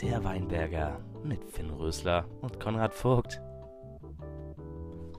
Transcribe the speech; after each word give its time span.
Der 0.00 0.24
Weinberger 0.24 1.04
mit 1.22 1.44
Finn 1.44 1.68
Rösler 1.68 2.26
und 2.40 2.58
Konrad 2.58 2.94
Vogt. 2.94 3.42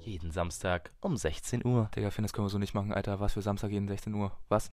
Jeden 0.02 0.32
Samstag 0.32 0.92
um 1.00 1.16
16 1.16 1.64
Uhr. 1.64 1.92
Digga, 1.96 2.10
Finn, 2.10 2.24
das 2.24 2.34
können 2.34 2.48
wir 2.48 2.50
so 2.50 2.58
nicht 2.58 2.74
machen, 2.74 2.92
Alter. 2.92 3.20
Was 3.20 3.34
für 3.34 3.44
Samstag 3.44 3.70
jeden 3.70 3.88
16 3.88 4.16
Uhr? 4.16 4.36
Was? 4.48 4.72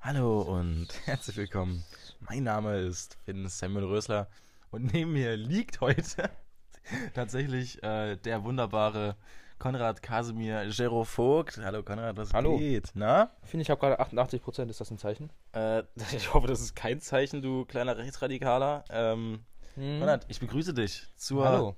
Hallo 0.00 0.42
und 0.42 0.86
herzlich 1.06 1.36
willkommen. 1.36 1.84
Mein 2.20 2.44
Name 2.44 2.76
ist 2.76 3.18
Finn 3.24 3.48
Samuel 3.48 3.86
Rösler 3.86 4.28
und 4.70 4.92
neben 4.92 5.12
mir 5.12 5.36
liegt 5.36 5.80
heute 5.80 6.30
tatsächlich 7.14 7.82
äh, 7.82 8.14
der 8.16 8.44
wunderbare 8.44 9.16
Konrad 9.58 10.02
Kasimir 10.02 10.68
Gero 10.70 11.04
Vogt. 11.04 11.58
Hallo 11.62 11.82
Konrad, 11.82 12.16
was 12.16 12.32
Hallo. 12.32 12.56
geht? 12.58 12.90
Na? 12.94 13.30
Finn, 13.42 13.60
ich 13.60 13.70
habe 13.70 13.80
gerade 13.80 13.98
88 13.98 14.40
Prozent. 14.42 14.70
Ist 14.70 14.80
das 14.80 14.90
ein 14.90 14.98
Zeichen? 14.98 15.30
Äh, 15.52 15.82
ich 16.12 16.32
hoffe, 16.32 16.46
das 16.46 16.60
ist 16.60 16.76
kein 16.76 17.00
Zeichen, 17.00 17.42
du 17.42 17.64
kleiner 17.64 17.96
Rechtsradikaler. 17.96 18.84
Ähm, 18.90 19.40
Hm. 19.74 20.00
Konrad, 20.00 20.26
ich 20.28 20.40
begrüße 20.40 20.74
dich 20.74 21.06
zur 21.14 21.44
Hallo. 21.44 21.76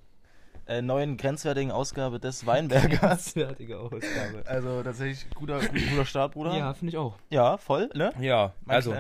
äh, 0.67 0.81
neuen 0.81 1.19
grenzwertigen 1.19 1.71
Ausgabe 1.71 2.19
des 2.19 2.47
Weinbergers. 2.47 3.33
Fertige 3.35 3.79
Ausgabe. 3.79 4.43
also 4.47 4.83
tatsächlich 4.83 5.29
guter, 5.35 5.61
guter 5.61 6.07
Start, 6.07 6.33
Bruder. 6.33 6.57
Ja, 6.57 6.73
finde 6.73 6.91
ich 6.93 6.97
auch. 6.97 7.19
Ja, 7.29 7.59
voll, 7.59 7.91
ne? 7.95 8.11
Ja, 8.19 8.55
Mein 8.65 8.77
also 8.77 8.95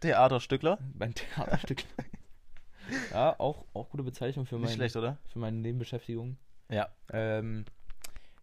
Theaterstückler. 0.00 0.78
mein 0.94 1.12
Theaterstück. 1.14 1.84
ja, 3.12 3.34
auch, 3.38 3.66
auch 3.74 3.90
gute 3.90 4.02
Bezeichnung 4.02 4.46
für, 4.46 4.54
Nicht 4.56 4.64
mein, 4.68 4.74
schlecht, 4.76 4.96
oder? 4.96 5.18
für 5.30 5.40
meine 5.40 5.58
Nebenbeschäftigung. 5.58 6.38
Ja. 6.70 6.88
Ähm, 7.12 7.66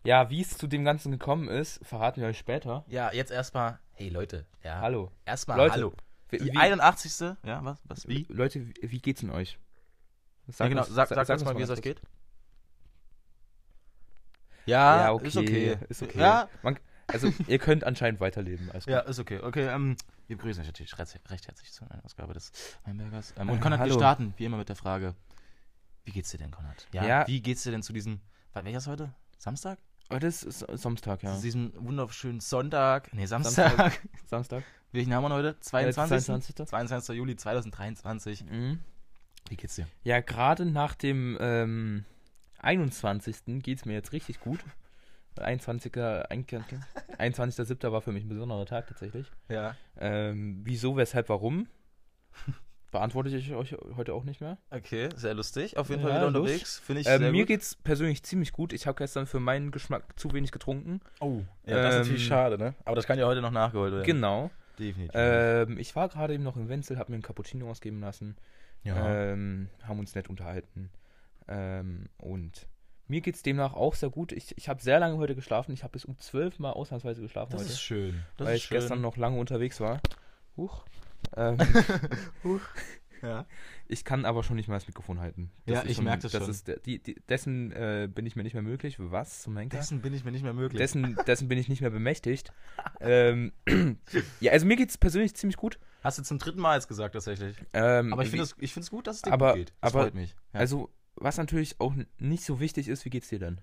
ja, 0.05 0.30
wie 0.30 0.41
es 0.41 0.58
zu 0.58 0.68
dem 0.68 0.84
Ganzen 0.86 1.12
gekommen 1.12 1.48
ist, 1.50 1.80
verraten 1.86 2.22
wir 2.22 2.27
euch 2.30 2.38
später. 2.38 2.86
Ja, 2.88 3.12
jetzt 3.12 3.32
erstmal, 3.32 3.80
hey 3.94 4.09
Leute, 4.09 4.46
ja. 4.63 4.80
Hallo. 4.80 5.12
Erstmal 5.26 5.58
Leute, 5.58 5.73
hallo. 5.73 5.94
Wie, 6.30 6.38
Die 6.40 6.54
wie, 6.54 6.58
81. 6.58 7.36
Ja, 7.44 7.63
was? 7.63 7.77
Was? 7.86 8.08
Wie? 8.08 8.26
Leute, 8.30 8.66
wie, 8.68 8.73
wie 8.82 8.99
geht's 8.99 9.22
denn 9.22 9.30
euch? 9.32 9.60
ja, 10.58 10.68
genau. 10.68 10.82
uns- 10.84 10.94
Sag, 10.94 11.10
sag, 11.10 11.18
uns 11.20 11.29
uns 11.29 11.44
mal, 11.44 11.57
wie 11.57 11.62
es 11.63 11.70
euch 11.70 11.82
geht. 11.82 12.02
Ja, 14.66 15.04
Ja, 15.05 15.12
okay. 15.13 15.27
ist 15.27 15.38
okay. 15.38 15.77
Ist 15.90 16.02
okay. 16.04 16.20
Ja, 16.20 16.49
Man, 16.63 16.79
also, 17.07 17.32
ihr 17.48 17.60
könnt 17.60 17.84
anscheinend 17.84 18.20
weiterleben. 18.20 18.72
Ja, 18.88 18.99
ist 19.01 19.20
okay. 19.20 19.40
Okay, 19.41 19.68
ähm, 19.68 19.96
wir 20.27 20.38
begrüßen 20.38 20.62
euch 20.62 20.68
natürlich 20.68 20.98
recht, 20.98 21.48
herzlich 21.48 21.72
zu 21.72 21.85
einer 21.88 22.04
Ausgabe 22.04 22.34
des 22.34 22.51
Weinbergers. 22.84 23.34
Ähm, 23.38 23.49
und 23.49 23.57
Äh, 23.57 23.62
Konrad, 23.62 23.79
wir 23.79 23.84
hallo. 23.91 23.96
starten 23.99 24.34
wie 24.38 24.46
immer 24.46 24.57
mit 24.57 24.70
der 24.70 24.76
Frage, 24.76 25.16
wie 26.04 26.12
geht's 26.12 26.32
dir 26.32 26.40
denn, 26.40 26.49
Konrad? 26.51 26.88
Ja, 26.94 27.05
Ja. 27.05 27.27
Wie 27.27 27.41
geht's 27.41 27.62
dir 27.63 27.72
denn 27.72 27.84
zu 27.84 27.94
diesem, 27.94 28.22
was, 28.54 28.63
welcher 28.66 28.77
ist 28.79 28.88
heute? 28.88 29.13
Samstag? 29.38 29.77
Heute 30.11 30.27
ist 30.27 30.43
S- 30.43 30.65
Samstag, 30.73 31.23
ja. 31.23 31.35
Zu 31.35 31.41
diesem 31.41 31.71
wunderschönen 31.75 32.39
Sonntag. 32.39 33.13
Nee, 33.13 33.25
Samstag. 33.25 33.99
Samstag. 34.27 34.63
Welchen 34.91 35.13
haben 35.13 35.23
wir 35.23 35.34
heute? 35.34 35.59
22. 35.59 36.25
22. 36.25 36.55
22. 36.67 37.15
Juli 37.17 37.35
2023. 37.35 38.45
Mhm. 38.45 38.79
Wie 39.49 39.55
geht's 39.57 39.76
dir? 39.76 39.87
Ja, 40.03 40.21
gerade 40.21 40.65
nach 40.65 40.95
dem 40.95 41.37
ähm, 41.41 42.05
21. 42.59 43.61
geht 43.61 43.79
es 43.79 43.85
mir 43.85 43.93
jetzt 43.93 44.11
richtig 44.13 44.39
gut. 44.39 44.59
21er, 45.37 46.27
ein- 46.29 46.45
21.07. 46.45 47.91
war 47.91 48.01
für 48.01 48.13
mich 48.13 48.23
ein 48.23 48.29
besonderer 48.29 48.65
Tag 48.65 48.87
tatsächlich. 48.87 49.29
Ja. 49.49 49.76
Ähm, 49.98 50.61
wieso, 50.63 50.95
weshalb, 50.95 51.27
warum? 51.29 51.67
Beantworte 52.96 53.29
ich 53.29 53.54
euch 53.54 53.76
heute 53.98 54.13
auch 54.13 54.24
nicht 54.24 54.40
mehr. 54.41 54.57
Okay, 54.70 55.10
sehr 55.15 55.34
lustig. 55.34 55.76
Auf 55.77 55.90
jeden 55.90 56.01
Ja, 56.01 56.07
Fall 56.07 56.18
wieder 56.18 56.27
unterwegs. 56.27 56.79
Finde 56.79 57.01
ich 57.01 57.07
Ähm, 57.07 57.20
sehr 57.20 57.32
mir 57.32 57.40
gut. 57.43 57.48
geht's 57.48 57.76
persönlich 57.76 58.24
ziemlich 58.24 58.54
gut. 58.54 58.71
Ich 58.74 58.88
habe 58.88 58.98
gestern 58.98 59.26
für 59.27 59.40
meinen 59.40 59.71
Geschmack 59.71 60.18
zu 60.18 60.32
wenig 60.34 60.51
getrunken. 60.51 61.01
Oh, 61.20 61.41
ja, 61.66 61.76
das 61.84 61.96
ist 61.96 61.99
natürlich 61.99 62.23
Ähm, 62.23 62.27
schade, 62.29 62.57
ne? 62.57 62.73
Aber 62.85 62.96
das 62.96 63.05
kann 63.05 63.20
ja 63.20 63.26
heute 63.26 63.41
noch 63.41 63.51
nachgeholt 63.51 63.91
werden. 63.93 64.06
Genau. 64.06 64.50
Definitiv. 64.79 65.12
Ähm, 65.13 65.78
ich 65.78 65.96
war 65.96 66.07
gerade 66.09 66.34
eben 66.34 66.44
noch 66.44 66.56
in 66.57 66.69
Wenzel, 66.69 66.97
habe 66.97 67.12
mir 67.12 67.16
einen 67.16 67.23
Cappuccino 67.23 67.69
ausgeben 67.69 68.00
lassen. 68.01 68.35
ja. 68.84 68.96
ähm, 69.31 69.69
haben 69.84 70.00
uns 70.00 70.16
nett 70.16 70.29
unterhalten. 70.29 70.90
Ähm, 71.47 72.06
und 72.18 72.68
mir 73.07 73.22
geht 73.22 73.35
es 73.35 73.44
demnach 73.44 73.73
auch 73.73 73.96
sehr 73.96 74.09
gut. 74.09 74.31
Ich, 74.31 74.57
ich 74.57 74.68
habe 74.69 74.81
sehr 74.81 75.00
lange 75.00 75.17
heute 75.17 75.35
geschlafen. 75.35 75.73
Ich 75.73 75.83
habe 75.83 75.91
bis 75.91 76.06
um 76.06 76.17
12 76.17 76.59
Mal 76.59 76.72
ausnahmsweise 76.72 77.22
geschlafen 77.22 77.51
das 77.51 77.62
heute, 77.62 77.72
ist 77.72 77.81
schön. 77.81 78.23
Das 78.38 78.47
weil 78.47 78.56
ist 78.56 78.62
ich 78.63 78.67
schön. 78.67 78.77
gestern 78.79 79.01
noch 79.01 79.17
lange 79.17 79.38
unterwegs 79.39 79.79
war. 79.79 80.00
Huch. 80.57 80.85
Ähm, 81.36 81.58
Ja. 83.22 83.47
ich 83.88 84.03
kann 84.06 84.24
aber 84.25 84.44
schon 84.44 84.56
nicht 84.56 84.68
mal 84.68 84.75
das 84.75 84.88
Mikrofon 84.88 85.19
halten. 85.19 85.50
Ja, 85.66 85.81
ist 85.81 85.90
ich 85.90 86.02
merk 86.02 86.19
das 86.19 86.34
das 86.34 86.41
schon. 86.44 86.52
Ist 86.52 86.86
die, 86.86 87.00
die, 87.02 87.16
dessen 87.28 87.72
äh, 87.72 88.08
bin 88.13 88.25
ich 88.25 88.36
mir 88.36 88.44
nicht 88.44 88.53
mehr 88.53 88.62
möglich. 88.62 88.97
Was 89.00 89.41
zum 89.41 89.58
Henker? 89.58 89.78
Dessen 89.78 90.02
bin 90.02 90.13
ich 90.13 90.24
mir 90.24 90.31
nicht 90.31 90.44
mehr 90.44 90.53
möglich. 90.53 90.78
Dessen, 90.78 91.16
dessen 91.28 91.47
bin 91.47 91.58
ich 91.58 91.68
nicht 91.68 91.81
mehr 91.81 91.90
bemächtigt. 91.90 92.52
ähm, 93.00 93.52
ja, 94.41 94.52
also 94.52 94.66
mir 94.68 94.75
geht 94.75 94.90
es 94.90 94.97
persönlich 94.97 95.36
ziemlich 95.36 95.58
gut. 95.58 95.80
Hast 96.03 96.19
du 96.19 96.24
zum 96.24 96.38
dritten 96.38 96.59
Mal 96.59 96.75
jetzt 96.75 96.88
gesagt, 96.88 97.13
tatsächlich. 97.13 97.57
Ähm, 97.74 98.13
Aber 98.13 98.22
ich 98.24 98.30
finde 98.30 98.44
es 98.84 98.90
gut, 98.92 99.07
dass 99.07 99.16
es 99.18 99.22
dir 99.24 99.31
Aber- 99.34 99.52
gut 99.53 99.57
geht. 99.59 99.74
Das 99.81 99.94
aber- 99.94 100.03
freut 100.03 100.13
mich. 100.13 100.36
Ja. 100.53 100.59
Also, 100.59 100.92
was 101.16 101.38
natürlich 101.38 101.80
auch 101.80 101.96
nicht 102.19 102.44
so 102.44 102.59
wichtig 102.59 102.88
ist, 102.90 103.06
wie 103.06 103.09
geht's 103.09 103.30
dir 103.30 103.40
denn? 103.40 103.59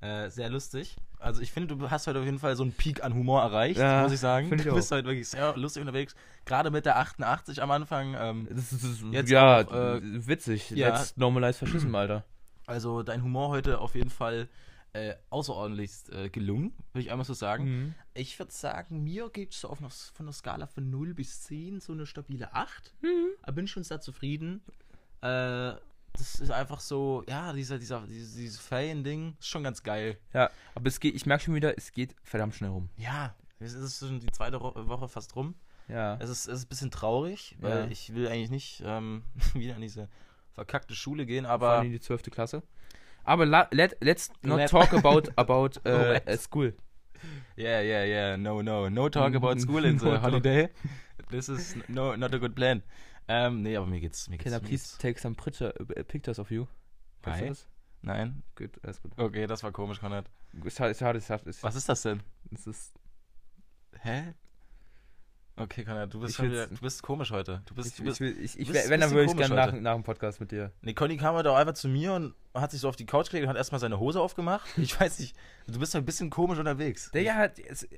Äh, 0.00 0.28
sehr 0.30 0.50
lustig. 0.50 0.96
Also 1.18 1.40
ich 1.40 1.50
finde, 1.50 1.74
du 1.74 1.90
hast 1.90 2.06
heute 2.06 2.18
auf 2.18 2.24
jeden 2.24 2.38
Fall 2.38 2.54
so 2.54 2.62
einen 2.62 2.72
Peak 2.72 3.02
an 3.02 3.14
Humor 3.14 3.40
erreicht, 3.42 3.78
Ja, 3.80 4.02
muss 4.02 4.12
ich 4.12 4.20
sagen. 4.20 4.52
ich 4.52 4.62
du 4.62 4.74
bist 4.74 4.90
heute 4.92 5.06
wirklich 5.08 5.28
sehr 5.28 5.56
lustig 5.56 5.80
unterwegs. 5.80 6.14
Gerade 6.44 6.70
mit 6.70 6.84
der 6.84 6.98
88 6.98 7.62
am 7.62 7.70
Anfang. 7.70 8.14
Ähm, 8.18 8.46
Das 8.50 8.72
ist, 8.72 8.84
das 8.84 8.90
ist 8.90 9.04
Jetzt 9.10 9.30
ja, 9.30 9.62
auch, 9.66 9.72
äh, 9.72 10.26
witzig. 10.26 10.70
ja. 10.70 10.88
Let's 10.88 11.16
normalize 11.16 11.58
Faschism, 11.58 11.94
Alter. 11.94 12.24
also 12.66 13.02
dein 13.02 13.22
Humor 13.22 13.48
heute 13.48 13.80
auf 13.80 13.94
jeden 13.94 14.10
Fall 14.10 14.48
äh, 14.92 15.14
außerordentlich 15.30 15.92
äh, 16.12 16.28
gelungen, 16.28 16.72
würde 16.92 17.00
ich 17.06 17.10
einmal 17.10 17.24
so 17.26 17.34
sagen. 17.34 17.64
Mhm. 17.64 17.94
Ich 18.14 18.38
würde 18.38 18.52
sagen, 18.52 19.02
mir 19.02 19.28
gibt 19.30 19.54
es 19.54 19.60
so 19.60 19.68
auf 19.68 19.78
einer, 19.80 19.90
von 19.90 20.26
der 20.26 20.32
Skala 20.34 20.66
von 20.66 20.88
0 20.90 21.14
bis 21.14 21.42
10 21.42 21.80
so 21.80 21.92
eine 21.92 22.06
stabile 22.06 22.54
8. 22.54 22.94
Mhm. 23.02 23.28
Da 23.44 23.52
bin 23.52 23.64
ich 23.64 23.70
schon 23.70 23.82
sehr 23.84 24.00
zufrieden. 24.00 24.62
Äh, 25.22 25.72
das 26.16 26.36
ist 26.36 26.50
einfach 26.50 26.80
so, 26.80 27.22
ja, 27.28 27.52
dieser, 27.52 27.78
dieser, 27.78 28.00
dieses, 28.06 28.34
dieses 28.34 28.58
Ferien-Ding 28.58 29.36
ist 29.38 29.48
schon 29.48 29.62
ganz 29.64 29.82
geil. 29.82 30.16
Ja, 30.32 30.50
aber 30.74 30.88
es 30.88 31.00
geht, 31.00 31.14
ich 31.14 31.26
merke 31.26 31.44
schon 31.44 31.54
wieder, 31.54 31.76
es 31.76 31.92
geht 31.92 32.14
verdammt 32.22 32.54
schnell 32.54 32.70
rum. 32.70 32.88
Ja, 32.96 33.34
es 33.58 33.72
ist 33.74 33.98
schon 34.00 34.20
die 34.20 34.26
zweite 34.30 34.60
Woche 34.60 35.08
fast 35.08 35.34
rum. 35.36 35.54
Ja. 35.88 36.16
Es 36.20 36.28
ist, 36.30 36.48
es 36.48 36.58
ist 36.60 36.64
ein 36.66 36.68
bisschen 36.68 36.90
traurig, 36.90 37.56
weil 37.60 37.84
Ja. 37.84 37.86
ich 37.90 38.14
will 38.14 38.26
eigentlich 38.28 38.50
nicht 38.50 38.82
ähm, 38.84 39.22
wieder 39.54 39.76
in 39.76 39.82
diese 39.82 40.08
verkackte 40.52 40.94
Schule 40.94 41.26
gehen, 41.26 41.44
Vor 41.44 41.52
aber 41.54 41.70
allem 41.70 41.86
in 41.86 41.92
die 41.92 42.00
12. 42.00 42.24
Klasse. 42.24 42.62
Aber 43.24 43.44
la, 43.46 43.68
let, 43.72 43.96
let's 44.00 44.30
not 44.42 44.58
Let- 44.58 44.70
talk 44.70 44.92
about, 44.94 45.30
about 45.36 45.80
Let. 45.84 46.26
äh, 46.28 46.36
school. 46.38 46.74
yeah, 47.56 47.80
yeah, 47.82 48.04
yeah, 48.04 48.36
no, 48.36 48.62
no, 48.62 48.88
no 48.88 49.08
talk 49.08 49.34
about 49.34 49.58
school 49.60 49.84
in 49.84 49.98
the 50.00 50.04
No 50.06 50.20
holiday. 50.22 50.68
This 51.30 51.48
is 51.48 51.74
no, 51.88 52.14
not 52.16 52.32
a 52.34 52.38
good 52.38 52.54
plan. 52.54 52.82
Ähm, 53.28 53.62
nee, 53.62 53.76
aber 53.76 53.86
mir 53.86 54.00
geht's, 54.00 54.28
mir 54.28 54.36
geht's. 54.38 54.44
Can 54.50 54.52
I 54.52 54.62
mir 54.62 54.68
please 54.68 54.84
geht's- 54.84 54.98
take 54.98 55.18
some 55.20 55.34
äh, 55.94 56.04
pictures 56.04 56.38
of 56.38 56.50
you? 56.50 56.66
Kannst 57.22 57.40
du 57.40 57.44
Hi. 57.44 57.48
das? 57.50 57.66
Nein? 58.02 58.42
Gut, 58.54 58.70
alles 58.84 59.02
gut. 59.02 59.12
Okay, 59.16 59.46
das 59.46 59.62
war 59.62 59.72
komisch, 59.72 59.98
Konrad. 60.00 60.30
Schade, 60.68 60.90
ist 60.92 61.00
schade, 61.00 61.18
ist 61.18 61.26
schade. 61.26 61.48
Ist, 61.50 61.62
Was 61.62 61.74
ist 61.74 61.88
das 61.88 62.02
denn? 62.02 62.22
Es 62.52 62.66
ist, 62.66 62.92
Hä? 64.00 64.34
Okay, 65.58 65.84
Konrad, 65.84 66.12
du 66.12 66.20
bist, 66.20 66.40
wieder, 66.42 66.66
du 66.66 66.76
bist 66.76 67.02
komisch 67.02 67.30
heute. 67.30 67.62
Du 67.64 67.74
bist, 67.74 67.88
ich, 67.88 67.96
du 67.96 68.04
bist, 68.04 68.20
ich, 68.20 68.38
ich, 68.38 68.58
ich, 68.60 68.68
bist- 68.70 68.90
wenn, 68.90 69.00
dann 69.00 69.10
würde 69.10 69.24
ich 69.24 69.36
gerne 69.36 69.54
nach, 69.54 69.72
nach 69.72 69.94
dem 69.94 70.02
Podcast 70.02 70.38
mit 70.38 70.52
dir. 70.52 70.70
Nee, 70.82 70.92
Conny 70.92 71.16
kam 71.16 71.34
heute 71.34 71.50
auch 71.50 71.56
einfach 71.56 71.72
zu 71.74 71.88
mir 71.88 72.12
und 72.12 72.34
hat 72.54 72.70
sich 72.70 72.80
so 72.80 72.88
auf 72.90 72.96
die 72.96 73.06
Couch 73.06 73.30
gelegt 73.30 73.44
und 73.44 73.48
hat 73.48 73.56
erstmal 73.56 73.80
seine 73.80 73.98
Hose 73.98 74.20
aufgemacht. 74.20 74.66
Ich 74.76 75.00
weiß 75.00 75.18
nicht, 75.18 75.34
du 75.66 75.78
bist 75.78 75.96
ein 75.96 76.04
bisschen 76.04 76.28
komisch 76.28 76.58
unterwegs. 76.58 77.10
Der 77.12 77.22
ja, 77.22 77.48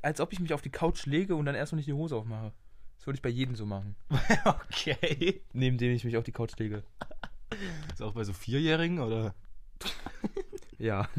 als 0.03 0.21
ob 0.21 0.33
ich 0.33 0.39
mich 0.41 0.55
auf 0.55 0.63
die 0.63 0.71
Couch 0.71 1.05
lege 1.07 1.35
und 1.35 1.47
dann 1.47 1.57
erst 1.57 1.73
noch 1.73 1.77
nicht 1.79 1.89
die 1.89 1.93
Hose 1.93 2.15
aufmache. 2.17 2.53
Das 2.99 3.07
würde 3.07 3.17
ich 3.17 3.23
bei 3.23 3.29
jedem 3.29 3.57
so 3.57 3.65
machen. 3.65 3.97
okay. 4.45 5.41
Neben 5.53 5.79
dem 5.79 5.93
ich 5.93 6.05
mich 6.05 6.17
auf 6.17 6.25
die 6.25 6.33
Couch 6.33 6.59
lege. 6.59 6.83
Ist 7.93 8.03
auch 8.03 8.13
bei 8.13 8.25
so 8.25 8.33
Vierjährigen 8.33 8.99
oder? 9.01 9.35
Ja. 10.79 11.09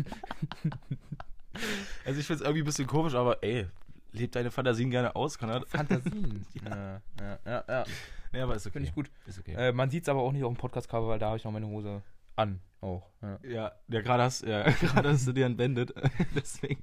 Also 2.05 2.21
ich 2.21 2.27
finde 2.27 2.41
es 2.41 2.47
irgendwie 2.47 2.61
ein 2.61 2.65
bisschen 2.65 2.87
komisch, 2.87 3.15
aber 3.15 3.43
ey, 3.43 3.67
lebt 4.13 4.35
deine 4.35 4.49
Fantasien 4.49 4.91
gerne 4.91 5.13
aus, 5.15 5.37
Konrad. 5.37 5.67
Fantasien. 5.67 6.45
ja. 6.63 7.01
Ja, 7.19 7.39
ja, 7.45 7.63
ja. 7.67 7.83
Nee, 8.31 8.39
aber 8.39 8.55
ist 8.55 8.65
okay. 8.65 8.73
Finde 8.73 8.87
ich 8.87 8.95
gut. 8.95 9.11
Ist 9.27 9.39
okay. 9.39 9.55
Äh, 9.55 9.73
man 9.73 9.89
sieht 9.89 10.03
es 10.03 10.09
aber 10.09 10.21
auch 10.21 10.31
nicht 10.31 10.43
auf 10.43 10.53
dem 10.53 10.57
Podcast-Cover, 10.57 11.09
weil 11.09 11.19
da 11.19 11.27
habe 11.27 11.37
ich 11.37 11.43
noch 11.43 11.51
meine 11.51 11.67
Hose 11.67 12.01
an. 12.37 12.61
Auch. 12.79 13.09
Ja. 13.21 13.39
ja, 13.43 13.71
ja 13.89 14.01
gerade 14.01 14.23
hast, 14.23 14.45
ja, 14.45 14.69
gerade 14.69 15.09
hast 15.09 15.27
du 15.27 15.33
dir 15.33 15.47
entwendet. 15.47 15.93
Deswegen. 16.33 16.81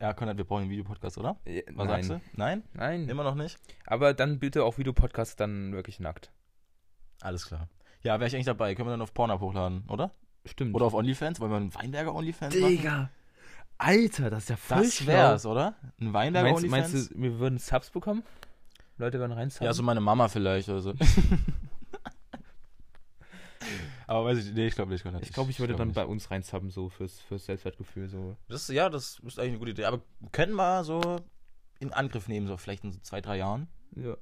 Ja, 0.00 0.12
Konrad, 0.12 0.36
wir 0.36 0.44
brauchen 0.44 0.62
einen 0.62 0.70
Videopodcast, 0.70 1.18
oder? 1.18 1.36
Was 1.44 1.86
Nein. 1.86 1.88
sagst 1.88 2.10
du? 2.10 2.20
Nein? 2.36 2.62
Nein. 2.74 3.08
Immer 3.08 3.24
noch 3.24 3.34
nicht? 3.34 3.58
Aber 3.86 4.14
dann 4.14 4.38
bitte 4.38 4.64
auch 4.64 4.78
Videopodcast 4.78 5.40
dann 5.40 5.72
wirklich 5.72 6.00
nackt. 6.00 6.30
Alles 7.20 7.46
klar. 7.46 7.68
Ja, 8.02 8.18
wäre 8.20 8.28
ich 8.28 8.34
eigentlich 8.34 8.46
dabei. 8.46 8.74
Können 8.74 8.88
wir 8.88 8.92
dann 8.92 9.02
auf 9.02 9.12
Pornhub 9.14 9.40
hochladen, 9.40 9.84
oder? 9.88 10.12
Stimmt. 10.46 10.74
Oder 10.74 10.86
auf 10.86 10.94
OnlyFans? 10.94 11.40
Wollen 11.40 11.50
wir 11.50 11.56
einen 11.56 11.74
Weinberger 11.74 12.14
OnlyFans 12.14 12.54
machen? 12.54 12.68
Digga. 12.68 13.10
Alter, 13.78 14.30
das 14.30 14.44
ist 14.44 14.50
ja 14.50 14.56
voll 14.56 14.82
Das 14.82 15.06
wär's, 15.06 15.46
oder? 15.46 15.74
Ein 16.00 16.12
Weinberger 16.12 16.48
Meinst, 16.48 16.64
OnlyFans? 16.64 16.92
meinst 16.92 17.10
du, 17.14 17.22
wir 17.22 17.38
würden 17.38 17.58
Subs 17.58 17.90
bekommen? 17.90 18.22
Leute 18.98 19.18
werden 19.18 19.32
rein 19.32 19.50
ja, 19.60 19.72
so 19.72 19.82
meine 19.82 20.00
Mama 20.00 20.28
vielleicht 20.28 20.68
oder 20.68 20.80
so. 20.80 20.92
Aber 24.10 24.24
weiß 24.24 24.38
ich, 24.38 24.52
nee, 24.52 24.66
ich 24.66 24.74
glaube 24.74 24.90
nicht. 24.90 25.04
Konrad. 25.04 25.22
ich 25.22 25.32
glaube, 25.32 25.52
ich 25.52 25.60
würde 25.60 25.70
glaub 25.70 25.78
dann 25.78 25.88
nicht. 25.88 25.94
bei 25.94 26.04
uns 26.04 26.32
reinsubben, 26.32 26.70
so 26.70 26.88
fürs, 26.88 27.20
fürs 27.20 27.46
Selbstwertgefühl. 27.46 28.08
So. 28.08 28.36
Das, 28.48 28.66
ja, 28.66 28.88
das 28.88 29.20
ist 29.20 29.38
eigentlich 29.38 29.50
eine 29.50 29.58
gute 29.60 29.70
Idee. 29.70 29.84
Aber 29.84 30.00
können 30.32 30.54
wir 30.54 30.82
so 30.82 31.20
in 31.78 31.92
Angriff 31.92 32.26
nehmen, 32.26 32.48
so 32.48 32.56
vielleicht 32.56 32.82
in 32.82 32.90
so 32.90 32.98
zwei, 32.98 33.20
drei 33.20 33.36
Jahren. 33.36 33.68
Ja. 33.94 34.16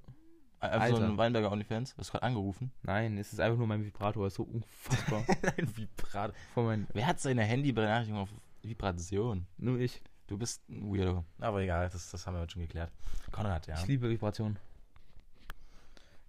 Einfach 0.60 0.98
so 0.98 1.02
ein 1.02 1.16
Weinberger 1.16 1.50
OnlyFans. 1.50 1.94
Du 1.94 2.00
hast 2.00 2.10
gerade 2.10 2.22
angerufen. 2.22 2.70
Nein, 2.82 3.16
es 3.16 3.32
ist 3.32 3.40
einfach 3.40 3.56
nur 3.56 3.66
mein 3.66 3.82
Vibrator, 3.82 4.26
ist 4.26 4.34
so 4.34 4.42
unfassbar. 4.42 5.24
Ein 5.56 5.74
Vibrat. 5.74 6.34
Von 6.52 6.66
mein, 6.66 6.86
Wer 6.92 7.06
hat 7.06 7.20
seine 7.20 7.44
Handybenachrichtigung 7.44 8.20
auf 8.20 8.28
Vibration? 8.62 9.46
nur 9.56 9.78
ich. 9.78 10.02
Du 10.26 10.36
bist 10.36 10.68
ein 10.68 10.92
Weirdo. 10.92 11.24
Aber 11.40 11.62
egal, 11.62 11.88
das, 11.88 12.10
das 12.10 12.26
haben 12.26 12.34
wir 12.34 12.40
heute 12.42 12.52
schon 12.52 12.62
geklärt. 12.62 12.92
Konrad, 13.30 13.66
ja. 13.66 13.76
Ich 13.76 13.86
liebe 13.86 14.10
Vibrationen. 14.10 14.58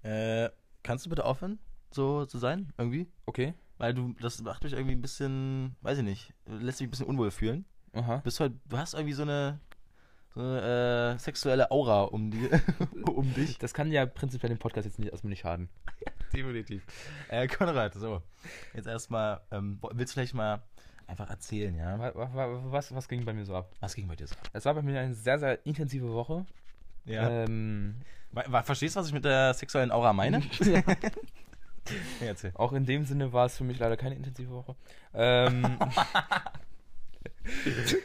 Äh, 0.04 0.50
kannst 0.82 1.06
du 1.06 1.10
bitte 1.10 1.26
aufhören, 1.26 1.60
so 1.91 2.25
zu 2.25 2.38
sein, 2.38 2.71
irgendwie? 2.77 3.07
Okay. 3.25 3.53
Weil 3.77 3.94
du, 3.94 4.13
das 4.21 4.41
macht 4.41 4.63
mich 4.63 4.74
irgendwie 4.74 4.94
ein 4.95 5.01
bisschen, 5.01 5.75
weiß 5.81 6.00
ich 6.00 6.03
nicht, 6.03 6.33
lässt 6.45 6.80
mich 6.81 6.88
ein 6.88 6.91
bisschen 6.91 7.06
unwohl 7.07 7.31
fühlen. 7.31 7.65
Aha. 7.94 8.18
Bist 8.18 8.39
halt, 8.39 8.53
du 8.68 8.77
hast 8.77 8.94
irgendwie 8.94 9.13
so 9.13 9.24
eine, 9.24 9.59
so 10.36 10.41
eine 10.41 11.13
äh, 11.15 11.19
sexuelle 11.19 11.71
Aura 11.71 12.03
um, 12.03 12.30
die, 12.30 12.50
um 13.06 13.33
dich. 13.33 13.57
Das 13.57 13.74
kann 13.74 13.91
ja 13.91 14.06
prinzipiell 14.06 14.50
dem 14.50 14.59
Podcast 14.59 14.86
jetzt 14.86 15.00
nicht 15.00 15.12
erstmal 15.12 15.30
nicht 15.30 15.39
schaden. 15.41 15.69
Definitiv. 16.33 16.83
Äh, 17.30 17.47
Konrad, 17.47 17.94
so. 17.95 18.21
Jetzt 18.74 18.88
erstmal, 18.88 19.41
ähm, 19.51 19.80
willst 19.94 20.13
du 20.13 20.15
vielleicht 20.19 20.36
mal 20.36 20.62
einfach 21.07 21.30
erzählen, 21.30 21.74
ja? 21.74 21.97
Wa- 21.97 22.13
wa- 22.13 22.33
wa- 22.36 22.62
Was, 22.71 22.94
was 22.94 23.07
ging 23.07 23.25
bei 23.25 23.33
mir 23.33 23.45
so 23.45 23.56
ab? 23.56 23.71
Was 23.80 23.95
ging 23.95 24.07
bei 24.07 24.15
dir 24.15 24.27
so? 24.27 24.36
ab? 24.36 24.50
Es 24.53 24.65
war 24.65 24.75
bei 24.75 24.81
mir 24.83 25.00
eine 25.00 25.15
sehr, 25.15 25.39
sehr 25.39 25.65
intensive 25.65 26.12
Woche. 26.13 26.45
Ähm, 27.07 27.95
Wa- 28.31 28.44
wa- 28.47 28.62
Verstehst 28.62 28.95
du, 28.95 29.00
was 29.00 29.07
ich 29.07 29.13
mit 29.13 29.25
der 29.25 29.53
sexuellen 29.56 29.89
Aura 29.89 30.13
meine? 30.13 30.39
ja. 30.59 30.83
Erzähl. 32.21 32.51
Auch 32.56 32.74
in 32.74 32.86
dem 32.86 33.06
Sinne 33.06 33.33
war 33.33 33.45
es 33.45 33.57
für 33.57 33.63
mich 33.63 33.80
leider 33.80 33.97
keine 33.97 34.15
intensive 34.15 34.51
Woche. 34.51 34.75
Ähm, 35.13 35.77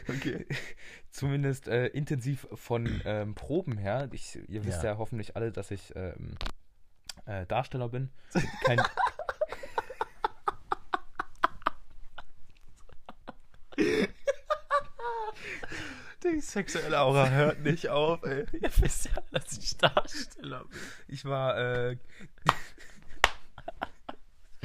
Okay. 0.09 0.45
zumindest 1.11 1.67
äh, 1.67 1.87
intensiv 1.87 2.47
von 2.53 3.01
ähm, 3.05 3.35
Proben 3.35 3.77
her. 3.77 4.09
Ich, 4.11 4.37
ihr 4.49 4.65
wisst 4.65 4.83
Ja. 4.83 4.91
ja. 4.93 4.97
hoffentlich 4.97 5.35
alle, 5.35 5.51
dass 5.51 5.71
ich 5.71 5.95
ähm, 5.95 6.35
äh, 7.25 7.45
Darsteller 7.45 7.89
bin. 7.89 8.09
Kein, 8.65 8.81
Die 16.23 16.39
sexuelle 16.41 16.99
Aura 16.99 17.29
hört 17.29 17.59
nicht 17.61 17.89
auf, 17.89 18.23
ey. 18.23 18.45
Ihr 18.53 18.71
wisst 18.77 19.05
ja, 19.05 19.21
dass 19.31 19.57
ich 19.57 19.77
Darsteller 19.77 20.63
bin. 20.63 20.79
ich 21.07 21.25
war, 21.25 21.57
äh, 21.57 21.97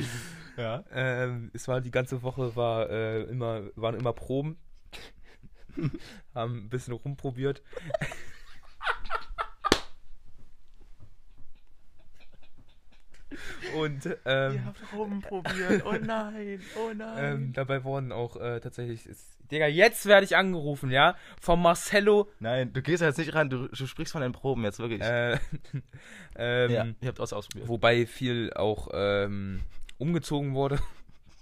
Ja. 0.56 0.84
ähm, 0.92 1.50
es 1.54 1.68
war 1.68 1.80
die 1.80 1.90
ganze 1.90 2.22
Woche 2.22 2.54
war 2.54 2.90
äh, 2.90 3.22
immer, 3.22 3.62
waren 3.76 3.94
immer 3.94 4.12
Proben. 4.12 4.58
Haben 6.34 6.64
ein 6.66 6.68
bisschen 6.68 6.92
rumprobiert. 6.92 7.62
Und 13.76 14.06
ähm, 14.24 14.54
Ihr 14.54 14.64
habt 14.64 14.80
rumprobiert. 14.92 15.84
Oh 15.86 15.92
nein, 15.92 16.60
oh 16.76 16.92
nein. 16.94 17.34
ähm, 17.34 17.52
dabei 17.52 17.84
wurden 17.84 18.12
auch 18.12 18.36
äh, 18.36 18.60
tatsächlich. 18.60 19.06
Ist, 19.06 19.38
Digga, 19.50 19.66
jetzt 19.66 20.06
werde 20.06 20.24
ich 20.24 20.36
angerufen, 20.36 20.90
ja? 20.90 21.16
Von 21.40 21.62
Marcello. 21.62 22.28
nein, 22.40 22.72
du 22.72 22.82
gehst 22.82 23.02
jetzt 23.02 23.18
nicht 23.18 23.34
ran, 23.34 23.48
du, 23.50 23.68
du 23.68 23.86
sprichst 23.86 24.12
von 24.12 24.22
den 24.22 24.32
Proben 24.32 24.64
jetzt 24.64 24.78
wirklich. 24.78 25.00
Äh, 25.00 25.38
ähm, 26.36 26.70
ja, 26.70 26.84
ihr 27.00 27.08
habt 27.08 27.18
das 27.18 27.32
ausprobiert. 27.32 27.68
Wobei 27.68 28.06
viel 28.06 28.52
auch 28.52 28.88
ähm, 28.92 29.60
umgezogen 30.00 30.54
wurde. 30.54 30.78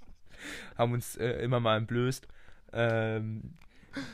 haben 0.77 0.93
uns 0.93 1.17
äh, 1.17 1.31
immer 1.43 1.61
mal 1.61 1.77
entblößt. 1.79 2.29
Ähm, 2.73 3.55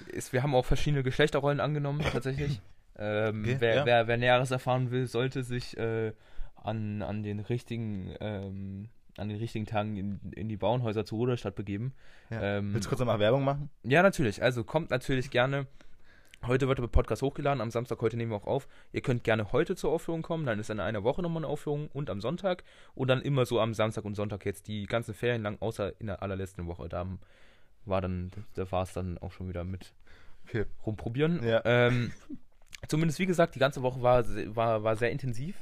ist, 0.07 0.33
wir 0.33 0.43
haben 0.43 0.55
auch 0.55 0.65
verschiedene 0.65 1.03
Geschlechterrollen 1.03 1.61
angenommen, 1.61 2.01
tatsächlich. 2.13 2.61
Ähm, 2.97 3.41
Okay, 3.41 3.57
wer, 3.59 3.75
ja. 3.75 3.87
wer, 3.87 4.07
wer 4.07 4.17
Näheres 4.17 4.53
erfahren 4.53 4.93
will, 4.93 5.09
sollte 5.09 5.43
sich 5.43 5.77
äh, 5.77 6.13
an, 6.55 7.03
an 7.03 7.25
den 7.25 7.41
richtigen 7.41 8.15
ähm, 8.21 8.89
an 9.17 9.29
den 9.29 9.39
richtigen 9.39 9.67
Tagen 9.67 9.97
in, 9.97 10.21
in 10.33 10.49
die 10.49 10.57
Bauernhäuser 10.57 11.05
zur 11.05 11.19
Ruderstadt 11.19 11.55
begeben. 11.55 11.93
Ja. 12.31 12.59
Ähm, 12.59 12.73
Willst 12.73 12.87
du 12.87 12.91
kurz 12.91 13.01
nochmal 13.01 13.19
Werbung 13.19 13.45
machen? 13.45 13.71
ja, 13.83 14.03
natürlich. 14.03 14.43
Also 14.43 14.65
kommt 14.65 14.91
natürlich 14.91 15.31
gerne. 15.31 15.67
Heute 16.47 16.69
wird 16.69 16.79
der 16.79 16.87
Podcast 16.89 17.23
hochgeladen, 17.23 17.61
am 17.63 17.71
Samstag 17.71 18.01
heute 18.03 18.17
nehmen 18.17 18.31
wir 18.33 18.37
auch 18.37 18.47
auf. 18.47 18.69
Ihr 18.93 19.01
könnt 19.01 19.25
gerne 19.25 19.53
heute 19.53 19.77
zur 19.77 19.91
Aufführung 19.93 20.23
kommen, 20.23 20.45
dann 20.45 20.59
ist 20.59 20.69
in 20.69 20.79
einer 20.81 21.03
Woche 21.03 21.23
nochmal 21.23 21.43
eine 21.43 21.51
Aufführung 21.51 21.89
und 21.93 22.11
am 22.11 22.21
Sonntag 22.21 22.65
und 22.95 23.09
dann 23.09 23.23
immer 23.23 23.47
so 23.47 23.61
am 23.61 23.73
Samstag 23.73 24.05
und 24.05 24.15
Sonntag 24.15 24.45
jetzt 24.45 24.69
die 24.69 24.85
ganzen 24.87 25.15
Ferien 25.15 25.43
lang, 25.43 25.57
außer 25.61 25.99
in 26.01 26.07
der 26.09 26.23
allerletzten 26.23 26.67
Woche. 26.67 26.89
Da 26.89 27.07
war 27.87 28.01
dann, 28.03 28.31
da 28.55 28.71
war 28.71 28.83
es 28.83 28.93
dann 28.93 29.17
auch 29.19 29.33
schon 29.33 29.49
wieder 29.49 29.65
mit 29.65 29.95
Okay. 30.47 30.67
rumprobieren. 30.85 31.43
Ja. 31.43 31.63
Ähm, 31.65 32.13
zumindest 32.89 33.19
wie 33.19 33.27
gesagt, 33.27 33.55
die 33.55 33.59
ganze 33.59 33.81
Woche 33.83 34.03
war, 34.03 34.25
war, 34.55 34.83
war 34.83 34.97
sehr 34.97 35.11
intensiv 35.11 35.57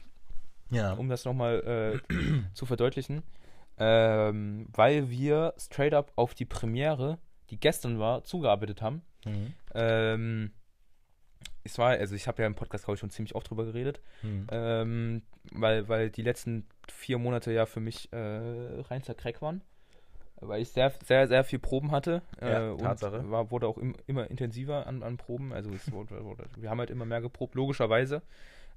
Ja. 0.71 0.95
um 0.95 1.09
das 1.09 1.25
nochmal 1.25 2.01
äh, 2.11 2.15
zu 2.55 2.67
verdeutlichen, 2.67 3.23
ähm, 3.79 4.67
weil 4.73 5.09
wir 5.11 5.55
straight 5.59 5.95
up 5.95 6.11
auf 6.17 6.35
die 6.35 6.45
Premiere, 6.47 7.19
die 7.51 7.61
gestern 7.61 8.01
war, 8.01 8.25
zugearbeitet 8.25 8.83
haben. 8.83 9.03
Mhm. 9.25 9.53
Ähm, 9.75 10.51
es 11.65 11.79
war, 11.79 11.91
also 11.91 12.15
ich 12.15 12.27
habe 12.29 12.43
ja 12.43 12.47
im 12.47 12.55
Podcast, 12.55 12.85
glaube 12.85 12.95
ich, 12.97 13.01
schon 13.01 13.11
ziemlich 13.11 13.35
oft 13.35 13.49
drüber 13.51 13.65
geredet, 13.65 14.01
Mhm. 14.23 14.47
ähm, 14.51 15.23
weil, 15.53 15.89
weil 15.89 16.11
die 16.11 16.23
letzten 16.23 16.67
vier 16.89 17.19
Monate 17.19 17.53
ja 17.53 17.67
für 17.67 17.81
mich 17.81 18.13
äh, 18.13 18.17
reinster 18.19 19.15
Crack 19.15 19.43
waren. 19.43 19.63
Weil 20.45 20.61
ich 20.63 20.71
sehr, 20.71 20.93
sehr, 21.07 21.29
sehr 21.29 21.45
viel 21.45 21.61
Proben 21.61 21.93
hatte 21.93 22.21
Ja, 22.41 22.67
äh, 22.67 22.71
und 22.71 22.81
Tatsache. 22.81 23.31
war, 23.31 23.53
wurde 23.53 23.69
auch 23.69 23.79
im, 23.79 23.95
immer 24.09 24.29
intensiver 24.29 24.89
an, 24.89 25.05
an 25.05 25.17
Proben. 25.17 25.53
Also 25.53 25.71
es 25.71 25.93
wurde, 25.93 26.25
wurde, 26.25 26.47
wir 26.57 26.69
haben 26.69 26.81
halt 26.81 26.91
immer 26.91 27.05
mehr 27.05 27.21
geprobt, 27.21 27.55
logischerweise. 27.55 28.23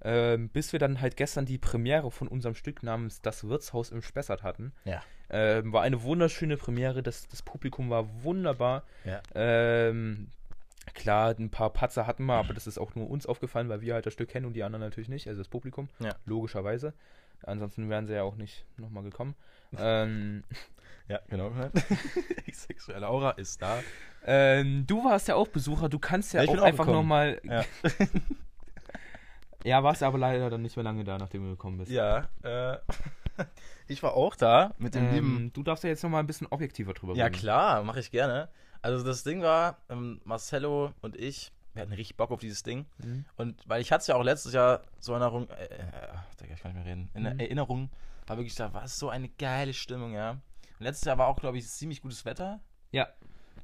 Ähm, 0.03 0.49
bis 0.49 0.73
wir 0.73 0.79
dann 0.79 1.01
halt 1.01 1.17
gestern 1.17 1.45
die 1.47 1.57
Premiere 1.57 2.11
von 2.11 2.27
unserem 2.27 2.53
Stück 2.53 2.83
namens 2.83 3.21
Das 3.21 3.47
Wirtshaus 3.47 3.89
im 3.89 4.03
Spessart 4.03 4.43
hatten. 4.43 4.73
Ja. 4.83 5.01
Ähm, 5.31 5.73
war 5.73 5.81
eine 5.81 6.03
wunderschöne 6.03 6.57
Premiere, 6.57 7.01
das, 7.01 7.27
das 7.29 7.41
Publikum 7.41 7.89
war 7.89 8.05
wunderbar. 8.23 8.83
Ja. 9.03 9.23
Ähm, 9.33 10.27
klar, 10.93 11.35
ein 11.37 11.49
paar 11.49 11.71
Patzer 11.71 12.05
hatten 12.07 12.25
wir, 12.25 12.35
aber 12.35 12.53
das 12.53 12.67
ist 12.67 12.77
auch 12.77 12.95
nur 12.95 13.09
uns 13.09 13.25
aufgefallen, 13.25 13.69
weil 13.69 13.81
wir 13.81 13.93
halt 13.95 14.05
das 14.05 14.13
Stück 14.13 14.29
kennen 14.29 14.45
und 14.45 14.53
die 14.53 14.63
anderen 14.63 14.81
natürlich 14.83 15.09
nicht, 15.09 15.27
also 15.27 15.39
das 15.41 15.47
Publikum, 15.49 15.89
Ja. 15.99 16.15
logischerweise. 16.25 16.93
Ansonsten 17.43 17.89
wären 17.89 18.07
sie 18.07 18.13
ja 18.13 18.23
auch 18.23 18.35
nicht 18.35 18.65
nochmal 18.77 19.03
gekommen. 19.03 19.35
ähm, 19.77 20.43
Ja, 21.07 21.19
genau. 21.27 21.51
Die 22.47 22.51
sexuelle 22.53 23.07
Aura 23.07 23.31
ist 23.31 23.61
da. 23.61 23.83
ähm, 24.25 24.85
du 24.87 25.03
warst 25.03 25.27
ja 25.27 25.35
auch 25.35 25.47
Besucher, 25.47 25.87
du 25.89 25.99
kannst 25.99 26.33
ja, 26.33 26.41
Ja, 26.43 26.49
auch 26.51 26.57
auch 26.59 26.63
einfach 26.63 26.85
nochmal. 26.87 27.39
Ja. 27.43 27.63
Ja, 29.63 29.83
warst 29.83 30.03
aber 30.03 30.17
leider 30.19 30.49
dann 30.49 30.61
nicht 30.61 30.75
mehr 30.75 30.83
lange 30.83 31.03
da, 31.03 31.17
nachdem 31.17 31.43
du 31.43 31.49
gekommen 31.51 31.79
bist. 31.79 31.91
Ja, 31.91 32.27
äh, 32.43 32.77
ich 33.87 34.03
war 34.03 34.13
auch 34.13 34.35
da 34.35 34.73
mit 34.77 34.93
dem 34.93 35.11
lieben. 35.11 35.35
Ähm, 35.37 35.51
du 35.53 35.63
darfst 35.63 35.83
ja 35.83 35.89
jetzt 35.89 36.03
nochmal 36.03 36.21
ein 36.21 36.27
bisschen 36.27 36.47
objektiver 36.51 36.93
drüber 36.93 37.15
Ja, 37.15 37.25
reden. 37.25 37.35
klar, 37.35 37.83
mache 37.83 37.99
ich 37.99 38.11
gerne. 38.11 38.49
Also 38.85 39.03
das 39.03 39.23
Ding 39.23 39.41
war, 39.41 39.79
ähm, 39.89 40.21
Marcello 40.25 40.91
und 41.01 41.15
ich, 41.15 41.51
wir 41.73 41.81
hatten 41.81 41.93
richtig 41.93 42.17
Bock 42.17 42.29
auf 42.29 42.39
dieses 42.39 42.61
Ding. 42.61 42.85
Mhm. 42.99 43.25
Und 43.35 43.67
weil 43.67 43.81
ich 43.81 43.91
hatte 43.91 44.01
es 44.01 44.07
ja 44.07 44.15
auch 44.15 44.21
letztes 44.23 44.53
Jahr 44.53 44.83
so 44.99 45.15
in 45.15 45.21
Erinnerung, 45.23 45.49
äh, 45.49 45.63
äh, 45.63 46.53
ich 46.53 46.61
kann 46.61 46.71
nicht 46.73 46.83
mehr 46.83 46.85
reden, 46.85 47.09
in 47.15 47.23
Mhm. 47.23 47.39
Erinnerung, 47.39 47.89
war 48.27 48.37
wirklich, 48.37 48.53
da 48.53 48.71
war 48.75 48.83
es 48.83 48.97
so 48.99 49.09
eine 49.09 49.27
geile 49.29 49.73
Stimmung, 49.73 50.13
ja. 50.13 50.31
Und 50.31 50.39
letztes 50.81 51.05
Jahr 51.05 51.17
war 51.17 51.27
auch, 51.29 51.37
glaube 51.37 51.57
ich, 51.57 51.67
ziemlich 51.67 51.99
gutes 52.03 52.25
Wetter. 52.25 52.59
Ja. 52.91 53.07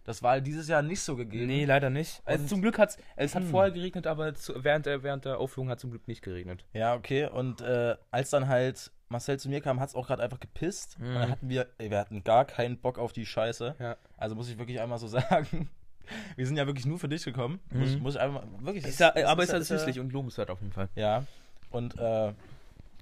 Das 0.05 0.23
war 0.23 0.41
dieses 0.41 0.67
Jahr 0.67 0.81
nicht 0.81 1.01
so 1.01 1.15
gegeben. 1.15 1.45
Nee, 1.45 1.65
leider 1.65 1.91
nicht. 1.91 2.23
Also 2.25 2.47
zum 2.47 2.63
Glück 2.63 2.79
hat's, 2.79 2.97
es 3.15 3.35
hat 3.35 3.43
Hm. 3.43 3.49
vorher 3.51 3.71
geregnet, 3.71 4.07
aber 4.07 4.33
zu, 4.33 4.63
während, 4.63 4.87
der, 4.87 5.03
während 5.03 5.25
der 5.25 5.37
Aufführung 5.37 5.69
hat 5.69 5.79
zum 5.79 5.91
Glück 5.91 6.07
nicht 6.07 6.23
geregnet. 6.23 6.65
Ja, 6.73 6.95
okay. 6.95 7.27
Und 7.27 7.61
äh, 7.61 7.95
als 8.09 8.31
dann 8.31 8.47
halt 8.47 8.91
Marcel 9.11 9.39
zu 9.39 9.49
mir 9.49 9.61
kam, 9.61 9.79
hat 9.79 9.89
es 9.89 9.95
auch 9.95 10.07
gerade 10.07 10.23
einfach 10.23 10.39
gepisst. 10.39 10.97
Und 10.99 11.05
dann 11.13 11.27
Mhm. 11.27 11.31
hatten 11.31 11.49
wir, 11.49 11.67
ey, 11.77 11.91
wir 11.91 11.99
hatten 11.99 12.23
gar 12.23 12.45
keinen 12.45 12.77
Bock 12.79 12.97
auf 12.97 13.13
die 13.13 13.25
Scheiße. 13.25 13.75
Ja. 13.79 13.97
Also 14.17 14.35
muss 14.35 14.49
ich 14.49 14.57
wirklich 14.57 14.79
einmal 14.81 14.97
so 14.97 15.07
sagen. 15.47 15.69
Wir 16.35 16.45
sind 16.47 16.57
ja 16.57 16.65
wirklich 16.65 16.85
nur 16.85 16.97
für 16.99 17.07
dich 17.07 17.23
gekommen. 17.23 17.59
Muss, 17.71 17.91
Mhm. 17.95 17.99
muss 18.01 18.15
ich 18.15 18.21
einfach 18.21 18.43
wirklich. 18.59 18.83
Ist 18.85 18.93
es- 18.93 18.99
ja, 18.99 19.11
es 19.15 19.25
aber 19.25 19.43
ist 19.43 19.51
ja 19.53 19.61
süßlich 19.61 19.99
und 19.99 20.11
lobenswert 20.11 20.49
auf 20.49 20.59
jeden 20.61 20.73
Fall. 20.73 20.89
Ja. 20.95 21.25
Und 21.69 21.97
äh, 21.99 22.33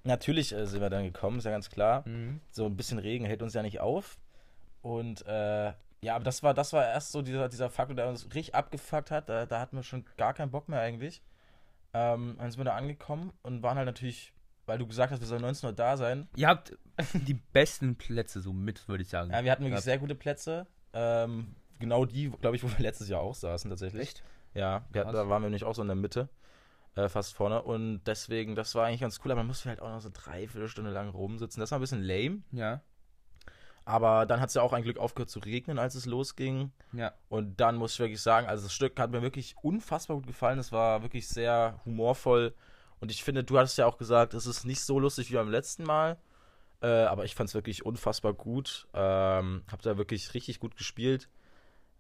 natürlich 0.04 0.54
äh, 0.54 0.66
sind 0.68 0.82
wir 0.82 0.90
dann 0.90 1.04
gekommen, 1.04 1.40
ist 1.40 1.46
ja 1.46 1.52
ganz 1.52 1.70
klar. 1.70 2.08
Mhm. 2.08 2.40
So 2.52 2.66
ein 2.66 2.76
bisschen 2.76 3.00
Regen 3.00 3.26
hält 3.26 3.42
uns 3.42 3.54
ja 3.54 3.62
nicht 3.64 3.80
auf. 3.80 4.18
Und 4.82 5.26
äh, 5.28 5.74
ja, 6.02 6.16
aber 6.16 6.24
das 6.24 6.44
war, 6.44 6.54
das 6.54 6.72
war 6.74 6.86
erst 6.86 7.12
so 7.12 7.22
dieser, 7.22 7.50
dieser 7.50 7.70
Faktor, 7.70 7.96
der 7.96 8.08
uns 8.08 8.26
richtig 8.26 8.56
abgefuckt 8.56 9.12
hat. 9.12 9.28
Da, 9.28 9.46
da 9.46 9.60
hatten 9.60 9.76
wir 9.76 9.84
schon 9.84 10.06
gar 10.18 10.34
keinen 10.34 10.52
Bock 10.52 10.70
mehr 10.70 10.80
eigentlich. 10.80 11.22
Ähm, 11.94 12.36
dann 12.38 12.52
sind 12.52 12.60
wir 12.60 12.66
da 12.66 12.76
angekommen 12.76 13.34
und 13.42 13.64
waren 13.64 13.76
halt 13.78 13.88
natürlich, 13.88 14.32
weil 14.70 14.78
du 14.78 14.88
gesagt 14.88 15.12
hast, 15.12 15.20
wir 15.20 15.28
sollen 15.28 15.42
19 15.42 15.68
Uhr 15.68 15.76
da 15.76 15.98
sein. 15.98 16.30
Ihr 16.36 16.48
habt 16.48 16.78
die 17.14 17.34
besten 17.34 17.96
Plätze 17.96 18.40
so 18.40 18.54
mit, 18.54 18.88
würde 18.88 19.04
ich 19.04 19.10
sagen. 19.10 19.32
Ja, 19.32 19.44
wir 19.44 19.52
hatten 19.52 19.64
wirklich 19.64 19.82
sehr 19.82 19.98
gute 19.98 20.16
Plätze. 20.16 20.68
Ähm, 20.94 21.56
genau 21.80 22.06
die, 22.06 22.30
glaube 22.30 22.56
ich, 22.56 22.64
wo 22.64 22.70
wir 22.70 22.80
letztes 22.80 23.10
Jahr 23.10 23.22
auch 23.22 23.36
saßen 23.36 23.70
tatsächlich. 23.70 24.02
Echt? 24.02 24.24
Ja, 24.54 24.86
wir 24.92 25.04
da 25.06 25.28
waren 25.28 25.42
wir 25.42 25.50
nämlich 25.50 25.64
auch 25.64 25.76
so 25.76 25.82
in 25.82 25.88
der 25.88 25.96
Mitte, 25.96 26.30
äh, 26.96 27.10
fast 27.10 27.34
vorne. 27.34 27.62
Und 27.62 28.04
deswegen, 28.06 28.56
das 28.56 28.76
war 28.76 28.86
eigentlich 28.86 29.02
ganz 29.02 29.20
cool, 29.24 29.32
aber 29.32 29.42
man 29.42 29.48
musste 29.48 29.70
halt 29.70 29.82
auch 29.82 29.90
noch 29.90 30.02
so 30.02 30.10
dreiviertel 30.14 30.68
Stunde 30.68 30.92
lang 30.92 31.10
rumsitzen. 31.10 31.60
Das 31.60 31.72
war 31.72 31.80
ein 31.80 31.82
bisschen 31.82 32.04
lame. 32.04 32.44
Ja. 32.52 32.82
Aber 33.86 34.28
dann 34.28 34.40
hat 34.40 34.50
es 34.50 34.56
ja 34.56 34.62
auch 34.62 34.74
ein 34.74 34.84
Glück 34.84 35.00
aufgehört 35.00 35.32
zu 35.32 35.40
regnen, 35.40 35.80
als 35.80 35.96
es 35.96 36.06
losging. 36.06 36.72
Ja. 36.94 37.14
Und 37.28 37.60
dann 37.60 37.76
muss 37.76 37.94
ich 37.94 38.00
wirklich 38.00 38.22
sagen, 38.22 38.48
also 38.48 38.64
das 38.66 38.74
Stück 38.74 39.00
hat 39.00 39.10
mir 39.10 39.24
wirklich 39.24 39.56
unfassbar 39.64 40.18
gut 40.18 40.28
gefallen. 40.28 40.60
Es 40.60 40.72
war 40.72 41.02
wirklich 41.02 41.28
sehr 41.28 41.80
humorvoll 41.86 42.54
Und 43.02 43.12
ich 43.12 43.24
finde, 43.24 43.44
du 43.44 43.58
hattest 43.58 43.78
ja 43.78 43.86
auch 43.86 43.98
gesagt, 43.98 44.34
es 44.34 44.46
ist 44.46 44.66
nicht 44.66 44.82
so 44.82 45.00
lustig 45.00 45.32
wie 45.32 45.36
beim 45.36 45.50
letzten 45.50 45.84
Mal. 45.84 46.18
Äh, 46.82 46.88
aber 46.88 47.26
ich 47.26 47.36
fand 47.36 47.50
es 47.50 47.56
wirklich 47.56 47.86
unfassbar 47.86 48.34
gut. 48.34 48.88
Ähm, 48.94 49.64
hab 49.72 49.82
da 49.82 49.98
wirklich 49.98 50.34
richtig 50.34 50.60
gut 50.60 50.76
gespielt. 50.78 51.30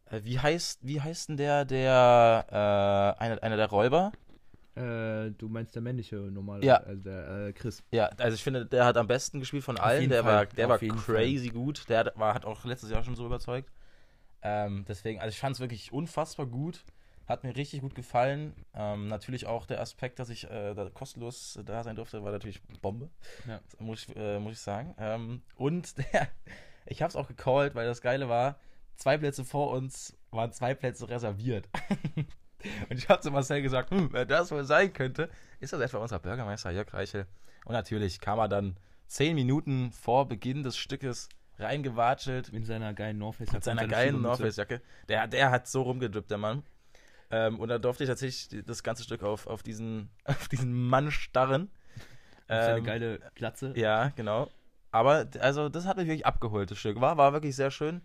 Äh, 0.05 0.21
wie 0.23 0.39
heißt, 0.39 0.79
wie 0.83 1.01
heißt 1.01 1.29
denn 1.29 1.37
der, 1.37 1.65
der, 1.65 2.45
äh, 2.49 3.21
einer, 3.23 3.43
einer 3.43 3.57
der 3.57 3.67
Räuber? 3.67 4.11
Äh, 4.75 5.31
du 5.31 5.49
meinst 5.49 5.75
der 5.75 5.81
männliche 5.81 6.15
normale, 6.15 6.65
Ja. 6.65 6.77
also 6.77 7.01
der 7.01 7.47
äh, 7.47 7.53
Chris. 7.53 7.83
Ja, 7.91 8.05
also 8.17 8.35
ich 8.35 8.43
finde, 8.43 8.65
der 8.65 8.85
hat 8.85 8.95
am 8.95 9.07
besten 9.07 9.39
gespielt 9.39 9.63
von 9.63 9.77
allen. 9.77 10.09
Der 10.09 10.23
Fall, 10.23 10.33
war, 10.33 10.45
der 10.45 10.73
auf 10.73 10.81
war 10.81 10.95
crazy 10.97 11.49
gut. 11.49 11.89
Der 11.89 11.99
hat, 11.99 12.13
war, 12.17 12.33
hat 12.33 12.45
auch 12.45 12.63
letztes 12.63 12.89
Jahr 12.89 13.03
schon 13.03 13.15
so 13.15 13.25
überzeugt. 13.25 13.69
Ähm, 14.41 14.85
deswegen, 14.87 15.19
also 15.19 15.31
ich 15.31 15.39
fand 15.39 15.55
es 15.55 15.59
wirklich 15.59 15.91
unfassbar 15.91 16.45
gut. 16.45 16.85
Hat 17.29 17.43
mir 17.43 17.55
richtig 17.55 17.81
gut 17.81 17.93
gefallen. 17.93 18.55
Ähm, 18.74 19.07
natürlich 19.07 19.45
auch 19.45 19.67
der 19.67 19.79
Aspekt, 19.81 20.17
dass 20.17 20.29
ich 20.29 20.50
äh, 20.50 20.74
da 20.74 20.89
kostenlos 20.89 21.59
da 21.63 21.83
sein 21.83 21.95
durfte, 21.95 22.24
war 22.24 22.31
natürlich 22.31 22.59
Bombe. 22.81 23.12
Ja. 23.48 23.62
Muss 23.77 24.07
ich, 24.07 24.15
äh, 24.15 24.39
muss 24.39 24.53
ich 24.53 24.59
sagen. 24.59 24.95
Ähm, 24.98 25.43
und 25.55 25.95
der, 26.13 26.27
ich 26.88 27.03
habe 27.03 27.09
es 27.09 27.15
auch 27.15 27.27
gecallt, 27.27 27.75
weil 27.75 27.86
das 27.86 28.01
Geile 28.01 28.29
war, 28.29 28.59
zwei 28.95 29.15
Plätze 29.19 29.45
vor 29.45 29.69
uns 29.69 30.17
waren 30.31 30.51
zwei 30.51 30.74
Plätze 30.74 31.07
reserviert. 31.07 31.69
und 32.89 32.98
ich 32.98 33.07
habe 33.09 33.21
zu 33.21 33.29
Marcel 33.29 33.62
gesagt, 33.62 33.91
hm, 33.91 34.09
wer 34.12 34.25
das 34.25 34.51
wohl 34.51 34.63
sein 34.63 34.91
könnte, 34.91 35.29
ist 35.59 35.71
das 35.71 35.81
etwa 35.81 36.00
unser 36.00 36.17
Bürgermeister 36.17 36.71
Jörg 36.71 36.91
Reichel. 36.91 37.27
Und 37.65 37.74
natürlich 37.74 38.19
kam 38.19 38.39
er 38.39 38.48
dann 38.48 38.75
zehn 39.05 39.36
Minuten 39.36 39.91
vor 39.91 40.27
Beginn 40.27 40.63
des 40.63 40.77
Stückes 40.77 41.29
reingewatschelt 41.59 42.51
Mit 42.51 42.65
seiner 42.65 42.95
geilen 42.95 43.19
North 43.19 43.36
Face. 43.36 43.51
mit 43.51 43.63
seiner 43.63 43.88
geilen 43.88 44.19
North 44.19 44.39
Face 44.39 44.55
Jacke. 44.55 44.81
Der, 45.09 45.27
der 45.27 45.51
hat 45.51 45.67
so 45.67 45.83
rumgedrippt, 45.83 46.31
der 46.31 46.39
Mann. 46.39 46.63
Ähm, 47.31 47.59
und 47.59 47.69
da 47.69 47.77
durfte 47.77 48.03
ich 48.03 48.09
tatsächlich 48.09 48.63
das 48.65 48.81
ganze 48.83 49.03
Stück 49.03 49.24
auf, 49.24 49.48
auf, 49.48 49.62
diesen, 49.63 50.09
auf 50.25 50.48
diesen 50.48 50.74
Mann 50.88 51.12
starren. 51.12 51.69
Seine 52.48 52.79
Ähm, 52.79 52.83
geile 52.83 53.19
Glatze. 53.36 53.74
Ja, 53.75 54.09
genau. 54.15 54.50
Aber 54.91 55.27
also 55.39 55.69
das 55.69 55.86
hat 55.86 55.98
mich 55.98 56.07
wirklich 56.07 56.25
abgeholt, 56.25 56.71
das 56.71 56.79
Stück. 56.79 57.00
War, 57.00 57.17
war 57.17 57.31
wirklich 57.33 57.55
sehr 57.55 57.69
schön. 57.69 58.01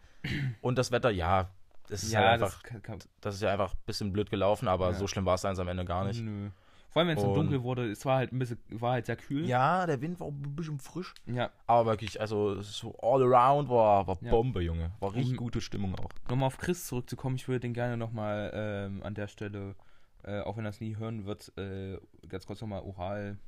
Und 0.61 0.77
das 0.77 0.93
Wetter, 0.93 1.11
ja, 1.11 1.49
das 1.89 2.03
ist 2.03 2.15
halt 2.15 2.27
einfach, 2.27 2.53
das 2.53 2.63
kann, 2.63 2.83
kann, 2.83 2.99
das 3.23 3.37
ist 3.37 3.41
ja 3.41 3.51
einfach 3.51 3.73
ein 3.73 3.79
bisschen 3.87 4.13
blöd 4.13 4.29
gelaufen, 4.31 4.69
aber 4.69 4.89
Ja. 4.89 4.95
so 4.95 5.07
schlimm 5.07 5.25
war 5.25 5.35
es 5.37 5.43
dann 5.43 5.59
am 5.59 5.69
Ende 5.69 5.85
gar 5.87 6.05
nicht. 6.05 6.21
Nö. 6.21 6.51
Vor 6.95 7.01
allem, 7.01 7.09
wenn 7.09 7.19
es 7.19 7.25
dann 7.25 7.35
dunkel 7.35 7.63
wurde, 7.65 7.91
es 7.91 8.05
war 8.07 8.19
halt 8.19 8.33
ein 8.33 8.39
bisschen, 8.39 8.59
war 8.71 8.93
halt 8.93 9.07
sehr 9.07 9.17
kühl. 9.17 9.45
Ja, 9.47 9.85
der 9.85 10.01
Wind 10.01 10.21
war 10.21 10.29
auch 10.29 10.33
ein 10.33 10.55
bisschen 10.57 10.79
frisch. 10.79 11.13
Ja. 11.27 11.51
Aber 11.67 11.87
wirklich, 11.91 12.21
also 12.21 12.63
so 12.63 12.97
all 13.03 13.21
around 13.23 13.69
war, 13.69 14.07
war 14.07 14.17
Ja. 14.23 14.31
Bombe, 14.31 14.63
Junge. 14.63 14.93
War 15.01 15.13
richtig 15.13 15.33
Und- 15.33 15.37
gute 15.39 15.61
Stimmung 15.61 15.95
auch. 15.97 16.09
Nochmal 16.31 16.47
auf 16.47 16.57
Chris 16.57 16.87
zurückzukommen, 16.87 17.35
ich 17.37 17.49
würde 17.49 17.61
den 17.61 17.75
gerne 17.75 17.97
nochmal 17.97 18.51
ähm, 18.55 19.03
an 19.03 19.15
der 19.15 19.27
Stelle, 19.27 19.75
äh, 20.23 20.41
auch 20.43 20.57
wenn 20.57 20.65
er 20.65 20.71
es 20.71 20.81
nie 20.81 20.97
hören 20.97 21.27
wird, 21.27 21.53
äh, 21.59 21.99
ganz 22.29 22.47
kurz 22.47 22.61
nochmal 22.61 22.83
oral 22.83 23.39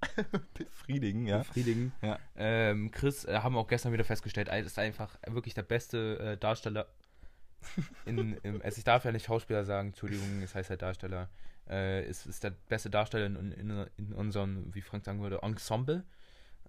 Befriedigen, 0.54 1.26
ja. 1.26 1.38
befriedigen. 1.38 1.92
Ja. 2.02 2.18
Ähm, 2.36 2.90
Chris, 2.90 3.24
äh, 3.26 3.38
haben 3.40 3.54
wir 3.54 3.58
auch 3.60 3.66
gestern 3.68 3.92
wieder 3.92 4.04
festgestellt, 4.04 4.48
er 4.48 4.60
ist 4.60 4.78
einfach 4.78 5.18
wirklich 5.26 5.54
der 5.54 5.62
beste 5.62 6.18
äh, 6.20 6.36
Darsteller. 6.38 6.86
In, 8.06 8.36
im, 8.44 8.62
also 8.62 8.78
ich 8.78 8.84
darf 8.84 9.04
ja 9.04 9.12
nicht 9.12 9.26
Schauspieler 9.26 9.64
sagen, 9.64 9.88
Entschuldigung, 9.88 10.40
es 10.42 10.54
heißt 10.54 10.70
halt 10.70 10.80
Darsteller. 10.82 11.28
Äh, 11.70 12.04
ist, 12.08 12.26
ist 12.26 12.42
der 12.44 12.50
beste 12.68 12.88
Darsteller 12.90 13.26
in, 13.26 13.52
in, 13.52 13.86
in 13.98 14.12
unserem, 14.14 14.74
wie 14.74 14.80
Frank 14.80 15.04
sagen 15.04 15.20
würde, 15.20 15.40
Ensemble. 15.42 16.04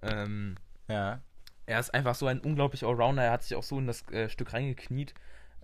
Ähm, 0.02 0.56
Ja. 0.88 1.22
er 1.66 1.80
ist 1.80 1.94
einfach 1.94 2.16
so 2.16 2.28
ein 2.28 2.40
unglaublicher 2.40 2.88
Allrounder. 2.88 3.24
Er 3.24 3.32
hat 3.32 3.44
sich 3.44 3.56
auch 3.56 3.64
so 3.64 3.80
in 3.80 3.88
das 3.88 4.08
äh, 4.12 4.30
Stück 4.30 4.54
reingekniet. 4.54 5.14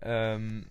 Ähm, 0.02 0.68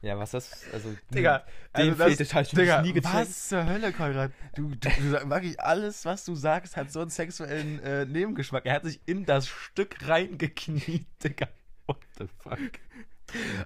ja, 0.00 0.18
was 0.18 0.32
das? 0.32 0.64
Also, 0.72 0.94
Digga, 1.14 1.44
den 1.76 1.90
also 2.00 2.04
das- 2.04 2.20
ich 2.20 2.50
Digga, 2.50 2.82
nie 2.82 2.92
gezeigt. 2.92 3.14
was 3.28 3.48
zur 3.50 3.64
Hölle, 3.66 3.92
Konrad? 3.92 4.32
Du, 4.56 4.70
du, 4.70 4.88
du 4.88 5.30
wirklich 5.30 5.60
alles, 5.60 6.04
was 6.04 6.24
du 6.24 6.34
sagst, 6.34 6.76
hat 6.76 6.90
so 6.90 7.00
einen 7.00 7.10
sexuellen 7.10 7.78
äh, 7.84 8.04
Nebengeschmack. 8.06 8.66
Er 8.66 8.74
hat 8.74 8.84
sich 8.84 9.00
in 9.06 9.24
das 9.26 9.46
Stück 9.46 9.96
reingekniet, 10.08 11.06
Digga. 11.24 11.48
What 11.86 11.98
the 12.18 12.26
fuck? 12.42 12.58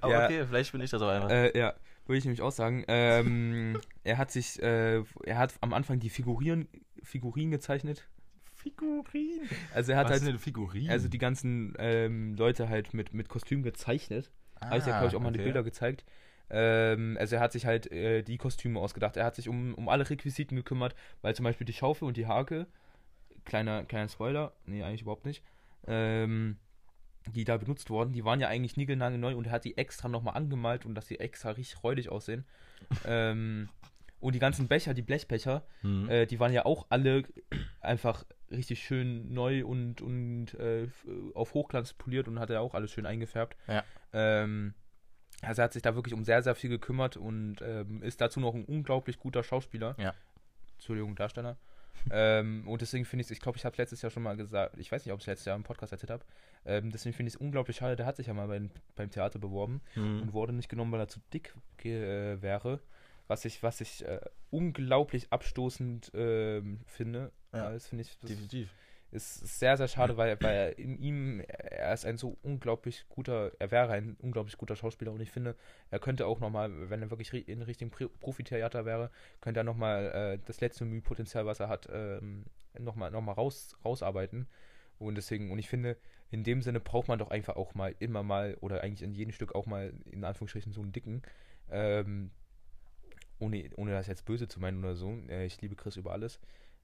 Aber 0.01 0.13
Ja. 0.13 0.25
okay, 0.27 0.45
vielleicht 0.47 0.73
bin 0.73 0.81
ich 0.83 0.91
das 0.91 1.01
auch 1.03 1.09
einfach. 1.09 1.31
Äh, 1.31 1.59
ja, 1.59 1.75
würde 2.07 2.19
ich 2.19 2.25
nämlich 2.25 2.43
auch 2.43 2.53
sagen. 2.53 2.85
Ähm, 2.89 3.81
er 4.05 4.19
hat 4.19 4.31
sich, 4.31 4.63
äh, 4.63 5.03
er 5.25 5.39
hat 5.39 5.55
am 5.61 5.73
Anfang 5.73 6.01
die 6.01 6.11
Figuren, 6.11 6.69
Figuren 7.03 7.51
gezeichnet. 7.51 8.09
Figurin. 8.55 9.43
Also 9.75 9.93
er 9.93 9.99
hat 9.99 10.07
was 10.07 10.13
halt, 10.13 10.23
sind 10.23 10.33
denn 10.33 10.39
Figurin? 10.39 10.91
also 10.91 11.09
die 11.09 11.19
ganzen 11.19 11.75
ähm, 11.79 12.35
Leute 12.35 12.69
halt 12.69 12.95
mit, 12.95 13.15
mit 13.15 13.29
Kostüm 13.29 13.63
gezeichnet. 13.63 14.31
Habe 14.61 14.79
ich 14.79 14.85
Ah, 14.85 14.99
glaube 14.99 15.09
ich, 15.09 15.15
auch 15.17 15.21
mal 15.21 15.33
die 15.33 15.39
okay. 15.39 15.45
Bilder 15.45 15.63
gezeigt. 15.63 16.05
Ähm, 16.49 17.17
also 17.19 17.37
er 17.37 17.41
hat 17.43 17.53
sich 17.53 17.67
halt 17.67 17.91
äh, 17.91 18.23
die 18.23 18.39
Kostüme 18.39 18.81
ausgedacht. 18.81 19.17
Er 19.17 19.25
hat 19.25 19.35
sich 19.35 19.49
um, 19.49 19.75
um 19.75 19.89
alle 19.89 20.09
Requisiten 20.09 20.57
gekümmert, 20.57 20.95
weil 21.23 21.35
zum 21.35 21.45
Beispiel 21.45 21.65
die 21.65 21.73
Schaufel 21.73 22.07
und 22.07 22.17
die 22.17 22.27
Hake, 22.27 22.67
kleiner, 23.45 23.85
kleiner 23.85 24.09
Spoiler, 24.09 24.53
nee, 24.65 24.83
eigentlich 24.83 25.03
überhaupt 25.03 25.27
nicht, 25.27 25.43
ähm, 25.87 26.57
die 27.35 27.45
da 27.45 27.57
benutzt 27.57 27.91
wurden, 27.91 28.13
die 28.13 28.25
waren 28.25 28.41
ja 28.41 28.49
eigentlich 28.49 28.77
niegelnagelneu 28.77 29.37
und 29.37 29.47
er 29.47 29.53
hat 29.53 29.65
die 29.65 29.77
extra 29.77 30.09
nochmal 30.09 30.37
angemalt 30.37 30.87
und 30.87 30.95
dass 30.95 31.07
die 31.07 31.21
extra 31.21 31.51
richtig 31.51 31.83
räudig 31.83 32.09
aussehen. 32.09 32.45
ähm, 33.05 33.69
und 34.21 34.35
die 34.35 34.39
ganzen 34.39 34.69
Becher, 34.69 34.95
die 34.95 35.03
Blechbecher, 35.03 35.63
Hm. 35.83 36.09
äh, 36.09 36.27
die 36.27 36.41
waren 36.41 36.53
ja 36.53 36.65
auch 36.65 36.87
alle 36.89 37.25
einfach 37.81 38.25
richtig 38.51 38.83
schön 38.83 39.33
neu 39.33 39.65
und, 39.65 40.01
und 40.01 40.55
äh, 40.55 40.89
auf 41.35 41.55
Hochglanz 41.55 41.93
poliert 41.93 42.29
und 42.29 42.39
hat 42.39 42.51
er 42.51 42.61
auch 42.61 42.75
alles 42.75 42.93
schön 42.93 43.07
eingefärbt. 43.07 43.57
Ja. 43.67 43.85
Ähm, 44.13 44.75
also 45.43 45.61
er 45.61 45.65
hat 45.65 45.73
sich 45.73 45.83
da 45.83 45.95
wirklich 45.95 46.15
um 46.15 46.25
sehr, 46.25 46.43
sehr 46.43 46.55
viel 46.55 46.71
gekümmert 46.71 47.17
und 47.17 47.57
ähm, 47.61 48.03
ist 48.03 48.21
dazu 48.21 48.41
noch 48.41 48.55
ein 48.55 48.65
unglaublich 48.65 49.19
guter 49.19 49.43
Schauspieler. 49.43 49.95
Ja. 49.99 50.15
Entschuldigung, 50.75 51.15
Darsteller. 51.15 51.57
Ähm, 52.11 52.67
und 52.69 52.81
deswegen 52.83 53.05
finde 53.05 53.23
ich 53.23 53.27
es, 53.27 53.31
ich 53.33 53.41
glaube, 53.41 53.59
ich 53.59 53.65
habe 53.65 53.77
letztes 53.79 54.03
Jahr 54.03 54.11
schon 54.11 54.23
mal 54.23 54.37
gesagt, 54.37 54.79
ich 54.79 54.91
weiß 54.93 55.05
nicht, 55.05 55.13
ob 55.13 55.19
ich 55.21 55.25
es 55.25 55.27
letztes 55.29 55.47
Jahr 55.47 55.57
im 55.57 55.63
Podcast 55.65 55.93
erzählt 55.93 56.11
habe, 56.11 56.25
ähm, 56.65 56.91
deswegen 56.91 57.15
finde 57.15 57.29
ich 57.29 57.35
es 57.35 57.41
unglaublich 57.41 57.77
schade, 57.77 57.97
der 57.97 58.07
hat 58.07 58.17
sich 58.17 58.27
ja 58.27 58.35
mal 58.35 58.49
beim, 58.49 58.71
beim 58.95 59.11
Theater 59.11 59.39
beworben 59.39 59.81
Hm. 59.95 60.23
und 60.23 60.33
wurde 60.33 60.53
nicht 60.53 60.69
genommen, 60.69 60.93
weil 60.93 61.01
er 61.01 61.09
zu 61.09 61.21
dick 61.33 61.55
äh, 61.85 62.41
wäre. 62.43 62.81
Was 63.29 63.45
ich, 63.45 63.61
was 63.65 63.81
ich 63.81 64.05
äh, 64.05 64.21
unglaublich 64.51 65.33
abstoßend 65.33 66.13
ähm, 66.15 66.79
finde. 66.87 67.33
Ja, 67.53 67.71
Äh, 67.71 67.73
das 67.75 67.89
finde 67.89 68.03
ich 68.03 68.17
das 68.21 68.31
Definitiv. 68.31 68.71
Ist 69.17 69.43
ist 69.43 69.59
sehr, 69.59 69.77
sehr 69.77 69.89
schade, 69.89 70.17
weil, 70.17 70.41
weil 70.41 70.55
er 70.55 70.79
in 70.79 70.99
ihm, 70.99 71.41
er 71.49 71.93
ist 71.93 72.07
ein 72.07 72.19
so 72.19 72.37
unglaublich 72.43 73.07
guter, 73.09 73.53
er 73.59 73.71
wäre 73.71 73.91
ein 73.93 74.17
unglaublich 74.21 74.57
guter 74.57 74.77
Schauspieler 74.77 75.13
und 75.13 75.21
ich 75.21 75.31
finde, 75.31 75.57
er 75.91 75.99
könnte 75.99 76.27
auch 76.27 76.41
nochmal, 76.41 76.91
wenn 76.91 77.03
er 77.03 77.11
wirklich 77.11 77.33
in 77.49 77.63
Richtung 77.63 77.91
Profitheater 77.91 78.85
wäre, 78.85 79.11
könnte 79.41 79.61
er 79.61 79.65
nochmal 79.65 80.07
äh, 80.07 80.39
das 80.47 80.61
letzte 80.61 80.85
Mühpotenzial, 80.85 81.47
was 81.47 81.61
er 81.61 81.69
hat, 81.69 81.89
ähm, 81.93 82.45
nochmal 82.79 83.11
noch 83.11 83.23
mal 83.23 83.33
raus, 83.33 83.77
rausarbeiten. 83.85 84.47
Und 84.99 85.17
deswegen, 85.17 85.51
und 85.51 85.59
ich 85.59 85.69
finde, 85.69 85.97
in 86.31 86.45
dem 86.45 86.63
Sinne 86.63 86.81
braucht 86.81 87.09
man 87.09 87.19
doch 87.19 87.31
einfach 87.31 87.57
auch 87.57 87.75
mal 87.75 87.95
immer 87.99 88.23
mal 88.23 88.57
oder 88.61 88.83
eigentlich 88.83 89.03
in 89.03 89.15
jedem 89.15 89.33
Stück 89.33 89.55
auch 89.55 89.67
mal 89.67 89.93
in 90.11 90.25
Anführungsstrichen 90.25 90.73
so 90.73 90.83
einen 90.83 90.93
dicken. 90.93 91.23
Ähm, 91.71 92.31
ohne, 93.39 93.69
ohne 93.77 93.93
das 93.93 94.07
jetzt 94.07 94.25
böse 94.25 94.49
zu 94.49 94.61
meinen 94.61 94.79
oder 94.79 94.95
so. 94.95 95.11
Äh, 95.29 95.47
ich 95.47 95.61
liebe 95.61 95.77
Chris 95.77 95.97
über 95.97 96.13
alles. 96.13 96.41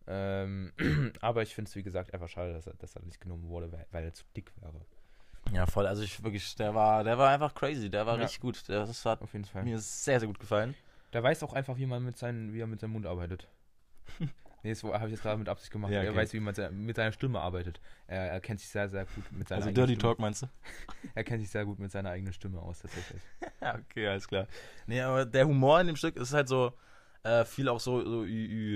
Ähm, 0.07 0.73
aber 1.21 1.43
ich 1.43 1.55
finde 1.55 1.69
es, 1.69 1.77
wie 1.77 1.83
gesagt, 1.83 2.13
einfach 2.15 2.29
schade, 2.29 2.53
dass 2.53 2.67
er, 2.67 2.75
dass 2.75 2.97
er 2.97 3.03
nicht 3.03 3.21
genommen 3.21 3.49
wurde, 3.49 3.71
weil, 3.73 3.87
weil 3.91 4.05
er 4.05 4.13
zu 4.15 4.25
dick 4.37 4.53
wäre. 4.61 4.85
Ja, 5.53 5.67
voll. 5.67 5.87
Also 5.87 6.03
ich 6.03 6.23
wirklich, 6.23 6.55
der 6.57 6.75
war, 6.75 7.05
der 7.05 7.19
war 7.19 7.31
einfach 7.31 7.55
crazy. 7.55 7.91
Der 7.91 8.07
war 8.07 8.17
Ja. 8.17 8.23
richtig 8.23 8.41
gut. 8.41 8.69
Der, 8.69 8.87
das 8.87 9.05
hat 9.05 9.21
Auf 9.23 9.33
jeden 9.33 9.45
Fall. 9.45 9.65
mir 9.65 9.79
sehr, 9.79 10.19
sehr 10.21 10.27
gut 10.27 10.39
gefallen. 10.39 10.75
Der 11.13 11.23
weiß 11.23 11.43
auch 11.43 11.53
einfach, 11.53 11.77
wie 11.77 11.87
man 11.87 12.03
mit 12.05 12.17
seinen, 12.17 12.53
wie 12.55 12.61
er 12.61 12.67
mit 12.67 12.81
seinem 12.81 12.93
Mund 12.93 13.07
arbeitet. 13.07 13.49
nee, 14.63 14.71
das 14.71 14.83
habe 14.83 15.05
ich 15.07 15.11
jetzt 15.13 15.23
gerade 15.23 15.39
mit 15.39 15.49
Absicht 15.49 15.71
gemacht. 15.71 15.93
Ja, 15.93 16.03
Er 16.03 16.11
okay. 16.11 16.19
weiß, 16.19 16.33
wie 16.33 16.41
man 16.41 16.55
mit 16.85 16.97
seiner 16.97 17.13
Stimme 17.13 17.41
arbeitet. 17.41 17.81
Er, 18.07 18.31
er 18.31 18.41
kennt 18.41 18.61
sich 18.61 18.69
sehr, 18.71 18.89
sehr 18.89 19.05
gut 19.05 19.31
mit 19.33 19.49
seiner 19.49 19.59
Also 19.59 19.69
eigenen 19.69 19.87
Dirty 19.87 19.95
Stimme. 20.01 20.11
Talk 20.11 20.19
meinst 20.21 20.43
du? 20.43 20.47
Er 21.15 21.25
kennt 21.25 21.43
sich 21.43 21.51
sehr 21.51 21.67
gut 21.67 21.79
mit 21.79 21.91
seiner 21.93 22.11
eigenen 22.11 22.33
Stimme 22.33 22.59
aus, 22.61 22.79
tatsächlich. 22.79 23.21
Ja, 23.61 23.75
okay, 23.91 24.07
alles 24.09 24.27
klar. 24.27 24.47
Nee, 24.87 25.01
aber 25.03 25.27
der 25.27 25.47
Humor 25.47 25.81
in 25.81 25.89
dem 25.89 25.97
Stück 25.97 26.17
ist 26.17 26.33
halt 26.33 26.49
so 26.49 26.73
äh, 27.25 27.45
viel 27.45 27.69
auch 27.69 27.79
so, 27.81 28.03
so 28.05 28.25
Ü, 28.25 28.29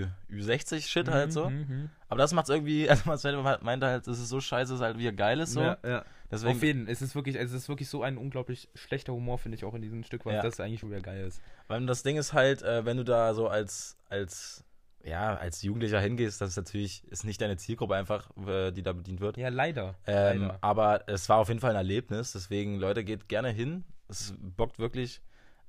Ü, 0.02 0.06
Ü60-Shit 0.30 1.08
halt 1.08 1.32
so. 1.32 1.50
Mhm, 1.50 1.90
Aber 2.08 2.18
das 2.18 2.32
macht's 2.32 2.48
irgendwie, 2.48 2.88
also 2.90 3.02
Marcel 3.06 3.36
meinte 3.62 3.86
halt, 3.86 4.06
es 4.06 4.18
ist 4.18 4.28
so 4.28 4.40
scheiße, 4.40 4.74
es 4.74 4.80
ist 4.80 4.84
halt 4.84 4.98
wieder 4.98 5.12
geil 5.12 5.40
ist 5.40 5.52
so. 5.52 5.60
Ja, 5.62 5.78
ja. 5.84 6.04
Deswegen, 6.30 6.56
Auf 6.56 6.62
jeden 6.62 6.88
es 6.88 7.02
ist 7.02 7.14
wirklich, 7.14 7.36
es 7.36 7.52
ist 7.52 7.68
wirklich 7.68 7.88
so 7.88 8.02
ein 8.02 8.16
unglaublich 8.18 8.68
schlechter 8.74 9.12
Humor, 9.12 9.38
finde 9.38 9.56
ich 9.56 9.64
auch 9.64 9.74
in 9.74 9.82
diesem 9.82 10.02
Stück, 10.02 10.26
weil 10.26 10.34
Ja. 10.34 10.42
das 10.42 10.58
eigentlich 10.60 10.80
schon 10.80 10.90
wieder 10.90 11.00
geil 11.00 11.24
ist. 11.26 11.40
weil 11.68 11.84
das 11.86 12.02
Ding 12.02 12.16
ist 12.16 12.32
halt, 12.32 12.62
äh, 12.62 12.84
wenn 12.84 12.96
du 12.96 13.04
da 13.04 13.32
so 13.34 13.48
als, 13.48 13.96
als, 14.08 14.64
ja, 15.04 15.36
als 15.36 15.62
Jugendlicher 15.62 16.00
hingehst, 16.00 16.40
das 16.40 16.50
ist 16.50 16.56
natürlich, 16.56 17.04
ist 17.12 17.24
nicht 17.24 17.40
deine 17.40 17.56
Zielgruppe 17.56 17.94
einfach, 17.94 18.30
die 18.36 18.82
da 18.82 18.92
bedient 18.92 19.20
wird. 19.20 19.36
Ja, 19.36 19.50
leider. 19.50 19.94
Ähm, 20.06 20.42
leider. 20.42 20.58
aber 20.62 21.08
es 21.08 21.28
war 21.28 21.38
auf 21.38 21.46
jeden 21.48 21.60
Fall 21.60 21.70
ein 21.70 21.76
Erlebnis, 21.76 22.32
deswegen, 22.32 22.76
Leute, 22.80 23.04
geht 23.04 23.28
gerne 23.28 23.50
hin. 23.50 23.84
Es 24.08 24.34
bockt 24.40 24.80
wirklich. 24.80 25.20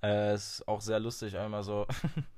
Äh, 0.01 0.31
es 0.34 0.53
ist 0.60 0.67
auch 0.67 0.81
sehr 0.81 1.00
lustig, 1.00 1.38
einmal 1.38 1.62
so 1.63 1.86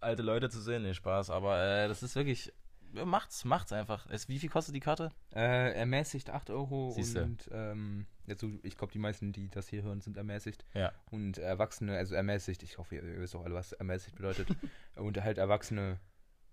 alte 0.00 0.22
Leute 0.22 0.48
zu 0.50 0.60
sehen. 0.60 0.82
Nee, 0.82 0.94
Spaß, 0.94 1.30
aber 1.30 1.62
äh, 1.62 1.88
das 1.88 2.02
ist 2.02 2.14
wirklich. 2.16 2.52
Macht's, 2.92 3.44
macht's 3.44 3.72
einfach. 3.72 4.08
Es, 4.10 4.28
wie 4.28 4.40
viel 4.40 4.48
kostet 4.48 4.74
die 4.74 4.80
Karte? 4.80 5.12
Äh, 5.32 5.74
ermäßigt 5.74 6.28
8 6.28 6.50
Euro 6.50 6.90
Siehste. 6.90 7.22
und 7.22 7.48
ähm, 7.52 8.06
jetzt 8.26 8.40
so, 8.40 8.50
ich 8.64 8.76
glaube, 8.76 8.92
die 8.92 8.98
meisten, 8.98 9.32
die 9.32 9.48
das 9.48 9.68
hier 9.68 9.84
hören, 9.84 10.00
sind 10.00 10.16
ermäßigt. 10.16 10.64
Ja. 10.74 10.90
Und 11.12 11.38
Erwachsene, 11.38 11.96
also 11.96 12.16
ermäßigt, 12.16 12.64
ich 12.64 12.78
hoffe, 12.78 12.96
ihr, 12.96 13.04
ihr 13.04 13.20
wisst 13.20 13.36
auch 13.36 13.44
alle, 13.44 13.54
was 13.54 13.70
ermäßigt 13.72 14.16
bedeutet. 14.16 14.48
und 14.96 15.22
halt 15.22 15.38
Erwachsene 15.38 16.00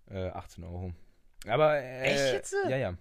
Äh, 0.10 0.30
18 0.30 0.64
Euro. 0.64 0.94
Aber, 1.48 1.76
äh, 1.78 2.02
Echt 2.02 2.34
jetzt? 2.34 2.56
Ja, 2.70 2.78
ja. 2.78 2.98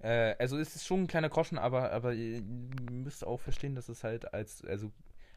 Äh, 0.00 0.36
also 0.38 0.58
es 0.58 0.76
ist 0.76 0.86
schon 0.86 1.04
ein 1.04 1.06
kleiner 1.06 1.30
Groschen, 1.30 1.58
aber, 1.58 1.90
aber 1.92 2.12
ihr 2.12 2.42
müsst 2.42 3.24
auch 3.26 3.40
verstehen, 3.40 3.74
dass 3.74 3.88
es 3.88 4.04
halt 4.04 4.34
als, 4.34 4.64
also 4.64 4.92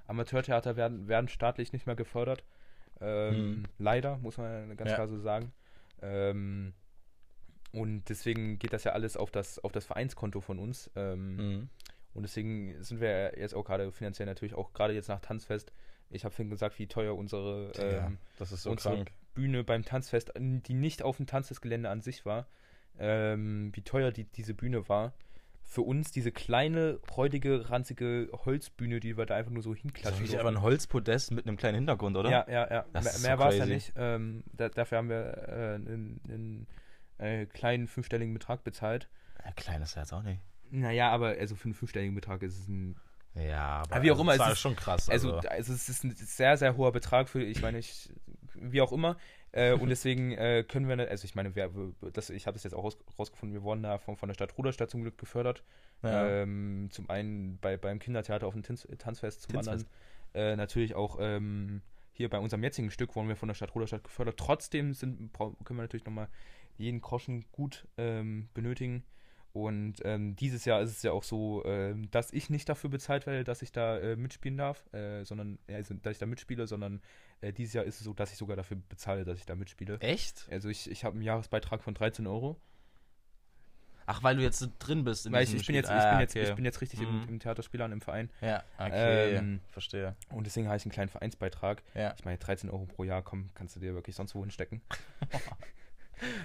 Amateurtheater 0.08 0.76
werden, 0.76 1.08
werden 1.08 1.28
staatlich 1.30 1.72
nicht 1.72 1.86
mehr 1.86 1.96
gefördert. 1.96 2.44
Ähm, 3.02 3.36
Hm. 3.36 3.64
Leider, 3.78 4.18
muss 4.18 4.38
man 4.38 4.76
ganz 4.78 4.90
Ja. 4.90 4.96
klar 4.96 5.08
so 5.08 5.20
sagen. 5.20 5.52
Ähm, 6.02 6.74
und 7.72 8.10
deswegen 8.10 8.60
geht 8.60 8.74
das 8.74 8.84
ja 8.84 8.94
alles 8.94 9.18
auf 9.18 9.30
das, 9.32 9.60
auf 9.60 9.72
das 9.72 9.86
Vereinskonto 9.86 10.42
von 10.42 10.60
uns. 10.60 10.90
Ähm, 10.96 11.36
Mhm. 11.36 11.70
Und 12.14 12.24
deswegen 12.24 12.82
sind 12.84 13.00
wir 13.00 13.38
jetzt 13.38 13.54
auch 13.54 13.64
gerade 13.64 13.92
finanziell 13.92 14.26
natürlich 14.26 14.56
auch 14.56 14.74
gerade 14.74 14.94
jetzt 14.94 15.08
nach 15.08 15.20
Tanzfest. 15.20 15.72
Ich 16.10 16.24
habe 16.26 16.34
vorhin 16.34 16.50
gesagt, 16.50 16.80
wie 16.80 16.88
teuer 16.88 17.16
unsere 17.16 17.72
Digga, 17.74 18.08
ähm, 18.08 18.18
das 18.38 18.52
ist 18.52 18.64
so 18.64 18.72
unsere 18.72 18.96
krank. 18.96 19.12
Bühne 19.36 19.64
beim 19.64 19.84
Tanzfest, 19.86 20.32
die 20.40 20.74
nicht 20.74 21.04
auf 21.04 21.18
dem 21.18 21.28
Tanzfestgelände 21.28 21.90
an 21.90 22.02
sich 22.02 22.26
war, 22.26 22.48
ähm, 22.98 23.70
wie 23.76 23.84
teuer 23.84 24.12
die, 24.12 24.24
diese 24.24 24.56
Bühne 24.56 24.90
war. 24.90 25.14
Für 25.70 25.82
uns 25.82 26.12
diese 26.12 26.32
kleine, 26.32 27.00
räudige, 27.16 27.70
ranzige 27.70 28.30
Holzbühne, 28.46 29.02
die 29.02 29.18
wir 29.18 29.26
da 29.26 29.36
einfach 29.36 29.52
nur 29.52 29.62
so 29.62 29.72
Das 29.72 29.78
ist 29.80 29.82
hinklatschen. 29.84 30.14
wirklich 30.20 30.32
durften. 30.32 30.48
einfach 30.48 30.60
ein 30.62 30.64
Holzpodest 30.64 31.32
mit 31.32 31.46
einem 31.46 31.58
kleinen 31.58 31.76
Hintergrund, 31.76 32.16
oder? 32.16 32.30
Ja, 32.30 32.46
ja, 32.50 32.72
ja. 32.72 32.86
Das 32.94 33.04
mehr 33.04 33.12
ist 33.14 33.22
so 33.22 33.28
mehr 33.28 33.40
war 33.40 33.50
es 33.50 33.58
ja 33.58 33.66
nicht. 33.66 33.94
Ähm, 33.98 34.44
da, 34.54 34.70
dafür 34.70 34.98
haben 35.00 35.10
wir 35.10 35.38
äh, 35.50 35.76
einen, 35.76 36.22
einen 36.30 36.68
äh, 37.18 37.46
kleinen 37.48 37.88
fünfstelligen 37.88 38.34
Betrag 38.34 38.64
bezahlt. 38.64 39.10
ja 39.44 39.52
klein 39.52 39.82
ist 39.82 39.96
er 39.98 40.04
jetzt 40.04 40.14
auch 40.14 40.24
nicht. 40.24 40.40
Naja, 40.72 41.12
aber 41.12 41.28
also 41.40 41.56
für 41.56 41.66
einen 41.66 41.74
fünfstelligen 41.74 42.16
Betrag 42.16 42.42
ist 42.44 42.58
es 42.60 42.68
ein 42.70 42.96
Ja, 43.36 43.82
aber, 43.84 43.96
Aber 43.96 44.04
wie 44.04 44.12
auch 44.12 44.20
immer, 44.20 44.38
das 44.38 44.42
es 44.42 44.48
ist 44.48 44.54
ist- 44.54 44.60
schon 44.62 44.76
krass. 44.78 45.10
Also, 45.10 45.36
Also, 45.36 45.50
also 45.50 45.74
es 45.74 45.90
ist 45.90 46.04
ein 46.06 46.12
sehr, 46.16 46.56
sehr 46.58 46.78
hoher 46.78 46.94
Betrag 46.94 47.28
für, 47.30 47.44
ich 47.44 47.62
meine, 47.62 47.78
ich, 47.80 48.10
wie 48.56 48.82
auch 48.82 48.92
immer. 48.94 49.18
Äh, 49.52 49.74
und 49.74 49.90
deswegen 49.90 50.32
äh, 50.34 50.64
können 50.68 50.88
wir, 50.88 50.96
nicht, 50.96 51.10
also 51.10 51.26
ich 51.26 51.36
meine, 51.36 51.56
wir, 51.56 51.72
das, 52.14 52.30
ich 52.30 52.48
habe 52.48 52.56
das 52.56 52.64
jetzt 52.64 52.74
auch 52.74 52.84
raus, 52.84 52.98
rausgefunden, 53.18 53.54
wir 53.54 53.64
wurden 53.64 53.84
da 53.84 53.98
von, 53.98 54.16
von 54.18 54.30
der 54.30 54.34
Stadt 54.34 54.58
Ruderstadt 54.58 54.90
zum 54.90 55.02
Glück 55.02 55.18
gefördert. 55.18 55.64
ja. 56.04 56.28
Ähm, 56.28 56.90
zum 56.92 57.10
einen 57.10 57.58
bei, 57.60 57.78
beim 57.78 58.00
Kindertheater 58.00 58.48
auf 58.48 58.54
dem 58.54 58.64
Tanz, 58.64 58.88
Tanzfest, 58.98 59.44
zum 59.44 59.54
Tanzfest. 59.54 59.88
anderen 59.88 59.88
äh, 60.34 60.56
natürlich 60.56 60.96
auch 60.96 61.18
ähm, 61.20 61.82
hier 62.14 62.30
bei 62.30 62.40
unserem 62.40 62.64
jetzigen 62.64 62.92
Stück 62.92 63.16
wurden 63.16 63.28
wir 63.28 63.36
von 63.36 63.48
der 63.48 63.56
Stadt 63.56 63.76
Ruderstadt 63.76 64.04
gefördert. 64.04 64.38
Trotzdem 64.38 64.94
sind, 64.94 65.32
können 65.34 65.78
wir 65.78 65.84
natürlich 65.84 66.06
nochmal 66.06 66.30
jeden 66.78 67.02
Groschen 67.02 67.46
gut 67.52 67.88
ähm, 67.98 68.50
benötigen. 68.54 69.04
Und 69.66 69.96
ähm, 70.04 70.36
dieses 70.36 70.66
Jahr 70.66 70.82
ist 70.82 70.92
es 70.92 71.02
ja 71.04 71.12
auch 71.12 71.24
so, 71.24 71.64
ähm, 71.66 72.10
dass 72.12 72.32
ich 72.32 72.50
nicht 72.50 72.70
dafür 72.70 72.90
bezahlt 72.90 73.26
werde, 73.26 73.44
dass 73.44 73.62
ich 73.62 73.72
da 73.72 73.98
äh, 73.98 74.16
mitspielen 74.16 74.58
darf, 74.58 74.84
äh, 74.94 75.24
sondern, 75.24 75.58
also, 75.68 75.96
dass 75.96 76.12
ich 76.14 76.20
da 76.20 76.26
mitspiele, 76.26 76.68
sondern 76.68 77.02
äh, 77.42 77.52
dieses 77.54 77.74
Jahr 77.74 77.84
ist 77.86 77.96
es 78.00 78.04
so, 78.04 78.14
dass 78.14 78.32
ich 78.32 78.38
sogar 78.38 78.56
dafür 78.56 78.78
bezahle, 78.90 79.26
dass 79.26 79.40
ich 79.40 79.46
da 79.46 79.56
mitspiele. 79.56 79.98
Echt? 80.00 80.48
Also 80.52 80.70
ich, 80.70 80.90
ich 80.92 81.04
habe 81.04 81.16
einen 81.16 81.24
Jahresbeitrag 81.24 81.82
von 81.84 81.94
13 81.94 82.28
Euro. 82.28 82.58
Ach, 84.10 84.24
weil 84.24 84.38
du 84.38 84.42
jetzt 84.42 84.66
drin 84.80 85.04
bist. 85.04 85.26
In 85.26 85.34
Weil 85.34 85.44
ich, 85.44 85.54
ich, 85.54 85.66
bin 85.68 85.76
jetzt, 85.76 85.90
ich, 85.90 85.96
Spiel. 85.96 86.02
bin 86.10 86.18
Ah, 86.18 86.22
jetzt, 86.22 86.36
okay. 86.36 86.48
ich 86.50 86.56
bin 86.56 86.64
jetzt 86.64 86.80
richtig 86.80 87.02
im, 87.02 87.24
Mhm. 87.24 87.28
im 87.28 87.40
Theaterspielern 87.40 87.92
im 87.92 88.00
Verein. 88.00 88.30
Ja, 88.40 88.64
okay. 88.78 89.36
Ähm, 89.36 89.60
verstehe. 89.70 90.16
Und 90.30 90.46
deswegen 90.46 90.68
habe 90.68 90.78
ich 90.78 90.86
einen 90.86 90.94
kleinen 90.94 91.10
Vereinsbeitrag. 91.10 91.84
Ja. 91.94 92.14
Ich 92.18 92.24
meine, 92.24 92.38
13 92.38 92.70
Euro 92.70 92.86
pro 92.86 93.04
Jahr, 93.04 93.22
komm, 93.22 93.50
kannst 93.54 93.76
du 93.76 93.82
dir 93.82 93.94
wirklich 93.96 94.16
sonst 94.16 94.34
wo 94.34 94.42
hinstecken. 94.42 94.82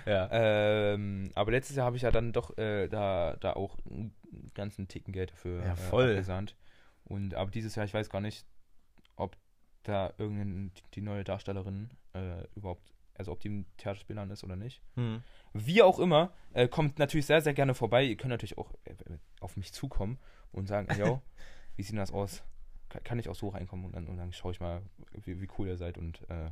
Ja. 0.06 0.28
Ähm, 0.32 1.30
aber 1.34 1.50
letztes 1.52 1.76
Jahr 1.76 1.86
habe 1.86 1.96
ich 1.96 2.02
ja 2.02 2.10
dann 2.10 2.32
doch 2.32 2.56
äh, 2.58 2.88
da, 2.88 3.36
da 3.40 3.54
auch 3.54 3.76
einen 3.88 4.14
ganzen 4.54 4.88
Ticken 4.88 5.12
Geld 5.12 5.32
dafür 5.32 5.62
Ja, 5.64 5.72
äh, 5.72 5.76
voll. 5.76 6.10
abgesahnt. 6.10 6.56
Und 7.04 7.34
aber 7.34 7.50
dieses 7.50 7.74
Jahr, 7.74 7.84
ich 7.84 7.94
weiß 7.94 8.10
gar 8.10 8.20
nicht, 8.20 8.46
ob 9.16 9.36
da 9.82 10.12
irgendeine 10.18 10.70
die 10.94 11.00
neue 11.00 11.24
Darstellerin 11.24 11.90
äh, 12.14 12.44
überhaupt, 12.54 12.92
also 13.14 13.32
ob 13.32 13.40
die 13.40 13.48
im 13.48 13.66
Theaterspielern 13.76 14.30
ist 14.30 14.44
oder 14.44 14.56
nicht. 14.56 14.80
Hm. 14.94 15.22
Wie 15.52 15.82
auch 15.82 15.98
immer, 15.98 16.32
äh, 16.52 16.68
kommt 16.68 16.98
natürlich 16.98 17.26
sehr, 17.26 17.42
sehr 17.42 17.54
gerne 17.54 17.74
vorbei. 17.74 18.04
Ihr 18.04 18.16
könnt 18.16 18.30
natürlich 18.30 18.58
auch 18.58 18.72
äh, 18.84 18.94
auf 19.40 19.56
mich 19.56 19.72
zukommen 19.72 20.18
und 20.52 20.66
sagen, 20.66 20.88
yo, 20.98 21.20
wie 21.76 21.82
sieht 21.82 21.98
das 21.98 22.12
aus? 22.12 22.42
Kann, 22.92 23.04
kann 23.04 23.18
ich 23.18 23.30
auch 23.30 23.34
so 23.34 23.48
reinkommen 23.48 23.86
und 23.86 23.96
dann, 23.96 24.06
und 24.06 24.18
dann 24.18 24.32
schaue 24.34 24.52
ich 24.52 24.60
mal, 24.60 24.82
wie, 25.24 25.40
wie 25.40 25.48
cool 25.58 25.66
ihr 25.66 25.78
seid 25.78 25.96
und 25.96 26.20
äh, 26.28 26.50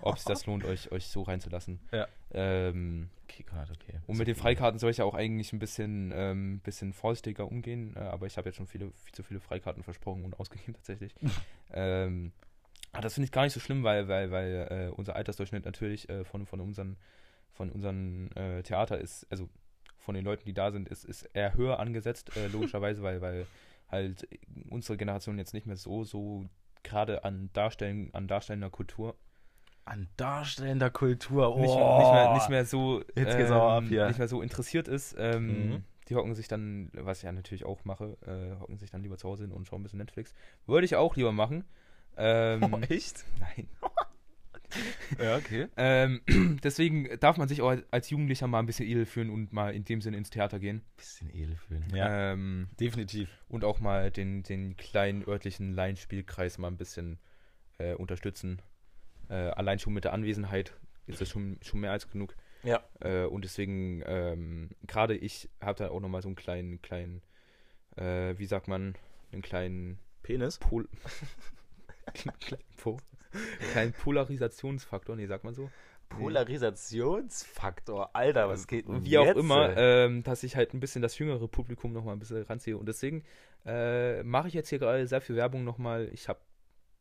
ob 0.00 0.16
es 0.16 0.24
das 0.24 0.46
lohnt, 0.46 0.64
euch, 0.64 0.90
euch 0.90 1.06
so 1.08 1.22
reinzulassen. 1.22 1.80
Ja. 1.92 2.08
Ähm, 2.32 3.10
Okay, 3.28 3.44
Gott, 3.44 3.70
okay. 3.70 3.98
und 4.06 4.16
mit 4.16 4.28
den 4.28 4.36
Freikarten 4.36 4.78
soll 4.78 4.90
ich 4.90 4.98
ja 4.98 5.04
auch 5.04 5.14
eigentlich 5.14 5.52
ein 5.52 5.58
bisschen, 5.58 6.12
ähm, 6.14 6.60
bisschen 6.60 6.92
vorsichtiger 6.92 7.46
umgehen, 7.46 7.94
äh, 7.96 7.98
aber 7.98 8.26
ich 8.26 8.38
habe 8.38 8.48
jetzt 8.48 8.56
schon 8.56 8.68
viele, 8.68 8.92
viel 8.92 9.12
zu 9.12 9.22
viele 9.22 9.40
Freikarten 9.40 9.82
versprochen 9.82 10.24
und 10.24 10.34
ausgegeben 10.40 10.74
tatsächlich. 10.74 11.14
ähm, 11.72 12.32
aber 12.92 13.02
das 13.02 13.14
finde 13.14 13.26
ich 13.26 13.32
gar 13.32 13.42
nicht 13.42 13.52
so 13.52 13.60
schlimm, 13.60 13.82
weil, 13.82 14.08
weil, 14.08 14.30
weil 14.30 14.68
äh, 14.70 14.90
unser 14.94 15.16
Altersdurchschnitt 15.16 15.66
natürlich 15.66 16.08
äh, 16.08 16.24
von, 16.24 16.46
von 16.46 16.60
unseren, 16.60 16.96
von 17.52 17.70
unseren 17.70 18.30
äh, 18.36 18.62
Theater 18.62 18.98
ist, 18.98 19.26
also 19.28 19.50
von 19.98 20.14
den 20.14 20.24
Leuten, 20.24 20.44
die 20.46 20.54
da 20.54 20.70
sind, 20.70 20.88
ist, 20.88 21.04
ist 21.04 21.24
eher 21.34 21.54
höher 21.54 21.78
angesetzt, 21.80 22.34
äh, 22.36 22.46
logischerweise, 22.46 23.02
weil, 23.02 23.20
weil 23.20 23.46
halt 23.88 24.28
unsere 24.70 24.96
Generation 24.96 25.38
jetzt 25.38 25.54
nicht 25.54 25.66
mehr 25.66 25.76
so, 25.76 26.04
so 26.04 26.46
gerade 26.82 27.24
an 27.24 27.50
Darstellen, 27.52 28.10
an 28.14 28.28
darstellender 28.28 28.70
Kultur 28.70 29.16
An 29.84 30.08
darstellender 30.16 30.90
Kultur. 30.90 31.54
Oh. 31.54 31.60
nicht, 31.60 31.74
nicht, 31.74 32.12
mehr, 32.12 32.34
nicht 32.34 32.48
mehr 32.50 32.64
so 32.64 33.00
Jetzt 33.14 33.36
geht's 33.36 33.50
aber 33.50 33.72
ab 33.72 33.82
ähm, 33.84 33.88
hier. 33.88 34.06
nicht 34.08 34.18
mehr 34.18 34.28
so 34.28 34.42
interessiert 34.42 34.88
ist. 34.88 35.14
Ähm, 35.18 35.46
Mhm. 35.70 35.84
Die 36.08 36.14
hocken 36.14 36.36
sich 36.36 36.46
dann, 36.46 36.90
was 36.92 37.18
ich 37.18 37.24
ja 37.24 37.32
natürlich 37.32 37.64
auch 37.64 37.84
mache, 37.84 38.16
äh, 38.24 38.60
hocken 38.60 38.78
sich 38.78 38.90
dann 38.92 39.02
lieber 39.02 39.16
zu 39.18 39.28
Hause 39.28 39.42
hin 39.42 39.52
und 39.52 39.66
schauen 39.66 39.80
ein 39.80 39.82
bisschen 39.82 39.98
Netflix. 39.98 40.34
Würde 40.66 40.84
ich 40.84 40.94
auch 40.94 41.16
lieber 41.16 41.32
machen. 41.32 41.64
Ähm, 42.16 42.62
Oh, 42.72 42.78
echt? 42.88 43.24
Nein. 43.40 43.68
Ja, 45.18 45.36
okay. 45.36 45.68
Ähm, 45.76 46.20
deswegen 46.62 47.08
darf 47.20 47.36
man 47.36 47.48
sich 47.48 47.62
auch 47.62 47.76
als 47.90 48.10
Jugendlicher 48.10 48.46
mal 48.46 48.58
ein 48.58 48.66
bisschen 48.66 48.88
edel 48.88 49.06
fühlen 49.06 49.30
und 49.30 49.52
mal 49.52 49.74
in 49.74 49.84
dem 49.84 50.00
Sinne 50.00 50.16
ins 50.16 50.30
Theater 50.30 50.58
gehen. 50.58 50.82
Bisschen 50.96 51.30
edel 51.34 51.56
fühlen. 51.56 51.84
Ja, 51.94 52.32
Ähm, 52.32 52.68
definitiv. 52.80 53.28
und 53.48 53.64
auch 53.64 53.78
mal 53.80 54.10
den, 54.10 54.42
den 54.42 54.76
kleinen 54.76 55.26
örtlichen 55.26 55.72
Laienspielkreis 55.74 56.58
mal 56.58 56.68
ein 56.68 56.76
bisschen 56.76 57.18
äh, 57.78 57.94
unterstützen. 57.94 58.60
Äh, 59.28 59.34
allein 59.34 59.78
schon 59.78 59.92
mit 59.94 60.04
der 60.04 60.12
Anwesenheit 60.12 60.72
ist 61.06 61.20
das 61.20 61.28
schon, 61.28 61.58
schon 61.62 61.80
mehr 61.80 61.92
als 61.92 62.08
genug. 62.10 62.34
Ja. 62.62 62.82
Äh, 63.00 63.24
und 63.24 63.44
deswegen, 63.44 64.02
ähm, 64.06 64.70
gerade 64.86 65.14
ich 65.16 65.48
habe 65.60 65.78
da 65.78 65.88
auch 65.90 66.00
nochmal 66.00 66.22
so 66.22 66.28
einen 66.28 66.36
kleinen, 66.36 66.82
kleinen, 66.82 67.22
äh, 67.96 68.34
wie 68.38 68.46
sagt 68.46 68.66
man, 68.66 68.96
einen 69.32 69.42
kleinen 69.42 69.98
Penis? 70.22 70.58
Pol 70.58 70.88
kleinen, 72.14 72.62
po 72.76 72.98
kleinen 73.72 73.92
Polarisationsfaktor, 73.92 75.16
nee, 75.16 75.26
sagt 75.26 75.44
man 75.44 75.54
so. 75.54 75.70
Polarisationsfaktor. 76.08 78.10
Alter, 78.14 78.48
was 78.48 78.66
geht 78.66 78.88
denn 78.88 79.04
Wie 79.04 79.18
auch 79.18 79.26
jetzt? 79.26 79.38
immer, 79.38 79.76
ähm, 79.76 80.22
dass 80.22 80.42
ich 80.44 80.56
halt 80.56 80.72
ein 80.72 80.80
bisschen 80.80 81.02
das 81.02 81.18
jüngere 81.18 81.46
Publikum 81.48 81.92
nochmal 81.92 82.14
ein 82.14 82.18
bisschen 82.18 82.42
ranziehe. 82.42 82.78
Und 82.78 82.86
deswegen 82.86 83.24
äh, 83.64 84.22
mache 84.22 84.48
ich 84.48 84.54
jetzt 84.54 84.68
hier 84.68 84.78
gerade 84.78 85.06
sehr 85.06 85.20
viel 85.20 85.36
Werbung 85.36 85.64
nochmal. 85.64 86.08
Ich 86.12 86.28
habe 86.28 86.40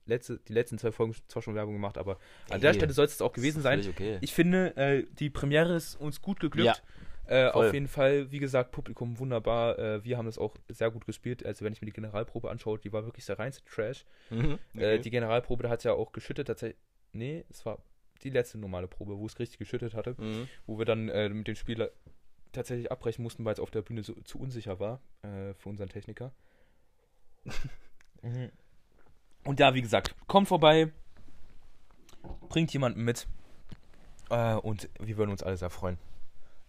letzte, 0.05 0.39
die 0.47 0.53
letzten 0.53 0.77
zwei 0.77 0.91
Folgen 0.91 1.15
zwar 1.27 1.41
schon 1.41 1.55
Werbung 1.55 1.73
gemacht, 1.73 1.97
aber 1.97 2.17
an 2.49 2.61
der 2.61 2.71
Ey, 2.71 2.75
Stelle 2.75 2.93
soll 2.93 3.05
es 3.05 3.21
auch 3.21 3.33
gewesen 3.33 3.61
sein. 3.61 3.85
Okay. 3.87 4.17
Ich 4.21 4.33
finde, 4.33 4.75
äh, 4.77 5.05
die 5.19 5.29
Premiere 5.29 5.75
ist 5.75 5.95
uns 5.95 6.21
gut 6.21 6.39
geglückt. 6.39 6.67
Ja, 6.67 6.75
äh, 7.27 7.47
auf 7.47 7.73
jeden 7.73 7.87
Fall, 7.87 8.31
wie 8.31 8.39
gesagt, 8.39 8.71
Publikum 8.71 9.19
wunderbar. 9.19 9.79
Äh, 9.79 10.03
wir 10.03 10.17
haben 10.17 10.25
das 10.25 10.37
auch 10.37 10.55
sehr 10.69 10.91
gut 10.91 11.05
gespielt. 11.05 11.45
Also 11.45 11.65
wenn 11.65 11.73
ich 11.73 11.81
mir 11.81 11.87
die 11.87 11.93
Generalprobe 11.93 12.49
anschaue, 12.49 12.79
die 12.79 12.93
war 12.93 13.05
wirklich 13.05 13.25
sehr 13.25 13.39
reinste 13.39 13.63
Trash. 13.65 14.05
Mhm. 14.29 14.59
Äh, 14.75 14.99
die 14.99 15.09
Generalprobe, 15.09 15.63
da 15.63 15.69
hat 15.69 15.83
ja 15.83 15.93
auch 15.93 16.11
geschüttet. 16.11 16.47
Tatsächlich, 16.47 16.79
nee, 17.13 17.45
es 17.49 17.65
war 17.65 17.79
die 18.23 18.29
letzte 18.29 18.57
normale 18.57 18.87
Probe, 18.87 19.17
wo 19.17 19.25
es 19.25 19.39
richtig 19.39 19.57
geschüttet 19.57 19.93
hatte. 19.93 20.15
mhm. 20.17 20.47
Wo 20.65 20.77
wir 20.77 20.85
dann 20.85 21.09
äh, 21.09 21.29
mit 21.29 21.47
dem 21.47 21.55
Spieler 21.55 21.89
tatsächlich 22.51 22.91
abbrechen 22.91 23.23
mussten, 23.23 23.43
weil 23.45 23.53
es 23.53 23.59
auf 23.59 23.71
der 23.71 23.81
Bühne 23.81 24.03
so, 24.03 24.13
zu 24.21 24.39
unsicher 24.39 24.79
war 24.79 25.01
äh, 25.23 25.53
für 25.55 25.69
unseren 25.69 25.89
Techniker. 25.89 26.31
Mhm. 28.21 28.51
Und 29.43 29.59
ja, 29.59 29.73
wie 29.75 29.81
gesagt, 29.81 30.15
kommt 30.27 30.47
vorbei, 30.47 30.91
bringt 32.49 32.73
jemanden 32.73 33.03
mit 33.03 33.27
äh, 34.29 34.55
und 34.55 34.89
wir 34.99 35.17
würden 35.17 35.31
uns 35.31 35.43
alle 35.43 35.57
sehr 35.57 35.69
freuen. 35.69 35.99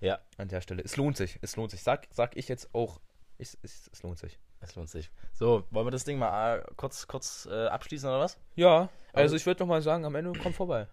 Ja. 0.01 0.19
An 0.37 0.49
der 0.49 0.61
Stelle. 0.61 0.83
Es 0.83 0.97
lohnt 0.97 1.17
sich, 1.17 1.39
es 1.43 1.57
lohnt 1.57 1.71
sich. 1.71 1.83
Sag, 1.83 2.07
sag 2.11 2.37
ich 2.37 2.49
jetzt 2.49 2.75
auch, 2.75 3.01
es, 3.39 3.57
es, 3.63 3.89
es 3.93 4.03
lohnt 4.03 4.19
sich. 4.19 4.39
Es 4.61 4.75
lohnt 4.75 4.89
sich. 4.89 5.11
So, 5.33 5.65
wollen 5.71 5.87
wir 5.87 5.91
das 5.91 6.05
Ding 6.05 6.19
mal 6.19 6.61
äh, 6.61 6.75
kurz, 6.77 7.07
kurz 7.07 7.47
äh, 7.51 7.67
abschließen 7.67 8.09
oder 8.09 8.21
was? 8.21 8.39
Ja, 8.55 8.81
also 8.81 8.91
Also- 9.13 9.37
ich 9.37 9.47
würde 9.47 9.61
noch 9.63 9.69
mal 9.69 9.83
sagen, 9.83 10.05
am 10.05 10.15
Ende 10.15 10.33
kommt 10.39 10.55
vorbei. 10.57 10.87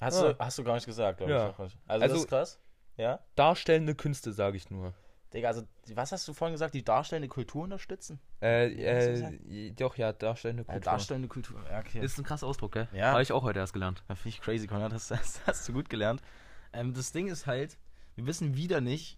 Hast, 0.00 0.20
Ja. 0.22 0.32
du, 0.32 0.38
hast 0.38 0.58
du 0.58 0.64
gar 0.64 0.74
nicht 0.74 0.86
gesagt, 0.86 1.18
glaube 1.18 1.32
Ja. 1.32 1.50
ich. 1.50 1.58
Also, 1.58 1.76
Also- 1.86 2.06
das 2.06 2.18
ist 2.22 2.28
krass. 2.28 2.60
Ja? 2.96 3.20
Darstellende 3.36 3.94
Künste, 3.94 4.32
sage 4.32 4.56
ich 4.56 4.70
nur. 4.70 4.92
Digga, 5.34 5.48
also, 5.48 5.62
was 5.94 6.10
hast 6.10 6.26
du 6.26 6.32
vorhin 6.32 6.54
gesagt? 6.54 6.72
Die 6.74 6.82
darstellende 6.84 7.28
Kultur 7.28 7.64
unterstützen? 7.64 8.18
Äh, 8.40 8.72
äh, 8.72 9.72
doch, 9.72 9.96
ja, 9.96 10.12
darstellende 10.12 10.62
Ja, 10.62 10.72
Kultur. 10.72 10.90
darstellende 10.92 11.28
Kultur. 11.28 11.62
Ja, 11.70 11.80
okay. 11.80 12.00
ist 12.00 12.16
ein 12.18 12.24
krasser 12.24 12.46
Ausdruck, 12.46 12.72
gell? 12.72 12.88
Ja. 12.92 13.12
Habe 13.12 13.22
ich 13.22 13.30
auch 13.32 13.42
heute 13.42 13.58
erst 13.58 13.72
gelernt. 13.74 14.02
Finde 14.06 14.28
ich 14.30 14.40
crazy, 14.40 14.66
Konrad. 14.66 14.92
Das, 14.92 15.08
das 15.08 15.40
hast 15.46 15.68
du 15.68 15.72
gut 15.74 15.90
gelernt. 15.90 16.22
Ähm, 16.72 16.94
das 16.94 17.12
Ding 17.12 17.28
ist 17.28 17.46
halt, 17.46 17.76
wir 18.18 18.26
wissen 18.26 18.56
wieder 18.56 18.80
nicht, 18.80 19.16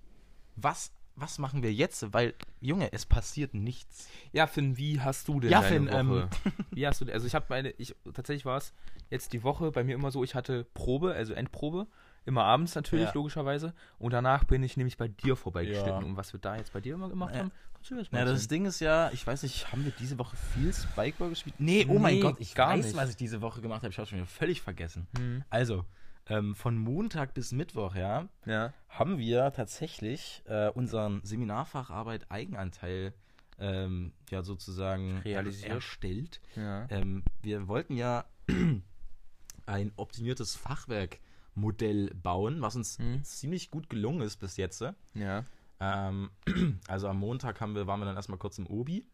was, 0.56 0.92
was 1.16 1.38
machen 1.38 1.62
wir 1.62 1.72
jetzt? 1.72 2.12
Weil, 2.12 2.34
Junge, 2.60 2.92
es 2.92 3.06
passiert 3.06 3.54
nichts. 3.54 4.08
Ja, 4.32 4.46
Finn, 4.46 4.76
wie 4.76 5.00
hast 5.00 5.26
du 5.28 5.40
denn 5.40 5.50
Ja, 5.50 5.62
deine 5.62 5.90
Finn, 5.90 6.08
Woche? 6.08 6.28
wie 6.70 6.86
hast 6.86 7.00
du 7.00 7.06
denn, 7.06 7.14
also 7.14 7.26
ich 7.26 7.34
habe 7.34 7.46
meine, 7.48 7.70
ich, 7.70 7.96
tatsächlich 8.12 8.44
war 8.44 8.58
es 8.58 8.74
jetzt 9.08 9.32
die 9.32 9.42
Woche 9.42 9.72
bei 9.72 9.82
mir 9.84 9.94
immer 9.94 10.10
so, 10.10 10.22
ich 10.22 10.34
hatte 10.34 10.64
Probe, 10.74 11.14
also 11.14 11.32
Endprobe, 11.34 11.86
Immer 12.26 12.44
abends 12.44 12.74
natürlich, 12.74 13.06
Ja. 13.06 13.12
logischerweise. 13.14 13.72
Und 13.98 14.12
danach 14.12 14.44
bin 14.44 14.62
ich 14.62 14.76
nämlich 14.76 14.98
bei 14.98 15.08
dir 15.08 15.36
vorbeigeschnitten. 15.36 16.02
Ja. 16.02 16.06
Und 16.06 16.18
was 16.18 16.34
wir 16.34 16.38
da 16.38 16.54
jetzt 16.54 16.70
bei 16.74 16.80
dir 16.82 16.92
immer 16.92 17.08
gemacht 17.08 17.34
haben, 17.34 17.50
kannst 17.72 17.90
du 17.90 17.96
jetzt 17.96 18.12
mal 18.12 18.18
Ja, 18.18 18.24
das 18.26 18.42
erzählen. 18.42 18.48
Ding 18.50 18.66
ist 18.66 18.80
ja, 18.80 19.10
ich 19.14 19.26
weiß 19.26 19.42
nicht, 19.42 19.72
haben 19.72 19.86
wir 19.86 19.92
diese 19.98 20.18
Woche 20.18 20.36
viel 20.36 20.70
Spikeball 20.70 21.30
gespielt? 21.30 21.54
Nee, 21.58 21.86
oh 21.88 21.98
mein 21.98 22.16
Nee, 22.16 22.20
Gott, 22.20 22.36
ich 22.38 22.54
gar 22.54 22.76
weiß, 22.76 22.84
nicht. 22.84 22.96
was 22.96 23.08
ich 23.08 23.16
diese 23.16 23.40
Woche 23.40 23.62
gemacht 23.62 23.82
habe. 23.82 23.90
Ich 23.90 23.96
habe 23.98 24.06
schon 24.06 24.18
wieder 24.18 24.26
völlig 24.26 24.60
vergessen. 24.60 25.06
Hm. 25.16 25.44
Also, 25.48 25.86
ähm, 26.30 26.54
von 26.54 26.78
Montag 26.78 27.34
bis 27.34 27.52
Mittwoch, 27.52 27.94
ja, 27.94 28.26
Ja. 28.46 28.72
haben 28.88 29.18
wir 29.18 29.52
tatsächlich 29.52 30.42
äh, 30.46 30.68
unseren 30.70 31.20
Seminarfacharbeit 31.24 32.30
Eigenanteil 32.30 33.12
ähm, 33.58 34.12
ja 34.30 34.42
sozusagen 34.42 35.18
Realisiert. 35.18 35.70
erstellt. 35.72 36.40
Ja. 36.56 36.86
Ähm, 36.88 37.22
wir 37.42 37.68
wollten 37.68 37.94
ja 37.96 38.24
ein 39.66 39.92
optimiertes 39.96 40.56
Fachwerkmodell 40.56 42.10
bauen, 42.14 42.62
was 42.62 42.76
uns 42.76 42.98
Hm. 42.98 43.22
ziemlich 43.24 43.70
gut 43.70 43.90
gelungen 43.90 44.22
ist 44.22 44.36
bis 44.38 44.56
jetzt. 44.56 44.82
Ja. 45.14 45.44
Ähm, 45.80 46.30
also 46.88 47.08
am 47.08 47.18
Montag 47.18 47.60
haben 47.60 47.74
wir, 47.74 47.86
waren 47.86 48.00
wir 48.00 48.06
dann 48.06 48.16
erstmal 48.16 48.38
kurz 48.38 48.58
im 48.58 48.66
Obi. 48.66 49.06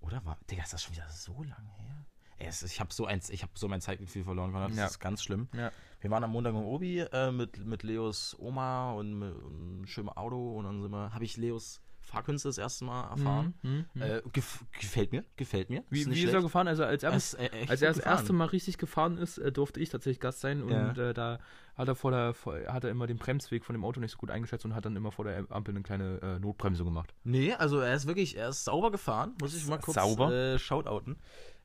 Oder 0.00 0.24
war, 0.24 0.38
Digga, 0.50 0.62
ist 0.62 0.72
das 0.72 0.82
schon 0.84 0.94
wieder 0.94 1.08
so 1.10 1.42
lange 1.42 1.68
her? 1.78 1.97
Es, 2.38 2.62
ich 2.62 2.80
habe 2.80 2.92
so, 2.92 3.06
eins- 3.06 3.30
ich 3.30 3.44
so 3.54 3.68
mein 3.68 3.80
Zeitgefühl 3.80 4.24
verloren, 4.24 4.52
das 4.52 4.76
Ja. 4.76 4.86
ist 4.86 4.98
ganz 5.00 5.22
schlimm. 5.22 5.48
Ja. 5.56 5.72
Wir 6.00 6.10
waren 6.10 6.22
am 6.22 6.30
Montag 6.30 6.50
im 6.54 6.62
Obi 6.62 7.00
äh, 7.00 7.32
mit, 7.32 7.64
mit 7.64 7.82
Leos 7.82 8.36
Oma 8.38 8.92
und 8.92 9.18
mit 9.18 9.34
einem 9.34 9.86
schönen 9.86 10.08
Auto 10.10 10.56
und 10.56 10.64
dann 10.64 10.80
sind 10.82 10.90
wir, 10.92 11.12
habe 11.12 11.24
ich 11.24 11.36
Leos 11.36 11.80
Fahrkünste 12.00 12.48
das 12.48 12.56
erste 12.56 12.84
Mal 12.86 13.02
erfahren. 13.10 13.52
Hm, 13.60 13.84
hm, 13.92 14.02
hm. 14.02 14.02
Äh, 14.02 14.22
gef 14.32 14.64
gefällt 14.80 15.12
mir, 15.12 15.24
gefällt 15.36 15.68
mir. 15.68 15.84
wie 15.90 16.00
Ist 16.00 16.10
wie 16.10 16.22
ist 16.24 16.32
er 16.32 16.40
gefahren? 16.40 16.66
Also 16.66 16.84
als 16.84 17.02
er, 17.02 17.12
ist, 17.12 17.34
äh, 17.34 17.50
als 17.68 17.82
er 17.82 17.88
das 17.92 17.98
erste. 17.98 18.32
Mal 18.32 18.46
richtig 18.46 18.78
gefahren 18.78 19.18
ist, 19.18 19.36
äh, 19.36 19.52
durfte 19.52 19.78
ich 19.80 19.90
tatsächlich 19.90 20.18
Gast 20.18 20.40
sein. 20.40 20.62
Und 20.62 20.70
Ja. 20.70 20.92
äh, 20.92 21.12
da 21.12 21.38
hat 21.74 21.86
er 21.86 21.94
vor 21.94 22.10
der, 22.10 22.32
vor, 22.32 22.56
hat 22.68 22.84
er 22.84 22.90
immer 22.90 23.06
den 23.06 23.18
Bremsweg 23.18 23.62
von 23.62 23.74
dem 23.74 23.84
Auto 23.84 24.00
nicht 24.00 24.12
so 24.12 24.16
gut 24.16 24.30
eingeschätzt 24.30 24.64
und 24.64 24.74
hat 24.74 24.86
dann 24.86 24.96
immer 24.96 25.12
vor 25.12 25.26
der 25.26 25.44
Ampel 25.50 25.74
eine 25.74 25.82
kleine 25.82 26.18
äh, 26.22 26.38
Notbremse 26.38 26.82
gemacht. 26.82 27.12
Nee, 27.24 27.52
also 27.52 27.80
er 27.80 27.92
ist 27.94 28.06
wirklich, 28.06 28.38
er 28.38 28.48
ist 28.48 28.64
sauber 28.64 28.90
gefahren, 28.90 29.34
muss 29.38 29.54
ich 29.54 29.66
mal 29.66 29.76
kurz 29.78 29.96
Sauber? 29.96 30.32
Äh, 30.32 30.58
shoutouten. 30.58 31.16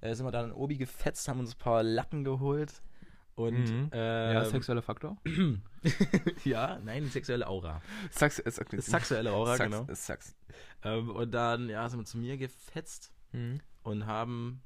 Äh, 0.03 0.15
sind 0.15 0.25
wir 0.25 0.31
dann 0.31 0.45
in 0.49 0.51
Obi 0.51 0.77
gefetzt, 0.77 1.27
haben 1.27 1.39
uns 1.39 1.55
ein 1.55 1.59
paar 1.59 1.81
Latten 1.83 2.23
geholt. 2.23 2.81
Und 3.35 3.57
Mhm. 3.57 3.89
ähm, 3.93 4.33
ja, 4.33 4.45
sexueller 4.45 4.81
Faktor. 4.83 5.17
ja, 6.43 6.77
nein, 6.83 7.07
sexuelle 7.09 7.47
Aura. 7.47 7.81
Sax, 8.11 8.37
äh, 8.39 8.51
Sax, 8.51 8.69
Sexuelle 8.85 9.31
Aura, 9.31 9.57
Sax, 9.57 9.71
genau. 9.71 9.91
äh, 9.91 9.95
Sax. 9.95 10.35
Ähm, 10.83 11.09
und 11.09 11.31
dann, 11.31 11.67
ja, 11.69 11.87
sind 11.89 11.99
wir 12.01 12.05
zu 12.05 12.17
mir 12.17 12.37
gefetzt 12.37 13.11
Mhm. 13.31 13.59
und 13.83 14.05
haben 14.05 14.61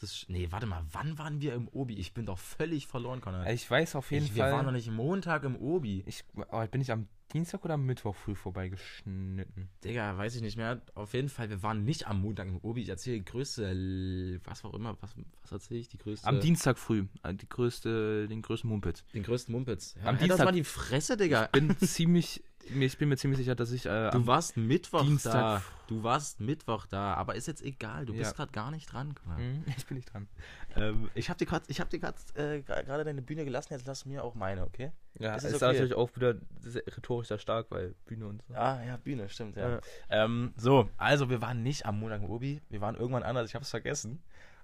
das. 0.00 0.24
Nee, 0.28 0.48
warte 0.50 0.66
mal, 0.66 0.84
wann 0.92 1.18
waren 1.18 1.40
wir 1.40 1.54
im 1.54 1.68
Obi? 1.68 1.94
Ich 1.94 2.14
bin 2.14 2.26
doch 2.26 2.38
völlig 2.38 2.86
verloren, 2.86 3.20
Konrad. 3.20 3.50
Ich 3.52 3.70
weiß 3.70 3.96
auf 3.96 4.10
jeden 4.10 4.26
ich, 4.26 4.32
Fall. 4.32 4.50
Wir 4.50 4.56
waren 4.56 4.66
noch 4.66 4.72
nicht 4.72 4.90
Montag 4.90 5.44
im 5.44 5.56
Obi. 5.56 6.02
ich, 6.06 6.24
aber 6.48 6.66
bin 6.68 6.80
ich 6.80 6.90
am 6.92 7.06
Dienstag 7.32 7.64
oder 7.64 7.74
am 7.74 7.84
Mittwoch 7.84 8.14
früh 8.14 8.34
vorbeigeschnitten? 8.36 9.68
Digga, 9.84 10.16
weiß 10.16 10.36
ich 10.36 10.42
nicht 10.42 10.56
mehr. 10.56 10.80
Auf 10.94 11.12
jeden 11.14 11.28
Fall, 11.28 11.50
wir 11.50 11.62
waren 11.62 11.84
nicht 11.84 12.06
am 12.06 12.20
Montag 12.20 12.46
im 12.48 12.58
Obi. 12.58 12.82
Ich 12.82 12.88
erzähle 12.88 13.18
die 13.18 13.24
größte, 13.24 14.40
was 14.44 14.64
auch 14.64 14.74
immer, 14.74 14.96
was, 15.00 15.14
was 15.42 15.52
erzähle 15.52 15.80
ich? 15.80 15.88
Die 15.88 15.98
größte. 15.98 16.26
Am 16.26 16.40
Dienstag 16.40 16.78
früh. 16.78 17.06
äh, 17.22 17.34
Die 17.34 17.48
größte, 17.48 18.28
den 18.28 18.42
größten 18.42 18.68
Mumpitz. 18.70 19.04
Den 19.14 19.22
größten 19.22 19.52
Mumpitz. 19.52 19.94
Ja, 19.96 20.02
Am 20.02 20.06
halt 20.06 20.20
das 20.20 20.26
Dienstag- 20.28 20.44
mal 20.44 20.52
die 20.52 20.64
Fresse, 20.64 21.16
Digga. 21.16 21.46
Bin 21.52 21.76
ziemlich, 21.78 22.42
ich 22.68 22.98
bin 22.98 23.08
mir 23.08 23.16
ziemlich 23.16 23.38
sicher, 23.38 23.54
dass 23.54 23.70
ich 23.72 23.86
äh, 23.86 24.10
Du 24.10 24.18
am- 24.18 24.26
warst 24.26 24.56
Mittwoch 24.56 25.02
Dienstag- 25.02 25.32
da. 25.32 25.62
Du 25.88 26.02
warst 26.02 26.40
Mittwoch 26.40 26.86
da, 26.86 27.14
aber 27.14 27.36
ist 27.36 27.46
jetzt 27.46 27.62
egal. 27.62 28.06
Du 28.06 28.12
Ja. 28.12 28.20
bist 28.20 28.34
gerade 28.34 28.50
gar 28.52 28.70
nicht 28.70 28.92
dran. 28.92 29.14
Mhm, 29.24 29.64
ich 29.76 29.86
bin 29.86 29.96
nicht 29.96 30.12
dran. 30.12 30.28
Ähm, 30.74 31.08
ich 31.14 31.28
habe 31.30 31.38
dir 31.38 31.46
gerade 31.46 31.64
hab 31.72 31.92
äh, 32.36 32.62
gerade 32.62 33.04
deine 33.04 33.22
Bühne 33.22 33.44
gelassen, 33.44 33.72
jetzt 33.72 33.86
lass 33.86 34.04
mir 34.04 34.24
auch 34.24 34.34
meine, 34.34 34.64
okay? 34.64 34.90
Ja, 35.18 35.36
Es 35.36 35.44
ist, 35.44 35.50
ist 35.52 35.62
okay. 35.62 35.72
natürlich 35.72 35.94
auch 35.94 36.14
wieder 36.16 36.34
rhetorisch 36.64 37.28
sehr 37.28 37.38
stark, 37.38 37.66
weil 37.70 37.94
Bühne 38.04 38.26
und 38.26 38.42
so. 38.48 38.54
Ah, 38.54 38.82
ja, 38.84 38.96
Bühne, 38.96 39.28
stimmt, 39.28 39.56
ja. 39.56 39.70
Ja. 39.70 39.80
Ähm, 40.10 40.52
so, 40.56 40.88
also 40.96 41.30
wir 41.30 41.40
waren 41.40 41.62
nicht 41.62 41.86
am 41.86 42.00
Montag 42.00 42.20
im 42.22 42.30
Obi, 42.30 42.60
wir 42.68 42.80
waren 42.80 42.96
irgendwann 42.96 43.22
anders, 43.22 43.48
ich 43.48 43.54
habe 43.54 43.62
es 43.62 43.70
vergessen. 43.70 44.22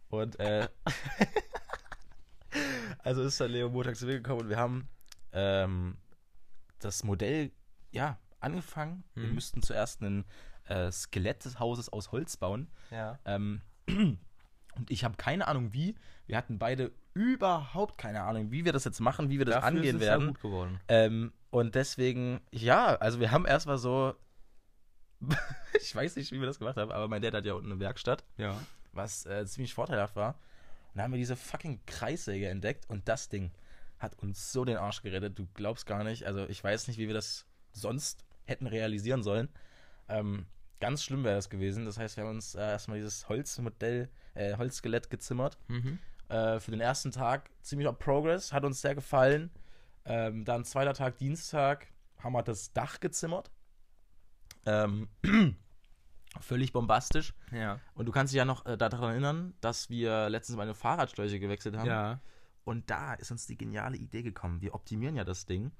Und, 0.09 0.39
äh, 0.41 0.69
also 2.99 3.23
ist 3.23 3.41
dann 3.41 3.51
Leo 3.51 3.69
Montag 3.69 3.97
zu 3.97 4.07
mir 4.07 4.15
gekommen 4.17 4.41
und 4.43 4.49
wir 4.49 4.57
haben 4.59 4.89
ähm, 5.33 5.97
das 6.81 7.05
Modell, 7.05 7.51
ja, 7.93 8.19
angefangen. 8.41 9.05
Wir 9.15 9.29
Mhm. 9.29 9.35
müssten 9.35 9.63
zuerst 9.63 10.01
ein 10.03 10.25
äh, 10.67 10.91
Skelett 10.91 11.45
des 11.45 11.59
Hauses 11.61 11.89
aus 11.89 12.11
Holz 12.13 12.37
bauen. 12.37 12.69
Ja. 12.91 13.19
Ähm, 13.25 13.61
und 13.89 14.19
ich 14.91 15.05
habe 15.05 15.17
keine 15.17 15.47
Ahnung 15.49 15.73
wie. 15.73 15.95
Wir 16.27 16.37
hatten 16.37 16.59
beide 16.59 16.93
überhaupt 17.15 17.99
keine 17.99 18.23
Ahnung, 18.23 18.51
wie 18.53 18.65
wir 18.65 18.73
das 18.73 18.85
jetzt 18.85 19.01
machen, 19.01 19.29
wie 19.29 19.39
wir 19.39 19.45
das 19.45 19.57
Dafür 19.57 19.69
angehen 19.69 19.97
ist 19.97 20.03
es 20.03 20.09
werden. 20.09 20.21
Ja 20.23 20.27
gut 20.29 20.41
geworden. 20.41 20.81
Ähm, 20.89 21.33
und 21.51 21.75
deswegen, 21.75 22.41
ja, 22.51 22.95
also 22.97 23.21
wir 23.21 23.31
haben 23.33 23.45
erstmal 23.45 23.77
so, 23.79 24.15
ich 25.81 25.95
weiß 25.95 26.17
nicht, 26.17 26.33
wie 26.33 26.41
wir 26.41 26.47
das 26.47 26.59
gemacht 26.59 26.77
haben, 26.77 26.91
aber 26.91 27.09
mein 27.09 27.23
Dad 27.23 27.35
hat 27.35 27.45
ja 27.45 27.55
unten 27.55 27.71
eine 27.71 27.81
Werkstatt, 27.81 28.25
Ja. 28.39 28.57
was 28.93 29.27
äh, 29.27 29.45
ziemlich 29.47 29.75
vorteilhaft 29.75 30.17
war. 30.17 30.35
Und 30.93 30.99
da 30.99 31.03
haben 31.05 31.13
wir 31.13 31.19
diese 31.19 31.37
fucking 31.37 31.81
Kreissäge 31.87 32.49
entdeckt 32.49 32.89
und 32.89 33.09
das 33.09 33.29
Ding 33.29 33.51
hat 33.99 34.19
uns 34.19 34.53
so 34.53 34.65
den 34.65 34.77
Arsch 34.79 35.03
gerettet, 35.03 35.39
du 35.39 35.47
glaubst 35.55 35.87
gar 35.87 36.03
nicht. 36.05 36.25
Also 36.27 36.47
ich 36.49 36.63
weiß 36.63 36.89
nicht, 36.89 36.99
wie 36.99 37.07
wir 37.07 37.15
das 37.15 37.47
sonst 37.73 38.25
hätten 38.45 38.67
realisieren 38.67 39.23
sollen. 39.23 39.49
Ähm, 40.09 40.47
ganz 40.81 41.05
schlimm 41.05 41.25
wäre 41.25 41.37
das 41.37 41.49
gewesen. 41.51 41.85
Das 41.85 41.99
heißt, 41.99 42.17
wir 42.17 42.25
haben 42.25 42.35
uns 42.37 42.55
äh, 42.55 42.61
erstmal 42.61 42.99
dieses 42.99 43.29
Holzmodell, 43.29 44.09
äh, 44.35 44.57
Holzskelett 44.57 45.11
gezimmert 45.11 45.59
Mhm. 45.69 45.99
äh, 46.29 46.59
für 46.61 46.71
den 46.71 46.81
ersten 46.81 47.11
Tag 47.13 47.51
ziemlicher 47.63 47.93
Progress, 47.93 48.53
hat 48.53 48.65
uns 48.65 48.81
sehr 48.81 48.95
gefallen. 48.95 49.51
Ähm, 50.05 50.45
dann 50.45 50.65
zweiter 50.65 50.95
Tag, 50.95 51.19
Dienstag, 51.19 51.87
haben 52.19 52.33
wir 52.33 52.43
das 52.43 52.73
Dach 52.73 52.99
gezimmert. 53.01 53.51
Ähm, 54.67 55.09
völlig 56.41 56.73
bombastisch. 56.73 57.35
Ja. 57.53 57.79
Und 57.95 58.07
du 58.07 58.13
kannst 58.13 58.33
dich 58.33 58.39
ja 58.39 58.45
noch 58.45 58.65
äh, 58.67 58.77
daran 58.77 59.11
erinnern, 59.11 59.55
dass 59.61 59.91
wir 59.91 60.29
letztens 60.31 60.57
mal 60.57 60.65
eine 60.65 60.75
Fahrradschläuche 60.75 61.39
gewechselt 61.39 61.77
haben. 61.77 61.87
Ja. 61.89 62.21
Und 62.65 62.91
da 62.91 63.15
ist 63.15 63.31
uns 63.31 63.47
die 63.47 63.57
geniale 63.57 63.97
Idee 63.97 64.23
gekommen. 64.23 64.61
Wir 64.61 64.75
optimieren 64.75 65.17
ja 65.17 65.25
das 65.25 65.47
Ding. 65.47 65.73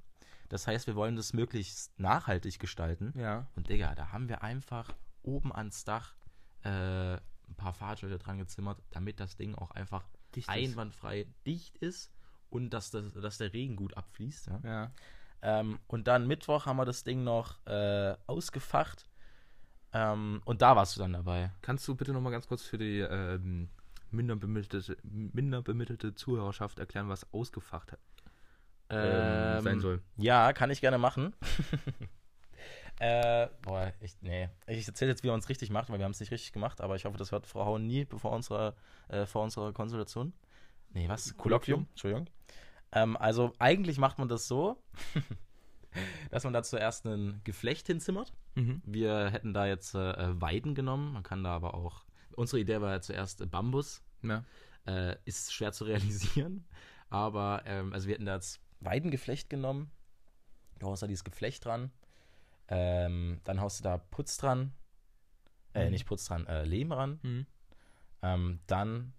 Das 0.53 0.67
heißt, 0.67 0.87
wir 0.87 0.97
wollen 0.97 1.17
das 1.17 1.33
möglichst 1.33 1.99
nachhaltig 1.99 2.59
gestalten. 2.59 3.15
Ja. 3.17 3.47
Und 3.57 3.71
Digga, 3.71 3.95
da 3.95 4.13
haben 4.13 4.29
wir 4.29 4.43
einfach 4.43 4.95
oben 5.23 5.51
ans 5.51 5.87
Dach 5.87 6.15
äh, 6.63 7.15
ein 7.15 7.55
paar 7.57 7.73
Fahrradschläuche 7.73 8.19
dran 8.19 8.37
gezimmert, 8.37 8.79
damit 8.91 9.19
das 9.19 9.35
Ding 9.35 9.55
auch 9.55 9.71
einfach 9.71 10.05
Dicht 10.35 10.51
ist. 10.51 10.55
einwandfrei 10.55 11.27
dicht 11.47 11.79
ist 11.79 12.13
und 12.51 12.69
dass, 12.69 12.91
das, 12.91 13.15
dass 13.15 13.39
der 13.39 13.55
Regen 13.55 13.77
gut 13.77 13.97
abfließt. 13.97 14.49
Ja? 14.49 14.61
Ja. 14.63 14.93
Ähm, 15.41 15.79
und 15.87 16.07
dann 16.07 16.27
Mittwoch 16.27 16.67
haben 16.67 16.77
wir 16.77 16.85
das 16.85 17.03
Ding 17.03 17.25
noch 17.25 17.65
äh, 17.67 18.15
ausgefacht. 18.27 19.09
Ähm, 19.95 20.43
und 20.45 20.61
da 20.61 20.77
warst 20.77 20.97
du 20.97 21.01
dann 21.01 21.15
dabei. 21.15 21.51
Kannst 21.63 21.89
du 21.89 21.95
bitte 21.95 22.13
nochmal 22.13 22.33
ganz 22.33 22.47
kurz 22.47 22.63
für 22.63 22.77
die 22.77 22.99
ähm, 22.99 23.71
minder, 24.11 24.37
bemittelte, 24.37 24.99
minder 25.03 25.63
bemittelte 25.63 26.15
Zuhörerschaft 26.15 26.79
erklären, 26.79 27.09
was 27.09 27.33
ausgefacht 27.33 27.93
ähm, 28.93 29.63
sein 29.63 29.81
soll? 29.81 30.03
Ja, 30.17 30.53
kann 30.53 30.71
ich 30.71 30.81
gerne 30.81 30.99
machen. 30.99 31.35
äh, 33.01 33.49
boah, 33.63 33.93
ich, 34.01 34.17
nee. 34.21 34.49
Ich 34.67 34.87
erzähle 34.87 35.11
jetzt, 35.11 35.23
wie 35.23 35.29
man 35.29 35.41
es 35.41 35.49
richtig 35.49 35.71
macht, 35.71 35.91
weil 35.91 35.99
wir 35.99 36.05
haben 36.05 36.13
es 36.13 36.21
nicht 36.21 36.33
richtig 36.33 36.53
gemacht, 36.53 36.81
aber 36.81 36.97
ich 36.97 37.05
hoffe, 37.05 37.19
das 37.19 37.33
hört 37.33 37.47
Frau 37.47 37.65
Hauen 37.65 37.87
nie 37.87 38.05
bevor 38.05 38.33
unserer, 38.33 38.75
äh, 39.09 39.27
vor 39.27 39.43
unserer 39.43 39.73
Konsultation. 39.73 40.33
Nee, 40.91 41.09
was? 41.09 41.37
Kolloquium? 41.37 41.87
Entschuldigung. 41.91 42.29
Ähm, 42.93 43.17
also, 43.17 43.53
eigentlich 43.59 43.99
macht 43.99 44.19
man 44.19 44.29
das 44.29 44.47
so, 44.47 44.83
dass 46.31 46.45
man 46.45 46.53
da 46.53 46.63
zuerst 46.63 47.07
ein 47.07 47.41
Geflecht 47.45 47.87
hinzimmert. 47.87 48.33
Mhm. 48.55 48.83
Wir 48.85 49.31
hätten 49.31 49.55
da 49.55 49.67
jetzt 49.67 49.95
äh, 49.95 50.41
Weiden 50.41 50.75
genommen. 50.75 51.13
Man 51.15 51.23
kann 51.23 51.43
da 51.43 51.55
aber 51.55 51.75
auch. 51.75 52.05
Unsere 52.37 52.61
Idee 52.61 52.81
war 52.81 52.93
ja 52.93 53.01
zuerst 53.01 53.41
äh, 53.41 53.47
Bambus. 53.47 54.03
Ja. 54.23 54.45
Äh, 54.87 55.17
ist 55.25 55.53
schwer 55.53 55.73
zu 55.73 55.85
realisieren. 55.85 56.65
Aber, 57.09 57.63
ähm, 57.67 57.93
also 57.93 58.07
wir 58.07 58.15
hätten 58.15 58.27
da 58.27 58.37
jetzt 58.37 58.61
Weidengeflecht 58.85 59.49
genommen. 59.51 59.91
Du 60.79 60.87
haust 60.87 61.03
da 61.03 61.07
dieses 61.07 61.25
Geflecht 61.25 61.65
dran. 61.65 61.91
Ähm, 62.69 63.41
dann 63.45 63.61
haust 63.61 63.81
du 63.81 63.85
da 63.85 63.99
Putz 63.99 64.37
dran. 64.39 64.73
Äh, 65.75 65.87
Mhm. 65.87 65.91
nicht 65.93 66.07
Putz 66.07 66.25
dran, 66.25 66.47
äh, 66.47 66.65
Lehm 66.65 66.93
ran. 66.93 67.19
Mhm. 67.23 67.47
Ähm, 68.23 68.61
dann 68.67 69.13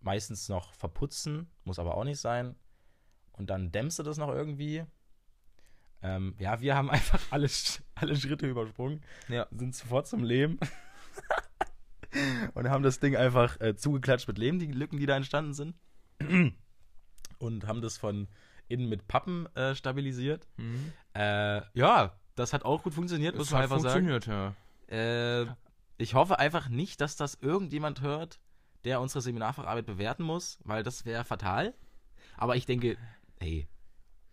meistens 0.00 0.48
noch 0.48 0.72
verputzen, 0.74 1.50
muss 1.64 1.78
aber 1.78 1.96
auch 1.96 2.04
nicht 2.04 2.20
sein. 2.20 2.54
Und 3.32 3.50
dann 3.50 3.70
dämmst 3.72 3.98
du 3.98 4.02
das 4.02 4.18
noch 4.18 4.28
irgendwie. 4.30 4.84
Ähm, 6.02 6.34
ja, 6.38 6.60
wir 6.60 6.76
haben 6.76 6.90
einfach 6.90 7.20
alle, 7.30 7.48
alle 7.96 8.16
Schritte 8.16 8.46
übersprungen, 8.48 9.02
Ja. 9.28 9.46
sind 9.50 9.74
sofort 9.74 10.06
zum 10.06 10.22
Lehm 10.22 10.58
und 12.54 12.68
haben 12.70 12.82
das 12.82 13.00
Ding 13.00 13.16
einfach 13.16 13.60
äh, 13.60 13.74
zugeklatscht 13.76 14.28
mit 14.28 14.38
Lehm, 14.38 14.58
die 14.58 14.66
Lücken, 14.66 14.98
die 14.98 15.06
da 15.06 15.16
entstanden 15.16 15.54
sind. 15.54 15.74
und 17.38 17.66
haben 17.66 17.82
das 17.82 17.96
von 17.98 18.28
innen 18.68 18.88
mit 18.88 19.08
Pappen 19.08 19.46
äh, 19.56 19.74
stabilisiert. 19.74 20.46
Mhm. 20.56 20.92
Äh, 21.14 21.62
ja, 21.76 22.12
das 22.34 22.52
hat 22.52 22.64
auch 22.64 22.82
gut 22.82 22.94
funktioniert, 22.94 23.36
muss 23.36 23.50
man 23.50 23.62
einfach 23.62 23.80
sagen. 23.80 24.06
funktioniert, 24.08 24.54
ja. 24.90 25.42
Äh, 25.42 25.46
ich 25.96 26.14
hoffe 26.14 26.38
einfach 26.38 26.68
nicht, 26.68 27.00
dass 27.00 27.16
das 27.16 27.34
irgendjemand 27.40 28.00
hört, 28.02 28.38
der 28.84 29.00
unsere 29.00 29.20
Seminarfacharbeit 29.20 29.86
bewerten 29.86 30.22
muss, 30.22 30.58
weil 30.64 30.82
das 30.82 31.04
wäre 31.04 31.24
fatal. 31.24 31.74
Aber 32.36 32.54
ich 32.54 32.66
denke, 32.66 32.96
hey, 33.40 33.66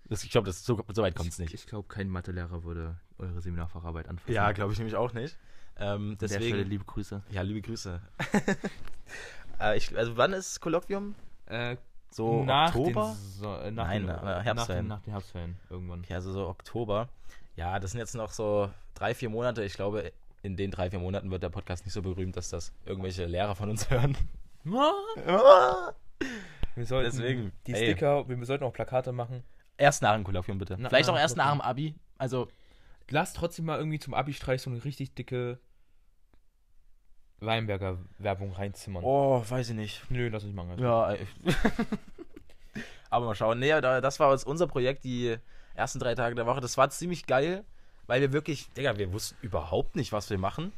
Das, 0.08 0.24
ich 0.24 0.30
glaube, 0.30 0.52
so, 0.52 0.84
so 0.94 1.02
weit 1.02 1.16
kommt 1.16 1.30
es 1.32 1.40
nicht. 1.40 1.54
Ich 1.56 1.66
glaube, 1.66 1.88
kein 1.88 2.10
Mathelehrer 2.10 2.64
würde 2.64 3.00
eure 3.18 3.42
Seminarfacharbeit 3.42 4.08
anfassen. 4.08 4.34
Ja, 4.34 4.52
glaube 4.52 4.74
ich 4.74 4.78
nämlich 4.78 4.96
auch 4.96 5.14
nicht. 5.14 5.36
Ähm, 5.78 6.12
An 6.12 6.18
der 6.20 6.28
deswegen, 6.30 6.46
Stelle 6.46 6.64
liebe 6.64 6.86
Grüße. 6.86 7.24
ja, 7.32 7.42
liebe 7.42 7.62
Grüße. 7.62 8.02
äh, 9.60 9.78
ich, 9.78 9.98
also 9.98 10.16
wann 10.18 10.34
ist 10.34 10.60
Kolloquium? 10.62 11.16
Äh, 11.48 11.78
So 12.16 12.44
nach 12.46 12.74
Oktober? 12.74 13.14
So 13.40 13.54
äh, 13.56 13.72
nach 13.72 13.88
Nein, 13.88 14.02
den, 14.04 14.08
nach- 14.08 14.24
nach 14.24 14.38
nach, 14.38 14.46
Herbstferien. 14.46 14.86
den, 14.86 14.90
nach 14.90 15.02
den 15.02 15.12
Herbstferien 15.12 15.56
irgendwann. 15.70 16.00
Okay, 16.00 16.14
also 16.14 16.32
so 16.32 16.48
Oktober. 16.48 17.10
Ja, 17.58 17.78
das 17.80 17.92
sind 17.92 18.00
jetzt 18.00 18.16
noch 18.16 18.32
so 18.32 18.70
drei, 18.94 19.14
vier 19.14 19.30
Monate. 19.30 19.64
Ich 19.66 19.74
glaube, 19.74 20.14
in 20.42 20.56
den 20.56 20.72
drei, 20.72 20.90
vier 20.90 21.00
Monaten 21.00 21.30
wird 21.30 21.44
der 21.44 21.50
Podcast 21.50 21.84
nicht 21.86 21.94
so 21.94 22.02
berühmt, 22.02 22.38
dass 22.38 22.50
das 22.50 22.72
irgendwelche 22.86 23.26
Lehrer 23.26 23.54
von 23.56 23.70
uns 23.70 23.90
hören. 23.92 24.16
Wir 26.76 26.86
sollten 26.86 27.12
Deswegen, 27.12 27.52
die 27.68 27.74
ey. 27.74 27.84
Sticker, 27.92 28.28
wir 28.28 28.46
sollten 28.46 28.64
auch 28.66 28.74
Plakate 28.74 29.12
machen. 29.14 29.44
Erst 29.78 30.02
nach 30.02 30.14
dem 30.14 30.24
Kolloquium, 30.24 30.58
bitte. 30.58 30.76
Na- 30.78 30.90
Vielleicht 30.90 31.08
nach 31.08 31.16
auch 31.16 31.20
erst 31.20 31.38
nach 31.38 31.52
dem 31.52 31.62
Abi. 31.62 31.96
Also, 32.18 32.48
Lass 33.10 33.34
trotzdem 33.34 33.66
mal 33.66 33.78
irgendwie 33.78 34.00
zum 34.00 34.14
Abi-Streich 34.16 34.62
so 34.64 34.70
eine 34.72 34.84
richtig 34.84 35.14
dicke 35.14 35.60
Weinberger 37.40 37.98
Werbung 38.18 38.54
reinzimmern. 38.54 39.04
oh, 39.04 39.44
weiß 39.48 39.70
ich 39.70 39.76
nicht. 39.76 40.02
Nö, 40.10 40.30
lass 40.30 40.44
nicht 40.44 40.56
machen. 40.56 40.72
also. 40.72 40.84
Ja, 40.84 41.16
aber 43.10 43.26
mal 43.26 43.36
schauen. 43.36 43.60
Nee, 43.60 43.80
da- 43.82 44.02
das 44.02 44.20
war 44.20 44.32
jetzt 44.32 44.46
unser 44.48 44.68
Projekt, 44.68 45.04
die 45.04 45.38
ersten 45.74 46.00
drei 46.00 46.16
Tage 46.16 46.36
der 46.36 46.46
Woche. 46.46 46.62
Das 46.62 46.78
war 46.78 46.90
ziemlich 46.90 47.26
geil, 47.26 47.64
weil 48.08 48.22
wir 48.22 48.34
wirklich, 48.34 48.72
Digga, 48.74 48.98
wir 48.98 49.12
wussten 49.14 49.36
überhaupt 49.42 49.96
nicht, 49.96 50.12
was 50.12 50.30
wir 50.30 50.38
machen. 50.38 50.72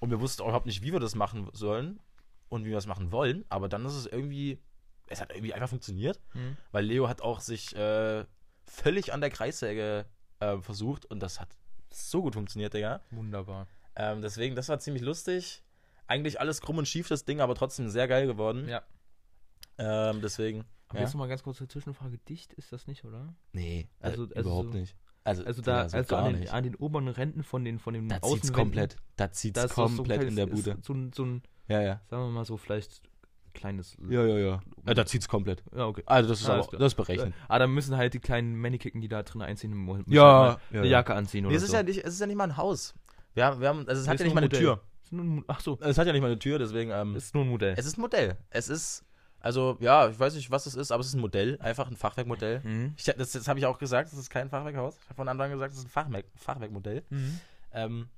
Und 0.00 0.10
wir 0.10 0.20
wussten 0.20 0.42
auch 0.42 0.46
überhaupt 0.46 0.66
nicht, 0.66 0.82
wie 0.82 0.92
wir 0.92 1.00
das 1.00 1.14
machen 1.16 1.48
sollen 1.52 1.98
und 2.48 2.64
wie 2.64 2.68
wir 2.68 2.76
das 2.76 2.86
machen 2.86 3.10
wollen. 3.10 3.44
Aber 3.48 3.68
dann 3.68 3.84
ist 3.84 3.94
es 3.94 4.06
irgendwie, 4.06 4.58
es 5.08 5.20
hat 5.20 5.30
irgendwie 5.32 5.54
einfach 5.54 5.68
funktioniert, 5.68 6.20
Hm. 6.32 6.56
weil 6.70 6.84
Leo 6.84 7.08
hat 7.08 7.20
auch 7.20 7.40
sich 7.40 7.74
äh, 7.74 8.24
völlig 8.64 9.12
an 9.12 9.20
der 9.20 9.30
Kreissäge 9.30 10.06
äh, 10.40 10.58
versucht 10.58 11.04
und 11.06 11.20
das 11.20 11.40
hat 11.40 11.48
so 11.90 12.22
gut 12.22 12.34
funktioniert, 12.34 12.74
Digga. 12.74 13.00
Wunderbar. 13.10 13.66
Ähm, 13.96 14.22
deswegen, 14.22 14.54
das 14.54 14.68
war 14.68 14.78
ziemlich 14.78 15.02
lustig. 15.02 15.62
Eigentlich 16.08 16.40
alles 16.40 16.60
krumm 16.60 16.78
und 16.78 16.88
schief, 16.88 17.06
das 17.08 17.24
Ding, 17.24 17.40
aber 17.40 17.54
trotzdem 17.54 17.88
sehr 17.88 18.08
geil 18.08 18.26
geworden. 18.26 18.66
Ja. 18.68 18.82
Ähm, 19.78 20.20
deswegen. 20.22 20.64
Aber 20.88 20.98
ja. 20.98 21.04
jetzt 21.04 21.12
noch 21.14 21.18
mal 21.20 21.28
ganz 21.28 21.42
kurz 21.42 21.60
eine 21.60 21.68
Zwischenfrage. 21.68 22.18
Dicht 22.28 22.52
ist 22.54 22.72
das 22.72 22.86
nicht, 22.86 23.04
oder? 23.04 23.34
Nee, 23.52 23.88
Also- 24.00 24.22
also, 24.22 24.34
also 24.34 24.48
überhaupt 24.50 24.72
so- 24.72 24.78
nicht. 24.78 24.96
Also, 25.24 25.44
Also 25.44 25.60
da, 25.60 25.82
also 25.82 26.02
gar 26.04 26.22
an 26.24 26.32
den, 26.32 26.40
nicht. 26.40 26.52
an 26.52 26.64
den 26.64 26.74
oberen 26.76 27.08
Ränden 27.08 27.42
von 27.42 27.62
den 27.62 27.78
von 27.78 27.92
den 27.92 28.08
Da 28.08 28.22
zieht's 28.22 28.50
komplett. 28.52 28.96
Da 29.16 29.30
zieht's 29.30 29.60
da 29.60 29.66
ist 29.66 29.74
so- 29.74 29.86
so 29.86 29.92
ein 29.92 29.96
komplett 29.98 30.22
in 30.22 30.36
der 30.36 30.46
kleines- 30.46 30.64
Bude. 30.64 30.78
ist 30.78 30.86
So 30.86 30.94
ein, 30.94 31.12
so 31.12 31.24
ein, 31.24 31.42
Ja, 31.68 31.82
ja. 31.82 32.00
sagen 32.08 32.22
wir 32.22 32.30
mal 32.30 32.46
so, 32.46 32.56
vielleicht 32.56 33.02
kleines. 33.52 33.94
Ja, 34.08 34.24
ja, 34.24 34.38
ja. 34.38 34.60
ja 34.86 34.94
da 34.94 35.04
zieht's 35.04 35.28
komplett. 35.28 35.62
Ja, 35.76 35.84
okay. 35.86 36.02
Also 36.06 36.30
das 36.30 36.40
ist 36.40 36.48
Alles 36.48 36.60
aber, 36.62 36.70
klar. 36.70 36.80
das 36.80 36.92
ist 36.92 36.96
berechnet. 36.96 37.34
Ah, 37.48 37.58
da 37.58 37.66
müssen 37.66 37.96
halt 37.98 38.14
die 38.14 38.20
kleinen 38.20 38.56
Mannekicken, 38.58 39.02
die 39.02 39.08
da 39.08 39.22
drin 39.22 39.42
einziehen, 39.42 39.72
müssen 39.74 40.04
Ja, 40.10 40.22
halt 40.52 40.60
ja, 40.70 40.78
eine 40.80 40.86
ja. 40.88 40.92
Jacke 40.98 41.14
anziehen 41.14 41.42
Nee, 41.42 41.48
oder 41.48 41.56
es 41.56 41.62
ist 41.64 41.70
so. 41.72 41.76
ja 41.76 41.82
nicht, 41.82 41.98
es 42.02 42.14
ist 42.14 42.20
ja 42.20 42.26
nicht 42.26 42.36
mal 42.36 42.44
ein 42.44 42.56
Haus. 42.56 42.94
Wir 43.34 43.44
haben, 43.44 43.60
wir 43.60 43.68
haben, 43.68 43.86
also 43.86 44.00
es 44.00 44.08
hat 44.08 44.14
ist 44.14 44.20
ja 44.20 44.24
nicht 44.26 44.34
mal 44.34 44.40
ein 44.40 44.44
eine 44.44 44.58
Modell. 44.58 44.60
Tür. 44.76 44.80
Ist 45.08 45.12
nur 45.12 45.24
ein- 45.24 45.44
Ach 45.48 45.60
so, 45.60 45.78
Es 45.80 45.96
hat 45.96 46.06
ja 46.06 46.12
nicht 46.12 46.20
mal 46.20 46.26
eine 46.28 46.38
Tür, 46.38 46.58
deswegen, 46.58 46.90
ähm, 46.90 47.16
ist 47.16 47.34
nur 47.34 47.44
ein 47.44 47.48
Modell. 47.48 47.74
es 47.78 47.86
ist 47.86 47.96
ein 47.96 48.02
Modell. 48.02 48.36
Es 48.50 48.68
ist, 48.68 49.04
also, 49.40 49.78
ja, 49.80 50.08
ich 50.08 50.18
weiß 50.18 50.34
nicht, 50.34 50.50
was 50.50 50.66
es 50.66 50.74
ist, 50.74 50.90
aber 50.92 51.00
es 51.00 51.06
ist 51.08 51.14
ein 51.14 51.20
Modell, 51.20 51.58
einfach 51.60 51.88
ein 51.88 51.96
Fachwerkmodell. 51.96 52.60
Mhm. 52.62 52.94
Ich, 52.96 53.04
das 53.04 53.32
das 53.32 53.48
habe 53.48 53.58
ich 53.58 53.64
auch 53.66 53.78
gesagt, 53.78 54.12
das 54.12 54.18
ist 54.18 54.28
kein 54.30 54.50
Fachwerkhaus. 54.50 54.96
Ich 55.00 55.04
habe 55.06 55.14
von 55.14 55.28
Anfang 55.28 55.46
an 55.46 55.52
gesagt, 55.52 55.72
es 55.72 55.78
ist 55.78 55.86
ein 55.86 55.90
Fachwerk, 55.90 56.26
Fachwerkmodell. 56.36 57.04
Ähm, 57.72 58.08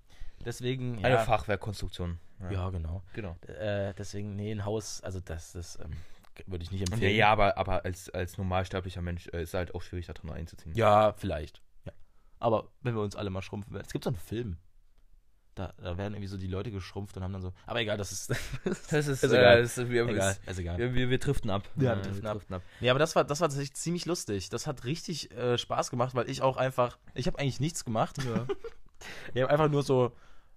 deswegen, 0.44 0.98
ja. 0.98 1.06
Eine 1.06 1.18
Fachwerkkonstruktion. 1.20 2.18
Ja, 2.50 2.70
genau. 2.70 3.02
genau. 3.12 3.36
Äh, 3.46 3.92
deswegen, 3.94 4.34
nee, 4.34 4.50
ein 4.50 4.64
Haus, 4.64 5.02
also 5.02 5.20
das, 5.20 5.52
das 5.52 5.78
ähm, 5.78 5.92
würde 6.46 6.64
ich 6.64 6.70
nicht 6.72 6.90
empfehlen. 6.90 7.14
Ja, 7.14 7.30
aber, 7.30 7.58
aber 7.58 7.84
als, 7.84 8.08
als 8.10 8.38
normalsterblicher 8.38 9.02
Mensch 9.02 9.28
äh, 9.34 9.42
ist 9.42 9.52
halt 9.52 9.74
auch 9.74 9.82
schwierig, 9.82 10.06
da 10.06 10.14
drin 10.14 10.30
einzuziehen. 10.30 10.74
Ja, 10.74 11.12
vielleicht. 11.12 11.60
Ja. 11.84 11.92
Aber 12.38 12.68
wenn 12.80 12.94
wir 12.94 13.02
uns 13.02 13.14
alle 13.14 13.28
mal 13.28 13.42
schrumpfen 13.42 13.74
werden. 13.74 13.84
Es 13.86 13.92
gibt 13.92 14.04
so 14.04 14.10
einen 14.10 14.16
Film. 14.16 14.56
Da, 15.56 15.72
da 15.78 15.98
werden 15.98 16.14
irgendwie 16.14 16.28
so 16.28 16.36
die 16.38 16.46
Leute 16.46 16.70
geschrumpft 16.70 17.16
und 17.16 17.24
haben 17.24 17.32
dann 17.32 17.42
so. 17.42 17.52
Aber 17.66 17.80
egal, 17.80 17.96
das 17.98 18.12
ist. 18.12 18.30
Das 18.64 19.06
ist, 19.08 19.22
Ist 19.22 19.32
äh, 19.32 19.38
egal. 19.38 19.60
ist, 19.60 19.76
wir, 19.90 20.08
egal, 20.08 20.30
ist, 20.30 20.48
ist 20.48 20.58
egal. 20.58 20.78
wir, 20.78 20.94
wir, 20.94 21.10
wir 21.10 21.18
driften 21.18 21.50
ab. 21.50 21.68
Ja, 21.76 21.92
Äh, 21.92 21.96
wir 21.96 22.02
driften 22.02 22.26
ab. 22.28 22.40
ab. 22.50 22.62
Nee, 22.80 22.88
aber 22.90 22.98
das 22.98 23.16
war, 23.16 23.24
das 23.24 23.40
war 23.40 23.48
tatsächlich 23.48 23.74
ziemlich 23.74 24.06
lustig. 24.06 24.48
Das 24.48 24.66
hat 24.66 24.84
richtig 24.84 25.30
äh, 25.32 25.58
Spaß 25.58 25.90
gemacht, 25.90 26.14
weil 26.14 26.30
ich 26.30 26.42
auch 26.42 26.56
einfach. 26.56 26.98
Ich 27.14 27.26
habe 27.26 27.38
eigentlich 27.38 27.60
nichts 27.60 27.84
gemacht. 27.84 28.16
Ja. 28.24 28.46
Ich 29.34 29.40
habe 29.42 29.50
einfach 29.50 29.70
nur 29.70 29.82
so. 29.82 30.12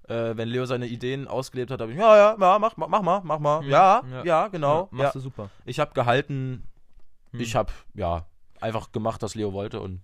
Äh, 0.10 0.36
wenn 0.36 0.49
Leo 0.49 0.65
seine 0.65 0.86
Ideen 0.88 1.29
ausgelebt 1.29 1.71
hat, 1.71 1.79
habe 1.79 1.93
ich, 1.93 1.97
ja, 1.97 2.17
ja, 2.17 2.38
ja, 2.38 2.60
mach, 2.60 2.75
mach, 2.75 2.89
mach 2.89 3.01
mal, 3.01 3.21
mach 3.23 3.39
mal. 3.39 3.63
Ja, 3.65 4.03
ja, 4.12 4.23
Ja. 4.25 4.47
genau. 4.49 4.89
Ja, 4.91 4.97
Ja, 4.97 5.03
machst 5.06 5.15
du 5.15 5.19
super. 5.21 5.49
Ich 5.63 5.79
habe 5.79 5.93
gehalten, 5.93 6.67
Hm. 7.32 7.39
ich 7.39 7.56
habe, 7.56 7.71
ja, 7.93 8.25
einfach 8.60 8.91
gemacht, 8.91 9.21
was 9.21 9.34
Leo 9.36 9.53
wollte 9.53 9.79
und 9.79 10.01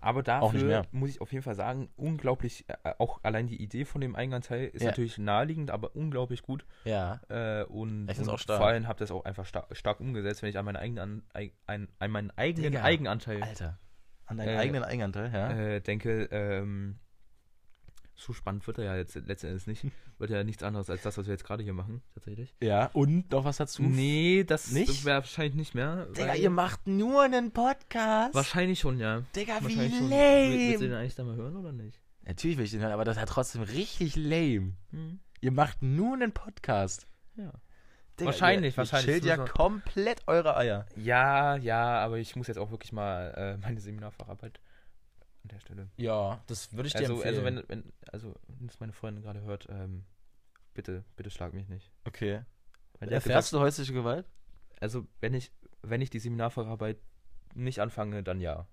Aber 0.00 0.22
dafür 0.22 0.84
muss 0.92 1.10
ich 1.10 1.20
auf 1.20 1.32
jeden 1.32 1.42
Fall 1.42 1.54
sagen, 1.54 1.88
unglaublich, 1.96 2.64
äh, 2.68 2.92
auch 2.98 3.20
allein 3.24 3.46
die 3.46 3.60
Idee 3.62 3.84
von 3.84 4.00
dem 4.00 4.14
Einganteil 4.14 4.66
ist 4.68 4.82
Ja. 4.82 4.88
natürlich 4.90 5.18
naheliegend, 5.18 5.70
aber 5.70 5.94
unglaublich 5.96 6.42
gut. 6.42 6.64
ja. 6.84 7.20
Äh, 7.28 7.64
und, 7.64 8.08
Ich 8.10 8.18
und 8.18 8.28
auch 8.28 8.38
stark. 8.38 8.58
vor 8.58 8.66
allem 8.68 8.86
ihr 9.00 9.04
es 9.04 9.10
auch 9.10 9.24
einfach 9.24 9.46
stark, 9.46 9.76
stark 9.76 10.00
umgesetzt, 10.00 10.42
wenn 10.42 10.50
ich 10.50 10.58
an 10.58 10.64
meinen 10.64 10.76
eigenen, 10.76 11.22
an, 11.34 11.50
ein, 11.66 11.88
an 11.98 12.10
meinen 12.10 12.30
eigenen 12.36 12.72
Digga. 12.72 12.84
Eigenanteil 12.84 13.42
Alter. 13.42 13.78
An 14.26 14.36
deinen 14.38 14.48
Äh, 14.48 14.58
eigenen 14.58 14.82
Eigenanteil, 14.84 15.32
ja? 15.32 15.50
äh, 15.50 15.80
denke. 15.80 16.24
Ähm, 16.32 16.98
so 18.16 18.32
spannend 18.32 18.66
wird 18.66 18.78
er 18.78 18.84
ja 18.84 18.96
jetzt 18.96 19.14
letzten 19.14 19.48
Endes 19.48 19.66
nicht. 19.66 19.84
Wird 20.18 20.30
ja 20.30 20.42
nichts 20.44 20.62
anderes 20.62 20.88
als 20.88 21.02
das, 21.02 21.18
was 21.18 21.26
wir 21.26 21.34
jetzt 21.34 21.44
gerade 21.44 21.62
hier 21.62 21.74
machen, 21.74 22.00
tatsächlich. 22.14 22.54
ja, 22.62 22.86
und 22.94 23.30
noch 23.30 23.44
was 23.44 23.58
dazu? 23.58 23.82
Nee, 23.82 24.44
das, 24.44 24.72
wäre 24.74 25.18
wahrscheinlich 25.18 25.54
nicht 25.54 25.74
mehr. 25.74 26.06
Digga, 26.06 26.34
ihr 26.34 26.48
macht 26.48 26.86
nur 26.86 27.22
einen 27.24 27.50
Podcast. 27.52 28.34
Wahrscheinlich 28.34 28.80
schon, 28.80 28.98
ja. 28.98 29.22
Digga, 29.36 29.58
wie 29.60 29.64
Wahrscheinlich 29.64 29.98
schon. 29.98 30.08
Will- 30.10 30.18
Willst 30.50 30.80
du 30.80 30.84
lame. 30.84 30.88
den 30.88 30.94
eigentlich 30.94 31.14
da 31.16 31.24
mal 31.24 31.36
hören 31.36 31.56
oder 31.56 31.72
nicht? 31.72 32.00
Natürlich 32.24 32.56
will 32.56 32.64
ich 32.64 32.70
den 32.70 32.80
hören, 32.80 32.92
aber 32.92 33.04
das 33.04 33.18
hat 33.18 33.28
trotzdem 33.28 33.60
richtig 33.60 34.16
lame. 34.16 34.72
Ihr 35.42 35.52
macht 35.52 35.82
nur 35.82 36.14
einen 36.14 36.32
Podcast. 36.32 37.06
Ja. 37.36 37.52
Digga, 38.18 38.26
Wahrscheinlich, 38.30 38.72
ihr, 38.72 38.78
wahrscheinlich. 38.78 39.08
Ihr 39.08 39.20
chillt 39.20 39.24
ja 39.26 39.36
komplett 39.36 40.22
eure 40.26 40.56
Eier. 40.56 40.86
Ja, 40.96 41.56
ja, 41.56 41.98
aber 41.98 42.16
ich 42.16 42.34
muss 42.36 42.46
jetzt 42.46 42.56
auch 42.56 42.70
wirklich 42.70 42.92
mal 42.92 43.34
äh, 43.36 43.58
meine 43.58 43.80
Seminarfacharbeit 43.80 44.60
an 45.46 45.48
der 45.48 45.60
Stelle. 45.60 45.88
Ja, 45.96 46.40
das 46.48 46.72
würde 46.72 46.88
ich 46.88 46.92
dir 46.94 47.00
Also, 47.00 47.22
also 47.22 47.40
empfehlen. 47.40 47.64
wenn, 47.68 47.84
wenn, 47.84 47.92
also 48.12 48.34
wenn 48.48 48.66
das 48.66 48.80
meine 48.80 48.92
Freundin 48.92 49.22
gerade 49.22 49.40
hört, 49.42 49.68
ähm, 49.70 50.04
bitte, 50.74 51.04
bitte 51.16 51.30
schlag 51.30 51.54
mich 51.54 51.68
nicht. 51.68 51.90
okay. 52.04 52.42
Erfährst 52.98 53.24
gesagt, 53.26 53.52
du 53.52 53.60
häusliche 53.60 53.92
Gewalt? 53.92 54.26
also 54.80 55.06
wenn 55.20 55.34
ich, 55.34 55.52
wenn 55.82 56.00
ich 56.00 56.10
die 56.10 56.18
Seminarfacharbeit 56.18 56.98
nicht 57.54 57.80
anfange, 57.80 58.22
dann 58.22 58.40
ja. 58.40 58.66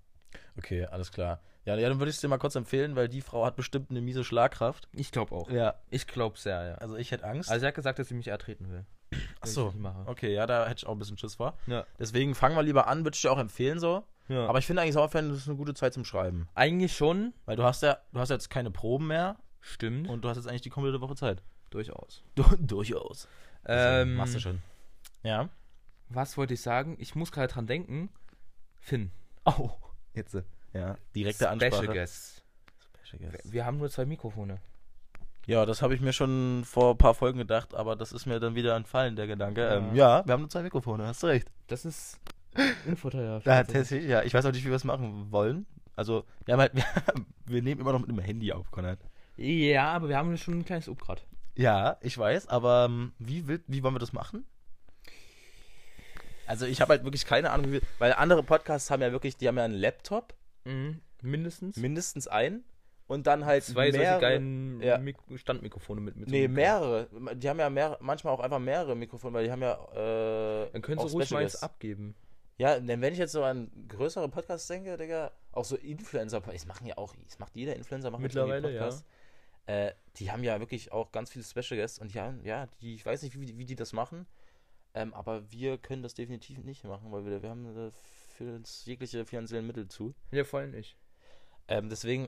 Okay, 0.58 0.86
alles 0.86 1.12
klar. 1.12 1.42
Ja, 1.66 1.76
ja, 1.76 1.88
dann 1.90 2.00
würde 2.00 2.10
ich 2.10 2.16
es 2.16 2.22
dir 2.22 2.28
mal 2.28 2.38
kurz 2.40 2.56
empfehlen, 2.56 2.96
weil 2.96 3.08
die 3.08 3.22
Frau 3.22 3.46
hat 3.46 3.56
bestimmt 3.56 3.90
eine 3.90 4.02
miese 4.02 4.24
Schlagkraft. 4.24 4.90
Ich 4.94 5.12
glaube 5.12 5.34
auch. 5.36 5.50
Ja. 5.50 5.76
Ich 5.90 6.08
glaube 6.08 6.38
sehr, 6.38 6.66
ja. 6.66 6.76
Also 6.76 6.96
ich 6.98 7.12
hätte 7.12 7.24
Angst. 7.26 7.50
Also 7.50 7.66
er 7.66 7.70
hat 7.70 7.76
gesagt, 7.76 8.00
dass 8.00 8.08
sie 8.08 8.16
mich 8.16 8.28
ertreten 8.28 8.70
will. 8.70 8.86
Ach 9.42 9.46
ich 9.46 9.52
so. 9.52 9.74
Okay, 10.06 10.34
ja, 10.34 10.46
da 10.48 10.68
hätte 10.68 10.80
ich 10.80 10.86
auch 10.88 10.94
ein 10.94 11.00
bisschen 11.00 11.18
Schiss 11.18 11.36
vor. 11.36 11.58
Ja. 11.68 11.86
Deswegen 12.00 12.36
fangen 12.36 12.56
wir 12.56 12.64
lieber 12.64 12.88
an, 12.88 13.04
würde 13.06 13.16
ich 13.16 13.22
dir 13.22 13.32
auch 13.32 13.38
empfehlen 13.40 13.80
so. 13.80 14.04
Ja. 14.28 14.48
Aber 14.48 14.60
ich 14.60 14.66
finde 14.66 14.82
eigentlich 14.82 14.94
Sommerferien 14.94 15.30
das 15.30 15.40
ist 15.40 15.48
eine 15.48 15.58
gute 15.58 15.74
Zeit 15.74 15.94
zum 15.94 16.06
Schreiben. 16.06 16.48
eigentlich 16.56 16.96
schon. 16.96 17.34
Weil 17.46 17.56
du 17.56 17.64
hast 17.64 17.84
ja, 17.84 17.98
du 18.12 18.20
hast 18.20 18.30
jetzt 18.30 18.50
keine 18.50 18.72
Proben 18.72 19.08
mehr 19.08 19.38
Stimmt. 19.62 20.10
und 20.10 20.24
du 20.24 20.30
hast 20.30 20.38
jetzt 20.38 20.48
eigentlich 20.48 20.62
die 20.62 20.70
komplette 20.70 21.02
Woche 21.02 21.16
Zeit. 21.16 21.42
durchaus. 21.70 22.24
Du, 22.36 22.44
durchaus. 22.60 23.28
Ähm, 23.66 24.16
machst 24.16 24.36
du 24.36 24.40
schon. 24.40 24.62
Ja. 25.24 25.50
Was 26.10 26.38
wollte 26.38 26.54
ich 26.54 26.62
sagen? 26.62 26.96
Ich 27.00 27.16
muss 27.16 27.32
gerade 27.32 27.52
dran 27.52 27.66
denken. 27.66 28.10
Finn. 28.80 29.12
Oh, 29.46 29.72
jetzt. 30.14 30.38
Ja, 30.74 30.98
direkte 31.16 31.50
Ansprache. 31.50 31.76
Special 31.76 31.94
Guest. 31.94 32.44
Special 33.04 33.32
Guest. 33.32 33.52
Wir 33.52 33.66
haben 33.66 33.78
nur 33.78 33.90
zwei 33.90 34.06
Mikrofone. 34.06 34.60
Ja, 35.46 35.66
das 35.66 35.82
habe 35.82 35.94
ich 35.94 36.02
mir 36.02 36.14
schon 36.14 36.64
vor 36.66 36.92
ein 36.92 36.98
paar 36.98 37.14
Folgen 37.14 37.38
gedacht, 37.38 37.74
aber 37.74 37.96
das 37.96 38.14
ist 38.14 38.26
mir 38.26 38.40
dann 38.40 38.56
wieder 38.56 38.76
entfallen, 38.76 39.16
der 39.16 39.28
Gedanke. 39.28 39.62
Ja. 39.62 39.76
Ähm, 39.76 39.96
ja, 39.96 40.26
wir 40.26 40.34
haben 40.34 40.42
nur 40.42 40.50
zwei 40.50 40.64
Mikrofone, 40.64 41.06
hast 41.06 41.22
du 41.24 41.28
recht. 41.28 41.50
Das 41.68 41.84
ist 41.84 42.20
unvorteilhaft. 42.88 43.46
Ja, 43.46 43.64
tatsächlich, 43.64 44.10
ja. 44.10 44.24
Ich 44.24 44.34
weiß 44.34 44.46
auch 44.46 44.52
nicht, 44.52 44.64
wie 44.66 44.70
wir 44.70 44.76
es 44.76 44.84
machen 44.84 45.32
wollen. 45.32 45.66
Also, 45.96 46.26
wir 46.46 46.58
halt, 46.58 46.74
wir, 46.76 46.84
wir 47.46 47.62
nehmen 47.62 47.82
immer 47.82 47.92
noch 47.94 48.00
mit 48.00 48.10
dem 48.10 48.20
Handy 48.20 48.52
auf, 48.52 48.72
Konrad. 48.72 49.00
ja, 49.38 49.92
aber 49.92 50.10
wir 50.10 50.18
haben 50.18 50.36
schon 50.38 50.60
ein 50.60 50.66
kleines 50.66 50.90
Upgrad. 50.90 51.26
Ja, 51.56 51.98
ich 52.02 52.18
weiß, 52.18 52.48
aber 52.48 52.86
ähm, 52.90 53.14
wie, 53.20 53.48
will, 53.48 53.64
wie 53.68 53.84
wollen 53.84 53.94
wir 53.96 54.00
das 54.00 54.14
machen? 54.14 54.46
Also 56.48 56.66
ich 56.66 56.82
habe 56.82 56.92
halt 56.94 57.04
wirklich 57.04 57.26
keine 57.26 57.52
Ahnung, 57.52 57.68
wie 57.68 57.74
wir, 57.74 57.82
weil 58.00 58.14
andere 58.14 58.44
Podcasts 58.44 58.90
haben 58.92 59.02
ja 59.02 59.12
wirklich, 59.12 59.38
die 59.38 59.48
haben 59.48 59.58
ja 59.58 59.64
einen 59.66 59.76
Laptop, 59.76 60.34
Mhm. 60.66 61.02
Mindestens. 61.22 61.78
mindestens 61.78 62.28
einen, 62.28 62.64
und 63.08 63.28
dann 63.28 63.46
halt 63.46 63.64
Zwei 63.64 63.92
solche 63.92 63.98
mehrere, 64.00 64.22
geilen 64.22 64.82
ja. 64.82 64.98
Mik 64.98 65.18
Standmikrofone 65.36 66.02
mit. 66.02 66.16
mit 66.16 66.30
Nee, 66.30 66.48
mehrere. 66.48 67.08
Die 67.36 67.50
haben 67.50 67.60
ja 67.60 67.70
mehr, 67.70 67.98
manchmal 68.02 68.34
auch 68.34 68.40
einfach 68.40 68.60
mehrere 68.60 68.96
Mikrofone, 68.96 69.34
weil 69.34 69.46
die 69.46 69.52
haben 69.52 69.62
ja. 69.62 69.74
Äh, 70.64 70.70
Dann 70.72 70.82
können 70.82 71.00
sie 71.00 71.14
ruhig 71.14 71.30
mal 71.32 71.44
eins 71.44 71.62
abgeben. 71.62 72.16
Ja, 72.58 72.80
denn 72.80 73.02
wenn 73.02 73.14
ich 73.14 73.20
jetzt 73.20 73.32
so 73.32 73.44
an 73.44 73.72
größere 73.88 74.30
Podcasts 74.30 74.68
denke, 74.68 74.96
Digga, 74.98 75.32
auch 75.52 75.66
so 75.66 75.76
Influencer, 75.76 76.42
es 76.54 76.66
machen 76.66 76.86
ja 76.86 76.98
auch, 76.98 77.16
es 77.28 77.40
macht 77.40 77.56
jeder 77.56 77.76
Influencer, 77.76 78.12
macht 78.12 78.22
Mittlerweile, 78.22 78.70
Podcast. 78.70 79.06
Äh, 79.66 79.94
die 80.18 80.32
haben 80.32 80.44
ja 80.44 80.60
wirklich 80.60 80.92
auch 80.92 81.12
ganz 81.12 81.32
viele 81.32 81.46
Special 81.46 81.80
Guests 81.80 81.98
und 81.98 82.14
ja, 82.14 82.34
ja, 82.44 82.68
die, 82.82 82.96
ich 82.96 83.06
weiß 83.06 83.24
nicht, 83.24 83.40
wie, 83.40 83.58
wie 83.58 83.66
die 83.66 83.76
das 83.76 83.94
machen, 83.94 84.28
ähm, 84.94 85.14
aber 85.14 85.52
wir 85.52 85.78
können 85.78 86.04
das 86.04 86.14
definitiv 86.14 86.64
nicht 86.64 86.84
machen, 86.84 87.12
weil 87.12 87.26
wir, 87.26 87.42
wir 87.42 87.50
haben 87.50 87.88
äh, 87.88 87.92
für 88.36 88.56
uns 88.56 88.86
jegliche 88.86 89.26
finanziellen 89.26 89.66
Mittel 89.66 89.88
zu. 89.88 90.14
Ja, 90.32 90.44
voll 90.44 90.68
nicht. 90.68 90.98
Ähm, 91.68 91.90
deswegen, 91.90 92.28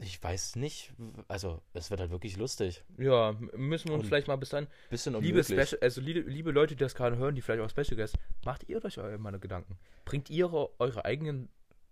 ich 0.00 0.22
weiß 0.22 0.56
nicht, 0.56 0.92
also 1.28 1.62
es 1.72 1.90
wird 1.90 2.00
halt 2.00 2.10
wirklich 2.10 2.36
lustig. 2.36 2.84
Ja, 2.98 3.34
müssen 3.56 3.88
wir 3.88 3.94
uns 3.94 4.02
Und 4.04 4.08
vielleicht 4.08 4.28
mal 4.28 4.36
bis 4.36 4.50
dann. 4.50 4.66
Bisschen 4.90 5.20
Liebe. 5.20 5.42
Special, 5.42 5.78
also 5.80 6.00
liebe, 6.00 6.20
liebe 6.20 6.50
Leute, 6.50 6.74
die 6.76 6.82
das 6.82 6.94
gerade 6.94 7.16
hören, 7.16 7.34
die 7.34 7.42
vielleicht 7.42 7.62
auch 7.62 7.70
Special 7.70 7.96
Guests, 7.96 8.16
macht 8.44 8.68
ihr 8.68 8.84
euch 8.84 8.98
eure 8.98 9.18
meine 9.18 9.38
Gedanken. 9.38 9.78
Bringt 10.04 10.28
ihr 10.30 10.52
eure 10.52 11.04
eigenen. 11.04 11.48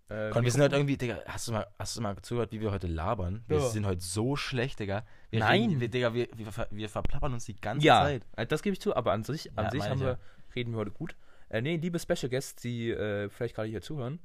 Äh, 0.07 0.29
Komm, 0.31 0.43
wir 0.45 0.51
sind 0.51 0.61
halt 0.61 0.73
irgendwie, 0.73 0.97
Digga, 0.97 1.21
hast 1.25 1.47
du 1.47 1.51
mal, 1.53 1.65
hast 1.79 1.97
du 1.97 2.01
mal 2.01 2.15
zugehört, 2.21 2.51
wie 2.51 2.61
wir 2.61 2.69
heute 2.71 2.85
labern? 2.85 3.43
Wir 3.47 3.57
Ja. 3.57 3.69
sind 3.69 3.87
heute 3.87 4.01
so 4.01 4.35
schlecht, 4.35 4.79
Digga. 4.79 5.03
Wir 5.31 5.39
Nein. 5.39 5.61
Reden, 5.63 5.79
wir, 5.81 5.87
Digga, 5.89 6.13
wir, 6.13 6.27
wir, 6.35 6.51
ver- 6.51 6.67
wir 6.69 6.89
verplappern 6.89 7.33
uns 7.33 7.45
die 7.45 7.55
ganze 7.55 7.85
Ja, 7.87 8.03
Zeit. 8.03 8.21
äh, 8.35 8.45
das 8.45 8.61
gebe 8.61 8.73
ich 8.73 8.81
zu, 8.81 8.95
aber 8.95 9.13
an 9.13 9.23
sich, 9.23 9.49
an 9.57 9.65
Ja, 9.65 9.71
sich 9.71 9.81
wir, 9.99 10.19
reden 10.55 10.73
wir 10.73 10.77
heute 10.77 10.91
gut. 10.91 11.15
Äh, 11.49 11.61
nee, 11.61 11.77
liebe 11.77 11.97
Special 11.97 12.29
Guests, 12.29 12.61
die 12.61 12.91
äh, 12.91 13.29
vielleicht 13.29 13.55
gerade 13.55 13.67
hier 13.67 13.81
zuhören, 13.81 14.19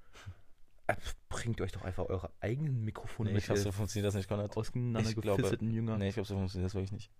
bringt 1.28 1.60
euch 1.60 1.72
doch 1.72 1.82
einfach 1.82 2.06
eure 2.06 2.30
eigenen 2.40 2.84
Mikrofone 2.84 3.30
Nee, 3.30 3.34
mit. 3.34 3.42
ich 3.42 3.46
glaube, 3.46 3.60
so 3.60 3.72
funktioniert 3.72 4.08
das 4.08 4.14
nicht, 4.14 4.28
Konrad. 4.28 4.56
auseinandergefisselten 4.56 5.70
Jünger. 5.70 5.96
Nee, 5.98 6.08
ich 6.08 6.14
glaube, 6.14 6.26
so 6.28 6.36
funktioniert 6.36 6.66
das 6.66 6.74
wirklich 6.74 6.92
nicht. 6.92 7.10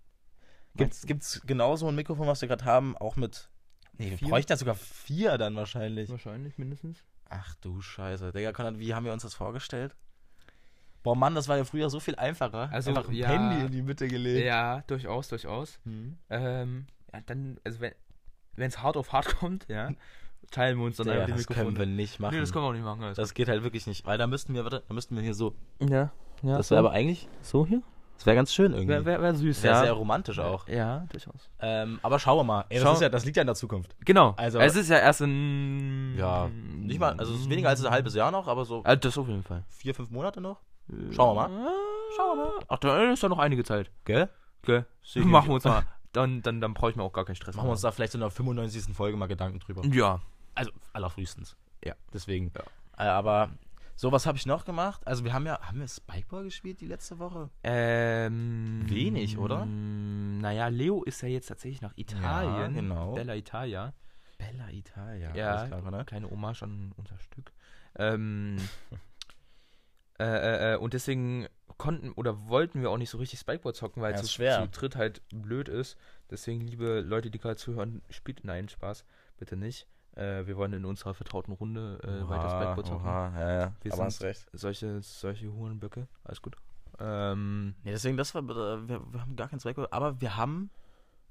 Gibt's, 0.75 1.05
gibt's 1.05 1.41
genauso 1.45 1.87
ein 1.87 1.95
Mikrofon, 1.95 2.27
was 2.27 2.41
wir 2.41 2.47
gerade 2.47 2.65
haben, 2.65 2.95
auch 2.97 3.15
mit. 3.15 3.49
Nee, 3.97 4.11
wir 4.17 4.29
bräuchten 4.29 4.53
ja 4.53 4.57
sogar 4.57 4.75
vier 4.75 5.37
dann 5.37 5.55
wahrscheinlich. 5.55 6.09
Wahrscheinlich 6.09 6.57
mindestens. 6.57 7.03
Ach 7.29 7.55
du 7.55 7.81
Scheiße. 7.81 8.31
Digga, 8.31 8.51
Konrad, 8.51 8.79
wie 8.79 8.93
haben 8.93 9.05
wir 9.05 9.13
uns 9.13 9.23
das 9.23 9.33
vorgestellt? 9.33 9.95
Boah, 11.03 11.15
Mann, 11.15 11.33
das 11.33 11.47
war 11.47 11.57
ja 11.57 11.63
früher 11.63 11.89
so 11.89 11.99
viel 11.99 12.15
einfacher. 12.15 12.69
Also, 12.71 12.91
Einfach 12.91 13.09
ein 13.09 13.15
ja. 13.15 13.27
Handy 13.27 13.65
in 13.65 13.71
die 13.71 13.81
Mitte 13.81 14.07
gelegt. 14.07 14.45
Ja, 14.45 14.83
durchaus, 14.87 15.29
durchaus. 15.29 15.79
Hm. 15.83 16.17
Ähm, 16.29 16.87
ja, 17.11 17.21
dann, 17.25 17.59
also 17.63 17.79
wenn 17.81 17.93
es 18.55 18.81
hart 18.81 18.97
auf 18.97 19.11
hart 19.11 19.25
kommt, 19.39 19.67
ja, 19.67 19.91
teilen 20.51 20.77
wir 20.77 20.85
uns 20.85 20.97
dann 20.97 21.07
Digga, 21.07 21.21
einfach 21.21 21.35
die 21.37 21.43
das 21.45 21.47
können 21.47 21.77
wir 21.77 21.85
nicht 21.85 22.19
machen. 22.19 22.35
Nee, 22.35 22.41
das 22.41 22.51
können 22.53 22.65
wir 22.65 22.69
auch 22.69 22.73
nicht 22.73 22.83
machen. 22.83 23.01
Das 23.15 23.33
geht 23.33 23.47
halt 23.49 23.63
wirklich 23.63 23.87
nicht. 23.87 24.05
Weil 24.05 24.17
da 24.17 24.27
müssten 24.27 24.53
wir, 24.53 24.63
warte, 24.63 24.83
da 24.87 24.93
müssten 24.93 25.15
wir 25.15 25.23
hier 25.23 25.33
so. 25.33 25.55
ja, 25.79 26.11
ja. 26.43 26.57
Das 26.57 26.69
wäre 26.71 26.79
aber 26.79 26.91
eigentlich. 26.91 27.27
so 27.41 27.65
hier? 27.65 27.81
Das 28.17 28.25
wäre 28.27 28.35
ganz 28.35 28.53
schön 28.53 28.73
irgendwie. 28.73 28.89
Wäre 28.89 29.05
wär, 29.05 29.21
wär 29.21 29.33
süß, 29.33 29.63
Wäre 29.63 29.73
ja. 29.73 29.81
sehr 29.81 29.93
romantisch 29.93 30.37
auch. 30.37 30.67
Ja, 30.67 31.05
durchaus. 31.09 31.49
Ähm, 31.59 31.99
aber 32.03 32.19
schauen 32.19 32.37
wir 32.37 32.43
mal. 32.43 32.65
Ey, 32.69 32.77
das, 32.77 32.83
Schau- 32.83 32.93
ist 32.93 33.01
ja, 33.01 33.09
das 33.09 33.25
liegt 33.25 33.35
ja 33.37 33.41
in 33.41 33.47
der 33.47 33.55
Zukunft. 33.55 33.95
Genau. 34.05 34.35
Also- 34.37 34.59
es 34.59 34.75
ist 34.75 34.89
ja 34.89 34.97
erst 34.99 35.21
in. 35.21 36.13
Ja, 36.17 36.47
nicht 36.49 36.99
mal, 36.99 37.13
also 37.17 37.33
es 37.33 37.39
ist 37.41 37.49
weniger 37.49 37.69
als 37.69 37.83
ein 37.83 37.91
halbes 37.91 38.13
Jahr 38.13 38.29
noch, 38.29 38.47
aber 38.47 38.63
so 38.65 38.83
Also 38.83 38.99
das 38.99 39.17
auf 39.17 39.27
jeden 39.27 39.41
Fall. 39.43 39.63
vier, 39.69 39.95
fünf 39.95 40.11
Monate 40.11 40.39
noch. 40.39 40.61
Schauen 41.11 41.35
wir 41.35 41.47
mal. 41.49 41.67
Schauen 42.15 42.37
wir 42.37 42.45
mal. 42.45 42.51
Ach, 42.67 42.77
da 42.77 43.11
ist 43.11 43.23
ja 43.23 43.29
noch 43.29 43.39
einige 43.39 43.63
Zeit. 43.63 43.89
Gell? 44.05 44.29
Sicher. 45.03 45.25
Machen 45.25 45.49
wir 45.49 45.55
uns 45.55 45.63
mal. 45.63 45.83
Dann, 46.13 46.41
dann, 46.41 46.59
dann 46.61 46.73
brauche 46.73 46.91
ich 46.91 46.95
mir 46.97 47.03
auch 47.03 47.13
gar 47.13 47.23
keinen 47.25 47.35
Stress 47.35 47.55
Machen 47.55 47.67
wir 47.67 47.71
uns 47.71 47.81
da 47.81 47.91
vielleicht 47.91 48.13
in 48.13 48.19
der 48.19 48.29
95. 48.29 48.93
Folge 48.93 49.17
mal 49.17 49.27
Gedanken 49.27 49.59
drüber. 49.59 49.81
Ja. 49.85 50.19
Also 50.55 50.71
allerfrühestens. 50.93 51.55
Ja. 51.83 51.95
Deswegen. 52.13 52.51
Ja. 52.55 52.63
Äh, 53.05 53.09
aber 53.09 53.51
so, 53.95 54.11
was 54.11 54.25
habe 54.25 54.37
ich 54.37 54.45
noch 54.45 54.65
gemacht? 54.65 55.05
Also 55.05 55.23
wir 55.23 55.33
haben 55.33 55.45
ja, 55.45 55.59
haben 55.61 55.79
wir 55.79 55.87
Spikeball 55.87 56.45
gespielt 56.45 56.81
die 56.81 56.87
letzte 56.87 57.19
Woche? 57.19 57.49
Ähm, 57.63 58.83
Wenig, 58.87 59.37
oder? 59.37 59.65
Naja, 59.65 60.69
Leo 60.69 61.03
ist 61.03 61.21
ja 61.21 61.27
jetzt 61.27 61.47
tatsächlich 61.47 61.81
nach 61.81 61.93
Italien. 61.95 62.75
Ja, 62.75 62.81
genau. 62.81 63.13
Bella 63.13 63.35
Italia. 63.35 63.93
Bella 64.37 64.69
Italia. 64.71 65.35
Ja, 65.35 65.67
klar, 65.67 65.91
ne? 65.91 66.03
Keine 66.05 66.29
Hommage 66.29 66.63
an 66.63 66.93
unser 66.97 67.19
Stück. 67.19 67.51
Ähm, 67.95 68.57
äh, 70.19 70.23
äh, 70.23 70.73
äh, 70.73 70.77
und 70.77 70.93
deswegen 70.93 71.47
konnten 71.77 72.11
oder 72.13 72.47
wollten 72.47 72.81
wir 72.81 72.89
auch 72.89 72.97
nicht 72.97 73.09
so 73.09 73.17
richtig 73.17 73.39
Spikeboard 73.39 73.75
zocken, 73.75 74.01
weil 74.01 74.13
Ja, 74.13 74.19
es 74.19 74.25
zu, 74.25 74.33
schwer. 74.33 74.61
zu 74.61 74.67
dritt 74.69 74.95
halt 74.95 75.21
blöd 75.29 75.69
ist. 75.69 75.97
Deswegen, 76.29 76.61
liebe 76.61 77.01
Leute, 77.01 77.29
die 77.29 77.37
gerade 77.37 77.55
zuhören, 77.57 78.01
spielt 78.09 78.43
nein, 78.43 78.69
Spaß, 78.69 79.05
bitte 79.37 79.55
nicht. 79.57 79.87
Äh, 80.15 80.45
wir 80.45 80.57
wollen 80.57 80.73
in 80.73 80.85
unserer 80.85 81.13
vertrauten 81.13 81.53
Runde 81.53 81.99
äh, 82.03 82.29
weiter 82.29 82.49
Spikeboard 82.49 82.87
zocken. 82.87 83.05
oha, 83.07 83.39
ja, 83.39 83.51
ja. 83.61 83.71
Wir 83.81 83.93
aber 83.93 84.09
sind- 84.11 84.27
recht. 84.27 84.47
Solche, 84.53 85.01
solche 85.01 85.51
Hurenböcke, 85.53 86.07
alles 86.23 86.41
gut. 86.41 86.55
Ähm, 86.99 87.75
Nee, 87.83 87.91
deswegen, 87.91 88.17
das 88.17 88.35
war, 88.35 88.43
äh, 88.43 88.87
wir, 88.87 89.01
wir 89.11 89.21
haben 89.21 89.35
gar 89.35 89.47
kein 89.47 89.59
Spikeball, 89.59 89.87
aber 89.91 90.19
wir 90.19 90.35
haben 90.35 90.69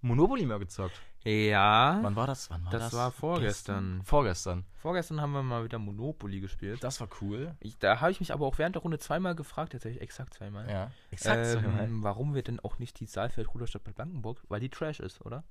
Monopoly 0.03 0.47
mehr 0.47 0.59
gezockt. 0.59 0.99
ja, 1.25 1.99
Wann 2.01 2.17
war 2.17 2.27
das? 2.27 2.49
Wann 2.49 2.65
war 2.65 2.73
das? 2.73 2.85
Das 2.85 2.93
war 2.95 3.11
vorgestern. 3.13 3.99
Gestern? 3.99 4.03
Vorgestern. 4.07 4.65
vorgestern 4.77 5.21
haben 5.21 5.33
wir 5.33 5.43
mal 5.43 5.63
wieder 5.63 5.79
Monopoly 5.79 6.41
gespielt. 6.41 6.83
Das 6.83 7.01
war 7.03 7.09
cool. 7.21 7.55
Ich, 7.61 7.79
da 7.79 8.01
habe 8.01 8.11
ich 8.11 8.19
mich 8.19 8.33
aber 8.33 8.47
auch 8.47 8.57
während 8.57 8.77
der 8.77 8.83
Runde 8.83 8.99
zweimal 8.99 9.35
gefragt, 9.35 9.73
tatsächlich 9.73 10.01
exakt 10.01 10.33
zweimal. 10.33 10.69
Ja. 10.71 10.91
ähm, 11.27 12.03
warum 12.03 12.35
wir 12.35 12.43
denn 12.43 12.61
auch 12.61 12.79
nicht 12.79 12.99
die 12.99 13.05
Saalfeld-Ruderstadt 13.07 13.85
bei 13.85 13.93
Blankenburg, 13.93 14.41
weil 14.49 14.61
die 14.61 14.71
Trash 14.71 15.01
ist, 15.01 15.21
oder? 15.27 15.45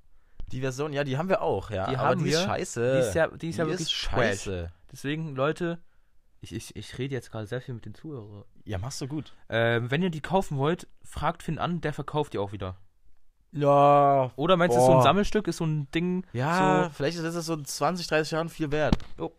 Die 0.52 0.60
Version, 0.60 0.92
ja, 0.92 1.04
die 1.04 1.16
haben 1.16 1.28
wir 1.28 1.42
auch, 1.42 1.70
ja. 1.70 1.88
Die 1.88 1.96
aber 1.96 2.08
haben 2.08 2.24
die 2.24 2.30
ist 2.30 2.38
wir. 2.40 2.44
scheiße. 2.46 2.92
Die 2.94 2.98
ist 3.08 3.14
ja, 3.14 3.26
die 3.28 3.48
ist 3.50 3.56
ja 3.56 3.64
Die 3.64 3.70
wirklich 3.70 3.92
ist 3.92 4.02
Trash. 4.04 4.10
scheiße. 4.16 4.72
Deswegen, 4.92 5.34
Leute, 5.36 5.78
ich, 6.40 6.52
ich, 6.54 6.74
ich 6.76 6.98
rede 6.98 7.14
jetzt 7.14 7.30
gerade 7.30 7.46
sehr 7.46 7.60
viel 7.60 7.74
mit 7.74 7.84
den 7.84 7.94
Zuhörern. 7.94 8.44
Ja, 8.64 8.78
machst 8.78 9.00
du 9.00 9.06
gut. 9.06 9.32
Ähm, 9.48 9.90
wenn 9.90 10.02
ihr 10.02 10.10
die 10.10 10.20
kaufen 10.20 10.58
wollt, 10.58 10.86
fragt 11.04 11.42
Finn 11.42 11.58
an, 11.58 11.80
der 11.80 11.92
verkauft 11.92 12.32
die 12.32 12.38
auch 12.38 12.52
wieder. 12.52 12.76
Ja. 13.52 14.30
Oder 14.36 14.56
meinst 14.56 14.76
du, 14.76 14.80
so 14.80 14.96
ein. 14.96 15.02
Sammelstück 15.02 15.48
ist 15.48 15.56
so 15.58 15.64
ein 15.64 15.90
Ding? 15.92 16.24
Ja, 16.32 16.84
So, 16.84 16.90
vielleicht 16.94 17.18
ist 17.18 17.34
es 17.34 17.46
so 17.46 17.54
in 17.54 17.64
20, 17.64 18.06
30 18.06 18.30
Jahren 18.32 18.48
viel 18.48 18.70
wert. 18.70 18.96
Oh. 19.18 19.30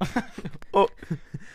oh. 0.72 0.86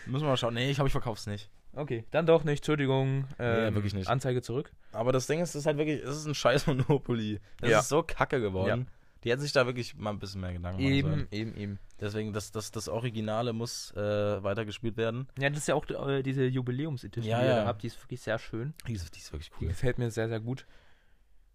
Müssen 0.05 0.23
wir 0.25 0.29
mal 0.29 0.37
schauen. 0.37 0.53
Nee, 0.53 0.69
ich 0.69 0.75
glaube, 0.75 0.87
ich 0.89 0.91
verkauf's 0.91 1.25
nicht. 1.27 1.49
okay, 1.75 2.05
dann 2.11 2.25
doch 2.27 2.43
nicht, 2.43 2.59
Entschuldigung. 2.59 3.25
Ähm, 3.39 3.73
wirklich 3.73 3.93
nicht. 3.95 4.07
Anzeige 4.07 4.41
zurück. 4.43 4.71
Aber 4.91 5.11
das 5.11 5.25
Ding 5.27 5.39
ist, 5.39 5.49
es 5.49 5.55
ist 5.55 5.65
halt 5.65 5.77
wirklich, 5.77 6.03
es 6.03 6.17
ist 6.17 6.25
ein 6.27 6.35
scheiß 6.35 6.67
Monopoly. 6.67 7.39
Das 7.59 7.69
Ja. 7.69 7.79
ist 7.79 7.89
so 7.89 8.03
kacke 8.03 8.39
geworden. 8.39 8.87
Die 9.23 9.31
hätten 9.31 9.41
sich 9.41 9.51
da 9.53 9.65
wirklich 9.65 9.95
mal 9.95 10.09
ein 10.09 10.19
bisschen 10.19 10.41
mehr 10.41 10.53
Gedanken 10.53 10.81
machen 10.83 11.01
sollen. 11.01 11.19
Eben, 11.21 11.27
eben, 11.31 11.55
eben. 11.57 11.79
Deswegen, 11.99 12.33
das, 12.33 12.51
das, 12.51 12.71
das 12.71 12.89
Originale 12.89 13.53
muss 13.53 13.91
äh, 13.95 14.43
weitergespielt 14.43 14.97
werden. 14.97 15.27
Ja, 15.39 15.49
das 15.49 15.59
ist 15.59 15.67
ja 15.67 15.75
auch 15.75 15.85
äh, 15.89 16.21
diese 16.23 16.43
Jubiläumsedition, 16.45 17.25
Ja, 17.29 17.39
die 17.39 17.45
ihr 17.45 17.49
ja. 17.51 17.61
da 17.61 17.65
habt. 17.67 17.83
Die 17.83 17.87
ist 17.87 18.01
wirklich 18.03 18.21
sehr 18.21 18.37
schön. 18.39 18.73
Die 18.87 18.93
ist, 18.93 19.15
die 19.15 19.19
ist 19.19 19.31
wirklich 19.31 19.51
Die 19.59 19.67
gefällt 19.67 19.97
mir 19.97 20.11
sehr, 20.11 20.27
sehr 20.27 20.39
gut. 20.39 20.65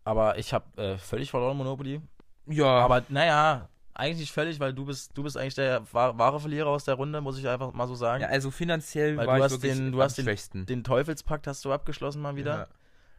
Aber 0.04 0.38
ich 0.38 0.54
habe 0.54 0.82
äh, 0.82 0.96
völlig 0.98 1.30
verloren 1.30 1.56
Monopoly. 1.56 2.00
Ja, 2.46 2.64
Aber 2.66 3.04
naja, 3.10 3.68
eigentlich 3.92 4.20
nicht 4.20 4.32
völlig, 4.32 4.58
weil 4.60 4.72
du 4.72 4.86
bist, 4.86 5.10
du 5.18 5.22
bist 5.22 5.36
eigentlich 5.36 5.56
der 5.56 5.82
wa- 5.92 6.16
wahre 6.16 6.40
Verlierer 6.40 6.68
aus 6.68 6.84
der 6.84 6.94
Runde, 6.94 7.20
muss 7.20 7.38
ich 7.38 7.46
einfach 7.46 7.72
mal 7.74 7.86
so 7.86 7.94
sagen. 7.94 8.22
ja, 8.22 8.28
also 8.28 8.50
finanziell 8.50 9.16
Weil 9.18 9.26
war 9.26 9.34
du 9.34 9.40
ich 9.40 9.44
hast 9.44 9.52
wirklich 9.62 9.72
den- 9.76 9.92
du 9.92 10.00
hast 10.02 10.16
den-. 10.16 10.64
Den 10.66 10.84
Teufelspakt 10.84 11.46
hast 11.46 11.64
du 11.66 11.72
abgeschlossen 11.72 12.22
mal 12.22 12.36
wieder. 12.36 12.56
Ja. 12.60 12.66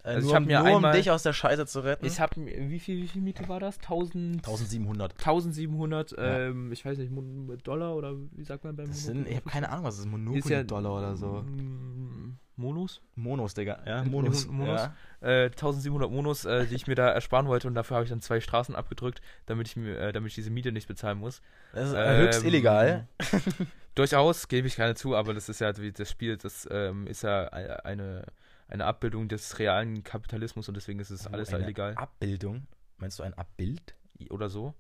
Äh, 0.04 0.08
Also 0.08 0.20
ich 0.20 0.26
nur, 0.26 0.36
hab 0.36 0.46
mir 0.46 0.60
nur 0.60 0.68
einmal- 0.68 0.92
um 0.94 0.98
dich 0.98 1.12
aus 1.12 1.24
der 1.24 1.34
Scheiße 1.34 1.66
zu 1.66 1.82
retten. 1.82 2.06
Ich 2.06 2.20
habe 2.20 2.36
wie 2.46 2.80
viel, 2.80 3.02
wie 3.04 3.08
viel 3.08 3.22
Miete 3.22 3.48
war 3.50 3.60
das? 3.60 3.78
1000, 3.80 4.38
1700. 4.46 5.14
1700, 5.18 6.12
Ja. 6.12 6.40
ähm, 6.48 6.72
ich 6.72 6.86
weiß 6.86 6.98
nicht, 6.98 7.12
Mon- 7.12 7.58
Dollar 7.64 7.96
oder 7.96 8.14
wie 8.32 8.44
sagt 8.44 8.64
man 8.64 8.76
beim 8.76 8.88
Das 8.88 9.04
sind, 9.06 9.28
ich 9.28 9.36
habe 9.36 9.50
keine 9.50 9.70
Ahnung, 9.70 9.86
was 9.86 9.96
ist 9.96 10.06
Ist 10.06 10.12
ja- 10.12 10.18
Monopoly-Dollar 10.18 10.98
oder 10.98 11.16
so. 11.18 11.44
Mm, 11.44 12.38
Monos? 12.56 13.02
Monos, 13.16 13.54
Digga. 13.54 13.80
Ja, 13.86 14.04
Mon- 14.04 14.12
Monos. 14.24 14.48
Monos? 14.48 14.90
Ja. 15.22 15.28
Äh, 15.46 15.50
1700 15.52 16.12
Monos, 16.12 16.44
äh, 16.46 16.66
die 16.66 16.76
ich 16.76 16.88
mir 16.88 16.96
da 16.96 17.10
ersparen 17.10 17.48
wollte 17.48 17.68
und 17.68 17.74
dafür 17.76 17.96
habe 17.98 18.04
ich 18.06 18.10
dann 18.10 18.22
zwei 18.22 18.40
Straßen 18.42 18.76
abgedrückt, 18.76 19.22
damit 19.46 19.68
ich 19.68 19.76
mir, 19.78 19.98
äh, 19.98 20.12
damit 20.12 20.30
ich 20.30 20.36
diese 20.36 20.50
Miete 20.50 20.72
nicht 20.72 20.88
bezahlen 20.88 21.18
muss. 21.20 21.42
Das 21.74 21.90
ist 21.90 21.96
Ähm, 21.98 22.18
höchst 22.22 22.44
illegal. 22.46 23.08
Durchaus, 23.96 24.48
gebe 24.48 24.68
ich 24.68 24.76
keine 24.76 24.96
zu, 24.96 25.16
aber 25.16 25.34
das 25.34 25.50
ist 25.50 25.60
ja 25.60 25.76
wie 25.78 25.92
das 25.92 26.10
Spiel, 26.10 26.38
das 26.38 26.68
ähm, 26.72 27.06
ist 27.08 27.24
ja 27.24 27.48
eine, 27.50 28.24
eine 28.70 28.86
Abbildung 28.86 29.28
des 29.28 29.60
realen 29.60 30.04
Kapitalismus 30.04 30.68
und 30.70 30.76
deswegen 30.76 31.00
ist 31.00 31.10
es 31.10 31.28
alles 31.28 31.50
da 31.50 31.58
Eine 31.58 31.66
illegal. 31.66 31.96
Abbildung. 31.96 32.68
Meinst 32.98 33.20
du 33.20 33.24
ein 33.24 33.34
Abbild? 33.34 33.96
Oder 34.30 34.50
so. 34.50 34.74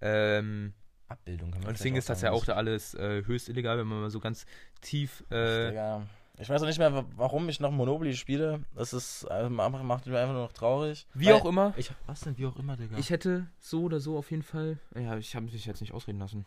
Ähm, 0.00 0.72
Abbildung 1.08 1.50
kann 1.50 1.60
man 1.60 1.68
und 1.68 1.78
deswegen 1.78 1.96
ist 1.96 2.08
das 2.08 2.22
ja 2.22 2.32
auch 2.32 2.44
da 2.44 2.54
alles 2.54 2.94
äh, 2.94 3.24
höchst 3.24 3.48
illegal, 3.48 3.78
wenn 3.78 3.86
man 3.86 4.00
mal 4.00 4.10
so 4.10 4.20
ganz 4.20 4.46
tief. 4.80 5.24
Äh, 5.30 5.68
Digga. 5.70 6.02
Ich 6.38 6.48
weiß 6.48 6.60
auch 6.62 6.66
nicht 6.66 6.78
mehr, 6.78 6.92
wa- 6.92 7.04
warum 7.16 7.48
ich 7.48 7.60
noch 7.60 7.70
Monopoly 7.70 8.14
spiele. 8.16 8.64
Das 8.74 8.92
ist, 8.92 9.22
äh, 9.30 9.48
macht 9.48 9.72
mich 10.06 10.16
einfach 10.16 10.32
nur 10.32 10.42
noch 10.42 10.52
traurig. 10.52 11.06
wie 11.14 11.26
Weil- 11.26 11.34
auch 11.34 11.44
immer. 11.44 11.72
Ich, 11.76 11.92
was 12.06 12.20
denn, 12.20 12.36
wie 12.38 12.46
auch 12.46 12.56
immer, 12.56 12.76
Digga? 12.76 12.98
Ich 12.98 13.10
hätte 13.10 13.46
so 13.60 13.84
oder 13.84 14.00
so 14.00 14.18
auf 14.18 14.30
jeden 14.32 14.42
Fall. 14.42 14.78
Ja, 14.96 15.16
ich 15.16 15.34
habe 15.36 15.44
mich 15.46 15.64
jetzt 15.64 15.80
nicht 15.80 15.92
ausreden 15.94 16.18
lassen. 16.18 16.44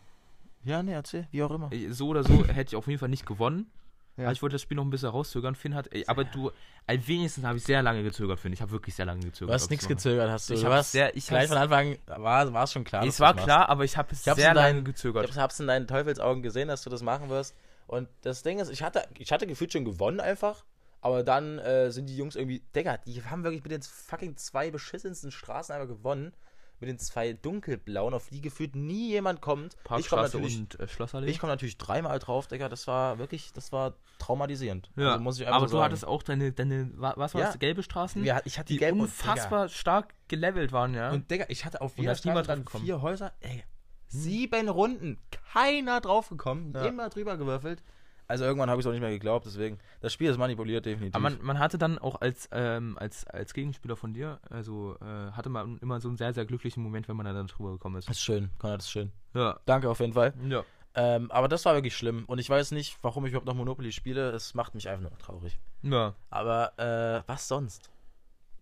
ja, 0.64 0.84
nee, 0.84 0.92
erzähl, 0.92 1.28
wie 1.32 1.42
auch 1.44 1.52
immer. 1.52 1.72
Äh, 1.72 1.92
So 1.92 2.10
oder 2.10 2.24
so 2.24 2.46
hätte 2.48 2.72
ich 2.72 2.76
auf 2.76 2.88
jeden 2.88 3.00
Fall 3.00 3.10
nicht 3.10 3.26
gewonnen. 3.26 3.72
Ja. 4.18 4.32
Ich 4.32 4.42
wollte 4.42 4.56
das 4.56 4.62
Spiel 4.64 4.76
noch 4.76 4.84
ein 4.84 4.90
bisschen 4.90 5.10
rauszögern. 5.10 5.54
Finn 5.56 5.76
hat. 5.76 5.94
Ey, 5.94 6.04
aber 6.08 6.24
du. 6.24 6.52
Äh, 6.88 6.98
wenigstens 7.06 7.44
habe 7.46 7.58
ich 7.58 7.64
sehr 7.64 7.82
lange 7.84 8.02
gezögert, 8.04 8.40
Finn. 8.40 8.52
Ich 8.52 8.62
habe 8.62 8.72
wirklich 8.72 8.96
sehr 8.96 9.06
lange 9.06 9.22
gezögert. 9.22 9.50
Du 9.52 9.54
hast 9.54 9.70
nichts 9.70 9.88
gezögert, 9.88 10.30
hast 10.32 10.50
du. 10.50 10.56
Ich 10.56 10.62
du 10.62 10.68
hast 10.72 10.92
sehr- 10.92 11.16
ich 11.16 11.28
gleich 11.28 11.48
von 11.48 11.58
Anfang 11.58 11.98
war, 12.08 12.52
war 12.54 12.64
es 12.64 12.72
schon 12.74 12.84
klar. 12.84 13.06
Es 13.06 13.20
war 13.20 13.36
klar, 13.36 13.70
aber 13.70 13.84
ich 13.84 13.96
habe 13.98 14.14
sehr 14.16 14.34
in 14.36 14.42
lange 14.42 14.56
deinen- 14.56 14.86
gezögert. 14.86 15.30
Ich 15.30 15.38
hab's 15.38 15.60
in 15.60 15.68
deinen 15.68 15.86
Teufelsaugen 15.88 16.42
gesehen, 16.42 16.68
dass 16.68 16.82
du 16.84 16.90
das 16.90 17.02
machen 17.04 17.30
wirst. 17.30 17.56
Und 17.86 18.10
das 18.24 18.42
Ding 18.44 18.60
ist, 18.60 18.70
ich 18.70 18.82
hatte, 18.84 19.08
ich 19.18 19.32
hatte 19.32 19.46
gefühlt 19.48 19.72
schon 19.72 19.86
gewonnen 19.86 20.20
einfach. 20.20 20.66
Aber 21.00 21.24
dann 21.24 21.60
äh, 21.60 21.92
sind 21.92 22.08
die 22.08 22.18
Jungs 22.18 22.36
irgendwie, 22.36 22.62
Digga, 22.76 22.98
die 22.98 23.24
haben 23.24 23.44
wirklich 23.44 23.64
mit 23.64 23.72
den 23.72 23.82
fucking 23.84 24.36
zwei 24.36 24.72
beschissensten 24.72 25.32
Straßen 25.32 25.76
einfach 25.76 25.88
gewonnen. 25.88 26.34
Mit 26.80 26.90
den 26.90 27.00
zwei 27.00 27.34
dunkelblauen, 27.34 28.14
auf 28.14 28.30
die 28.30 28.40
gefühlt 28.40 28.76
nie 28.76 29.10
jemand 29.10 29.42
kommt. 29.42 29.74
ich 29.74 29.80
komme 29.84 29.88
Parkstraße 29.88 30.38
natürlich, 30.38 30.58
und 30.60 30.80
äh, 30.80 30.88
Schlossallee. 30.88 31.32
ich 31.32 31.40
komm 31.40 31.50
natürlich 31.50 31.78
dreimal 31.78 32.20
drauf, 32.20 32.48
Digga. 32.48 32.70
Das 32.70 32.86
war 32.86 33.18
wirklich, 33.18 33.52
das 33.54 33.72
war 33.72 33.96
traumatisierend. 34.20 34.92
ja, 34.96 35.12
Also 35.14 35.24
muss 35.24 35.40
ich 35.40 35.48
einfach 35.48 35.58
aber 35.58 35.68
so 35.68 35.72
du 35.72 35.78
sagen. 35.78 35.86
hattest 35.86 36.06
auch 36.06 36.22
deine, 36.24 36.52
deine 36.52 36.92
wa- 36.96 37.14
was 37.18 37.34
war 37.34 37.42
Ja. 37.42 37.48
das, 37.48 37.58
gelbe 37.60 37.82
Straßen? 37.82 38.24
Ja, 38.24 38.42
ich 38.46 38.60
hatte 38.60 38.74
die 38.74 38.78
gelb 38.78 38.94
und- 38.94 39.02
unfassbar 39.02 39.70
stark 39.70 40.14
gelevelt 40.28 40.72
waren, 40.72 40.94
ja. 40.94 41.12
Und 41.12 41.32
Digga, 41.32 41.46
ich 41.50 41.66
hatte 41.66 41.82
auf 41.82 41.94
Und 41.98 42.02
jeder 42.04 42.14
Straße 42.16 42.58
gekommen. 42.58 42.86
vier 42.86 43.02
Häuser. 43.02 43.34
Ey, 43.40 43.64
Sieben 44.10 44.70
Runden. 44.70 45.18
Keiner 45.52 46.00
draufgekommen. 46.00 46.72
Ja. 46.74 46.86
Immer 46.86 47.10
drüber 47.10 47.36
gewürfelt. 47.38 47.84
Also 48.28 48.44
irgendwann 48.44 48.70
habe 48.70 48.80
ich 48.80 48.86
es 48.86 48.88
auch 48.88 48.94
nicht 48.94 49.02
mehr 49.02 49.10
geglaubt, 49.12 49.46
deswegen. 49.46 49.80
Das 50.02 50.12
Spiel 50.12 50.30
ist 50.30 50.38
manipuliert, 50.38 50.86
definitiv. 50.86 51.16
Aber 51.16 51.30
man, 51.30 51.40
man 51.42 51.60
hatte 51.60 51.78
dann 51.78 51.98
auch 51.98 52.20
als, 52.20 52.50
ähm, 52.52 52.98
als, 53.00 53.26
als 53.28 53.54
Gegenspieler 53.54 53.96
von 53.96 54.14
dir, 54.14 54.40
also 54.50 54.98
äh, 55.02 55.32
hatte 55.32 55.50
man 55.50 55.78
immer 55.80 56.00
so 56.02 56.10
einen 56.10 56.18
sehr, 56.18 56.34
sehr 56.34 56.46
glücklichen 56.46 56.84
Moment, 56.84 57.08
wenn 57.08 57.16
man 57.16 57.26
dann 57.26 57.48
drüber 57.48 57.72
gekommen 57.72 57.98
ist. 57.98 58.10
ist 58.10 58.22
schön, 58.22 58.50
Konrad, 58.60 58.82
ist 58.82 58.92
schön. 58.92 59.12
Ja. 59.34 59.60
Danke 59.66 59.90
auf 59.90 60.00
jeden 60.00 60.14
Fall. 60.14 60.34
Ja. 60.48 60.64
Ähm, 60.96 61.30
aber 61.32 61.48
das 61.48 61.64
war 61.64 61.76
wirklich 61.76 61.96
schlimm. 61.96 62.26
Und 62.26 62.40
ich 62.40 62.50
weiß 62.50 62.72
nicht, 62.72 62.98
warum 63.04 63.26
ich 63.26 63.32
überhaupt 63.32 63.46
noch 63.46 63.54
Monopoly 63.54 63.92
spiele. 63.92 64.32
Es 64.32 64.56
macht 64.56 64.74
mich 64.74 64.90
einfach 64.90 65.04
nur 65.04 65.18
traurig. 65.20 65.60
Ja. 65.84 66.16
Aber 66.32 66.74
äh, 66.80 67.22
was 67.28 67.48
sonst? 67.48 67.92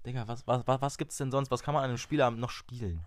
Digga, 0.05 0.27
was, 0.27 0.45
was, 0.45 0.67
was, 0.67 0.81
was 0.81 0.97
gibt's 0.97 1.17
denn 1.17 1.31
sonst? 1.31 1.49
Was 1.49 1.63
kann 1.63 1.73
man 1.73 1.83
an 1.83 1.89
einem 1.89 1.97
Spielabend 1.97 2.39
noch 2.39 2.49
spielen? 2.49 3.05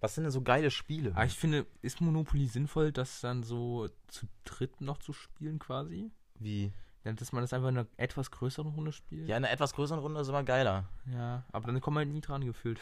Was 0.00 0.14
sind 0.14 0.24
denn 0.24 0.30
so 0.30 0.42
geile 0.42 0.70
Spiele? 0.70 1.12
Aber 1.12 1.24
ich 1.24 1.36
finde, 1.36 1.66
ist 1.82 2.00
Monopoly 2.00 2.46
sinnvoll, 2.46 2.92
das 2.92 3.20
dann 3.20 3.42
so 3.42 3.88
zu 4.08 4.26
dritt 4.44 4.80
noch 4.80 4.98
zu 4.98 5.12
spielen 5.12 5.58
quasi? 5.58 6.10
Wie? 6.38 6.72
Ja, 7.04 7.12
dass 7.12 7.32
man 7.32 7.42
das 7.42 7.52
einfach 7.52 7.68
in 7.68 7.78
einer 7.78 7.86
etwas 7.96 8.30
größeren 8.30 8.72
Runde 8.72 8.92
spielt? 8.92 9.28
Ja, 9.28 9.36
in 9.36 9.44
einer 9.44 9.52
etwas 9.52 9.74
größeren 9.74 10.00
Runde 10.00 10.20
ist 10.20 10.28
immer 10.28 10.42
geiler. 10.42 10.88
Ja, 11.12 11.44
aber 11.52 11.66
dann 11.66 11.80
kommen 11.80 11.96
wir 11.96 12.00
halt 12.00 12.10
nie 12.10 12.20
dran 12.20 12.44
gefühlt. 12.44 12.80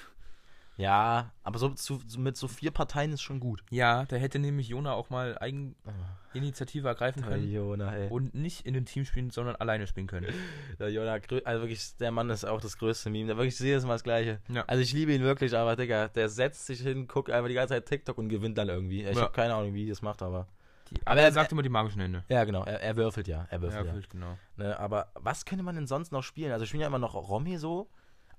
Ja, 0.77 1.31
aber 1.45 1.59
so, 1.59 1.73
so 1.77 2.01
mit 2.19 2.37
so 2.37 2.49
vier 2.49 2.71
Parteien 2.73 3.13
ist 3.13 3.23
schon 3.23 3.39
gut. 3.41 3.63
Ja, 3.71 4.05
da 4.07 4.17
hätte 4.17 4.39
nämlich 4.41 4.69
Jona 4.69 4.93
auch 4.93 5.09
mal 5.09 5.39
Eigeninitiative 5.39 6.89
ergreifen 6.89 7.23
können 7.23 7.49
Jona, 7.51 7.95
ey. 7.95 8.09
und 8.09 8.35
nicht 8.35 8.67
in 8.67 8.75
dem 8.75 8.85
Team 8.85 9.05
spielen, 9.05 9.31
sondern 9.31 9.57
alleine 9.57 9.87
spielen 9.87 10.07
können. 10.07 10.27
Der 10.79 10.91
Jona, 10.91 11.13
also 11.45 11.61
wirklich, 11.63 11.97
der 11.97 12.11
Mann 12.11 12.29
ist 12.31 12.45
auch 12.45 12.61
das 12.61 12.77
größte 12.79 13.09
Meme. 13.11 13.29
Der 13.29 13.37
wirklich 13.37 13.59
jedes 13.61 13.85
Mal 13.85 13.93
das 13.95 14.03
Gleiche. 14.03 14.41
Ja. 14.49 14.65
Also 14.67 14.83
ich 14.83 14.93
liebe 14.93 15.13
ihn 15.13 15.23
wirklich, 15.23 15.57
aber 15.57 15.77
Digga, 15.77 16.09
der 16.09 16.29
setzt 16.29 16.67
sich 16.67 16.81
hin, 16.81 17.07
guckt 17.07 17.31
einfach 17.31 17.49
die 17.49 17.55
ganze 17.55 17.75
Zeit 17.75 17.87
TikTok 17.87 18.19
und 18.19 18.29
gewinnt 18.29 18.59
dann 18.59 18.69
irgendwie. 18.69 19.05
Ich 19.05 19.17
Ja. 19.17 19.23
habe 19.23 19.33
keine 19.33 19.55
Ahnung, 19.55 19.75
wie 19.75 19.87
er 19.87 19.91
das 19.91 20.03
macht, 20.03 20.23
aber. 20.23 20.49
Die, 20.91 20.97
Aber 21.03 21.13
aber 21.13 21.21
er- 21.21 21.27
er 21.29 21.33
sagt 21.33 21.53
immer 21.53 21.63
die 21.63 21.69
magischen 21.69 22.01
Hände. 22.03 22.25
Ja, 22.29 22.45
genau, 22.45 22.65
er, 22.65 22.81
er 22.83 22.97
würfelt 22.97 23.27
ja. 23.29 23.47
Er 23.49 23.63
würfelt 23.63 23.87
Ja, 23.87 23.93
ja. 23.93 23.99
ja. 24.01 24.07
genau. 24.11 24.39
Ne, 24.57 24.79
aber 24.79 25.09
was 25.15 25.45
könnte 25.45 25.63
man 25.65 25.77
denn 25.77 25.87
sonst 25.87 26.11
noch 26.13 26.23
spielen? 26.23 26.53
Also 26.53 26.67
spielen 26.67 26.81
ja 26.83 26.89
immer 26.89 26.99
noch 26.99 27.15
Romy 27.15 27.57
so. 27.57 27.89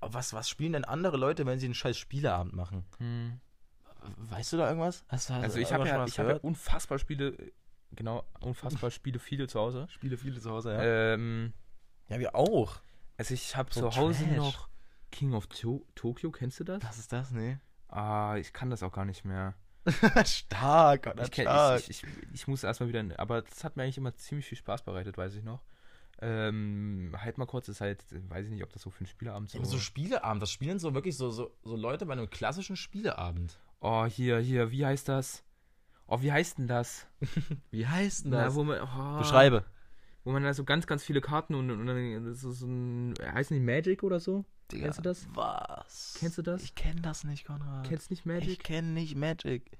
Aber 0.00 0.14
was, 0.14 0.32
was 0.32 0.48
spielen 0.48 0.72
denn 0.74 0.84
andere 0.84 1.16
Leute, 1.16 1.46
wenn 1.46 1.58
sie 1.58 1.66
einen 1.66 1.74
scheiß 1.74 1.96
Spieleabend 1.98 2.54
machen? 2.54 2.84
Hm. 2.98 3.40
Weißt 4.18 4.52
du 4.52 4.56
da 4.56 4.68
irgendwas? 4.68 5.04
Hast, 5.08 5.30
du- 5.30 5.34
hast 5.34 5.42
Also 5.42 5.58
ich 5.58 5.72
habe 5.72 5.86
ja, 5.88 6.04
ich 6.04 6.18
hab 6.18 6.28
ja 6.28 6.36
unfassbar 6.36 6.98
Spiele, 6.98 7.36
genau, 7.92 8.24
unfassbar 8.40 8.90
Spiele 8.92 9.18
viele 9.18 9.48
zu 9.48 9.58
Hause. 9.58 9.86
Spiele 9.90 10.16
viele 10.16 10.40
zu 10.40 10.50
Hause, 10.50 10.76
Ähm, 10.80 11.52
ja, 12.08 12.18
wir 12.20 12.34
auch. 12.36 12.80
also 13.16 13.34
ich 13.34 13.56
habe 13.56 13.72
So 13.72 13.88
zu 13.90 13.96
Hause 13.96 14.24
Trash. 14.24 14.36
noch 14.36 14.68
King 15.10 15.32
of 15.34 15.46
to 15.48 15.84
Tokyo, 15.94 16.30
kennst 16.30 16.60
du 16.60 16.64
das? 16.64 16.82
Was 16.84 16.98
ist 16.98 17.12
das? 17.12 17.30
Nee. 17.32 17.58
Ah, 17.88 18.36
ich 18.36 18.52
kann 18.52 18.70
das 18.70 18.82
auch 18.82 18.92
gar 18.92 19.04
nicht 19.04 19.24
mehr. 19.24 19.54
stark, 20.24 21.04
Gott, 21.04 21.20
Ich, 21.20 21.30
kenn, 21.30 21.44
stark. 21.46 21.80
ich, 21.80 21.90
ich, 21.90 22.02
ich, 22.04 22.08
ich 22.32 22.48
muss 22.48 22.64
erstmal 22.64 22.88
wieder, 22.88 23.04
aber 23.18 23.42
das 23.42 23.64
hat 23.64 23.76
mir 23.76 23.84
eigentlich 23.84 23.98
immer 23.98 24.14
ziemlich 24.16 24.46
viel 24.46 24.58
Spaß 24.58 24.82
bereitet, 24.82 25.16
weiß 25.16 25.34
ich 25.34 25.44
noch. 25.44 25.62
Ähm, 26.20 27.14
halt 27.18 27.36
mal 27.36 27.46
kurz, 27.46 27.68
ist 27.68 27.80
halt, 27.80 28.04
weiß 28.10 28.46
ich 28.46 28.52
nicht, 28.52 28.62
ob 28.62 28.72
das 28.72 28.82
so 28.82 28.90
für 28.90 29.00
einen 29.00 29.06
Spieleabend 29.06 29.50
so. 29.50 29.58
Ja, 29.58 29.64
so 29.64 29.78
Spieleabend, 29.78 30.42
das 30.42 30.50
spielen 30.50 30.78
so 30.78 30.94
wirklich 30.94 31.16
so, 31.16 31.30
so, 31.30 31.54
so 31.62 31.76
Leute 31.76 32.06
bei 32.06 32.14
einem 32.14 32.30
klassischen 32.30 32.76
Spieleabend. 32.76 33.58
oh, 33.80 34.06
hier, 34.06 34.38
hier, 34.38 34.70
wie 34.70 34.86
heißt 34.86 35.08
das? 35.08 35.44
Oh, 36.08 36.22
wie 36.22 36.32
heißt 36.32 36.58
denn 36.58 36.68
das? 36.68 37.06
Wie 37.70 37.86
heißt 37.86 38.24
denn 38.24 38.30
Na, 38.30 38.54
wo 38.54 38.62
man, 38.62 38.80
oh, 38.80 39.18
Beschreibe. 39.18 39.64
Wo 40.22 40.30
man 40.30 40.44
da 40.44 40.54
so 40.54 40.64
ganz, 40.64 40.86
ganz 40.86 41.02
viele 41.02 41.20
Karten 41.20 41.54
und, 41.54 41.70
und 41.70 41.86
dann 41.86 42.32
so, 42.34 42.52
so 42.52 42.66
ein, 42.66 43.14
heißt 43.20 43.50
nicht 43.50 43.62
Magic 43.62 44.04
oder 44.04 44.20
so? 44.20 44.44
Kennst 44.68 44.98
du 44.98 45.02
das? 45.02 45.26
Was? 45.34 46.16
Kennst 46.18 46.38
du 46.38 46.42
das? 46.42 46.62
Ich 46.62 46.74
kenn 46.74 47.02
das 47.02 47.24
nicht, 47.24 47.44
Konrad. 47.44 47.86
Kennst 47.86 48.10
nicht 48.10 48.20
ich 48.20 48.26
Magic? 48.26 48.62
kenn 48.62 48.94
nicht 48.94 49.16
Magic. 49.16 49.70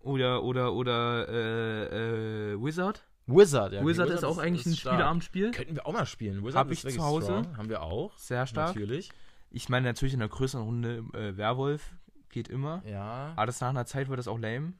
Oder, 0.00 0.42
oder, 0.42 0.72
oder, 0.72 1.28
äh, 1.28 2.52
äh, 2.52 2.62
Wizard? 2.62 3.04
Wizard, 3.28 3.72
ja. 3.72 3.84
Wizard 3.86 4.10
ist 4.10 4.24
auch 4.24 4.38
eigentlich 4.38 4.66
ein 4.66 4.74
stark. 4.74 4.94
Spieleabendspiel. 4.94 5.50
Könnten 5.52 5.74
wir 5.76 5.86
auch 5.86 5.92
mal 5.92 6.06
spielen. 6.06 6.42
Wizard 6.44 6.56
Hab 6.56 6.70
ist 6.70 6.84
ich 6.84 6.94
zu 6.94 7.02
Hause. 7.02 7.26
Strong. 7.26 7.56
Haben 7.56 7.68
wir 7.68 7.82
auch. 7.82 8.16
Sehr 8.18 8.46
stark. 8.46 8.68
Natürlich. 8.74 9.10
Ich 9.50 9.68
meine 9.68 9.86
natürlich 9.86 10.14
in 10.14 10.20
einer 10.20 10.28
größeren 10.28 10.64
Runde 10.64 11.04
äh, 11.14 11.36
Werwolf 11.36 11.92
geht 12.30 12.48
immer. 12.48 12.82
Ja. 12.86 13.32
Aber 13.36 13.46
das 13.46 13.60
nach 13.60 13.68
einer 13.70 13.86
Zeit 13.86 14.08
wird 14.08 14.18
das 14.18 14.28
auch 14.28 14.38
lame. 14.38 14.72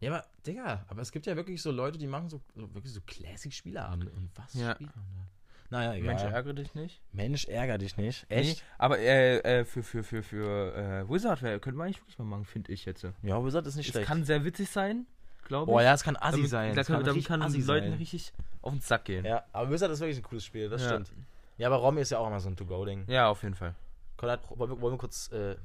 Ja, 0.00 0.10
aber, 0.12 0.26
Digga, 0.46 0.84
aber 0.88 1.00
es 1.00 1.12
gibt 1.12 1.26
ja 1.26 1.36
wirklich 1.36 1.62
so 1.62 1.70
Leute, 1.70 1.96
die 1.96 2.08
machen 2.08 2.28
so, 2.28 2.40
so 2.56 2.74
wirklich 2.74 2.92
so 2.92 3.00
Classic-Spieleabende. 3.06 4.10
Und 4.10 4.30
was 4.34 4.52
Ja. 4.54 4.74
spielt 4.74 4.94
man 4.96 5.04
da? 5.14 5.28
Naja, 5.70 5.94
egal. 5.94 6.08
Mensch, 6.16 6.22
ärgere 6.22 6.52
dich 6.54 6.74
nicht. 6.74 7.00
Mensch, 7.12 7.46
ärger 7.46 7.78
dich 7.78 7.96
nicht. 7.96 8.26
Nee, 8.28 8.36
Echt? 8.36 8.64
aber 8.78 8.98
äh, 8.98 9.38
äh, 9.38 9.64
für, 9.64 9.82
für, 9.82 10.02
für, 10.04 10.22
für 10.22 10.74
äh, 10.74 11.08
Wizard 11.08 11.40
könnten 11.40 11.76
wir 11.78 11.84
eigentlich 11.84 12.00
wirklich 12.00 12.18
mal 12.18 12.24
machen, 12.26 12.44
finde 12.44 12.72
ich 12.72 12.84
jetzt. 12.84 13.06
Ja, 13.22 13.42
Wizard 13.44 13.66
ist 13.66 13.76
nicht 13.76 13.86
Es 13.86 13.92
schlecht. 13.92 14.06
kann 14.06 14.24
sehr 14.24 14.44
witzig 14.44 14.68
sein, 14.68 15.06
glaube 15.44 15.70
ich. 15.70 15.74
Boah, 15.74 15.82
ja, 15.82 15.94
es 15.94 16.02
kann 16.02 16.16
assi 16.16 16.36
damit, 16.36 16.50
sein. 16.50 16.74
Da 16.74 16.80
Es 16.82 16.86
kann, 16.86 16.96
damit 16.96 17.08
richtig 17.14 17.26
kann 17.28 17.42
assi 17.42 17.60
Leuten 17.62 17.90
sein. 17.90 17.98
richtig 17.98 18.32
auf 18.62 18.72
den 18.72 18.80
Sack 18.80 19.04
gehen. 19.04 19.24
Ja, 19.24 19.44
aber 19.52 19.70
Wizard 19.70 19.90
ist 19.90 20.00
wirklich 20.00 20.18
ein 20.18 20.22
cooles 20.22 20.44
Spiel, 20.44 20.68
das 20.68 20.82
Ja. 20.82 20.88
stimmt. 20.88 21.12
Ja, 21.58 21.66
aber 21.68 21.76
Romy 21.76 22.00
ist 22.00 22.10
ja 22.10 22.18
auch 22.18 22.26
immer 22.26 22.40
so 22.40 22.48
ein 22.48 22.56
To-Go-Ding. 22.56 23.04
Ja, 23.08 23.28
auf 23.28 23.42
jeden 23.42 23.54
Fall. 23.54 23.74
Konrad, 24.16 24.40
wollen 24.56 24.70
wir, 24.70 24.80
wollen 24.80 24.94
wir 24.94 24.98
kurz, 24.98 25.30
äh, 25.32 25.56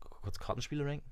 kurz 0.00 0.38
Kartenspiele 0.38 0.84
ranken? 0.84 1.04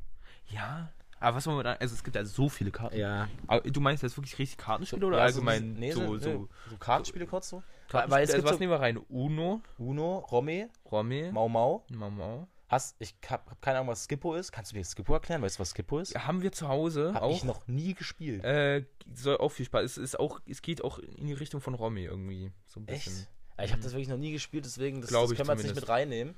Ja. 0.48 0.88
Aber 1.20 1.36
was 1.36 1.46
wollen 1.46 1.58
wir 1.58 1.62
da, 1.62 1.72
also 1.74 1.94
es 1.94 2.02
gibt 2.02 2.16
ja 2.16 2.24
so 2.24 2.48
viele 2.48 2.70
Karten. 2.72 2.96
Ja. 2.96 3.28
Aber 3.46 3.60
du 3.70 3.80
meinst 3.80 4.02
jetzt 4.02 4.16
wirklich 4.16 4.36
richtig 4.38 4.58
Kartenspiele 4.58 5.06
oder 5.06 5.18
Ja, 5.18 5.22
also 5.22 5.40
allgemein 5.40 5.74
nee, 5.74 5.92
so, 5.92 6.00
so, 6.00 6.18
so, 6.18 6.28
nee, 6.30 6.46
so 6.70 6.76
Kartenspiele 6.78 7.26
kurz 7.26 7.48
so? 7.48 7.62
Kartenspiele? 7.88 8.10
Weil 8.10 8.24
es 8.24 8.30
also 8.30 8.38
gibt 8.38 8.48
was 8.48 8.54
so 8.54 8.58
nehmen 8.58 8.72
wir 8.72 8.80
rein? 8.80 8.96
Uno, 9.08 9.60
Uno, 9.78 10.18
Romy, 10.32 10.66
Romy, 10.90 11.30
Mau 11.30 11.48
Mau. 11.48 11.84
Mau 11.90 12.10
Mau. 12.10 12.48
Hast, 12.72 12.96
ich 13.00 13.14
hab, 13.28 13.60
keine 13.60 13.78
Ahnung, 13.78 13.88
was 13.90 14.04
Skippo 14.04 14.34
ist. 14.34 14.50
Kannst 14.50 14.72
du 14.72 14.76
mir 14.76 14.84
Skippo 14.84 15.12
erklären? 15.12 15.42
Weißt 15.42 15.58
du, 15.58 15.60
was 15.60 15.70
Skippo 15.70 15.98
ist? 15.98 16.14
Haben 16.16 16.40
wir 16.42 16.52
zu 16.52 16.68
Hause 16.68 17.12
Hab 17.14 17.22
auch. 17.22 17.30
ich 17.36 17.44
noch 17.44 17.66
nie 17.68 17.92
gespielt. 17.94 18.42
Äh, 18.44 18.86
soll 19.12 19.36
auch 19.36 19.50
viel 19.50 19.66
Spaß. 19.66 19.84
Es 19.84 19.98
ist 19.98 20.18
auch, 20.18 20.40
es 20.48 20.62
geht 20.62 20.82
auch 20.82 20.98
in 20.98 21.26
die 21.26 21.34
Richtung 21.34 21.60
von 21.60 21.74
Romy 21.74 22.04
irgendwie. 22.04 22.50
So 22.66 22.80
ein 22.80 22.88
Echt? 22.88 23.04
bisschen. 23.04 23.26
Ja, 23.58 23.64
Ich 23.64 23.72
habe 23.72 23.82
das 23.82 23.92
wirklich 23.92 24.08
noch 24.08 24.16
nie 24.16 24.32
gespielt, 24.32 24.64
deswegen 24.64 25.02
das, 25.02 25.10
das 25.10 25.30
ich 25.30 25.36
können 25.36 25.48
wir 25.48 25.54
jetzt 25.54 25.64
nicht 25.64 25.74
mit 25.74 25.88
reinnehmen. 25.88 26.34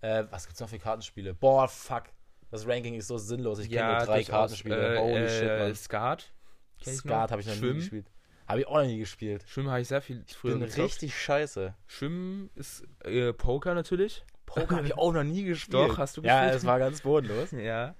Äh, 0.00 0.24
was 0.30 0.46
gibt's 0.46 0.60
noch 0.60 0.68
für 0.68 0.78
Kartenspiele? 0.80 1.34
Boah, 1.34 1.68
fuck. 1.68 2.04
Das 2.50 2.66
Ranking 2.66 2.94
ist 2.94 3.06
so 3.06 3.16
sinnlos. 3.16 3.60
Ich 3.60 3.70
kenne 3.70 3.96
nur 3.96 4.04
drei. 4.06 4.24
Kartenspiele. 4.24 4.96
Äh, 4.96 4.98
Holy 4.98 5.14
äh, 5.14 5.28
shit, 5.28 5.58
Mann. 5.58 5.74
Skat. 5.76 6.32
ich 6.80 6.88
Skat 6.96 7.30
habe 7.30 7.40
ich 7.40 7.46
noch 7.46 7.54
nie 7.54 7.60
Schwimmen. 7.60 7.78
gespielt. 7.78 8.10
Habe 8.48 8.60
ich 8.60 8.66
auch 8.66 8.76
noch 8.78 8.86
nie 8.86 8.98
gespielt. 8.98 9.44
Schwimmen 9.48 9.70
habe 9.70 9.80
ich 9.80 9.88
sehr 9.88 10.00
viel 10.02 10.24
früher 10.26 10.52
Bin 10.52 10.60
gezockt. 10.62 10.84
richtig 10.84 11.16
scheiße. 11.16 11.74
Schwimmen 11.86 12.50
ist 12.54 12.84
äh, 13.04 13.32
Poker 13.32 13.74
natürlich. 13.74 14.24
Poker 14.46 14.76
habe 14.76 14.86
ich 14.86 14.94
auch 14.98 15.12
noch 15.12 15.24
nie 15.24 15.44
gespielt. 15.44 15.74
Doch, 15.90 15.98
hast 15.98 16.16
du 16.16 16.22
Ja, 16.22 16.40
gespielt? 16.42 16.58
es 16.60 16.66
war 16.66 16.78
ganz 16.78 17.02
bodenlos. 17.02 17.50
Ja. 17.52 17.94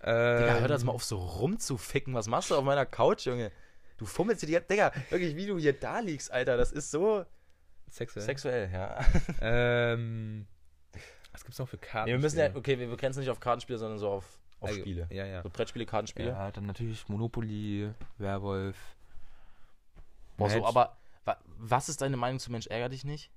Digga, 0.00 0.54
Ähm, 0.54 0.60
hör 0.60 0.68
das 0.68 0.84
mal 0.84 0.92
auf, 0.92 1.02
so 1.04 1.16
rumzuficken. 1.16 2.12
Was 2.14 2.26
machst 2.26 2.50
du 2.50 2.56
auf 2.56 2.64
meiner 2.64 2.84
Couch, 2.84 3.24
Junge? 3.26 3.50
Du 3.96 4.04
fummelst 4.06 4.42
dir 4.42 4.46
die 4.60 4.66
Digga, 4.68 4.92
wirklich, 5.08 5.34
wie 5.36 5.46
du 5.46 5.56
hier 5.58 5.72
da 5.72 6.00
liegst, 6.00 6.30
Alter. 6.30 6.56
Das 6.58 6.72
ist 6.72 6.90
so 6.90 7.24
Sexuell. 7.90 8.24
sexuell, 8.26 8.70
ja. 8.72 8.98
Ähm, 9.40 10.46
was 11.32 11.44
gibt's 11.44 11.58
noch 11.58 11.68
für 11.68 11.78
Karten? 11.78 12.06
Nee, 12.10 12.16
wir 12.16 12.20
müssen 12.20 12.38
ja, 12.38 12.50
okay, 12.54 12.78
wir 12.78 12.88
begrenzen 12.88 13.20
nicht 13.20 13.30
auf 13.30 13.40
Kartenspiele, 13.40 13.78
sondern 13.78 13.98
so 13.98 14.08
auf, 14.10 14.24
auf 14.60 14.68
Also, 14.70 14.80
Spiele. 14.80 15.06
Ja, 15.10 15.24
ja. 15.26 15.42
So 15.42 15.48
Brettspiele, 15.50 15.86
Kartenspiele. 15.86 16.28
Ja, 16.30 16.50
dann 16.50 16.66
natürlich 16.66 17.08
Monopoly, 17.08 17.90
Werwolf. 18.18 18.76
Boah, 20.36 20.50
so, 20.50 20.66
aber 20.66 20.96
wa, 21.24 21.36
was 21.58 21.88
ist 21.88 22.00
deine 22.02 22.16
Meinung 22.16 22.40
zu 22.40 22.50
Mensch, 22.52 22.66
ärger 22.66 22.88
dich 22.88 23.04
nicht? 23.04 23.30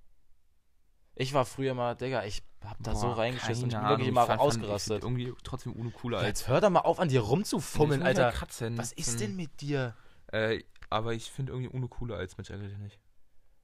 Ich 1.19 1.33
war 1.33 1.45
früher 1.45 1.73
mal, 1.73 1.95
Digga, 1.95 2.25
ich 2.25 2.43
hab 2.63 2.77
da 2.81 2.93
so 2.95 3.07
Boah, 3.07 3.17
reingeschissen 3.17 3.63
und 3.65 3.73
ich 3.73 3.79
bin 3.79 3.87
wirklich 3.89 4.07
immer 4.09 4.39
ausgerastet. 4.39 5.03
Irgendwie 5.03 5.33
trotzdem 5.43 5.73
Uno 5.73 5.89
cooler 5.89 6.19
als. 6.19 6.27
Jetzt 6.27 6.47
hör 6.47 6.61
doch 6.61 6.69
mal 6.69 6.81
auf, 6.81 6.99
an 6.99 7.09
dir 7.09 7.21
rumzufummeln, 7.21 8.01
muss 8.01 8.07
Alter. 8.07 8.31
kratzen. 8.31 8.77
Was 8.77 8.91
ist 8.93 9.13
Hm. 9.13 9.19
denn 9.19 9.35
mit 9.35 9.61
dir? 9.61 9.95
Äh, 10.31 10.63
aber 10.89 11.13
ich 11.13 11.31
finde 11.31 11.53
irgendwie 11.53 11.69
Uno 11.75 11.87
cooler 11.87 12.17
als 12.17 12.37
Mensch 12.37 12.49
ärgere 12.49 12.67
dich 12.67 12.77
nicht. 12.77 12.99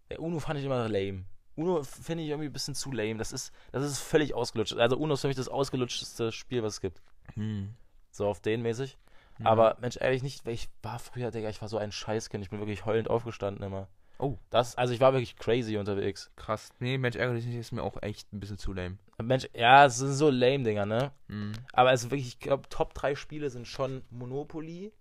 Der 0.10 0.20
Uno 0.20 0.40
fand 0.40 0.60
ich 0.60 0.66
immer 0.66 0.88
lame. 0.90 1.26
Uno 1.56 1.84
finde 1.84 2.24
ich 2.24 2.30
irgendwie 2.30 2.50
ein 2.50 2.54
bisschen 2.54 2.74
zu 2.74 2.92
lame. 2.92 3.18
Das 3.18 3.32
ist, 3.32 3.52
das 3.72 3.84
ist 3.84 4.00
völlig 4.00 4.34
ausgelutscht. 4.34 4.74
Also 4.74 4.98
Uno 4.98 5.14
ist 5.14 5.22
für 5.22 5.28
mich 5.28 5.38
das 5.38 5.48
ausgelutschteste 5.48 6.32
Spiel, 6.32 6.64
was 6.64 6.74
es 6.76 6.82
gibt. 6.82 7.02
Hm. 7.36 7.76
So 8.10 8.28
auf 8.28 8.40
den 8.40 8.62
mäßig. 8.64 8.98
Ja. 9.40 9.46
Aber 9.48 9.78
Mensch, 9.80 9.98
ehrlich 9.98 10.24
nicht, 10.24 10.46
weil 10.46 10.54
ich 10.54 10.70
war 10.82 10.98
früher, 11.00 11.30
Digga, 11.32 11.50
ich 11.50 11.62
war 11.62 11.70
so 11.70 11.78
ein 11.78 11.92
Scheißkind. 11.92 12.44
Ich 12.44 12.50
bin 12.50 12.60
wirklich 12.60 12.86
heulend 12.86 13.10
aufgestanden 13.10 13.64
immer. 13.64 13.88
Oh. 14.24 14.40
Das, 14.50 14.78
also 14.78 14.94
ich 14.94 15.02
war 15.02 15.12
wirklich 15.12 15.36
crazy 15.36 15.76
unterwegs. 15.76 16.32
Krass. 16.38 16.70
Nee, 16.80 16.98
Mensch 16.98 17.18
nicht 17.18 17.48
ist 17.48 17.74
mir 17.74 17.84
auch 17.84 18.02
echt 18.02 18.32
ein 18.32 18.40
bisschen 18.40 18.58
zu 18.58 18.72
lame. 18.72 18.98
Mensch, 19.22 19.50
ja, 19.54 19.86
es 19.86 19.98
sind 19.98 20.14
so 20.14 20.30
lame 20.30 20.64
Dinger, 20.64 20.86
ne? 20.86 21.12
Hm. 21.28 21.52
Aber 21.74 21.90
also 21.90 22.10
wirklich, 22.10 22.28
ich 22.30 22.40
glaube, 22.40 22.70
Top 22.70 22.94
3 22.94 23.16
Spiele 23.16 23.50
sind 23.50 23.68
schon 23.68 24.02
Monopoly, 24.12 24.94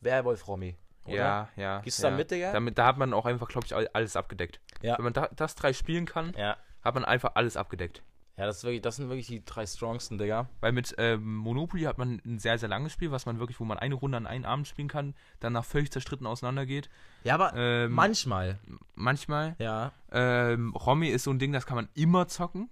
Werwolf 0.00 0.46
Romy. 0.46 0.76
Oder? 1.06 1.14
Ja, 1.16 1.48
ja. 1.56 1.80
Gehst 1.80 2.00
du 2.00 2.02
ja. 2.02 2.10
da 2.10 2.16
mit, 2.16 2.30
Digga? 2.30 2.52
Damit, 2.52 2.76
da 2.76 2.86
hat 2.86 2.98
man 2.98 3.14
auch 3.14 3.24
einfach, 3.24 3.48
glaube 3.48 3.66
ich, 3.66 3.74
all- 3.74 3.88
alles 3.94 4.14
abgedeckt. 4.14 4.60
Ja. 4.82 4.98
Wenn 4.98 5.04
man 5.04 5.12
da, 5.14 5.28
das 5.34 5.54
drei 5.54 5.72
spielen 5.72 6.04
kann, 6.04 6.34
Ja. 6.36 6.56
hat 6.82 6.94
man 6.94 7.04
einfach 7.06 7.32
alles 7.34 7.56
abgedeckt. 7.56 8.02
Ja, 8.38 8.44
das, 8.44 8.58
ist 8.58 8.64
wirklich, 8.64 8.82
das 8.82 8.96
sind 8.96 9.08
wirklich 9.08 9.26
die 9.28 9.42
drei 9.44 9.64
strongsten, 9.66 10.18
Digga. 10.18 10.48
Weil 10.60 10.72
mit 10.72 10.94
ähm, 10.98 11.36
Monopoly 11.36 11.84
hat 11.84 11.96
man 11.96 12.20
ein 12.26 12.38
sehr, 12.38 12.58
sehr 12.58 12.68
langes 12.68 12.92
Spiel, 12.92 13.10
was 13.10 13.24
man 13.24 13.38
wirklich, 13.38 13.58
wo 13.60 13.64
man 13.64 13.78
eine 13.78 13.94
Runde 13.94 14.18
an 14.18 14.26
einem 14.26 14.44
Abend 14.44 14.68
spielen 14.68 14.88
kann, 14.88 15.14
danach 15.40 15.64
völlig 15.64 15.90
zerstritten 15.90 16.26
auseinandergeht. 16.26 16.90
Ja, 17.24 17.34
aber 17.34 17.54
Ähm, 17.56 17.92
manchmal. 17.92 18.58
Manchmal. 18.94 19.56
Ja. 19.58 19.92
Ähm, 20.12 20.74
Romy 20.74 21.08
ist 21.08 21.24
so 21.24 21.30
ein 21.30 21.38
Ding, 21.38 21.52
das 21.52 21.64
kann 21.64 21.76
man 21.76 21.88
immer 21.94 22.28
zocken. 22.28 22.68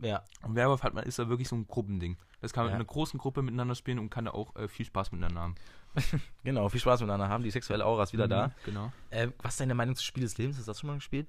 Ja. 0.00 0.22
Und 0.42 0.54
Werwolf 0.54 0.84
hat 0.84 0.94
man, 0.94 1.02
ist 1.02 1.18
da 1.18 1.28
wirklich 1.28 1.48
so 1.48 1.56
ein 1.56 1.66
Gruppending. 1.66 2.16
Das 2.40 2.52
kann 2.52 2.62
man 2.62 2.70
Ja. 2.70 2.76
in 2.76 2.80
einer 2.82 2.86
großen 2.86 3.18
Gruppe 3.18 3.42
miteinander 3.42 3.74
spielen 3.74 3.98
und 3.98 4.10
kann 4.10 4.26
da 4.26 4.30
auch 4.30 4.54
äh, 4.54 4.68
viel 4.68 4.86
Spaß 4.86 5.10
miteinander 5.10 5.40
haben. 5.40 5.54
Genau, 6.44 6.68
viel 6.68 6.80
Spaß 6.80 7.00
miteinander 7.00 7.28
haben. 7.28 7.42
Die 7.42 7.50
sexuelle 7.50 7.84
Aura 7.84 8.04
ist 8.04 8.12
wieder 8.12 8.26
Mhm, 8.26 8.30
da. 8.30 8.54
Genau. 8.64 8.92
Äh, 9.10 9.28
was 9.42 9.54
ist 9.54 9.60
deine 9.60 9.74
Meinung 9.74 9.96
zu 9.96 10.04
Spiel 10.04 10.22
des 10.22 10.38
Lebens? 10.38 10.56
Hast 10.58 10.68
du 10.68 10.70
das 10.70 10.78
schon 10.78 10.88
mal 10.88 10.94
gespielt? 10.94 11.26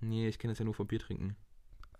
Nee, 0.00 0.28
ich 0.28 0.38
kenne 0.38 0.52
das 0.52 0.58
ja 0.60 0.64
nur 0.64 0.72
vom 0.72 0.86
Bier 0.86 0.98
trinken. 1.00 1.36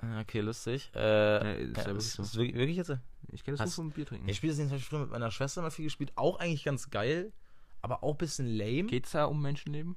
Ah, 0.03 0.21
Okay, 0.21 0.41
lustig. 0.41 0.91
Äh, 0.95 1.01
Ja, 1.01 1.39
ist 1.53 1.77
ja, 1.79 1.87
wirklich 1.87 1.97
ist, 1.99 2.13
so. 2.15 2.23
ist 2.23 2.37
wirklich, 2.37 2.57
wirklich 2.57 2.77
jetzt? 2.77 2.93
Ich 3.31 3.45
kenne 3.45 3.57
das 3.57 3.67
Hast- 3.67 3.79
nur 3.79 3.87
vom 3.87 3.93
Bier 3.93 4.05
trinken. 4.05 4.29
Ich 4.29 4.37
spiele 4.37 4.53
das 4.55 4.61
Beispiel 4.63 4.79
früher 4.81 4.99
mit 5.01 5.11
meiner 5.11 5.31
Schwester 5.31 5.63
mal 5.63 5.71
viel 5.71 5.85
gespielt. 5.85 6.13
Auch 6.17 6.39
eigentlich 6.41 6.65
ganz 6.65 6.91
geil, 6.91 7.33
aber 7.81 8.03
auch 8.03 8.13
ein 8.13 8.19
bisschen 8.19 8.47
lame. 8.47 8.85
Geht's 8.85 9.13
da 9.13 9.25
um 9.27 9.41
Menschenleben? 9.41 9.97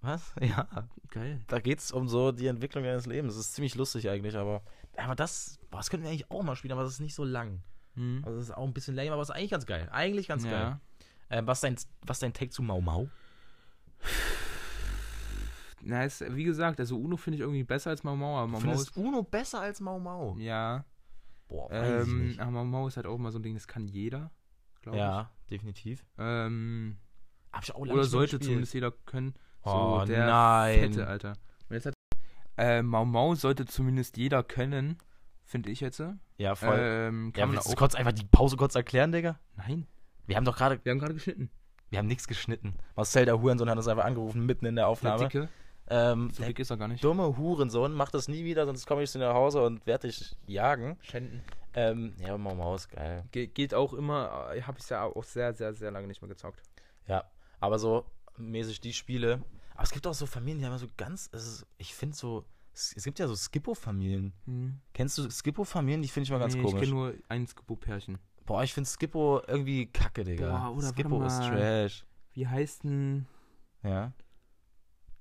Was? 0.00 0.32
Ja. 0.40 0.66
Geil. 1.10 1.40
Da 1.48 1.60
geht 1.60 1.78
es 1.80 1.92
um 1.92 2.08
so 2.08 2.32
die 2.32 2.46
Entwicklung 2.46 2.82
deines 2.84 3.04
Lebens. 3.06 3.34
Das 3.36 3.44
ist 3.46 3.54
ziemlich 3.54 3.74
lustig 3.74 4.08
eigentlich, 4.08 4.36
aber. 4.36 4.62
Aber 4.96 5.14
das, 5.14 5.58
boah, 5.70 5.76
das 5.78 5.90
könnten 5.90 6.04
wir 6.04 6.10
eigentlich 6.10 6.30
auch 6.30 6.42
mal 6.42 6.56
spielen, 6.56 6.72
aber 6.72 6.82
das 6.84 6.94
ist 6.94 7.00
nicht 7.00 7.14
so 7.14 7.24
lang. 7.24 7.62
Mhm. 7.96 8.22
Also 8.24 8.38
das 8.38 8.48
ist 8.48 8.56
auch 8.56 8.64
ein 8.64 8.72
bisschen 8.72 8.94
lame, 8.94 9.12
aber 9.12 9.20
ist 9.22 9.30
eigentlich 9.30 9.50
ganz 9.50 9.66
geil. 9.66 9.88
Eigentlich 9.92 10.28
ganz 10.28 10.44
geil. 10.44 10.52
ja. 10.52 10.80
Äh, 11.28 11.46
was, 11.46 11.60
dein, 11.60 11.76
was 12.06 12.18
dein 12.20 12.32
Take 12.32 12.50
zu 12.50 12.62
Mau 12.62 12.80
Mau? 12.80 13.08
Na, 15.82 16.04
ist, 16.04 16.22
wie 16.34 16.44
gesagt, 16.44 16.78
also 16.80 16.98
Uno 16.98 17.16
finde 17.16 17.36
ich 17.36 17.40
irgendwie 17.40 17.64
besser 17.64 17.90
als 17.90 18.04
Mau 18.04 18.16
Mau, 18.16 18.36
aber 18.38 18.46
Mau 18.46 18.52
Mau 18.52 18.60
Findest 18.60 18.90
ist. 18.90 18.96
Uno 18.96 19.22
besser 19.22 19.60
als 19.60 19.80
Mau 19.80 19.98
Mau? 19.98 20.36
Ja. 20.38 20.84
Boah, 21.48 21.70
weiß 21.70 22.06
ich 22.06 22.12
Ähm, 22.12 22.26
nicht. 22.28 22.40
aber 22.40 22.50
Mau 22.50 22.64
Mau 22.64 22.86
ist 22.88 22.96
halt 22.96 23.06
auch 23.06 23.18
mal 23.18 23.32
so 23.32 23.38
ein 23.38 23.42
Ding, 23.42 23.54
das 23.54 23.66
kann 23.66 23.86
jeder, 23.86 24.30
glaube 24.82 24.98
Ja, 24.98 25.30
definitiv. 25.50 26.00
ich. 26.02 26.06
Ähm, 26.18 26.98
Hab 27.52 27.62
ich 27.64 27.74
auch 27.74 27.80
lange 27.80 27.92
oder 27.94 28.04
sollte 28.04 28.32
gespielt. 28.38 28.44
zumindest 28.44 28.74
jeder 28.74 28.90
können. 29.06 29.34
So, 29.64 29.70
Oh, 29.70 30.04
der 30.06 30.26
nein. 30.26 30.78
Fette, 30.92 31.06
Alter. 31.06 31.32
Und 31.68 31.74
jetzt 31.74 31.86
hat, 31.86 31.94
äh, 32.56 32.82
Mau 32.82 33.04
Mau 33.04 33.34
sollte 33.34 33.64
zumindest 33.66 34.16
jeder 34.16 34.42
können, 34.42 34.98
finde 35.44 35.70
ich 35.70 35.80
jetzt. 35.80 36.02
Ja, 36.38 36.54
voll. 36.54 36.78
Ähm, 36.78 37.32
ja, 37.34 37.40
kann 37.40 37.48
man 37.48 37.56
willst 37.56 37.72
du 37.72 37.76
kurz 37.76 37.94
einfach 37.94 38.12
die 38.12 38.24
Pause 38.24 38.56
kurz 38.56 38.74
erklären, 38.74 39.12
Digga? 39.12 39.38
Nein, 39.56 39.86
Wir 40.26 40.36
haben 40.36 40.44
doch 40.44 40.56
gerade, 40.56 40.78
wir 40.84 40.92
haben 40.92 40.98
gerade 41.00 41.14
geschnitten. 41.14 41.50
wir 41.90 41.98
haben 41.98 42.06
nichts 42.06 42.28
geschnitten. 42.28 42.74
Marcel, 42.96 43.24
der 43.24 43.40
Hurensohn, 43.40 43.68
hat 43.68 43.76
uns 43.76 43.88
einfach 43.88 44.04
angerufen, 44.04 44.46
mitten 44.46 44.64
in 44.66 44.76
der 44.76 44.84
Der 44.84 44.88
Aufnahme. 44.88 45.24
Dicke, 45.24 45.48
Ähm, 45.90 46.30
so 46.32 46.44
dick 46.44 46.58
ist 46.58 46.70
er 46.70 46.76
gar 46.76 46.88
nicht. 46.88 47.02
dumme 47.02 47.36
Hurensohn, 47.36 47.92
mach 47.92 48.10
das 48.10 48.28
nie 48.28 48.44
wieder, 48.44 48.64
sonst 48.64 48.86
komme 48.86 49.02
ich 49.02 49.10
zu 49.10 49.18
dir 49.18 49.26
nach 49.26 49.34
Hause 49.34 49.62
und 49.62 49.86
werde 49.86 50.06
dich 50.06 50.36
jagen. 50.46 50.96
Schänden. 51.02 51.42
Ähm, 51.74 52.14
ja, 52.18 52.38
Mau 52.38 52.54
Mau 52.54 52.74
ist 52.74 52.88
geil. 52.88 53.24
Ge 53.32 53.48
geht 53.48 53.74
auch 53.74 53.92
immer, 53.92 54.50
äh, 54.54 54.62
habe 54.62 54.78
ich 54.78 54.88
ja 54.88 55.04
auch 55.04 55.24
sehr, 55.24 55.52
sehr, 55.52 55.74
sehr 55.74 55.90
lange 55.90 56.06
nicht 56.06 56.22
mehr 56.22 56.28
gezockt. 56.28 56.62
Ja, 57.06 57.24
aber 57.58 57.78
so 57.78 58.06
mäßig 58.36 58.80
die 58.80 58.92
Spiele. 58.92 59.42
Aber 59.74 59.82
es 59.82 59.90
gibt 59.90 60.06
auch 60.06 60.14
so 60.14 60.26
Familien, 60.26 60.60
die 60.60 60.66
haben 60.66 60.78
so 60.78 60.86
ganz, 60.96 61.26
ist, 61.26 61.66
ich 61.76 61.94
finde 61.94 62.16
so, 62.16 62.44
es, 62.72 63.02
gibt 63.04 63.18
ja 63.18 63.26
so 63.26 63.34
Skippo-Familien. 63.34 64.32
Kennst 64.92 65.18
du 65.18 65.28
Skippo-Familien? 65.28 66.02
Die 66.02 66.08
finde 66.08 66.24
ich 66.24 66.30
mal 66.30 66.38
ganz 66.38 66.54
nee, 66.54 66.60
ich 66.60 66.66
komisch. 66.66 66.80
kenne 66.80 66.92
nur 66.92 67.14
ein 67.28 67.46
Skippo-Pärchen. 67.46 68.18
Boah, 68.46 68.62
ich 68.62 68.72
finde 68.72 68.88
Skippo 68.88 69.42
irgendwie 69.46 69.86
kacke, 69.86 70.24
Digga. 70.24 70.68
Boah, 70.68 70.76
oder 70.76 70.88
Skippo 70.88 71.24
ist 71.24 71.38
mal. 71.38 71.50
trash. 71.50 72.04
Wie 72.34 72.46
heißt 72.46 72.84
denn. 72.84 73.26
Ja. 73.82 74.12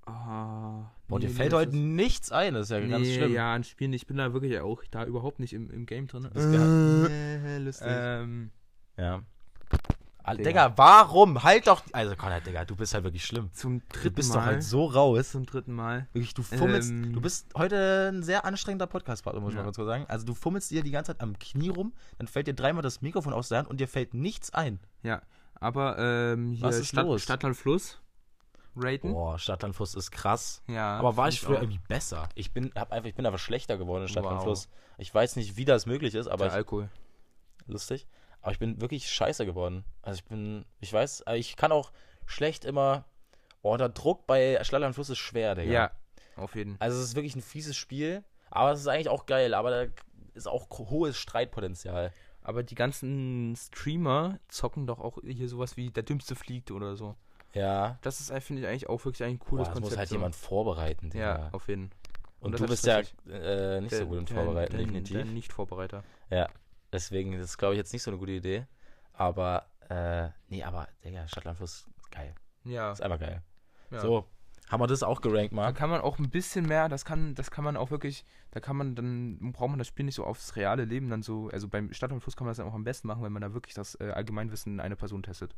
Ah, 0.05 0.91
Boah, 1.07 1.19
nee, 1.19 1.25
dir 1.25 1.29
nee, 1.29 1.33
fällt 1.35 1.53
das 1.53 1.59
heute 1.59 1.77
nichts 1.77 2.31
ein, 2.31 2.53
das 2.55 2.63
ist 2.63 2.71
ja 2.71 2.79
ganz 2.79 3.07
nee, 3.07 3.15
schlimm. 3.15 3.33
Ja, 3.33 3.53
an 3.53 3.63
Spielen. 3.63 3.93
Ich 3.93 4.07
bin 4.07 4.17
da 4.17 4.33
wirklich 4.33 4.59
auch 4.59 4.81
da 4.89 5.05
überhaupt 5.05 5.39
nicht 5.39 5.53
im, 5.53 5.69
im 5.69 5.85
Game 5.85 6.07
drin. 6.07 6.27
Das 6.33 6.43
ist. 6.45 6.53
Äh, 6.55 7.57
lustig. 7.59 7.87
ähm, 7.89 8.51
Ja. 8.97 9.21
Digga. 10.31 10.43
Digga, 10.43 10.73
warum? 10.77 11.41
Halt 11.43 11.65
doch. 11.65 11.81
Also, 11.91 12.15
Konrad, 12.15 12.45
Digga, 12.45 12.63
du 12.63 12.75
bist 12.75 12.93
halt 12.93 13.03
wirklich 13.03 13.25
schlimm. 13.25 13.49
zum 13.51 13.79
Du 13.79 13.85
dritten 13.99 14.13
bist 14.15 14.29
Mal. 14.29 14.35
doch 14.35 14.45
halt 14.45 14.63
so 14.63 14.85
raus. 14.85 15.31
Zum 15.31 15.43
dritten 15.47 15.73
Mal. 15.73 16.07
Wirklich, 16.13 16.35
du 16.35 16.43
fummelst. 16.43 16.91
Ähm. 16.91 17.13
du 17.13 17.21
bist 17.21 17.47
heute 17.57 18.11
ein 18.13 18.21
sehr 18.21 18.45
anstrengender 18.45 18.85
Podcast-Partner, 18.85 19.41
muss 19.41 19.51
ich 19.51 19.55
Ja. 19.55 19.61
mal 19.61 19.65
ganz 19.65 19.77
kurz 19.77 19.87
sagen. 19.87 20.05
Also, 20.07 20.27
du 20.27 20.35
fummelst 20.35 20.69
dir 20.69 20.83
die 20.83 20.91
ganze 20.91 21.13
Zeit 21.13 21.21
am 21.21 21.37
Knie 21.39 21.69
rum, 21.69 21.93
dann 22.19 22.27
fällt 22.27 22.45
dir 22.45 22.53
dreimal 22.53 22.83
das 22.83 23.01
Mikrofon 23.01 23.33
aus 23.33 23.49
der 23.49 23.59
Hand 23.59 23.69
und 23.69 23.79
dir 23.79 23.87
fällt 23.87 24.13
nichts 24.13 24.53
ein. 24.53 24.79
Ja, 25.01 25.23
aber 25.55 25.97
ähm, 25.97 26.51
hier 26.51 26.61
Was 26.61 26.77
ist 26.77 26.89
Stadt, 26.89 27.05
los? 27.07 27.23
Stadtland 27.23 27.55
Fluss. 27.55 27.99
Raten. 28.81 29.13
Boah, 29.13 29.37
Stadtlandfluss 29.39 29.95
ist 29.95 30.11
krass. 30.11 30.61
Ja. 30.67 30.97
Aber 30.97 31.17
war 31.17 31.27
ich 31.29 31.39
früher 31.41 31.57
auch. 31.57 31.61
irgendwie 31.61 31.81
besser? 31.87 32.29
Ich 32.35 32.51
bin, 32.51 32.71
hab 32.75 32.91
einfach, 32.91 33.07
ich 33.09 33.15
bin 33.15 33.25
einfach 33.25 33.39
schlechter 33.39 33.77
geworden 33.77 34.01
in 34.03 34.07
Wow. 34.07 34.11
Stadtlandfluss. 34.11 34.69
Ich 34.97 35.13
weiß 35.13 35.35
nicht, 35.35 35.57
wie 35.57 35.65
das 35.65 35.85
möglich 35.85 36.15
ist, 36.15 36.27
aber 36.27 36.45
Der 36.45 36.47
ich, 36.53 36.57
Alkohol. 36.57 36.89
lustig. 37.67 38.07
Aber 38.41 38.51
ich 38.51 38.59
bin 38.59 38.79
wirklich 38.81 39.09
scheiße 39.11 39.45
geworden. 39.45 39.83
Also 40.01 40.17
ich 40.19 40.25
bin, 40.25 40.65
ich 40.79 40.93
weiß, 40.93 41.23
ich 41.35 41.55
kann 41.57 41.71
auch 41.71 41.91
schlecht 42.25 42.65
immer. 42.65 43.05
Oh, 43.61 43.75
der 43.75 43.89
Druck 43.89 44.25
bei 44.27 44.57
Stadtlandfluss 44.63 45.09
ist 45.09 45.17
schwer, 45.17 45.55
Digga. 45.55 45.71
Ja, 45.71 45.91
auf 46.37 46.55
jeden 46.55 46.77
Fall. 46.77 46.87
Also 46.87 46.97
es 46.99 47.05
ist 47.05 47.15
wirklich 47.15 47.35
ein 47.35 47.41
fieses 47.41 47.75
Spiel, 47.75 48.23
aber 48.49 48.71
es 48.71 48.79
ist 48.79 48.87
eigentlich 48.87 49.09
auch 49.09 49.25
geil, 49.25 49.53
aber 49.53 49.69
da 49.69 49.91
ist 50.33 50.47
auch 50.47 50.69
hohes 50.69 51.17
Streitpotenzial. 51.17 52.13
Aber 52.41 52.63
die 52.63 52.75
ganzen 52.75 53.53
Streamer 53.57 54.39
zocken 54.47 54.87
doch 54.87 54.99
auch 54.99 55.17
hier 55.21 55.49
sowas 55.49 55.75
wie 55.75 55.91
Der 55.91 56.03
Dümmste 56.03 56.35
fliegt 56.35 56.71
oder 56.71 56.95
so. 56.95 57.15
Ja. 57.53 57.97
Das 58.01 58.19
ist, 58.19 58.31
finde 58.43 58.61
ich, 58.61 58.67
eigentlich 58.67 58.89
auch 58.89 59.03
wirklich 59.05 59.23
ein 59.23 59.37
Boah, 59.37 59.45
cooles 59.45 59.67
das 59.67 59.73
Konzept. 59.73 59.91
muss 59.91 59.97
halt 59.97 60.09
so. 60.09 60.15
jemand 60.15 60.35
vorbereiten, 60.35 61.09
Digga. 61.09 61.39
Ja, 61.39 61.49
auf 61.51 61.67
jeden 61.67 61.89
Fall. 61.89 61.97
Und 62.41 62.51
das 62.53 62.61
du 62.61 62.67
bist 62.67 62.85
ja 62.85 63.01
äh, 63.29 63.81
nicht 63.81 63.93
so 63.93 64.05
gut 64.05 64.19
im 64.19 64.27
Vorbereiten, 64.27 64.71
der, 64.77 64.85
definitiv. 64.85 65.15
Der 65.17 65.25
Nicht-Vorbereiter. 65.25 66.03
Ja, 66.29 66.47
deswegen, 66.93 67.33
das 67.33 67.41
ist, 67.49 67.57
glaube 67.57 67.73
ich, 67.73 67.77
jetzt 67.79 67.91
nicht 67.91 68.03
so 68.03 68.11
eine 68.11 68.17
gute 68.17 68.31
Idee. 68.31 68.65
Aber, 69.13 69.65
äh, 69.89 70.29
nee, 70.47 70.63
aber, 70.63 70.87
Digga, 71.03 71.27
Stadtlandfluss, 71.27 71.85
geil. 72.11 72.33
Ja. 72.63 72.91
Ist 72.93 73.01
einfach 73.01 73.19
geil. 73.19 73.41
ja. 73.91 73.99
So, 73.99 74.25
haben 74.69 74.81
wir 74.81 74.87
das 74.87 75.03
auch 75.03 75.19
gerankt, 75.21 75.51
Da 75.51 75.55
Marc? 75.57 75.75
kann 75.75 75.89
man 75.89 75.99
auch 76.01 76.19
ein 76.19 76.29
bisschen 76.29 76.65
mehr, 76.67 76.87
das 76.89 77.03
kann, 77.03 77.35
das 77.35 77.51
kann 77.51 77.63
man 77.63 77.75
auch 77.75 77.91
wirklich, 77.91 78.23
da 78.51 78.59
kann 78.59 78.77
man 78.77 78.95
dann, 78.95 79.51
braucht 79.51 79.69
man 79.71 79.79
das 79.79 79.87
Spiel 79.87 80.05
nicht 80.05 80.15
so 80.15 80.23
aufs 80.23 80.55
reale 80.55 80.85
Leben 80.85 81.09
dann 81.09 81.23
so, 81.23 81.49
also 81.49 81.67
beim 81.67 81.91
Stadt 81.91 82.11
und 82.11 82.21
Fluss 82.21 82.35
kann 82.37 82.45
man 82.45 82.51
das 82.51 82.57
dann 82.57 82.67
auch 82.67 82.73
am 82.75 82.83
besten 82.83 83.07
machen, 83.07 83.23
wenn 83.23 83.31
man 83.33 83.41
da 83.41 83.53
wirklich 83.53 83.73
das 83.73 83.95
äh, 83.99 84.11
Allgemeinwissen 84.11 84.79
einer 84.79 84.95
Person 84.95 85.23
testet. 85.23 85.55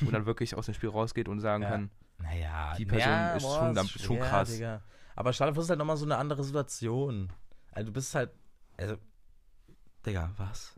und 0.00 0.10
dann 0.12 0.24
wirklich 0.24 0.56
aus 0.56 0.64
dem 0.66 0.74
Spiel 0.74 0.88
rausgeht 0.88 1.28
und 1.28 1.40
sagen 1.40 1.62
Ja. 1.62 1.68
kann, 1.68 1.90
Naja, 2.18 2.74
Die 2.78 2.86
Person 2.86 3.36
ist 3.36 3.42
schon- 3.42 3.76
ist 3.76 4.02
schon 4.02 4.18
krass. 4.20 4.50
Digga. 4.50 4.80
Aber 5.14 5.34
Stadtlandfluss 5.34 5.66
ist 5.66 5.70
halt 5.70 5.78
nochmal 5.78 5.98
so 5.98 6.06
eine 6.06 6.16
andere 6.16 6.42
Situation. 6.44 7.30
Also, 7.72 7.88
du 7.88 7.92
bist 7.92 8.14
halt, 8.14 8.30
also, 8.78 8.96
Digga, 10.06 10.30
was? 10.38 10.74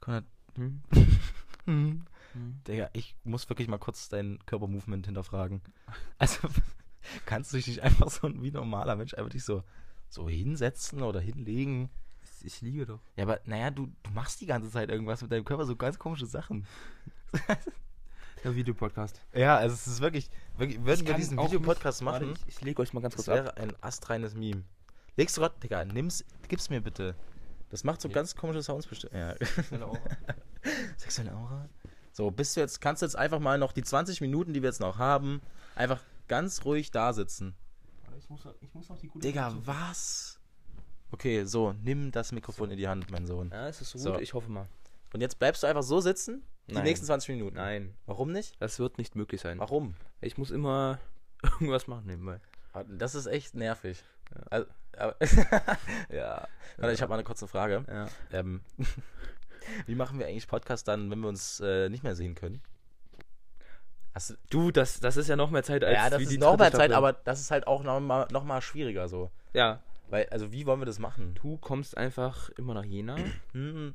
Konrad, 0.00 0.24
hm, 0.56 0.82
hm. 1.64 2.04
Hm. 2.36 2.60
Digga, 2.68 2.90
ich 2.92 3.16
muss 3.24 3.48
wirklich 3.48 3.68
mal 3.68 3.78
kurz 3.78 4.08
dein 4.08 4.38
Körpermovement 4.46 5.06
hinterfragen. 5.06 5.60
Also, 6.18 6.48
kannst 7.24 7.52
du 7.52 7.56
dich 7.56 7.66
nicht 7.68 7.82
einfach 7.82 8.10
so 8.10 8.28
wie 8.42 8.48
ein 8.50 8.52
normaler 8.54 8.96
Mensch 8.96 9.14
einfach 9.14 9.30
dich 9.30 9.44
so, 9.44 9.62
so 10.08 10.28
hinsetzen 10.28 11.02
oder 11.02 11.20
hinlegen? 11.20 11.90
ich, 12.42 12.60
liege 12.60 12.86
doch. 12.86 13.00
Ja, 13.16 13.24
aber 13.24 13.40
naja, 13.44 13.70
du, 13.70 13.86
du 14.02 14.10
machst 14.12 14.40
die 14.40 14.46
ganze 14.46 14.70
Zeit 14.70 14.88
irgendwas 14.90 15.20
mit 15.22 15.32
deinem 15.32 15.44
Körper, 15.44 15.66
so 15.66 15.74
ganz 15.76 15.98
komische 15.98 16.26
Sachen. 16.26 16.66
Der 18.44 18.54
Videopodcast. 18.54 19.20
Ja, 19.34 19.56
also 19.56 19.74
es 19.74 19.86
ist 19.86 20.00
wirklich, 20.00 20.30
wirklich 20.56 20.84
würden 20.84 21.06
wir 21.06 21.14
diesen 21.14 21.38
Videopodcast 21.38 22.02
nicht- 22.02 22.10
warte, 22.10 22.26
machen, 22.26 22.38
Ich, 22.46 22.56
ich 22.56 22.60
lege 22.62 22.80
euch 22.82 22.92
mal 22.92 23.00
ganz 23.00 23.16
das 23.16 23.24
kurz 23.26 23.36
ab. 23.38 23.44
wäre 23.44 23.56
ein 23.56 23.72
astreines 23.82 24.34
Meme. 24.34 24.62
Legst 25.16 25.36
du 25.36 25.40
grad, 25.40 25.60
Digga, 25.62 25.84
nimm's, 25.84 26.24
gib's 26.48 26.70
mir 26.70 26.80
bitte. 26.80 27.14
Das 27.70 27.82
macht 27.82 28.00
so 28.00 28.08
Ja. 28.08 28.14
ganz 28.14 28.36
komische 28.36 28.62
Sounds 28.62 28.86
bestimmt. 28.86 29.14
Ja. 29.14 29.34
Genau. 29.70 29.96
Sexuelle 30.96 31.34
Aura. 31.34 31.68
So, 32.16 32.30
bist 32.30 32.56
du 32.56 32.60
jetzt, 32.60 32.80
kannst 32.80 33.02
du 33.02 33.06
jetzt 33.06 33.14
einfach 33.14 33.40
mal 33.40 33.58
noch 33.58 33.72
die 33.72 33.82
20 33.82 34.22
Minuten, 34.22 34.54
die 34.54 34.62
wir 34.62 34.70
jetzt 34.70 34.80
noch 34.80 34.96
haben, 34.96 35.42
einfach 35.74 36.00
ganz 36.28 36.64
ruhig 36.64 36.90
da 36.90 37.12
sitzen. 37.12 37.54
Ich 38.16 38.30
muss, 38.30 38.40
ich 38.62 38.72
muss 38.72 38.88
noch 38.88 38.98
die 38.98 39.08
gute 39.08 39.26
Digga, 39.26 39.52
was? 39.66 40.40
Okay, 41.12 41.44
so, 41.44 41.74
nimm 41.82 42.12
das 42.12 42.32
Mikrofon 42.32 42.70
in 42.70 42.78
die 42.78 42.88
Hand, 42.88 43.10
mein 43.10 43.26
Sohn. 43.26 43.50
Ja, 43.52 43.68
ist 43.68 43.82
das 43.82 43.90
so 43.90 43.98
So. 43.98 44.12
gut? 44.12 44.22
Ich 44.22 44.32
hoffe 44.32 44.50
mal. 44.50 44.66
Und 45.12 45.20
jetzt 45.20 45.38
bleibst 45.38 45.62
du 45.62 45.66
einfach 45.66 45.82
so 45.82 46.00
sitzen, 46.00 46.42
die 46.68 46.72
Nein. 46.72 46.84
nächsten 46.84 47.04
20 47.04 47.28
Minuten. 47.36 47.56
Nein, 47.56 47.94
Warum 48.06 48.32
nicht? 48.32 48.54
das 48.60 48.78
wird 48.78 48.96
nicht 48.96 49.14
möglich 49.14 49.42
sein. 49.42 49.58
Warum? 49.58 49.94
Ich 50.22 50.38
muss 50.38 50.50
immer 50.50 50.98
irgendwas 51.42 51.86
machen 51.86 52.06
nebenbei. 52.06 52.40
Das 52.96 53.14
ist 53.14 53.26
echt 53.26 53.54
nervig. 53.54 54.02
Also, 54.48 54.66
aber, 54.96 55.16
ja. 56.08 56.48
Warte, 56.78 56.94
ich 56.94 57.02
habe 57.02 57.10
mal 57.10 57.16
eine 57.16 57.24
kurze 57.24 57.46
Frage. 57.46 57.84
Ja. 57.86 58.08
Ähm, 58.32 58.62
wie 59.86 59.94
machen 59.94 60.18
wir 60.18 60.26
eigentlich 60.26 60.46
Podcast 60.48 60.86
dann, 60.88 61.10
wenn 61.10 61.20
wir 61.20 61.28
uns 61.28 61.60
äh, 61.60 61.88
nicht 61.88 62.02
mehr 62.04 62.14
sehen 62.16 62.34
können? 62.34 62.60
Hast 64.14 64.30
du, 64.30 64.34
Du, 64.48 64.70
das, 64.70 65.00
das 65.00 65.16
ist 65.16 65.28
ja 65.28 65.36
noch 65.36 65.50
mehr 65.50 65.62
Zeit 65.62 65.84
als 65.84 65.94
ja, 65.94 66.08
das 66.10 66.18
wie 66.20 66.24
ist 66.24 66.32
die 66.32 66.38
noch 66.38 66.56
mehr 66.56 66.70
Zeit, 66.72 66.86
Staffel. 66.90 66.94
aber 66.94 67.12
das 67.12 67.40
ist 67.40 67.50
halt 67.50 67.66
auch 67.66 67.82
noch 67.82 68.00
mal, 68.00 68.26
noch 68.30 68.44
mal 68.44 68.60
schwieriger 68.62 69.08
so. 69.08 69.30
Ja, 69.52 69.80
Weil, 70.08 70.26
also 70.30 70.52
wie 70.52 70.64
wollen 70.66 70.80
wir 70.80 70.86
das 70.86 70.98
machen? 70.98 71.34
du 71.42 71.58
kommst 71.58 71.96
einfach 71.96 72.48
immer 72.50 72.74
nach 72.74 72.84
Jena. 72.84 73.16
Hm, 73.52 73.94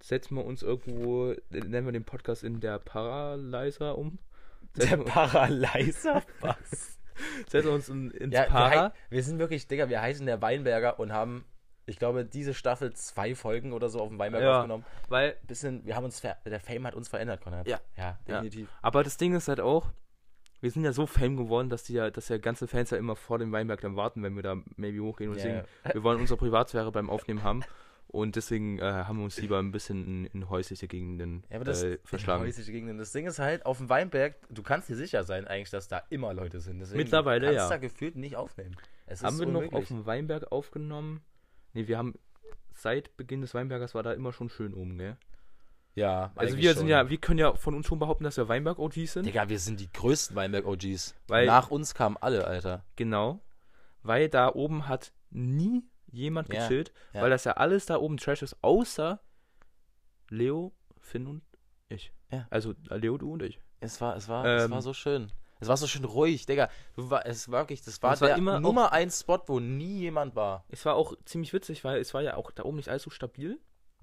Setzen 0.00 0.34
wir 0.36 0.44
uns 0.44 0.62
irgendwo, 0.64 1.32
nennen 1.50 1.86
wir 1.86 1.92
den 1.92 2.04
Podcast 2.04 2.42
in 2.42 2.58
der 2.60 2.80
Paralyzer 2.80 3.96
um. 3.96 4.18
der 4.76 4.86
Setzen 4.88 4.98
wir, 5.00 5.04
Paralyzer? 5.12 6.22
Was? 6.40 6.98
setzen 7.46 7.68
wir 7.68 7.72
uns 7.74 7.88
in, 7.88 8.10
ins 8.10 8.34
Ja, 8.34 8.42
wir, 8.42 8.48
Para. 8.48 8.70
hei- 8.88 8.92
wir 9.10 9.22
sind 9.22 9.38
wirklich, 9.38 9.68
Digga, 9.68 9.88
wir 9.88 10.00
heißen 10.02 10.26
der 10.26 10.42
Weinberger 10.42 10.98
und 10.98 11.12
haben, 11.12 11.44
ich 11.86 11.98
glaube, 11.98 12.24
diese 12.24 12.54
Staffel 12.54 12.92
zwei 12.94 13.34
Folgen 13.34 13.72
oder 13.72 13.88
so 13.88 14.00
auf 14.00 14.08
dem 14.08 14.18
Weinberger 14.18 14.46
Ja. 14.46 14.56
aufgenommen. 14.58 14.84
Weil, 15.08 15.36
Bisschen, 15.46 15.84
wir 15.84 15.96
haben 15.96 16.04
uns, 16.04 16.20
der 16.20 16.60
Fame 16.60 16.86
hat 16.86 16.94
uns 16.94 17.08
verändert, 17.08 17.40
Konrad. 17.40 17.66
Ja. 17.66 17.80
Ja, 17.96 18.18
Ja. 18.26 18.40
definitiv. 18.42 18.68
aber 18.82 19.02
das 19.02 19.16
Ding 19.16 19.34
ist 19.34 19.48
halt 19.48 19.60
auch, 19.60 19.90
wir 20.60 20.70
sind 20.70 20.84
ja 20.84 20.92
so 20.92 21.06
Fame 21.06 21.36
geworden, 21.36 21.70
dass 21.70 21.82
die 21.82 21.94
ja, 21.94 22.10
dass 22.10 22.28
ja 22.28 22.38
ganze 22.38 22.68
Fans 22.68 22.90
ja 22.90 22.96
immer 22.96 23.16
vor 23.16 23.38
dem 23.38 23.50
Weinberg 23.50 23.80
dann 23.80 23.96
warten, 23.96 24.22
wenn 24.22 24.36
wir 24.36 24.42
da 24.44 24.56
maybe 24.76 25.02
hochgehen 25.02 25.30
und 25.30 25.36
Ja, 25.38 25.42
singen. 25.42 25.62
Wir 25.92 26.02
wollen 26.04 26.20
unsere 26.20 26.36
Privatsphäre 26.38 26.92
beim 26.92 27.10
Aufnehmen 27.10 27.42
haben. 27.42 27.64
Und 28.06 28.36
deswegen 28.36 28.78
äh, 28.78 28.82
haben 28.82 29.16
wir 29.18 29.24
uns 29.24 29.38
lieber 29.38 29.58
ein 29.58 29.72
bisschen 29.72 30.06
in, 30.06 30.26
in 30.26 30.50
häusliche 30.50 30.86
Gegenden 30.86 31.44
Ja, 31.48 31.56
aber 31.56 31.64
das 31.64 31.82
äh, 31.82 31.98
verschlagen. 32.04 32.44
häusliche 32.44 32.70
Gegenden. 32.70 32.98
Das 32.98 33.10
Ding 33.10 33.26
ist 33.26 33.38
halt, 33.38 33.64
auf 33.64 33.78
dem 33.78 33.88
Weinberg, 33.88 34.34
du 34.50 34.62
kannst 34.62 34.90
dir 34.90 34.96
sicher 34.96 35.24
sein 35.24 35.48
eigentlich, 35.48 35.70
dass 35.70 35.88
da 35.88 36.02
immer 36.10 36.34
Leute 36.34 36.60
sind. 36.60 36.78
Deswegen 36.78 36.98
Mittlerweile, 36.98 37.46
kannst 37.46 37.58
ja. 37.58 37.68
da 37.70 37.76
gefühlt 37.78 38.16
nicht 38.16 38.36
aufnehmen. 38.36 38.76
Es 39.06 39.22
Haben 39.24 39.38
wir 39.38 39.46
noch 39.46 39.72
auf 39.72 39.88
dem 39.88 40.04
Weinberg 40.04 40.52
aufgenommen? 40.52 41.22
Ne, 41.72 41.88
wir 41.88 41.98
haben 41.98 42.14
seit 42.74 43.16
Beginn 43.16 43.40
des 43.40 43.54
Weinbergers 43.54 43.94
war 43.94 44.02
da 44.02 44.12
immer 44.12 44.32
schon 44.32 44.48
schön 44.48 44.74
oben, 44.74 44.98
gell? 44.98 45.16
Ja, 45.94 46.32
Also 46.36 46.56
wir 46.56 46.70
schon. 46.70 46.78
sind 46.80 46.88
ja, 46.88 47.10
wir 47.10 47.18
können 47.18 47.38
ja 47.38 47.54
von 47.54 47.74
uns 47.74 47.86
schon 47.86 47.98
behaupten, 47.98 48.24
dass 48.24 48.38
wir 48.38 48.48
Weinberg-OGs 48.48 49.12
sind. 49.12 49.26
Digga, 49.26 49.48
wir 49.50 49.58
sind 49.58 49.78
die 49.78 49.92
größten 49.92 50.34
Weinberg-OGs. 50.34 51.14
Weil- 51.28 51.46
Nach 51.46 51.70
uns 51.70 51.94
kamen 51.94 52.16
alle, 52.18 52.46
Alter. 52.46 52.84
Genau. 52.96 53.40
Weil 54.02 54.28
da 54.30 54.48
oben 54.54 54.88
hat 54.88 55.12
nie 55.30 55.84
jemand 56.10 56.48
gechillt, 56.48 56.92
ja. 57.12 57.22
weil 57.22 57.30
das 57.30 57.44
ja 57.44 57.52
alles 57.52 57.86
da 57.86 57.96
oben 57.96 58.16
Trash 58.16 58.42
ist, 58.42 58.56
außer 58.62 59.20
Leo, 60.28 60.72
Finn 60.98 61.26
und 61.26 61.42
ich. 61.88 62.12
Ja. 62.30 62.46
Also 62.50 62.74
Leo, 62.88 63.18
du 63.18 63.32
und 63.34 63.42
ich. 63.42 63.60
Es 63.80 64.00
war, 64.00 64.16
es 64.16 64.28
war, 64.28 64.44
es 64.46 64.64
Ähm, 64.64 64.70
war 64.70 64.82
so 64.82 64.94
schön. 64.94 65.30
Es 65.62 65.68
war 65.68 65.76
so 65.76 65.86
schön 65.86 66.04
ruhig, 66.04 66.44
Digga. 66.46 66.68
Du 66.96 67.08
war, 67.08 67.24
es 67.24 67.50
war 67.50 67.60
wirklich, 67.62 67.82
das 67.82 68.02
war, 68.02 68.12
es 68.14 68.20
war 68.20 68.28
der 68.28 68.36
immer 68.36 68.58
Nummer 68.60 68.92
1 68.92 69.20
Spot, 69.20 69.40
wo 69.46 69.60
nie 69.60 70.00
jemand 70.00 70.34
war. 70.34 70.64
Es 70.68 70.84
war 70.84 70.94
auch 70.96 71.14
ziemlich 71.24 71.52
witzig, 71.52 71.84
weil 71.84 72.00
es 72.00 72.12
war 72.14 72.20
ja 72.22 72.36
auch 72.36 72.50
da 72.50 72.64
oben 72.64 72.76
nicht 72.78 72.88
allzu 72.88 73.10
stabil. 73.10 73.58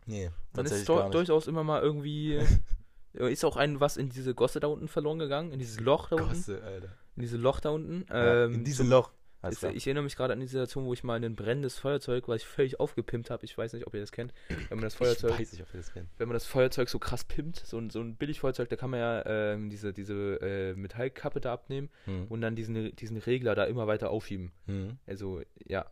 Nee, 0.05 0.32
Man 0.53 0.66
ist 0.66 0.88
do- 0.89 0.95
durchaus 1.12 1.47
immer 1.47 1.64
mal 1.64 1.82
irgendwie. 1.82 2.36
äh, 3.14 3.32
ist 3.32 3.43
auch 3.45 3.57
ein 3.57 3.80
was 3.80 3.97
in 3.97 4.10
diese 4.10 4.34
Gosse 4.34 4.60
da 4.60 4.68
unten 4.68 4.88
verloren 4.88 5.20
gegangen, 5.20 5.51
in 5.51 5.60
dieses 5.60 5.80
Loch 5.80 6.10
da 6.10 6.16
unten. 6.16 6.30
Gosse, 6.30 6.64
Alter. 6.64 6.89
In 7.16 7.22
dieses 7.24 7.39
Loch 7.39 7.60
da 7.60 7.70
unten. 7.72 8.05
Ja, 8.10 8.45
Ähm, 8.45 8.53
in 8.53 8.64
diesem 8.64 8.89
Loch. 8.89 9.12
Ist, 9.48 9.64
ich 9.64 9.88
erinnere 9.88 10.04
mich 10.04 10.16
gerade 10.18 10.34
an 10.34 10.40
die 10.42 10.48
Situation, 10.48 10.86
wo 10.86 10.94
ich 10.94 11.04
mal 11.04 11.24
ein 11.24 11.36
brennendes 11.36 11.78
Feuerzeug, 11.80 12.28
was 12.28 12.42
ich 12.42 12.48
völlig 12.48 12.80
aufgepimpt 12.80 13.30
habe. 13.30 13.46
Ich 13.46 13.58
weiß 13.58 13.72
nicht, 13.74 13.88
ob 13.88 13.94
ihr 13.94 14.02
das 14.02 14.12
kennt. 14.12 14.34
Wenn 14.50 14.78
man 14.78 14.82
das 14.82 14.96
Feuerzeug, 14.96 15.32
Ich 15.36 15.40
weiß 15.40 15.52
nicht, 15.54 15.62
ob 15.62 15.74
ihr 15.74 15.80
das 15.80 15.94
kennt. 15.94 16.10
wenn 16.18 16.28
man 16.28 16.34
das 16.34 16.46
Feuerzeug 16.46 16.90
so 16.90 17.00
krass 17.00 17.24
pimpt, 17.24 17.58
so 17.66 17.78
ein, 17.78 17.90
so 17.90 18.02
ein 18.02 18.16
Billigfeuerzeug, 18.16 18.68
da 18.68 18.76
kann 18.76 18.90
man 18.90 19.00
ja 19.00 19.26
ähm, 19.26 19.70
diese, 19.70 19.94
diese 19.94 20.14
äh, 20.42 20.74
Metallkappe 20.76 21.40
da 21.40 21.54
abnehmen 21.54 21.90
Hm. 22.06 22.26
und 22.28 22.42
dann 22.42 22.56
diesen, 22.58 22.94
diesen 22.98 23.16
Regler 23.18 23.56
da 23.56 23.64
immer 23.64 23.88
weiter 23.88 24.10
aufschieben. 24.10 24.52
Hm. 24.66 24.98
Also, 25.08 25.42
ja. 25.66 25.86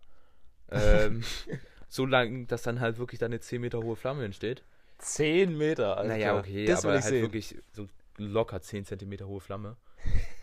Ähm, 0.70 1.24
so 1.88 2.06
lang, 2.06 2.48
dass 2.48 2.64
dann 2.64 2.82
halt 2.82 2.98
wirklich 2.98 3.20
da 3.20 3.28
eine 3.28 3.40
10 3.40 3.62
Meter 3.62 3.82
hohe 3.82 3.96
Flamme 3.96 4.26
entsteht. 4.26 4.64
10 4.98 5.58
Meter, 5.58 5.96
Alter. 5.98 6.10
naja, 6.10 6.38
okay, 6.38 6.66
das 6.66 6.84
aber 6.84 6.94
will 6.94 7.00
ich 7.00 7.04
halt 7.06 7.14
sehen. 7.14 7.22
wirklich 7.22 7.56
so 7.72 7.88
locker 8.18 8.60
10 8.62 8.84
Zentimeter 8.84 9.28
hohe 9.28 9.40
Flamme. 9.40 9.78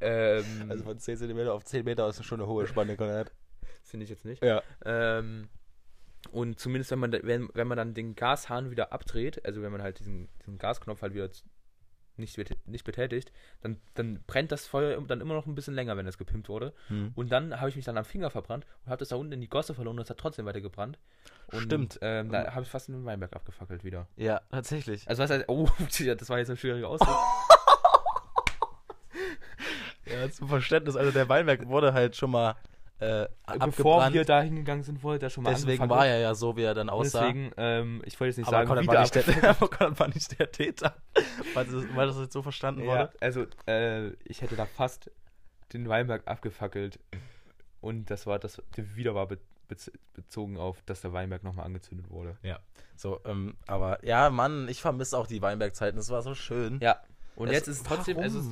ähm, 0.00 0.66
Also 0.68 0.84
von 0.84 0.98
10 0.98 1.16
cm 1.16 1.48
auf 1.48 1.64
10 1.64 1.84
Meter 1.84 2.08
ist 2.08 2.24
schon 2.24 2.40
eine 2.40 2.48
hohe 2.48 2.66
Spanne, 2.66 2.96
Konrad. 2.96 3.32
finde 3.84 4.04
ich 4.04 4.10
jetzt 4.10 4.24
nicht. 4.24 4.42
Ja. 4.42 4.62
Ähm, 4.84 5.48
und 6.32 6.58
zumindest 6.58 6.90
wenn 6.90 6.98
man, 6.98 7.12
wenn, 7.12 7.48
wenn 7.54 7.68
man 7.68 7.78
dann 7.78 7.94
den 7.94 8.14
Gashahn 8.14 8.70
wieder 8.70 8.92
abdreht, 8.92 9.44
also 9.44 9.62
wenn 9.62 9.72
man 9.72 9.82
halt 9.82 9.98
diesen, 10.00 10.28
diesen 10.40 10.58
Gasknopf 10.58 11.02
halt 11.02 11.14
wieder 11.14 11.30
nicht, 12.18 12.36
nicht 12.66 12.84
betätigt, 12.84 13.32
dann, 13.60 13.80
dann 13.94 14.22
brennt 14.26 14.52
das 14.52 14.66
Feuer 14.66 15.00
dann 15.02 15.20
immer 15.20 15.34
noch 15.34 15.46
ein 15.46 15.54
bisschen 15.54 15.74
länger, 15.74 15.96
wenn 15.96 16.06
das 16.06 16.18
gepimpt 16.18 16.48
wurde. 16.48 16.72
Hm. 16.88 17.12
Und 17.14 17.30
dann 17.30 17.58
habe 17.60 17.70
ich 17.70 17.76
mich 17.76 17.84
dann 17.84 17.96
am 17.96 18.04
Finger 18.04 18.30
verbrannt 18.30 18.66
und 18.84 18.90
habe 18.90 18.98
das 18.98 19.08
da 19.08 19.16
unten 19.16 19.32
in 19.32 19.40
die 19.40 19.48
Gosse 19.48 19.74
verloren 19.74 19.96
und 19.96 20.02
es 20.02 20.10
hat 20.10 20.18
trotzdem 20.18 20.44
weiter 20.46 20.60
gebrannt. 20.60 20.98
Und, 21.52 21.62
Stimmt. 21.62 21.98
Ähm, 22.02 22.30
da 22.30 22.52
habe 22.52 22.62
ich 22.62 22.68
fast 22.68 22.88
den 22.88 23.04
Weinberg 23.04 23.34
abgefackelt 23.34 23.84
wieder. 23.84 24.08
Ja, 24.16 24.40
tatsächlich. 24.50 25.08
Also 25.08 25.22
was 25.22 25.30
heißt, 25.30 25.44
oh, 25.48 25.68
das 26.18 26.28
war 26.28 26.38
jetzt 26.38 26.50
ein 26.50 26.56
schwieriger 26.56 26.88
Ausdruck. 26.88 27.16
Ja, 30.18 30.30
zum 30.30 30.48
Verständnis, 30.48 30.96
also 30.96 31.10
der 31.12 31.28
Weinberg 31.28 31.66
wurde 31.68 31.92
halt 31.92 32.16
schon 32.16 32.30
mal 32.30 32.56
äh, 33.00 33.26
Bevor 33.46 34.02
abgebrannt. 34.02 34.14
wir 34.14 34.24
da 34.24 34.42
hingegangen 34.42 34.82
sind, 34.82 35.02
wurde 35.04 35.20
der 35.20 35.30
schon 35.30 35.44
mal 35.44 35.50
Deswegen 35.54 35.88
war 35.88 36.06
er 36.06 36.18
ja 36.18 36.34
so, 36.34 36.56
wie 36.56 36.62
er 36.62 36.74
dann 36.74 36.90
aussah. 36.90 37.20
Deswegen, 37.20 37.52
ähm, 37.56 38.02
ich 38.04 38.18
wollte 38.18 38.30
jetzt 38.30 38.38
nicht 38.38 38.48
aber 38.48 38.66
sagen, 38.66 38.82
wieder 38.82 38.92
war, 38.94 39.00
nicht 39.02 39.14
der, 39.14 39.50
aber 39.50 39.68
Conrad 39.68 40.00
war 40.00 40.08
nicht 40.08 40.38
der 40.38 40.50
Täter. 40.50 40.94
Weil 41.54 41.64
das, 41.66 41.74
weil 41.94 42.06
das 42.08 42.18
jetzt 42.18 42.32
so 42.32 42.42
verstanden 42.42 42.80
Ja, 42.82 42.86
wurde. 42.86 43.10
also 43.20 43.46
äh, 43.68 44.08
ich 44.24 44.42
hätte 44.42 44.56
da 44.56 44.66
fast 44.66 45.10
den 45.72 45.88
Weinberg 45.88 46.22
abgefackelt 46.26 46.98
und 47.80 48.10
das 48.10 48.26
war 48.26 48.38
das 48.40 48.60
wieder 48.74 49.14
war 49.14 49.26
be 49.28 49.38
bez- 49.68 49.92
bezogen 50.14 50.56
auf, 50.56 50.82
dass 50.86 51.02
der 51.02 51.12
Weinberg 51.12 51.44
nochmal 51.44 51.66
angezündet 51.66 52.10
wurde. 52.10 52.36
So, 52.96 53.20
ähm, 53.26 53.54
aber 53.68 54.04
ja, 54.04 54.28
Mann, 54.30 54.66
ich 54.68 54.80
vermisse 54.80 55.16
auch 55.16 55.26
die 55.28 55.40
Weinbergzeiten. 55.42 55.96
Das 55.98 56.10
war 56.10 56.22
so 56.22 56.34
schön. 56.34 56.80
Ja. 56.80 56.96
Und 57.36 57.48
Es- 57.48 57.54
jetzt 57.54 57.68
ist 57.68 57.76
es 57.76 57.82
trotzdem, 57.84 58.18
es 58.18 58.34
ist? 58.34 58.48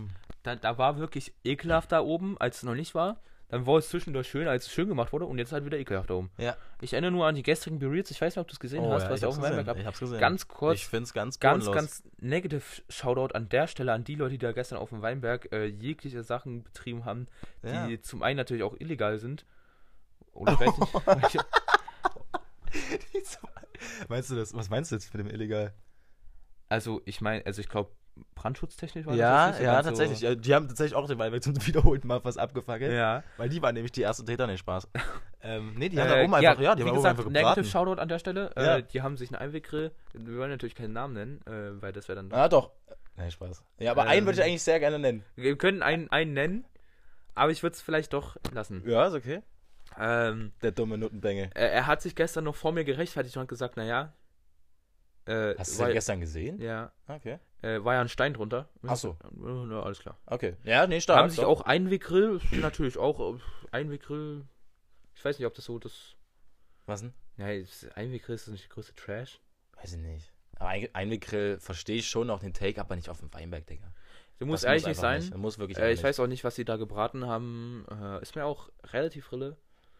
Da, 0.46 0.56
da 0.56 0.78
war 0.78 0.98
wirklich 0.98 1.34
ekelhaft 1.44 1.92
da 1.92 2.00
oben, 2.00 2.36
als 2.38 2.58
es 2.58 2.62
noch 2.62 2.74
nicht 2.74 2.94
war. 2.94 3.20
Dann 3.48 3.64
war 3.64 3.76
es 3.78 3.88
zwischendurch 3.90 4.26
schön, 4.28 4.48
als 4.48 4.66
es 4.66 4.72
schön 4.72 4.88
gemacht 4.88 5.12
wurde 5.12 5.24
und 5.26 5.38
jetzt 5.38 5.52
halt 5.52 5.64
wieder 5.64 5.78
ekelhaft 5.78 6.10
da 6.10 6.14
oben. 6.14 6.30
Ja. 6.36 6.56
Ich 6.80 6.94
erinnere 6.94 7.12
nur 7.12 7.26
an 7.26 7.36
die 7.36 7.44
gestrigen 7.44 7.78
Bereals, 7.78 8.10
ich 8.10 8.20
weiß 8.20 8.34
nicht, 8.34 8.40
ob 8.40 8.48
du 8.48 8.54
es 8.54 8.58
gesehen 8.58 8.82
Oh, 8.84 8.90
hast, 8.92 9.04
ja, 9.04 9.10
was 9.10 9.20
ich 9.20 9.24
hab's 9.24 9.36
dem 9.36 9.44
Weinberg 9.44 9.66
gab. 9.66 9.76
Ich 9.78 9.86
hab's 9.86 10.00
gesehen. 10.00 10.18
Ganz 10.18 10.48
kurz, 10.48 10.78
ich 10.78 10.86
find's 10.88 11.12
ganz 11.12 11.38
ganz, 11.38 11.70
ganz 11.70 12.02
negative 12.18 12.64
Shoutout 12.88 13.34
an 13.36 13.48
der 13.48 13.68
Stelle 13.68 13.92
an 13.92 14.02
die 14.02 14.16
Leute, 14.16 14.32
die 14.32 14.38
da 14.38 14.50
gestern 14.50 14.78
auf 14.78 14.88
dem 14.88 15.00
Weinberg 15.00 15.52
äh, 15.52 15.66
jegliche 15.66 16.24
Sachen 16.24 16.64
betrieben 16.64 17.04
haben, 17.04 17.28
die 17.62 17.92
Ja. 17.92 18.02
zum 18.02 18.24
einen 18.24 18.36
natürlich 18.36 18.64
auch 18.64 18.74
illegal 18.80 19.20
sind. 19.20 19.46
Oder 20.32 20.54
ich 20.54 20.60
weiß 20.60 20.78
nicht, 20.78 21.44
meinst 24.08 24.30
du 24.30 24.34
das? 24.34 24.54
Was 24.54 24.70
meinst 24.70 24.90
du 24.90 24.96
jetzt 24.96 25.14
mit 25.14 25.24
dem 25.24 25.32
illegal? 25.32 25.72
Also 26.68 27.02
ich 27.04 27.20
meine, 27.20 27.44
also 27.46 27.60
ich 27.60 27.68
glaube, 27.68 27.90
brandschutztechnisch 28.34 29.04
war 29.06 29.14
Ja, 29.14 29.48
das 29.48 29.58
so 29.58 29.62
ja, 29.64 29.72
ganz 29.74 29.86
tatsächlich. 29.88 30.20
Ja, 30.20 30.34
Die 30.34 30.54
haben 30.54 30.68
tatsächlich 30.68 30.94
auch 30.94 31.06
den 31.06 31.18
Weinberg 31.18 31.42
zum 31.42 31.54
wiederholten 31.66 32.08
Mal 32.08 32.24
was 32.24 32.36
abgefackelt. 32.38 32.90
So, 32.90 32.96
ja. 32.96 33.22
Weil 33.36 33.48
die 33.50 33.60
waren 33.62 33.74
nämlich 33.74 33.92
die 33.92 34.02
ersten 34.02 34.24
Täter, 34.26 34.46
nicht 34.46 34.60
Spaß. 34.60 34.88
ähm, 35.42 35.74
nee, 35.76 35.88
die 35.88 36.00
haben 36.00 36.08
Äh, 36.08 36.16
da 36.16 36.24
oben 36.24 36.34
einfach, 36.34 36.60
ja, 36.60 36.74
die 36.74 36.84
wie 36.84 36.88
haben 36.88 36.96
gesagt, 36.96 37.18
einfach 37.18 37.30
Negative. 37.30 37.64
Shoutout 37.66 38.00
an 38.00 38.08
der 38.08 38.18
Stelle. 38.18 38.50
Ja. 38.56 38.76
Äh, 38.78 38.82
die 38.84 39.02
haben 39.02 39.16
sich 39.16 39.30
einen 39.30 39.36
Einweggrill, 39.42 39.92
wir 40.14 40.38
wollen 40.38 40.50
natürlich 40.50 40.74
keinen 40.74 40.92
Namen 40.94 41.14
nennen, 41.14 41.40
äh, 41.46 41.80
weil 41.82 41.92
das 41.92 42.08
wäre 42.08 42.16
dann. 42.16 42.32
Ah, 42.32 42.48
doch. 42.48 42.70
Nee, 43.18 43.30
Spaß. 43.30 43.62
Ja, 43.78 43.90
aber 43.92 44.02
einen 44.04 44.20
Ähm, 44.20 44.26
würde 44.26 44.38
ich 44.40 44.44
eigentlich 44.44 44.62
sehr 44.62 44.78
gerne 44.80 44.98
nennen. 44.98 45.24
Wir 45.36 45.56
können 45.56 45.82
einen, 45.82 46.10
einen 46.10 46.32
nennen, 46.34 46.64
aber 47.34 47.50
ich 47.50 47.62
würde 47.62 47.74
es 47.74 47.82
vielleicht 47.82 48.12
doch 48.12 48.36
lassen. 48.52 48.82
Ja, 48.86 49.06
ist 49.06 49.14
okay. 49.14 49.42
Ähm, 49.98 50.52
Der 50.62 50.72
dumme 50.72 50.98
Nuttenbänge. 50.98 51.50
er, 51.54 51.72
er 51.72 51.86
hat 51.86 52.02
sich 52.02 52.14
gestern 52.14 52.44
noch 52.44 52.54
vor 52.56 52.72
mir 52.72 52.84
gerechtfertigt 52.84 53.36
und 53.36 53.42
hat 53.42 53.48
gesagt, 53.48 53.76
naja. 53.76 54.12
Äh, 55.26 55.54
Hast 55.58 55.78
du 55.78 55.84
den 55.84 55.92
gestern 55.92 56.20
gesehen? 56.20 56.60
Ja, 56.60 56.92
Okay. 57.08 57.38
äh, 57.62 57.82
war 57.84 57.94
ja 57.94 58.00
ein 58.00 58.08
Stein 58.08 58.32
drunter. 58.34 58.68
Ach 58.86 58.96
so. 58.96 59.16
Ja, 59.70 59.82
alles 59.82 59.98
klar. 59.98 60.16
Okay. 60.26 60.56
Ja, 60.64 60.86
nee, 60.86 61.00
stark. 61.00 61.18
haben 61.18 61.30
sich 61.30 61.44
auch 61.44 61.62
Einweggrill, 61.62 62.40
natürlich 62.52 62.96
auch 62.98 63.34
äh, 63.34 63.38
Einweggrill. 63.72 64.44
Ich 65.14 65.24
weiß 65.24 65.38
nicht, 65.38 65.46
ob 65.46 65.54
das 65.54 65.64
so 65.64 65.78
das. 65.78 66.14
Was 66.86 67.00
denn? 67.00 67.12
Ja, 67.38 67.48
ist- 67.50 67.88
Einweggrill 67.96 68.34
ist 68.36 68.46
nicht 68.48 68.64
der 68.64 68.70
größte 68.70 68.94
Trash. 68.94 69.40
Weiß 69.76 69.92
ich 69.94 69.98
nicht. 69.98 70.32
Aber 70.58 70.70
Ein 70.70 70.88
Einweggrill 70.94 71.58
verstehe 71.58 71.96
ich 71.96 72.08
schon 72.08 72.30
auch 72.30 72.38
den 72.40 72.54
Take, 72.54 72.80
aber 72.80 72.96
nicht 72.96 73.08
auf 73.10 73.18
dem 73.20 73.32
Weinberg, 73.34 73.66
Digga. 73.66 73.92
Du 74.38 74.46
musst 74.46 74.64
Das 74.64 74.70
eigentlich 74.70 74.86
nicht 74.86 74.88
einfach 74.98 75.02
sein. 75.22 75.30
Das 75.30 75.38
muss 75.38 75.58
wirklich 75.58 75.76
Äh, 75.78 75.92
ich 75.92 76.02
weiß 76.02 76.20
auch 76.20 76.26
nicht, 76.26 76.44
was 76.44 76.54
sie 76.54 76.64
da 76.64 76.76
gebraten 76.76 77.26
haben. 77.26 77.84
Äh, 77.90 78.22
ist 78.22 78.36
mir 78.36 78.44
auch 78.44 78.70
relativ 78.92 79.32
rille. 79.32 79.56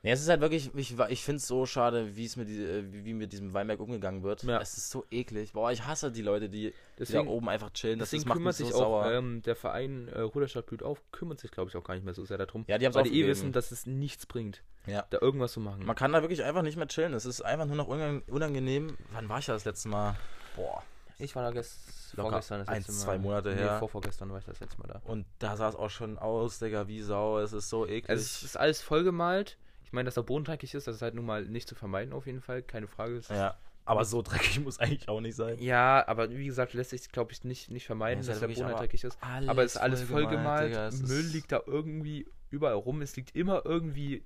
Nee, 0.07 0.13
es 0.13 0.21
ist 0.21 0.29
halt 0.29 0.41
wirklich, 0.41 0.71
ich, 0.77 0.97
ich 1.09 1.25
finde 1.25 1.39
es 1.39 1.49
so 1.49 1.67
schade, 1.67 2.15
wie 2.15 2.25
es 2.27 2.37
mit, 2.37 2.49
die, 2.49 2.63
äh, 2.63 2.85
wie, 2.93 3.05
wie 3.05 3.13
mit 3.13 3.33
diesem 3.33 3.53
Weinberg 3.55 3.81
umgegangen 3.81 4.23
wird. 4.23 4.45
Ja. 4.45 4.61
Es 4.61 4.77
ist 4.77 4.89
so 4.89 5.05
eklig. 5.11 5.53
Boah, 5.53 5.73
ich 5.73 5.85
hasse 5.85 6.13
die 6.13 6.23
Leute, 6.23 6.49
die, 6.49 6.69
die 6.71 6.75
Deswegen, 6.97 7.25
da 7.27 7.31
oben 7.33 7.49
einfach 7.49 7.71
chillen. 7.73 7.99
Das, 7.99 8.11
deswegen 8.11 8.23
das 8.23 8.29
macht 8.29 8.37
kümmert 8.39 8.59
mich 8.61 8.67
sich 8.69 8.69
so 8.77 8.85
auch 8.85 9.03
sauer. 9.03 9.13
ähm, 9.13 9.43
der 9.43 9.57
Verein 9.57 10.07
äh, 10.07 10.21
Ruderstadt 10.21 10.67
blüht 10.67 10.85
auf, 10.85 11.03
kümmert 11.11 11.41
sich, 11.41 11.51
glaube 11.51 11.71
ich, 11.71 11.77
auch 11.77 11.83
gar 11.83 11.95
nicht 11.95 12.05
mehr 12.05 12.15
so 12.15 12.25
sehr 12.25 12.39
darum. 12.39 12.65
ja, 12.69 12.79
die 12.79 12.87
haben 12.87 12.95
weil 12.95 13.03
die 13.03 13.21
eh 13.21 13.27
wissen, 13.27 13.51
dass 13.51 13.73
es 13.73 13.85
nichts 13.85 14.27
bringt, 14.27 14.63
Ja. 14.87 15.05
da 15.11 15.19
irgendwas 15.21 15.51
zu 15.55 15.59
machen. 15.59 15.85
Man 15.85 15.97
kann 15.97 16.13
da 16.13 16.23
wirklich 16.23 16.45
einfach 16.45 16.63
nicht 16.63 16.77
mehr 16.77 16.87
chillen. 16.87 17.13
Es 17.13 17.27
ist 17.27 17.41
einfach 17.45 17.67
nur 17.67 17.75
noch 17.75 17.89
unang- 17.89 18.23
unangenehm. 18.29 18.97
Wann 19.11 19.29
war 19.29 19.41
ich 19.41 19.47
da 19.47 19.55
das 19.55 19.65
letzte 19.65 19.89
Mal? 19.89 20.15
Boah. 20.55 20.85
Ich 21.19 21.35
war 21.35 21.43
da 21.43 21.51
gest 21.51 22.15
Locker 22.15 22.29
vorgestern 22.31 22.61
das 22.61 22.69
eins, 22.69 22.87
letzte 22.87 22.93
Mal. 22.93 23.13
zwei 23.15 23.19
Monate 23.19 23.49
nee, 23.55 23.57
her. 23.63 23.79
Vor, 23.81 23.89
vorgestern 23.89 24.31
war 24.31 24.39
ich 24.39 24.45
das 24.45 24.61
letzte 24.61 24.79
Mal 24.79 24.87
da. 24.87 25.01
Und 25.05 25.27
da 25.41 25.57
sah 25.57 25.69
es 25.69 25.75
auch 25.75 25.91
schon 25.91 26.17
aus, 26.17 26.61
Digga, 26.61 26.87
wie 26.87 27.01
Sau. 27.03 27.41
Es 27.41 27.53
ist 27.53 27.71
so 27.71 27.87
eklig. 27.87 28.09
Also 28.09 28.23
es 28.23 28.45
ist 28.45 28.57
alles 28.57 28.83
vollgemalt. 28.83 29.57
Ich 29.87 29.93
meine, 29.93 30.07
dass 30.07 30.14
da 30.14 30.22
bodentreckig 30.22 30.74
ist, 30.74 30.89
das 30.89 30.97
ist 30.97 31.03
halt 31.03 31.14
nun 31.14 31.24
mal 31.24 31.45
nicht 31.45 31.68
zu 31.68 31.76
vermeiden 31.76 32.12
auf 32.12 32.26
jeden 32.26 32.41
Fall, 32.41 32.61
keine 32.62 32.89
Frage. 32.89 33.20
Ja. 33.30 33.57
Aber 33.84 34.05
so 34.05 34.20
dreckig 34.20 34.59
muss 34.61 34.80
eigentlich 34.80 35.09
auch 35.09 35.20
nicht 35.20 35.37
sein. 35.37 35.59
Ja, 35.61 36.07
aber 36.09 36.28
wie 36.30 36.45
gesagt, 36.45 36.74
lässt 36.74 36.91
sich, 36.91 37.09
glaube 37.12 37.30
ich, 37.30 37.45
nicht, 37.45 37.70
nicht 37.70 37.87
vermeiden, 37.87 38.24
Ja, 38.24 38.30
dass 38.30 38.41
der 38.41 38.49
Boden 38.49 38.64
halt 38.64 38.74
aber 38.74 38.82
dreckig 38.82 39.05
ist. 39.05 39.16
aber 39.22 39.62
es 39.62 39.76
ist 39.76 39.80
alles 39.80 40.03
vollgemalt, 40.03 40.70
Digga, 40.70 40.89
es 40.89 41.03
Müll 41.03 41.24
liegt 41.26 41.53
da 41.53 41.61
irgendwie 41.64 42.26
überall 42.51 42.74
rum. 42.74 43.01
Es 43.01 43.14
liegt 43.14 43.37
immer 43.37 43.64
irgendwie 43.64 44.24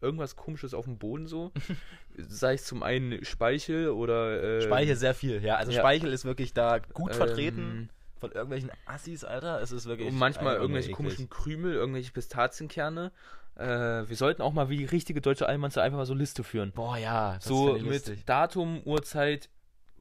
irgendwas 0.00 0.34
komisches 0.34 0.74
auf 0.74 0.86
dem 0.86 0.98
Boden 0.98 1.28
so. 1.28 1.52
Sei 2.16 2.54
es 2.54 2.64
zum 2.64 2.82
einen 2.82 3.24
Speichel 3.24 3.90
oder 3.90 4.42
äh, 4.42 4.62
Speichel 4.62 4.96
sehr 4.96 5.14
viel, 5.14 5.40
ja. 5.42 5.54
Also 5.54 5.70
ja. 5.70 5.78
Speichel 5.78 6.12
ist 6.12 6.24
wirklich 6.24 6.52
da 6.52 6.80
gut 6.80 7.12
ähm, 7.12 7.16
vertreten 7.16 7.90
von 8.18 8.32
irgendwelchen 8.32 8.72
Assis, 8.86 9.22
Alter. 9.22 9.60
Es 9.62 9.70
ist 9.70 9.86
wirklich. 9.86 10.08
Und 10.08 10.18
manchmal 10.18 10.56
irgendwelche 10.56 10.88
eklig. 10.88 10.96
komischen 10.96 11.30
Krümel, 11.30 11.74
irgendwelche 11.74 12.10
Pistazienkerne. 12.12 13.12
Äh, 13.56 14.08
wir 14.08 14.16
sollten 14.16 14.42
auch 14.42 14.52
mal 14.52 14.68
wie 14.68 14.84
richtige 14.84 15.20
deutsche 15.20 15.48
Allmanns 15.48 15.78
einfach 15.78 15.98
mal 15.98 16.06
so 16.06 16.14
Liste 16.14 16.44
führen. 16.44 16.72
Boah, 16.72 16.96
ja. 16.98 17.34
Das 17.34 17.44
so 17.44 17.72
mit 17.74 17.82
lustig. 17.82 18.24
Datum, 18.26 18.82
Uhrzeit, 18.84 19.48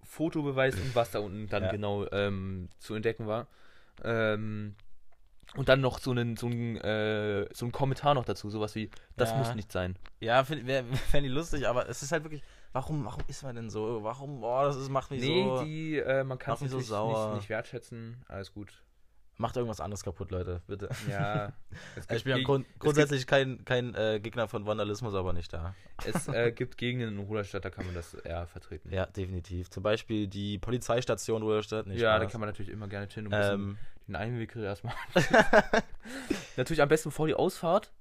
Fotobeweis 0.04 0.76
und 0.76 0.94
was 0.96 1.12
da 1.12 1.20
unten 1.20 1.48
dann 1.48 1.64
Ja. 1.64 1.72
genau 1.72 2.06
ähm, 2.12 2.70
zu 2.80 2.96
entdecken 2.96 3.28
war. 3.28 3.48
Ähm, 4.04 4.76
Und 5.56 5.70
dann 5.70 5.80
noch 5.80 6.00
so 6.00 6.12
einen, 6.12 6.36
so 6.36 6.48
einen, 6.48 6.76
äh, 6.78 7.48
so 7.54 7.66
einen 7.66 7.72
Kommentar 7.72 8.14
noch 8.14 8.26
dazu, 8.26 8.50
sowas 8.50 8.76
wie, 8.76 8.90
das 9.16 9.32
Ja. 9.32 9.38
muss 9.38 9.56
nicht 9.56 9.72
sein. 9.72 9.96
Ja, 10.20 10.44
fände 10.44 10.90
ich 11.22 11.32
lustig, 11.32 11.68
aber 11.68 11.88
es 11.88 12.04
ist 12.04 12.12
halt 12.12 12.24
wirklich, 12.24 12.44
warum, 12.74 13.06
warum 13.06 13.24
ist 13.28 13.44
man 13.44 13.56
denn 13.56 13.70
so? 13.70 14.04
Warum, 14.04 14.42
boah, 14.42 14.66
das 14.66 14.76
ist, 14.76 14.90
macht 14.90 15.12
mich 15.12 15.22
Nee, 15.22 15.44
so, 15.46 15.64
die, 15.64 15.98
äh, 16.00 16.24
man 16.26 16.38
kann 16.40 16.56
es 16.56 16.70
so 16.72 16.80
sauer. 16.82 17.28
nicht, 17.30 17.36
nicht 17.44 17.50
wertschätzen. 17.50 18.18
Alles 18.28 18.54
gut. 18.54 18.74
Macht 19.38 19.56
irgendwas 19.58 19.82
anderes 19.82 20.04
kaputt, 20.04 20.32
Leute, 20.32 20.62
bitte. 20.68 20.90
Ja. 21.10 21.52
es 21.96 22.10
Ich 22.18 22.24
bin 22.24 22.38
ja 22.38 22.44
grund 22.44 22.66
grundsätzlich 22.80 23.28
kein, 23.28 23.64
kein 23.66 23.94
äh, 23.96 24.20
Gegner 24.22 24.48
von 24.48 24.66
Vandalismus, 24.66 25.14
aber 25.14 25.34
nicht 25.34 25.52
da. 25.52 25.76
Es 26.06 26.28
äh, 26.28 26.52
gibt 26.52 26.78
Gegenden 26.78 27.18
in 27.18 27.20
Ruderstadt, 27.20 27.66
da 27.66 27.70
kann 27.70 27.86
man 27.86 27.96
das 27.96 28.14
eher 28.14 28.48
vertreten. 28.48 28.92
Ja, 28.94 29.06
definitiv. 29.06 29.70
Zum 29.70 29.84
Beispiel 29.84 30.28
die 30.28 30.58
Polizeistation 30.58 31.42
Ruderstadt. 31.42 31.88
Nicht 31.88 32.02
ja, 32.02 32.18
da 32.18 32.26
kann 32.26 32.40
man 32.40 32.50
natürlich 32.50 32.72
immer 32.72 32.88
gerne 32.88 33.08
hin 33.08 33.28
und 33.28 33.34
ein 33.34 33.40
bisschen 33.40 33.54
ähm, 33.54 33.78
den 34.08 34.16
Einwickel 34.16 34.64
erstmal. 34.64 34.94
natürlich 36.58 36.82
am 36.82 36.90
besten 36.90 37.12
vor 37.12 37.28
die 37.28 37.36
Ausfahrt. 37.36 37.92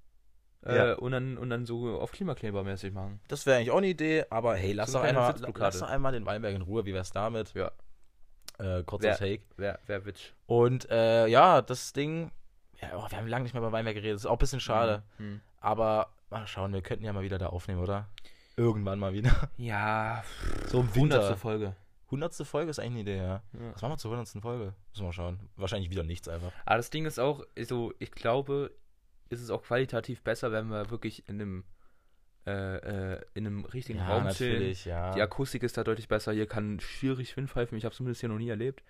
Äh, 0.65 0.77
Ja. 0.77 0.95
und, 0.95 1.13
dann, 1.13 1.37
und 1.37 1.51
dann 1.51 1.67
so 1.67 2.01
auf 2.01 2.13
Klimakleber-mäßig 2.13 2.93
machen. 2.93 3.21
Das 3.29 3.45
wäre 3.45 3.59
eigentlich 3.59 3.71
auch 3.71 3.79
eine 3.79 3.89
Idee, 3.89 4.25
aber 4.31 4.55
hey, 4.57 4.73
lass 4.73 4.93
So 4.93 4.99
doch, 4.99 5.05
einmal, 5.05 5.35
lass 5.57 5.79
doch 5.79 5.89
einmal 5.89 6.13
den 6.13 6.25
Weinberg 6.25 6.55
in 6.55 6.63
Ruhe. 6.63 6.87
Wie 6.87 6.95
wär's 6.95 7.11
damit? 7.13 7.53
Ja. 7.55 7.71
Äh, 8.59 8.83
kurzer 8.85 9.09
Wer- 9.09 9.17
Take. 9.19 9.43
Wer, 9.57 9.79
wer 9.87 10.05
Witsch. 10.05 10.33
Und 10.47 10.89
äh, 10.91 11.27
ja, 11.27 11.61
das 11.63 11.93
Ding. 11.93 12.31
Ja, 12.81 12.89
oh, 12.97 13.11
wir 13.11 13.19
haben 13.19 13.27
lange 13.29 13.45
nicht 13.45 13.55
mehr 13.55 13.63
über 13.63 13.73
Weinberg 13.73 13.95
geredet. 13.97 14.15
Das 14.17 14.23
ist 14.23 14.27
auch 14.27 14.33
ein 14.33 14.39
bisschen 14.39 14.61
schade. 14.61 15.03
Hm. 15.17 15.41
Aber 15.61 16.09
mal 16.31 16.47
schauen, 16.47 16.73
wir 16.73 16.83
könnten 16.83 17.05
ja 17.05 17.13
mal 17.13 17.23
wieder 17.23 17.39
da 17.39 17.47
aufnehmen, 17.49 17.81
oder? 17.81 18.09
Irgendwann 18.57 18.99
mal 18.99 19.13
wieder. 19.13 19.49
Ja, 19.57 20.23
So 20.67 20.81
im 20.81 20.95
Winter. 20.95 21.37
Folge. 21.37 21.75
Hundertste 22.11 22.45
Folge 22.45 22.71
ist 22.71 22.79
eigentlich 22.79 22.91
eine 22.93 23.01
Idee, 23.01 23.17
ja. 23.17 23.43
Ja. 23.53 23.73
Was 23.73 23.83
machen 23.83 23.93
wir 23.93 23.99
zur 23.99 24.11
hundertsten 24.13 24.41
Folge? 24.43 24.75
Müssen 24.91 25.03
wir 25.03 25.07
mal 25.07 25.13
schauen. 25.13 25.41
Wahrscheinlich 25.57 25.91
wieder 25.91 26.03
nichts 26.05 26.29
einfach. 26.29 26.53
Aber 26.65 26.77
das 26.77 26.91
Ding 26.91 27.07
ist 27.07 27.19
auch, 27.19 27.45
so, 27.63 27.93
ich 27.99 28.13
glaube, 28.13 28.71
ist 29.31 29.41
es 29.41 29.51
auch 29.51 29.63
qualitativ 29.63 30.23
besser, 30.23 30.53
wenn 30.53 30.69
wir 30.69 30.91
wirklich 30.91 31.29
in 31.29 31.41
einem, 31.41 31.65
äh, 32.47 33.15
äh, 33.15 33.21
in 33.35 33.47
einem 33.47 33.65
richtigen 33.65 34.01
Raum 34.01 34.29
chillen. 34.31 34.77
ja. 34.85 35.13
Die 35.15 35.23
Akustik 35.23 35.63
ist 35.63 35.77
da 35.77 35.85
deutlich 35.85 36.09
besser. 36.09 36.33
Hier 36.33 36.47
kann 36.47 36.79
schwierig 36.81 37.37
Wind 37.37 37.51
pfeifen. 37.51 37.77
Ich 37.79 37.85
habe 37.85 37.95
zumindest 37.95 38.21
hier 38.21 38.29
noch 38.29 38.39
nie 38.39 38.51
erlebt. 38.51 38.83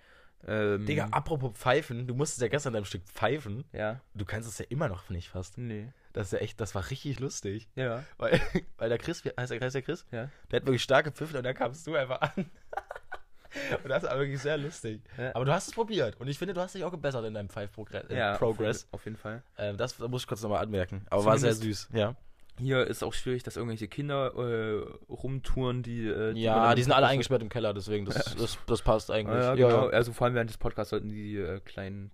Ähm, 0.47 0.85
Digga, 0.85 1.07
apropos 1.11 1.53
Pfeifen, 1.53 2.05
du 2.05 2.13
musstest 2.13 2.41
ja 2.41 2.47
gestern 2.49 2.73
deinem 2.73 2.85
Stück 2.85 3.03
pfeifen. 3.05 3.63
Ja. 3.71 4.01
Du 4.13 4.25
kannst 4.25 4.47
es 4.47 4.57
ja 4.59 4.65
immer 4.69 4.87
noch 4.89 5.09
nicht 5.09 5.29
fast. 5.29 5.57
Nee. 5.57 5.87
Das 6.13 6.27
ist 6.27 6.33
ja 6.33 6.39
echt, 6.39 6.61
das 6.61 6.75
war 6.75 6.89
richtig 6.91 7.19
lustig. 7.19 7.67
Ja. 7.75 8.03
Weil, 8.17 8.39
weil 8.77 8.89
der 8.89 8.97
Chris, 8.99 9.23
heißt 9.25 9.51
der, 9.51 9.59
heißt 9.59 9.75
der 9.75 9.81
Chris? 9.81 10.05
Ja. 10.11 10.29
Der 10.51 10.59
hat 10.59 10.65
wirklich 10.67 10.83
stark 10.83 11.05
gepfiffen 11.05 11.37
und 11.37 11.43
dann 11.43 11.55
kamst 11.55 11.87
du 11.87 11.95
einfach 11.95 12.21
an. 12.21 12.31
und 13.83 13.89
das 13.89 14.03
war 14.03 14.19
wirklich 14.19 14.39
sehr 14.39 14.57
lustig. 14.57 15.01
Ja. 15.17 15.33
Aber 15.33 15.45
du 15.45 15.53
hast 15.53 15.69
es 15.69 15.73
probiert 15.73 16.19
und 16.19 16.27
ich 16.27 16.37
finde, 16.37 16.53
du 16.53 16.61
hast 16.61 16.75
dich 16.75 16.83
auch 16.83 16.91
gebessert 16.91 17.25
in 17.25 17.33
deinem 17.33 17.49
Pfeif-Progress. 17.49 18.05
ja, 18.09 18.37
Progress. 18.37 18.87
Auf 18.91 19.03
jeden 19.05 19.17
Fall. 19.17 19.41
Ähm, 19.57 19.77
das 19.77 19.97
muss 19.99 20.23
ich 20.23 20.27
kurz 20.27 20.43
nochmal 20.43 20.61
anmerken. 20.63 21.05
Aber 21.09 21.25
war 21.25 21.37
sehr 21.39 21.53
Zumindest- 21.53 21.87
süß. 21.89 21.97
Ja, 21.97 22.15
Hier 22.57 22.87
ist 22.87 23.03
auch 23.03 23.13
schwierig, 23.13 23.43
dass 23.43 23.57
irgendwelche 23.57 23.87
Kinder 23.87 24.33
äh, 24.35 25.11
rumtouren, 25.11 25.83
die. 25.83 26.07
Äh, 26.07 26.33
die 26.33 26.43
ja 26.43 26.73
die 26.73 26.83
sind 26.83 26.93
alle 26.93 27.07
eingesperrt 27.07 27.41
im 27.41 27.49
Keller, 27.49 27.73
deswegen, 27.73 28.05
das, 28.05 28.35
das, 28.35 28.57
das 28.65 28.81
passt 28.81 29.11
eigentlich. 29.11 29.37
Ja, 29.37 29.55
ja, 29.55 29.55
genau. 29.55 29.85
ja. 29.85 29.89
Also 29.89 30.13
vor 30.13 30.25
allem 30.25 30.35
während 30.35 30.49
des 30.49 30.57
Podcasts 30.57 30.91
sollten 30.91 31.09
die 31.09 31.37
äh, 31.37 31.59
kleinen 31.59 32.11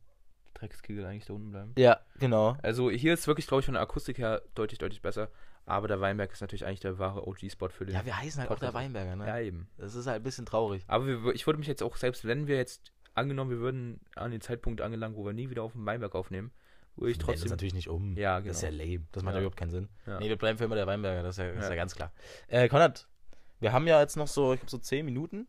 Dreckskegel 0.55 1.05
eigentlich 1.05 1.25
da 1.25 1.33
unten 1.33 1.51
bleiben. 1.51 1.73
ja, 1.77 1.99
genau. 2.19 2.57
Also 2.61 2.89
hier 2.89 3.13
ist 3.13 3.27
wirklich, 3.27 3.47
glaube 3.47 3.59
ich, 3.59 3.65
von 3.65 3.73
der 3.73 3.83
Akustik 3.83 4.17
her 4.17 4.41
deutlich, 4.55 4.79
deutlich 4.79 5.01
besser. 5.01 5.29
Aber 5.65 5.87
der 5.87 6.01
Weinberg 6.01 6.31
ist 6.31 6.41
natürlich 6.41 6.65
eigentlich 6.65 6.79
der 6.79 6.97
wahre 6.97 7.27
OG-Spot 7.27 7.69
für 7.69 7.85
den. 7.85 7.95
Ja, 7.95 8.05
wir 8.05 8.17
heißen 8.17 8.41
halt 8.41 8.49
auch 8.49 8.57
der 8.57 8.67
Podcast. 8.67 8.85
Weinberger, 8.85 9.15
ne? 9.15 9.27
Ja, 9.27 9.39
eben. 9.39 9.69
Das 9.77 9.95
ist 9.95 10.07
halt 10.07 10.17
ein 10.17 10.23
bisschen 10.23 10.45
traurig. 10.45 10.83
Aber 10.87 11.05
wir, 11.05 11.33
ich 11.33 11.45
würde 11.45 11.59
mich 11.59 11.67
jetzt 11.67 11.83
auch, 11.83 11.97
selbst 11.97 12.25
wenn 12.25 12.47
wir 12.47 12.57
jetzt 12.57 12.91
angenommen, 13.13 13.51
wir 13.51 13.59
würden 13.59 14.01
an 14.15 14.31
den 14.31 14.41
Zeitpunkt 14.41 14.81
angelangen, 14.81 15.15
wo 15.15 15.25
wir 15.25 15.33
nie 15.33 15.49
wieder 15.49 15.63
auf 15.63 15.73
dem 15.73 15.85
Weinberg 15.85 16.15
aufnehmen, 16.15 16.51
würde 16.95 17.11
ich 17.11 17.17
Wir 17.17 17.25
melden 17.25 17.29
uns 17.31 17.39
trotzdem. 17.41 17.49
natürlich 17.51 17.73
nicht 17.73 17.89
um. 17.89 18.15
Ja, 18.17 18.39
genau. 18.39 18.47
Das 18.49 18.57
ist 18.57 18.63
ja 18.63 18.69
lame. 18.69 19.05
Das 19.11 19.23
macht 19.23 19.33
ja, 19.33 19.37
Ja. 19.39 19.41
überhaupt 19.43 19.57
keinen 19.57 19.71
Sinn. 19.71 19.89
Ja. 20.05 20.19
Nee, 20.19 20.29
wir 20.29 20.37
bleiben 20.37 20.57
für 20.57 20.65
immer 20.65 20.75
der 20.75 20.87
Weinberger, 20.87 21.23
das 21.23 21.35
ist 21.37 21.43
ja, 21.43 21.47
das 21.49 21.57
ist 21.57 21.63
ja 21.63 21.69
Ja. 21.71 21.75
ganz 21.75 21.95
klar. 21.95 22.11
Äh, 22.47 22.67
Konrad, 22.69 23.07
wir 23.59 23.71
haben 23.73 23.87
ja 23.87 23.99
jetzt 24.01 24.17
noch 24.17 24.27
so, 24.27 24.53
ich 24.53 24.59
glaube 24.59 24.71
so 24.71 24.77
10 24.77 25.05
Minuten. 25.05 25.47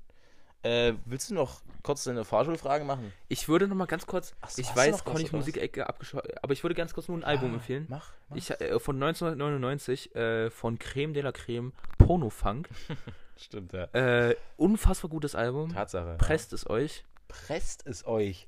Äh, 0.65 0.93
willst 1.07 1.29
du 1.29 1.35
noch 1.35 1.61
kurz 1.83 2.07
eine 2.07 2.25
Fahrschulfrage 2.25 2.85
machen? 2.85 3.13
Ich 3.27 3.49
würde 3.49 3.67
noch 3.67 3.75
mal 3.75 3.87
ganz 3.87 4.07
kurz, 4.07 4.33
so, 4.47 4.61
ich 4.63 4.69
weiß, 4.77 5.05
oder 5.05 5.15
was? 5.21 5.33
Musikecke 5.33 5.89
abgeschlossen, 5.89 6.29
aber 6.41 6.53
ich 6.53 6.63
würde 6.63 6.77
ganz 6.77 6.95
kurz 6.95 7.09
nur 7.09 7.19
ein 7.19 7.25
Album 7.25 7.49
Ja, 7.49 7.55
empfehlen. 7.57 7.87
Mach. 7.89 8.13
mach. 8.29 8.37
Ich, 8.37 8.49
äh, 8.53 8.79
von 8.79 8.95
1999 9.03 10.15
äh, 10.15 10.51
von 10.51 10.79
Creme 10.79 11.15
de 11.15 11.23
la 11.25 11.33
Creme, 11.33 11.73
Porno 11.99 12.31
Funk. 12.31 12.69
Stimmt, 13.37 13.73
ja. 13.73 13.85
äh, 13.93 14.37
unfassbar 14.57 15.11
gutes 15.11 15.35
Album. 15.35 15.73
Tatsache. 15.73 16.15
Presst 16.19 16.53
es 16.53 16.69
euch. 16.71 17.05
Presst 17.27 17.85
es 17.87 18.07
euch. 18.07 18.47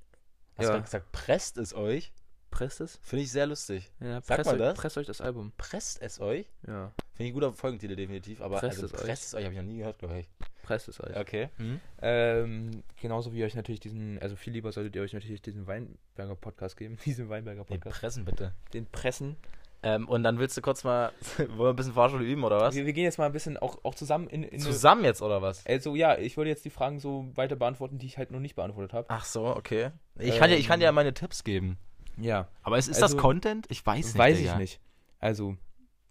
Hast 0.56 0.66
Ja. 0.66 0.68
du 0.68 0.72
gerade 0.74 0.84
gesagt, 0.84 1.10
presst 1.10 1.58
es 1.58 1.74
euch? 1.74 2.12
Presst 2.54 2.80
es? 2.80 3.00
Finde 3.02 3.24
ich 3.24 3.32
sehr 3.32 3.46
lustig. 3.46 3.90
Ja, 4.00 4.20
Sag 4.22 4.36
presst 4.36 4.46
mal 4.46 4.52
euch, 4.54 4.58
das. 4.60 4.78
Presst 4.78 4.98
euch 4.98 5.06
das 5.08 5.20
Album. 5.20 5.52
Presst 5.56 6.00
es 6.00 6.20
euch? 6.20 6.46
Ja, 6.66 6.92
Finde 7.14 7.24
ich 7.24 7.30
ein 7.30 7.34
guter 7.34 7.52
Folgentitel 7.52 7.96
definitiv, 7.96 8.40
aber 8.40 8.58
Presst 8.60 8.82
also, 8.82 8.86
es 8.86 8.94
euch. 8.94 9.00
presst 9.06 9.24
es 9.24 9.34
euch 9.34 9.44
habe 9.44 9.54
ich 9.54 9.60
noch 9.60 9.66
nie 9.66 9.78
gehört, 9.78 9.98
glaube 9.98 10.20
ich. 10.20 10.28
presst 10.62 10.88
es 10.88 11.02
euch. 11.02 11.16
Okay. 11.16 11.48
Mhm. 11.58 11.80
Ähm, 12.00 12.82
genauso 13.00 13.32
wie 13.32 13.42
euch 13.44 13.54
natürlich 13.56 13.80
diesen, 13.80 14.18
also 14.20 14.36
viel 14.36 14.52
lieber 14.52 14.70
solltet 14.70 14.94
ihr 14.94 15.02
euch 15.02 15.12
natürlich 15.12 15.42
diesen 15.42 15.66
Weinberger 15.66 16.36
Podcast 16.36 16.76
geben, 16.76 16.96
diesen 17.04 17.28
Weinberger 17.28 17.64
Podcast. 17.64 17.98
pressen 18.00 18.24
bitte. 18.24 18.52
Den 18.72 18.86
Pressen. 18.86 19.36
Ähm, 19.82 20.08
und 20.08 20.22
dann 20.22 20.38
willst 20.38 20.56
du 20.56 20.62
kurz 20.62 20.82
mal, 20.84 21.12
wollen 21.36 21.58
wir 21.58 21.68
ein 21.70 21.76
bisschen 21.76 21.92
Fahrschule 21.92 22.24
üben, 22.24 22.42
oder 22.44 22.58
was? 22.60 22.74
Wir, 22.74 22.86
wir 22.86 22.92
gehen 22.94 23.04
jetzt 23.04 23.18
mal 23.18 23.26
ein 23.26 23.32
bisschen 23.32 23.58
auch, 23.58 23.78
auch 23.84 23.94
zusammen 23.96 24.28
in, 24.28 24.42
in 24.44 24.54
eine- 24.54 24.62
Zusammen 24.62 25.04
jetzt, 25.04 25.20
oder 25.22 25.42
was? 25.42 25.66
Also 25.66 25.94
ja, 25.96 26.16
ich 26.16 26.36
würde 26.36 26.50
jetzt 26.50 26.64
die 26.64 26.70
Fragen 26.70 27.00
so 27.00 27.26
weiter 27.34 27.56
beantworten, 27.56 27.98
die 27.98 28.06
ich 28.06 28.16
halt 28.16 28.30
noch 28.30 28.40
nicht 28.40 28.54
beantwortet 28.54 28.92
habe. 28.94 29.06
Ach 29.10 29.24
so, 29.24 29.44
okay. 29.48 29.90
Ich 30.18 30.38
kann, 30.38 30.48
dir, 30.50 30.56
ich 30.56 30.68
kann 30.68 30.78
dir 30.80 30.86
ja 30.86 30.92
meine 30.92 31.12
Tipps 31.12 31.42
geben. 31.44 31.78
Ja, 32.16 32.48
Aber 32.62 32.78
ist, 32.78 32.88
ist 32.88 33.02
Also, 33.02 33.14
das 33.16 33.22
Content? 33.22 33.66
Ich 33.70 33.84
weiß 33.84 34.06
nicht. 34.06 34.18
weiß 34.18 34.38
ich 34.38 34.54
nicht. 34.56 34.80
Also, 35.18 35.56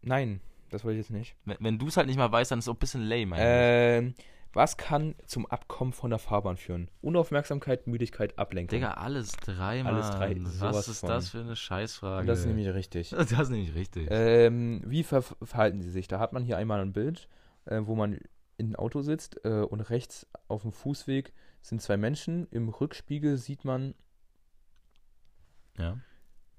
nein, 0.02 0.42
das 0.70 0.84
wollte 0.84 1.00
ich 1.00 1.06
jetzt 1.08 1.12
nicht. 1.16 1.36
Wenn, 1.46 1.58
wenn 1.60 1.80
du 1.80 1.88
es 1.88 1.98
halt 1.98 2.08
nicht 2.08 2.18
mal 2.18 2.32
weißt, 2.32 2.52
dann 2.52 2.60
ist 2.60 2.66
es 2.66 2.70
auch 2.70 2.76
ein 2.76 2.80
bisschen 2.80 3.04
lame 3.04 3.36
eigentlich. 3.36 4.10
Ähm, 4.10 4.14
was 4.56 4.78
kann 4.78 5.16
zum 5.26 5.48
Abkommen 5.48 5.94
von 5.94 6.12
der 6.12 6.20
Fahrbahn 6.20 6.58
führen? 6.58 6.88
Unaufmerksamkeit, 7.02 7.88
Müdigkeit, 7.88 8.38
Ablenkung. 8.38 8.78
Digga, 8.78 8.92
alles 8.92 9.32
drei, 9.32 9.82
Mann. 9.82 9.96
Alles 9.96 10.12
drei, 10.12 10.36
Was 10.60 10.88
ist 10.88 11.00
von. 11.00 11.10
das 11.10 11.30
für 11.30 11.40
eine 11.40 11.56
Scheißfrage? 11.56 12.28
das 12.28 12.40
ist 12.42 12.46
nämlich 12.46 12.68
richtig. 12.74 13.10
das 13.18 13.32
ist 13.32 13.50
nämlich 13.50 13.74
richtig. 13.74 14.08
ähm, 14.12 14.84
wie 14.86 15.04
ver 15.04 15.24
verhalten 15.24 15.82
sie 15.82 15.90
sich? 15.90 16.08
Da 16.08 16.20
hat 16.20 16.34
man 16.34 16.44
hier 16.44 16.58
einmal 16.58 16.82
ein 16.82 16.94
Bild, 16.94 17.28
äh, 17.66 17.82
wo 17.84 17.96
man 17.96 18.20
in 18.58 18.72
ein 18.72 18.76
Auto 18.76 19.02
sitzt 19.02 19.44
äh, 19.44 19.62
und 19.62 19.82
rechts 19.82 20.28
auf 20.48 20.62
dem 20.62 20.72
Fußweg 20.72 21.34
sind 21.62 21.82
zwei 21.82 21.98
Menschen. 21.98 22.48
Im 22.52 22.70
Rückspiegel 22.70 23.38
sieht 23.38 23.66
man 23.66 23.96
ja. 25.78 25.98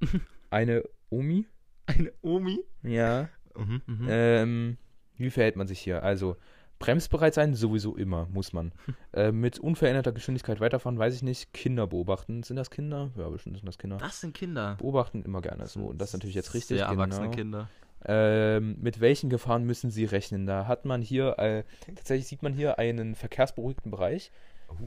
eine 0.51 0.85
Omi. 1.11 1.47
Eine 1.87 2.13
Omi? 2.23 2.61
Ja. 2.83 3.29
Mhm, 3.57 3.83
mhm. 3.87 4.07
Ähm, 4.09 4.79
wie 5.17 5.31
verhält 5.31 5.57
man 5.57 5.67
sich 5.67 5.81
hier? 5.81 6.03
Also, 6.03 6.37
bremsbereit 6.79 7.35
sein, 7.35 7.55
sowieso 7.55 7.97
immer, 7.97 8.27
muss 8.27 8.53
man. 8.53 8.73
äh, 9.13 9.33
mit 9.33 9.59
unveränderter 9.59 10.13
Geschwindigkeit 10.13 10.61
weiterfahren, 10.61 10.99
weiß 10.99 11.15
ich 11.15 11.23
nicht. 11.23 11.53
Kinder 11.53 11.87
beobachten. 11.87 12.43
Sind 12.43 12.57
das 12.57 12.71
Kinder? 12.71 13.11
Ja, 13.17 13.29
bestimmt 13.29 13.57
sind 13.57 13.67
das 13.67 13.79
Kinder. 13.79 13.99
das 13.99 14.21
sind 14.21 14.35
Kinder. 14.35 14.77
Beobachten 14.79 15.23
immer 15.23 15.41
gerne 15.41 15.67
so. 15.67 15.87
Und 15.87 16.01
das 16.01 16.11
ist 16.11 16.15
natürlich 16.15 16.35
jetzt 16.35 16.55
richtig. 16.55 16.79
Sehr 16.79 16.87
erwachsene 16.87 17.31
genau. 17.31 17.37
Kinder. 17.37 17.69
Ähm, 18.07 18.77
mit 18.81 19.01
welchen 19.01 19.31
Gefahren 19.31 19.65
müssen 19.65 19.91
sie 19.91 20.05
rechnen? 20.05 20.45
Da 20.47 20.67
hat 20.67 20.85
man 20.85 21.01
hier, 21.01 21.39
äh, 21.39 21.65
tatsächlich 21.95 22.27
sieht 22.27 22.43
man 22.43 22.53
hier 22.53 22.79
einen 22.79 23.15
verkehrsberuhigten 23.15 23.91
Bereich, 23.91 24.31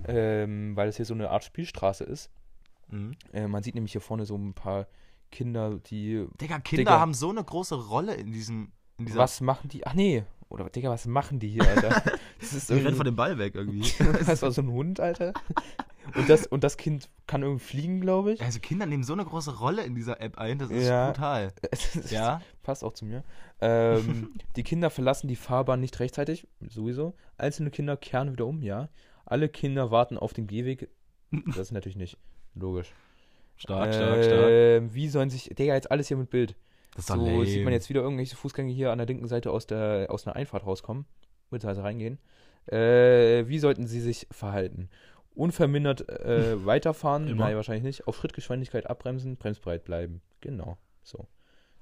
ähm, 0.07 0.75
weil 0.75 0.89
es 0.89 0.97
hier 0.97 1.05
so 1.05 1.15
eine 1.15 1.31
Art 1.31 1.43
Spielstraße 1.43 2.03
ist. 2.03 2.29
Mhm. 2.89 3.15
Äh, 3.33 3.47
man 3.47 3.63
sieht 3.63 3.75
nämlich 3.75 3.91
hier 3.91 4.01
vorne 4.01 4.25
so 4.25 4.35
ein 4.35 4.53
paar 4.53 4.87
Kinder, 5.31 5.79
die. 5.89 6.25
Digga, 6.39 6.59
Kinder 6.59 6.81
Digga. 6.91 6.99
haben 6.99 7.13
so 7.13 7.29
eine 7.29 7.43
große 7.43 7.75
Rolle 7.75 8.13
in 8.15 8.31
diesem. 8.31 8.71
In 8.97 9.05
dieser 9.05 9.19
Was 9.19 9.41
machen 9.41 9.69
die? 9.69 9.85
Ach 9.85 9.93
nee. 9.93 10.23
Oder 10.49 10.69
Digga, 10.69 10.89
was 10.89 11.05
machen 11.05 11.39
die 11.39 11.49
hier, 11.49 11.67
Alter? 11.67 12.01
Das 12.39 12.53
ist 12.53 12.69
Die 12.69 12.73
rennen 12.75 12.95
von 12.95 13.05
dem 13.05 13.15
Ball 13.15 13.37
weg 13.39 13.55
irgendwie. 13.55 13.91
Das 14.25 14.41
war 14.43 14.51
so 14.51 14.61
ein 14.61 14.71
Hund, 14.71 14.99
Alter. 14.99 15.33
Und 16.15 16.29
das, 16.29 16.47
und 16.47 16.63
das 16.63 16.77
Kind 16.77 17.09
kann 17.25 17.41
irgendwie 17.41 17.65
fliegen, 17.65 17.99
glaube 17.99 18.31
ich. 18.33 18.41
also 18.41 18.59
Kinder 18.59 18.85
nehmen 18.85 19.03
so 19.03 19.11
eine 19.13 19.25
große 19.25 19.57
Rolle 19.59 19.83
in 19.83 19.93
dieser 19.95 20.21
App 20.21 20.37
ein, 20.37 20.57
das 20.59 20.69
ist 20.71 20.87
Ja. 20.87 21.07
brutal. 21.11 21.51
Das 21.71 22.11
Ja? 22.11 22.41
Passt 22.63 22.83
auch 22.83 22.93
zu 22.93 23.05
mir. 23.05 23.23
Ähm, 23.59 24.31
die 24.55 24.63
Kinder 24.63 24.89
verlassen 24.89 25.27
die 25.27 25.35
Fahrbahn 25.35 25.81
nicht 25.81 25.99
rechtzeitig, 25.99 26.47
sowieso. 26.69 27.15
Einzelne 27.37 27.71
Kinder 27.71 27.97
kehren 27.97 28.31
wieder 28.31 28.45
um, 28.45 28.61
ja. 28.61 28.87
Alle 29.25 29.49
Kinder 29.49 29.91
warten 29.91 30.17
auf 30.17 30.31
den 30.33 30.47
Gehweg. 30.47 30.89
Das 31.47 31.57
ist 31.57 31.71
natürlich 31.71 31.97
nicht 31.97 32.17
logisch. 32.59 32.93
Stark, 33.55 33.93
stark, 33.93 34.23
stark. 34.23 34.49
Ähm, 34.49 34.93
Wie 34.93 35.07
sollen 35.09 35.29
sich. 35.29 35.45
Digga, 35.57 35.73
jetzt 35.73 35.89
alles 35.89 36.07
hier 36.07 36.17
mit 36.17 36.29
Bild. 36.29 36.55
Das 36.95 37.05
ist 37.05 37.07
So 37.07 37.15
lame. 37.15 37.45
sieht 37.45 37.63
man 37.63 37.73
jetzt 37.73 37.89
wieder 37.89 38.01
irgendwelche 38.01 38.35
Fußgänger 38.35 38.71
hier 38.71 38.91
an 38.91 38.97
der 38.97 39.07
linken 39.07 39.27
Seite 39.27 39.51
aus, 39.51 39.67
der, 39.67 40.07
aus 40.09 40.25
einer 40.27 40.35
Einfahrt 40.35 40.65
rauskommen. 40.65 41.05
Beziehungsweise 41.49 41.83
reingehen. 41.83 42.19
Äh, 42.67 43.47
wie 43.47 43.59
sollten 43.59 43.87
sie 43.87 44.01
sich 44.01 44.27
verhalten? 44.31 44.89
Unvermindert 45.33 46.07
äh, 46.09 46.65
weiterfahren? 46.65 47.27
Immer. 47.27 47.45
Nein, 47.45 47.55
wahrscheinlich 47.55 47.83
nicht. 47.83 48.07
Auf 48.07 48.17
Schrittgeschwindigkeit 48.17 48.89
abbremsen, 48.89 49.37
bremsbereit 49.37 49.85
bleiben. 49.85 50.21
Genau. 50.41 50.77
So. 51.03 51.27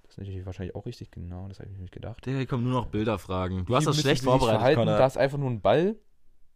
Das 0.03 0.11
ist 0.11 0.17
natürlich 0.19 0.45
wahrscheinlich 0.45 0.75
auch 0.75 0.85
richtig 0.85 1.11
genau. 1.11 1.47
Das 1.47 1.59
habe 1.59 1.69
ich 1.69 1.75
mir 1.75 1.81
nicht 1.81 1.93
gedacht. 1.93 2.25
Digga, 2.25 2.37
hier 2.37 2.45
kommen 2.47 2.63
nur 2.63 2.73
noch 2.73 2.87
Bilderfragen. 2.87 3.65
Du 3.65 3.75
hast 3.75 3.83
Wie 3.83 3.85
das 3.87 3.95
müssen 3.95 4.01
schlecht 4.01 4.21
sie 4.21 4.25
sich 4.25 4.29
vorbereitet, 4.29 4.59
verhalten? 4.59 4.79
Connor. 4.81 4.97
Da 4.97 5.05
ist 5.07 5.17
einfach 5.17 5.37
nur 5.37 5.49
ein 5.49 5.61
Ball. 5.61 5.95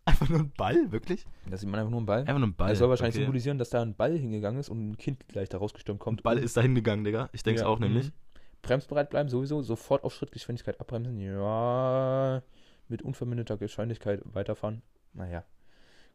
Einfach 0.06 0.30
nur 0.30 0.40
ein 0.40 0.52
Ball, 0.58 0.92
wirklich? 0.92 1.26
Da 1.50 1.58
sieht 1.58 1.70
man 1.70 1.80
einfach 1.80 1.92
nur 1.92 2.00
einen 2.00 2.06
Ball. 2.08 2.20
Einfach 2.22 2.40
nur 2.40 2.48
ein 2.48 2.56
Ball. 2.56 2.70
Das 2.70 2.80
soll 2.80 2.90
wahrscheinlich 2.90 3.16
okay. 3.16 3.24
symbolisieren, 3.24 3.58
dass 3.58 3.70
da 3.70 3.82
ein 3.82 3.96
Ball 3.96 4.18
hingegangen 4.18 4.60
ist 4.60 4.70
und 4.70 4.92
ein 4.92 4.98
Kind 4.98 5.28
gleich 5.28 5.50
da 5.50 5.58
rausgestürmt 5.60 6.00
kommt. 6.00 6.24
Ball 6.24 6.38
ist 6.40 6.58
da 6.58 6.62
hingegangen, 6.62 7.04
Digga. 7.04 7.30
Ich 7.32 7.44
denke 7.44 7.60
es 7.60 7.64
Ja, 7.64 7.68
auch 7.68 7.80
nämlich. 7.80 8.08
mhm. 8.08 8.12
Bremsbereit 8.62 9.10
bleiben 9.10 9.30
sowieso, 9.30 9.62
sofort 9.62 10.04
auf 10.04 10.14
Schrittgeschwindigkeit 10.14 10.80
abbremsen. 10.80 11.18
Ja, 11.20 12.42
mit 12.88 13.02
unverminderter 13.02 13.58
Geschwindigkeit 13.58 14.22
weiterfahren. 14.26 14.82
Naja, 15.14 15.44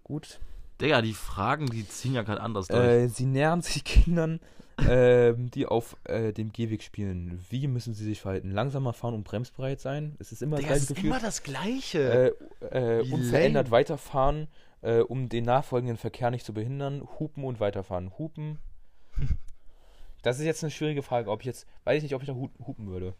gut. 0.02 0.40
Digga, 0.80 1.02
die 1.02 1.14
Fragen, 1.14 1.66
die 1.66 1.86
ziehen 1.88 2.14
ja 2.14 2.22
gerade 2.22 2.40
anders 2.40 2.66
durch. 2.68 2.80
Äh, 2.86 3.08
sie 3.08 3.26
nähern 3.26 3.62
sich 3.62 3.84
Kindern, 3.84 4.40
ähm, 4.88 5.50
die 5.50 5.66
auf 5.66 5.96
äh, 6.04 6.32
dem 6.32 6.52
Gehweg 6.52 6.82
spielen. 6.82 7.44
Wie 7.48 7.68
müssen 7.68 7.94
sie 7.94 8.04
sich 8.04 8.20
verhalten? 8.20 8.50
Langsamer 8.50 8.92
fahren 8.92 9.14
und 9.14 9.22
bremsbereit 9.24 9.80
sein? 9.80 10.16
Es 10.18 10.32
ist 10.32 10.42
immer 10.42 10.56
Digga, 10.56 10.70
das 10.70 10.82
ist 10.82 10.88
Gefühl. 10.88 11.06
immer 11.10 11.20
das 11.20 11.42
Gleiche. 11.44 12.34
äh, 12.72 12.98
äh, 13.00 13.12
unverändert 13.12 13.70
weiterfahren, 13.70 14.48
äh, 14.82 14.98
um 15.00 15.28
den 15.28 15.44
nachfolgenden 15.44 15.96
Verkehr 15.96 16.30
nicht 16.32 16.44
zu 16.44 16.52
behindern. 16.52 17.06
Hupen 17.20 17.44
und 17.44 17.60
weiterfahren. 17.60 18.12
Hupen. 18.18 18.58
Das 20.22 20.38
ist 20.38 20.46
jetzt 20.46 20.64
eine 20.64 20.70
schwierige 20.70 21.02
Frage, 21.02 21.30
ob 21.30 21.40
ich 21.40 21.46
jetzt, 21.46 21.66
weiß 21.84 21.98
ich 21.98 22.04
nicht, 22.04 22.14
ob 22.14 22.22
ich 22.22 22.28
da 22.28 22.32
hu- 22.34 22.48
hupen 22.66 22.86
würde. 22.88 23.12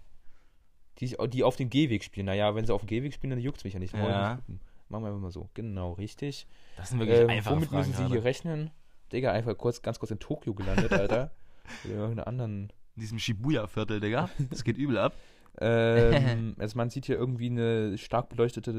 Die, 1.01 1.15
die 1.29 1.43
auf 1.45 1.57
dem 1.57 1.69
Gehweg 1.69 2.03
spielen. 2.03 2.25
Naja, 2.25 2.55
wenn 2.55 2.65
sie 2.65 2.73
auf 2.73 2.81
dem 2.81 2.87
Gehweg 2.87 3.13
spielen, 3.13 3.29
dann 3.33 3.41
juckt 3.41 3.59
es 3.59 3.65
mich 3.65 3.75
ja 3.75 3.79
nicht. 3.79 3.93
Ja. 3.93 4.31
nicht 4.37 4.39
hupen. 4.39 4.61
Machen 4.89 5.05
wir 5.05 5.09
einfach 5.09 5.21
mal 5.21 5.31
so. 5.31 5.49
Genau, 5.55 5.93
richtig. 5.93 6.47
das 6.77 6.91
sind 6.91 6.99
wirklich 7.01 7.21
Ähm, 7.21 7.31
einfache 7.31 7.57
womit 7.57 7.69
Fragen 7.71 7.89
müssen 7.89 8.07
sie 8.07 8.13
hier 8.13 8.25
rechnen? 8.25 8.71
Digga, 9.13 9.33
einfach 9.33 9.57
kurz, 9.57 9.83
ganz 9.83 9.99
kurz 9.99 10.11
in 10.11 10.19
Tokio 10.19 10.55
gelandet, 10.55 10.93
Alter. 10.93 11.31
Oder 11.85 11.93
in 11.95 11.99
irgendeiner 12.01 12.27
anderen. 12.27 12.73
In 12.97 13.01
diesem 13.01 13.19
Shibuya-Viertel, 13.19 14.01
Digga. 14.01 14.29
Das 14.51 14.65
geht 14.65 14.77
übel 14.77 14.99
ab. 14.99 15.15
Ähm, 15.61 16.55
also 16.59 16.77
man 16.77 16.91
sieht 16.91 17.07
hier 17.07 17.17
irgendwie 17.17 17.47
eine 17.47 17.97
stark 17.99 18.29
beleuchtete 18.29 18.71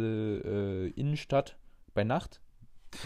äh, 0.96 1.00
Innenstadt 1.00 1.58
bei 1.94 2.04
Nacht, 2.04 2.42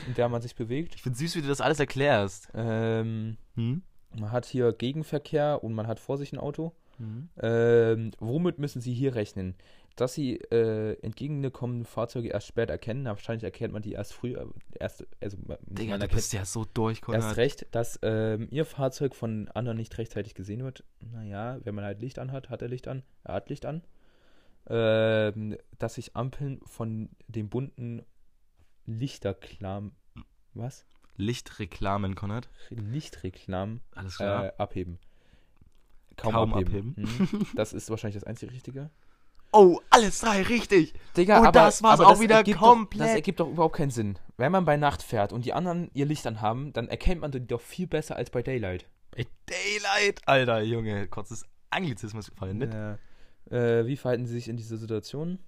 in 0.07 0.13
der 0.15 0.27
man 0.29 0.41
sich 0.41 0.55
bewegt. 0.55 0.95
Ich 0.95 1.01
finde 1.03 1.17
süß, 1.17 1.35
wie 1.35 1.41
du 1.41 1.47
das 1.47 1.61
alles 1.61 1.79
erklärst. 1.79 2.49
Ähm, 2.53 3.37
Hm? 3.55 3.83
man 4.17 4.31
hat 4.31 4.45
hier 4.45 4.73
Gegenverkehr 4.73 5.63
und 5.63 5.73
man 5.73 5.87
hat 5.87 5.99
vor 5.99 6.17
sich 6.17 6.33
ein 6.33 6.39
Auto. 6.39 6.73
Hm? 6.97 7.29
Ähm, 7.41 8.11
womit 8.19 8.57
müssen 8.59 8.81
Sie 8.81 8.93
hier 8.93 9.15
rechnen? 9.15 9.55
Dass 9.95 10.13
Sie 10.13 10.35
äh, 10.35 10.93
entgegengekommene 11.01 11.83
Fahrzeuge 11.83 12.29
erst 12.29 12.47
spät 12.47 12.69
erkennen. 12.69 13.05
Wahrscheinlich 13.05 13.43
erkennt 13.43 13.73
man 13.73 13.81
die 13.81 13.93
erst 13.93 14.13
früh. 14.13 14.35
Erst, 14.79 15.05
also 15.21 15.37
Digga, 15.61 15.97
du 15.97 16.07
bist 16.07 16.31
ja 16.33 16.45
so 16.45 16.65
durch, 16.65 16.97
erst 16.99 17.03
Konrad. 17.05 17.37
recht, 17.37 17.67
dass 17.71 17.99
ähm, 18.01 18.47
Ihr 18.49 18.65
Fahrzeug 18.65 19.13
von 19.15 19.49
anderen 19.49 19.77
nicht 19.77 19.97
rechtzeitig 19.97 20.35
gesehen 20.35 20.63
wird. 20.63 20.83
Naja, 20.99 21.59
wenn 21.63 21.75
man 21.75 21.83
halt 21.83 21.99
Licht 21.99 22.17
anhat, 22.17 22.49
hat 22.49 22.61
er 22.61 22.69
Licht 22.69 22.87
an. 22.87 23.03
Er 23.23 23.35
hat 23.35 23.49
Licht 23.49 23.65
an. 23.65 23.83
Ähm, 24.67 25.57
dass 25.79 25.95
sich 25.95 26.15
Ampeln 26.15 26.61
von 26.65 27.09
dem 27.27 27.49
bunten 27.49 28.03
Lichterklam. 28.85 29.93
Was? 30.53 30.85
Lichtreklamen, 31.15 32.15
Konrad. 32.15 32.49
Lichtreklam 32.69 33.81
Alles 33.93 34.17
klar. 34.17 34.45
äh, 34.45 34.53
abheben. 34.57 34.99
Kaum, 36.15 36.33
Kaum 36.33 36.53
abheben. 36.53 36.95
Hm, 36.95 37.47
das 37.55 37.73
ist 37.73 37.89
wahrscheinlich 37.89 38.15
das 38.15 38.23
einzige 38.23 38.53
Richtige. 38.53 38.89
Oh, 39.51 39.79
alles 39.89 40.19
drei 40.21 40.41
richtig. 40.43 40.93
Digga, 41.17 41.39
Und 41.45 41.55
das 41.55 41.81
war's 41.83 41.99
auch 41.99 42.19
wieder 42.19 42.43
komplett. 42.43 43.01
Doch, 43.01 43.05
das 43.07 43.15
ergibt 43.15 43.39
doch 43.39 43.49
überhaupt 43.49 43.75
keinen 43.75 43.91
Sinn. 43.91 44.17
Wenn 44.37 44.51
man 44.51 44.65
bei 44.65 44.77
Nacht 44.77 45.03
fährt 45.03 45.33
und 45.33 45.45
die 45.45 45.53
anderen 45.53 45.89
ihr 45.93 46.05
Licht 46.05 46.25
anhaben, 46.27 46.71
dann 46.73 46.87
erkennt 46.87 47.21
man 47.21 47.31
die 47.31 47.45
doch 47.45 47.61
viel 47.61 47.87
besser 47.87 48.15
als 48.15 48.29
bei 48.29 48.41
Daylight. 48.41 48.87
Bei 49.11 49.25
Daylight. 49.47 50.21
Alter, 50.25 50.61
Junge. 50.61 51.07
Kurzes 51.07 51.45
Anglizismus 51.71 52.29
gefallen, 52.29 52.57
nicht? 52.59 52.73
Ja. 52.73 52.97
Äh, 53.51 53.85
wie 53.87 53.97
verhalten 53.97 54.25
sie 54.27 54.33
sich 54.35 54.47
in 54.47 54.57
dieser 54.57 54.77
Situation? 54.77 55.39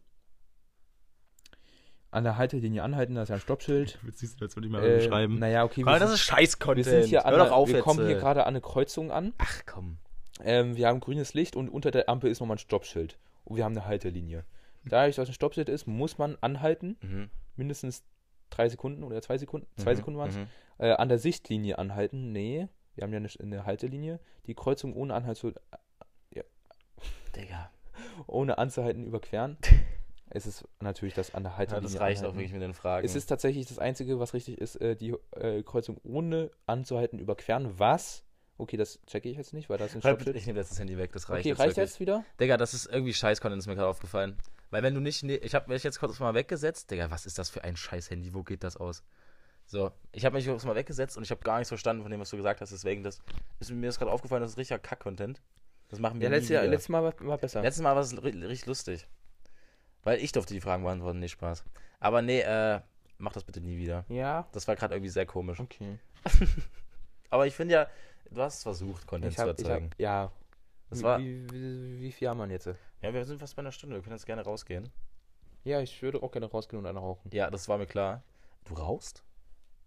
An 2.10 2.26
der 2.26 2.36
Haltelinie 2.38 2.84
anhalten, 2.84 3.16
da 3.16 3.24
ist 3.24 3.30
ja 3.30 3.36
ein 3.36 3.42
Stoppschild. 3.42 3.98
Siehst 4.14 4.42
du, 4.42 4.46
als 4.46 4.56
würde 4.58 4.68
ich 4.68 4.72
mal 4.74 4.84
Äh, 4.84 4.98
beschreiben. 4.98 5.40
naja, 5.40 5.64
okay, 5.64 5.86
wir 5.86 5.92
das 5.94 6.00
sind, 6.10 6.14
ist 6.16 6.20
Scheiß-Content. 6.22 6.86
wir 6.86 6.92
sind 7.02 7.06
hier 7.10 7.26
an 7.26 7.32
Hör 7.32 7.38
doch 7.40 7.46
der, 7.46 7.56
auf 7.56 7.68
wir 7.70 7.76
jetzt. 7.76 7.84
kommen 7.86 8.06
hier 8.06 8.18
äh. 8.18 8.20
gerade 8.20 8.42
an 8.44 8.50
eine 8.50 8.60
Kreuzung 8.62 9.12
an. 9.12 9.34
Ach, 9.38 9.62
komm. 9.66 9.98
Ähm, 10.44 10.76
wir 10.76 10.88
haben 10.90 11.00
grünes 11.00 11.34
Licht 11.34 11.56
und 11.56 11.70
unter 11.70 11.90
der 11.92 12.10
Ampel 12.10 12.30
ist 12.30 12.42
nochmal 12.42 12.56
ein 12.56 12.60
Stoppschild. 12.60 13.18
Und 13.44 13.58
wir 13.58 13.64
haben 13.64 13.76
eine 13.78 13.86
Haltelinie. 13.86 14.46
Dadurch, 14.86 15.16
dass 15.16 15.28
ein 15.30 15.34
Stoppschild 15.34 15.70
ist, 15.70 15.86
muss 15.88 16.18
man 16.18 16.38
anhalten. 16.42 16.98
Mhm. 17.02 17.30
Mindestens 17.56 18.04
drei 18.50 18.68
Sekunden 18.70 19.04
oder 19.04 19.22
zwei 19.22 19.38
Sekunden. 19.38 19.68
Zwei 19.78 19.92
Mhm, 19.92 19.96
Sekunden 19.98 20.20
waren 20.20 20.30
es. 20.30 20.38
mhm. 20.38 20.48
Äh, 20.80 20.92
an 20.94 21.10
der 21.10 21.20
Sichtlinie 21.20 21.78
anhalten. 21.78 22.32
Nee, 22.32 22.68
wir 22.96 23.04
haben 23.04 23.12
ja 23.14 23.18
eine, 23.18 23.30
eine 23.40 23.66
Haltelinie. 23.66 24.20
Die 24.48 24.56
Kreuzung 24.56 24.94
ohne 24.96 25.14
Anhalt 25.14 25.38
zu, 25.38 25.52
Digga. 27.36 27.72
ohne 28.28 28.58
anzuhalten 28.58 29.06
überqueren. 29.06 29.58
es 30.30 30.46
ist 30.46 30.68
natürlich 30.80 31.14
das 31.14 31.34
an 31.36 31.44
der 31.44 31.54
Ja, 31.54 31.58
Haltelinie. 31.60 31.90
das 31.90 32.00
reicht 32.00 32.20
auch 32.20 32.24
anhalten. 32.24 32.40
wirklich 32.40 32.54
mit 32.54 32.62
den 32.62 32.74
Fragen. 32.74 33.06
Es 33.06 33.16
ist 33.16 33.28
tatsächlich 33.28 33.68
das 33.68 33.80
Einzige, 33.80 34.20
was 34.20 34.34
richtig 34.34 34.58
ist, 34.60 34.76
äh, 34.78 34.96
die 34.96 35.16
äh, 35.36 35.64
Kreuzung 35.64 35.98
ohne 36.04 36.52
anzuhalten 36.66 37.20
überqueren. 37.20 37.80
Was? 37.80 38.24
Okay, 38.58 38.78
das 38.78 39.00
checke 39.08 39.28
ich 39.30 39.38
jetzt 39.38 39.54
nicht, 39.54 39.70
weil 39.70 39.78
da 39.80 39.86
ist 39.86 39.96
ein 39.96 40.02
Stoppschild. 40.02 40.36
Ich 40.36 40.46
nehme 40.46 40.60
jetzt 40.60 40.70
das 40.72 40.80
Handy 40.80 40.98
weg, 40.98 41.12
das 41.14 41.30
reicht 41.30 41.42
Okay, 41.42 41.50
jetzt 41.50 41.60
reicht 41.60 41.78
wirklich. 41.78 41.90
jetzt 41.92 42.00
wieder? 42.00 42.24
Digga, 42.40 42.58
das 42.58 42.74
ist 42.76 42.86
irgendwie 42.86 43.14
Scheiß-Content, 43.14 43.60
ist 43.60 43.68
mir 43.68 43.76
gerade 43.76 43.88
aufgefallen. 43.88 44.38
Weil 44.70 44.84
wenn 44.84 44.94
du 44.94 45.00
nicht, 45.02 45.24
ne, 45.24 45.38
ich 45.38 45.56
habe 45.56 45.72
mich 45.72 45.84
jetzt 45.84 46.00
kurz 46.00 46.20
mal 46.20 46.34
weggesetzt. 46.36 46.92
Digga, 46.92 47.10
was 47.10 47.26
ist 47.26 47.40
das 47.40 47.50
für 47.50 47.64
ein 47.64 47.76
Scheiß-Handy? 47.76 48.34
Wo 48.34 48.44
geht 48.44 48.64
das 48.64 48.78
aus? 48.78 49.04
So, 49.66 49.92
ich 50.12 50.26
habe 50.26 50.36
mich 50.36 50.46
kurz 50.46 50.64
mal 50.66 50.76
weggesetzt 50.76 51.18
und 51.18 51.24
ich 51.24 51.32
habe 51.32 51.42
gar 51.42 51.58
nichts 51.58 51.70
verstanden 51.70 52.04
von 52.04 52.12
dem, 52.12 52.20
was 52.20 52.30
du 52.30 52.38
gesagt 52.38 52.62
hast. 52.62 52.72
Deswegen, 52.72 53.04
das 53.04 53.20
ist 53.60 53.72
mir 53.72 53.88
ist 53.88 53.98
gerade 53.98 54.12
aufgefallen, 54.12 54.42
das 54.42 54.52
ist 54.52 54.58
richtiger 54.58 54.80
Kack-Content. 54.80 55.42
Das 55.90 56.00
machen 56.00 56.20
wir 56.20 56.26
Ja, 56.30 56.30
letztes, 56.36 56.50
Jahr, 56.52 56.66
letztes 56.66 56.90
Mal 56.90 57.04
war, 57.04 57.14
war 57.22 57.38
besser. 57.38 57.62
Letztes 57.62 57.82
Mal 57.82 57.96
war 57.96 58.02
es 58.02 58.14
ri- 58.14 58.48
richtig 58.48 58.66
lustig. 58.68 59.08
Weil 60.04 60.20
ich 60.20 60.32
durfte 60.32 60.54
die 60.54 60.62
Fragen 60.62 60.84
beantworten, 60.84 61.20
nicht 61.20 61.32
Spaß. 61.32 61.64
Aber 62.00 62.22
nee, 62.22 62.42
äh, 62.42 62.80
mach 63.18 63.34
das 63.34 63.44
bitte 63.44 63.60
nie 63.62 63.78
wieder. 63.78 64.06
ja, 64.10 64.48
Das 64.52 64.68
war 64.68 64.76
gerade 64.76 64.94
irgendwie 64.96 65.10
sehr 65.10 65.26
komisch. 65.26 65.60
okay. 65.60 66.00
Aber 67.30 67.48
ich 67.48 67.56
finde 67.56 67.74
ja, 67.76 67.88
du 68.32 68.42
hast 68.42 68.58
es 68.58 68.64
versucht, 68.64 69.04
Ich 69.24 69.36
zu 69.36 69.48
erzeugen. 69.48 69.90
hab, 69.92 70.00
ja. 70.00 70.32
Das 70.90 71.00
wie, 71.00 71.04
war- 71.04 71.20
wie, 71.20 71.50
wie, 71.52 72.02
wie 72.02 72.12
viel 72.12 72.28
haben 72.30 72.40
wir 72.40 72.48
jetzt? 72.48 72.68
Ja, 73.02 73.14
wir 73.14 73.24
sind 73.26 73.40
fast 73.40 73.56
bei 73.56 73.62
einer 73.62 73.72
Stunde. 73.72 73.96
Wir 73.96 74.02
können 74.04 74.16
jetzt 74.16 74.26
gerne 74.26 74.44
rausgehen. 74.44 74.90
Ja, 75.64 75.80
ich 75.80 76.02
würde 76.02 76.22
auch 76.22 76.32
gerne 76.32 76.48
rausgehen 76.48 76.80
und 76.80 76.86
eine 76.86 77.00
rauchen. 77.00 77.30
Ja, 77.32 77.50
das 77.50 77.68
war 77.70 77.78
mir 77.78 77.86
klar. 77.86 78.24
Du 78.66 78.74
rauchst? 78.74 79.24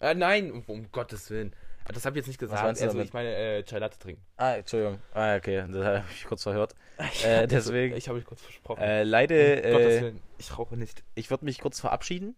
Äh, 0.00 0.14
nein, 0.14 0.50
um, 0.52 0.62
um 0.66 0.90
Gottes 0.92 1.30
Willen. 1.30 1.52
Äh, 1.88 1.92
Das 1.92 2.04
habe 2.06 2.16
ich 2.16 2.22
jetzt 2.22 2.28
nicht 2.28 2.38
gesagt. 2.38 2.62
Also 2.62 2.86
damit? 2.86 3.06
ich 3.06 3.12
meine 3.12 3.34
äh, 3.34 3.62
Chai 3.64 3.78
Latte 3.78 3.98
trinken. 3.98 4.22
Ah, 4.36 4.54
Entschuldigung. 4.54 4.98
Ah, 5.12 5.36
okay. 5.36 5.64
Das 5.70 5.84
habe 5.84 6.04
ich 6.12 6.24
kurz 6.24 6.42
verhört. 6.42 6.74
Äh, 7.24 7.46
deswegen. 7.48 7.96
Ich 7.96 8.08
habe 8.08 8.16
mich 8.18 8.24
kurz 8.26 8.40
versprochen. 8.42 8.80
Äh, 8.80 9.02
leider, 9.02 9.34
um 9.34 9.72
Gottes 9.72 9.94
äh, 9.94 10.00
Willen. 10.02 10.20
Ich 10.38 10.56
rauche 10.58 10.76
nicht. 10.76 11.02
ich 11.16 11.28
würde 11.30 11.44
mich 11.44 11.60
kurz 11.60 11.80
verabschieden. 11.80 12.36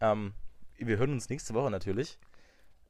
Ähm, 0.00 0.34
wir 0.78 0.98
hören 0.98 1.12
uns 1.12 1.28
nächste 1.28 1.54
Woche 1.54 1.70
natürlich. 1.70 2.18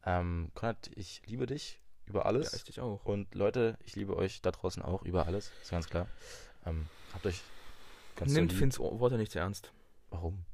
Ähm, 0.07 0.51
Konrad, 0.55 0.91
ich 0.97 1.21
liebe 1.27 1.45
dich 1.47 1.82
über 2.07 2.27
alles. 2.27 2.53
Ja, 2.53 2.57
ich 2.57 2.65
dich 2.65 2.81
auch. 2.81 3.05
Und 3.05 3.35
Leute, 3.35 3.77
ich 3.85 3.97
liebe 3.97 4.17
euch 4.17 4.43
da 4.43 4.51
draußen 4.51 4.83
auch 4.83 5.03
über 5.03 5.27
alles. 5.27 5.51
Ist 5.63 5.71
ganz 5.71 5.89
klar. 5.89 6.07
Ähm, 6.67 6.87
habt 7.15 7.27
euch 7.27 7.43
ganz 8.17 8.33
Nimmt 8.33 8.53
so. 8.53 8.59
Finns 8.59 8.79
Worte 8.79 9.17
nicht 9.17 9.33
sehr 9.33 9.43
ernst. 9.43 9.73
Warum? 10.11 10.45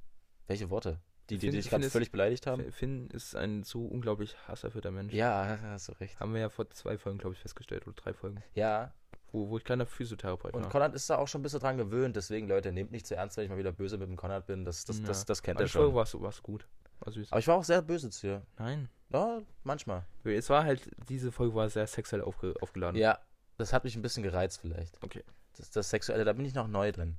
Welche 0.47 0.71
Worte? 0.71 0.99
Die, 1.31 1.37
die, 1.37 1.49
Finn- 1.49 1.57
dich 1.57 1.69
gerade 1.69 1.91
völlig 1.91 2.11
beleidigt 2.11 2.47
haben? 2.47 2.73
Finn 2.73 3.09
ist 3.11 3.37
ein 3.37 3.63
so 3.63 3.85
unglaublich 3.85 4.35
hasserfüllter 4.49 4.91
Mensch. 4.91 5.13
Ja, 5.13 5.59
hast 5.63 5.89
du 5.89 5.93
recht. 6.01 6.19
Haben 6.21 6.33
wir 6.33 6.41
ja 6.41 6.49
vor 6.49 6.71
zwei 6.71 6.97
Folgen, 6.97 7.19
glaube 7.19 7.35
ich, 7.35 7.41
festgestellt. 7.41 7.87
Oder 7.87 7.97
drei 7.97 8.15
Folgen. 8.15 8.43
Ja, 8.55 8.95
Wo, 9.31 9.51
wo 9.51 9.59
ich 9.59 9.65
kleiner 9.65 9.85
Physiotherapeut 9.85 10.55
und 10.55 10.63
war. 10.63 10.71
Konrad 10.71 10.95
ist 10.95 11.11
da 11.11 11.19
auch 11.19 11.29
schon 11.29 11.41
ein 11.41 11.43
bisschen 11.43 11.61
dran 11.61 11.77
gewöhnt. 11.77 12.17
Deswegen, 12.17 12.49
Leute, 12.49 12.73
nehmt 12.73 12.93
nicht 12.93 13.07
zu 13.07 13.15
ernst, 13.15 13.37
wenn 13.37 13.45
ich 13.45 13.51
mal 13.51 13.59
wieder 13.59 13.73
böse 13.73 13.99
mit 13.99 14.09
dem 14.09 14.17
Konrad 14.17 14.47
bin. 14.47 14.65
Das, 14.65 14.87
das, 14.87 15.01
Ja. 15.01 15.05
das, 15.05 15.27
das 15.27 15.43
kennt 15.43 15.59
Aber 15.59 15.65
er 15.65 15.67
die 15.67 15.73
Folge 15.73 15.89
schon. 15.89 15.95
warst, 15.97 16.19
warst 16.19 16.43
gut. 16.43 16.67
War 17.01 17.13
süß. 17.13 17.33
Aber 17.33 17.39
ich 17.39 17.49
war 17.49 17.57
auch 17.57 17.65
sehr 17.65 17.83
böse 17.83 18.11
zu 18.11 18.27
dir. 18.27 18.43
Nein. 18.59 18.89
Ja, 19.11 19.41
manchmal. 19.65 20.05
Es 20.25 20.51
war 20.51 20.65
halt, 20.65 20.91
diese 21.09 21.33
Folge 21.33 21.55
war 21.55 21.69
sehr 21.71 21.87
sexuell 21.87 22.23
aufge, 22.23 22.55
aufgeladen. 22.61 23.01
Ja, 23.01 23.19
das 23.57 23.73
hat 23.73 23.85
mich 23.85 23.97
ein 23.97 24.03
bisschen 24.03 24.23
gereizt 24.23 24.61
vielleicht. 24.61 25.03
Okay. 25.03 25.25
Das, 25.57 25.71
das 25.71 25.91
Sexuelle, 25.91 26.25
da 26.25 26.33
bin 26.33 26.45
ich 26.45 26.55
noch 26.55 26.69
neu 26.69 26.93
drin. 26.93 27.17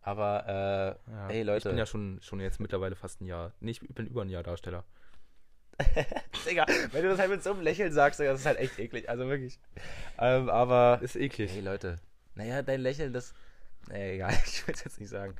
Aber, 0.00 0.98
äh, 1.06 1.10
Ja, 1.10 1.28
Ey, 1.28 1.42
Leute. 1.42 1.68
Ich 1.68 1.72
bin 1.72 1.78
ja 1.78 1.86
schon, 1.86 2.18
schon 2.22 2.40
jetzt 2.40 2.60
mittlerweile 2.60 2.94
fast 2.94 3.20
ein 3.20 3.26
Jahr. 3.26 3.52
Nee, 3.60 3.72
ich 3.72 3.80
bin 3.80 4.06
über 4.06 4.22
ein 4.22 4.30
Jahr 4.30 4.42
Darsteller. 4.42 4.84
Digga, 6.48 6.66
wenn 6.92 7.02
du 7.02 7.08
das 7.10 7.18
halt 7.18 7.30
mit 7.30 7.42
so 7.42 7.50
einem 7.52 7.60
Lächeln 7.60 7.92
sagst, 7.92 8.18
das 8.20 8.40
ist 8.40 8.46
halt 8.46 8.58
echt 8.58 8.78
eklig. 8.78 9.08
Also 9.08 9.28
wirklich. 9.28 9.60
Ähm, 10.18 10.48
aber, 10.48 10.98
Ist 11.02 11.16
eklig. 11.16 11.52
hey 11.52 11.60
Leute, 11.60 11.96
naja, 12.34 12.62
dein 12.62 12.80
Lächeln, 12.80 13.12
das, 13.12 13.32
nee, 13.88 14.14
egal, 14.14 14.32
ich 14.46 14.66
will 14.66 14.74
es 14.74 14.84
jetzt 14.84 14.98
nicht 14.98 15.10
sagen. 15.10 15.36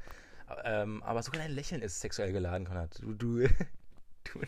Aber, 0.49 0.65
ähm, 0.65 1.03
aber 1.03 1.23
sogar 1.23 1.43
dein 1.43 1.53
Lächeln 1.53 1.83
ist 1.83 2.01
sexuell 2.01 2.33
geladen, 2.33 2.67
Konrad. 2.67 2.99
Du, 3.01 3.13
du, 3.13 3.49
du. 4.25 4.41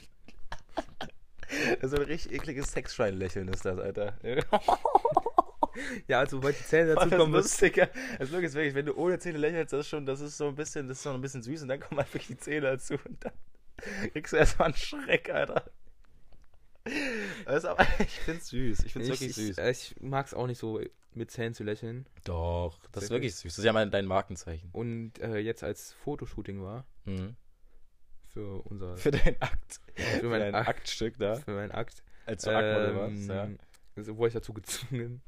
So 1.82 1.96
ein 1.96 2.02
richtig 2.02 2.32
ekliges 2.32 2.72
Sexschwein-Lächeln 2.72 3.48
ist 3.48 3.64
das, 3.64 3.78
Alter. 3.78 4.14
Ja, 6.06 6.18
also, 6.20 6.42
weil 6.42 6.52
die 6.52 6.64
Zähne 6.64 6.94
Das 6.94 7.04
dazu 7.04 7.14
ist 7.14 7.18
kommen, 7.18 7.34
ist, 7.34 7.44
lustiger. 7.44 7.88
Das 8.18 8.28
ist 8.28 8.54
wirklich, 8.54 8.74
wenn 8.74 8.86
du 8.86 8.94
ohne 8.96 9.18
Zähne 9.18 9.38
lächelst, 9.38 9.72
das 9.72 9.80
ist 9.80 9.88
schon, 9.88 10.06
das 10.06 10.20
ist 10.20 10.36
so 10.36 10.48
ein 10.48 10.54
bisschen, 10.54 10.88
das 10.88 10.98
ist 10.98 11.04
noch 11.04 11.14
ein 11.14 11.20
bisschen 11.20 11.42
süß 11.42 11.62
und 11.62 11.68
dann 11.68 11.80
kommen 11.80 11.98
halt 11.98 12.12
wirklich 12.12 12.28
die 12.28 12.36
Zähne 12.38 12.62
dazu 12.62 12.94
und 12.94 13.24
dann 13.24 13.32
kriegst 14.12 14.32
du 14.32 14.36
erstmal 14.36 14.66
einen 14.66 14.76
Schreck, 14.76 15.30
Alter. 15.30 15.64
Ist 16.84 17.64
aber, 17.66 17.86
ich 17.98 18.20
find's 18.20 18.48
süß. 18.48 18.84
Ich 18.84 18.92
find's 18.92 19.08
ich, 19.08 19.20
wirklich 19.20 19.34
süß. 19.34 19.58
Ich, 19.58 19.92
ich 19.96 20.00
mag 20.02 20.26
es 20.26 20.34
auch 20.34 20.46
nicht 20.46 20.58
so, 20.58 20.80
mit 21.12 21.30
Zähnen 21.30 21.54
zu 21.54 21.64
lächeln. 21.64 22.06
Doch, 22.24 22.78
das 22.92 23.04
ist 23.04 23.10
wirklich 23.10 23.34
süß. 23.34 23.52
Das 23.54 23.58
ist 23.58 23.64
ja 23.64 23.72
mal 23.72 23.88
dein 23.90 24.06
Markenzeichen. 24.06 24.70
Und 24.72 25.18
äh, 25.18 25.38
jetzt 25.38 25.62
als 25.64 25.92
Fotoshooting 26.04 26.62
war, 26.62 26.86
Mhm. 27.04 27.34
für 28.28 28.62
unser 28.62 28.96
Für 28.98 29.10
deinen 29.10 29.36
Akt. 29.40 29.80
für 29.94 30.28
mein 30.28 30.40
dein 30.40 30.54
Akt, 30.54 30.68
Aktstück 30.68 31.18
da. 31.18 31.34
für 31.36 31.50
meinen 31.52 31.72
Akt. 31.72 32.02
Als 32.26 32.42
du 32.44 32.50
Aktmodell 32.50 32.94
warst, 32.96 33.28
ja. 33.28 33.44
Ähm, 33.44 33.58
Also 33.96 34.16
wurde 34.16 34.28
ich 34.28 34.34
dazu 34.34 34.52
gezwungen, 34.54 35.20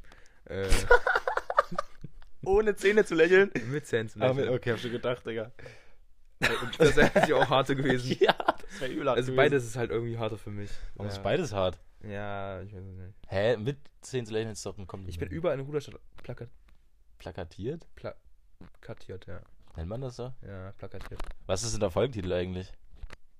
äh, 0.45 0.69
Ohne 2.45 2.75
Zähne 2.75 3.05
zu 3.05 3.15
lächeln. 3.15 3.51
mit 3.71 3.87
Zähnen 3.87 4.09
zu 4.09 4.19
Aber 4.21 4.35
mit, 4.35 4.45
lächeln. 4.45 4.57
okay, 4.59 4.73
hab 4.73 4.79
schon 4.81 4.91
gedacht, 4.91 5.25
Digga. 5.27 5.53
Das 6.79 6.97
wäre 6.97 7.07
natürlich 7.15 7.33
auch 7.35 7.49
harter 7.51 7.75
gewesen. 7.75 8.17
ja, 8.21 8.35
das 8.37 8.81
wäre 8.81 8.93
übel 8.93 9.09
hart 9.09 9.17
Also 9.19 9.27
gewesen. 9.33 9.37
beides 9.37 9.65
ist 9.65 9.77
halt 9.77 9.91
irgendwie 9.91 10.19
harter 10.19 10.39
für 10.39 10.51
mich. 10.51 10.71
Warum 10.95 11.11
ja. 11.11 11.17
ist 11.17 11.23
beides 11.23 11.53
hart? 11.53 11.79
Ja, 12.03 12.61
ich 12.63 12.73
weiß 12.75 12.83
es 12.85 12.97
nicht. 12.97 13.15
Hä, 13.29 13.57
mit 13.57 13.79
Zähnen 14.01 14.27
zu 14.27 14.33
lächeln 14.33 14.53
ist 14.53 14.67
doch 14.67 14.77
ein 14.77 14.87
Kompliment. 14.87 15.11
Ich 15.15 15.19
bin 15.19 15.29
überall 15.29 15.59
in 15.59 15.65
Ruderstadt 15.65 16.01
plakat 16.23 16.49
Plakatiert? 17.19 17.87
plakatiert, 17.95 19.27
ja. 19.27 19.41
Nennt 19.77 19.89
man 19.89 20.01
das 20.01 20.17
so? 20.17 20.33
Ja, 20.47 20.73
plakatiert. 20.73 21.21
Was 21.47 21.63
ist 21.63 21.73
denn 21.75 21.81
der 21.81 21.91
Folgentitel 21.91 22.33
eigentlich? 22.33 22.73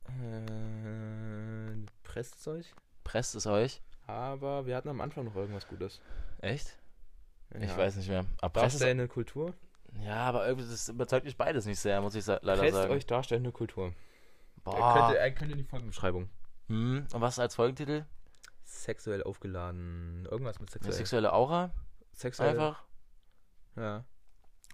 Äh, 0.07 1.87
presst 2.03 2.37
es 2.39 2.47
euch? 2.49 2.73
Presst 3.05 3.35
es 3.35 3.47
euch? 3.47 3.81
Aber 4.07 4.67
wir 4.67 4.77
hatten 4.77 4.89
am 4.89 5.01
Anfang 5.01 5.25
noch 5.25 5.35
irgendwas 5.37 5.67
Gutes. 5.67 6.01
Echt? 6.41 6.77
Ich 7.61 7.69
Ja. 7.71 7.77
weiß 7.77 7.97
nicht 7.97 8.09
mehr. 8.09 8.25
Aber 8.41 8.61
Presst 8.61 8.75
es, 8.77 8.81
Darstellende 8.81 9.09
Kultur? 9.09 9.53
Ja, 10.01 10.17
aber 10.17 10.47
irgendwie 10.47 10.69
das 10.69 10.89
überzeugt 10.89 11.25
mich 11.25 11.37
beides 11.37 11.67
nicht 11.67 11.81
sehr, 11.81 12.01
muss 12.01 12.15
ich 12.15 12.25
sa 12.25 12.39
leider 12.43 12.63
Presst 12.63 12.75
sagen. 12.75 12.93
euch 12.93 13.07
darstellende 13.07 13.53
Kultur. 13.53 13.93
Boah. 14.65 14.77
Er 14.79 15.01
könnte, 15.01 15.19
er 15.19 15.31
könnte 15.33 15.57
die 15.57 15.65
Folgenbeschreibung. 15.65 16.29
Hm, 16.69 17.07
und 17.13 17.21
was 17.21 17.39
als 17.39 17.55
Folgentitel? 17.55 18.05
Sexuell 18.65 19.23
aufgeladen. 19.23 20.27
Irgendwas 20.31 20.59
mit 20.61 20.69
Eine 20.69 20.73
sexuell. 20.73 20.95
sexuelle 20.95 21.33
Aura? 21.33 21.71
sexuell. 22.13 22.51
Einfach? 22.51 22.85
Ja. 23.77 24.05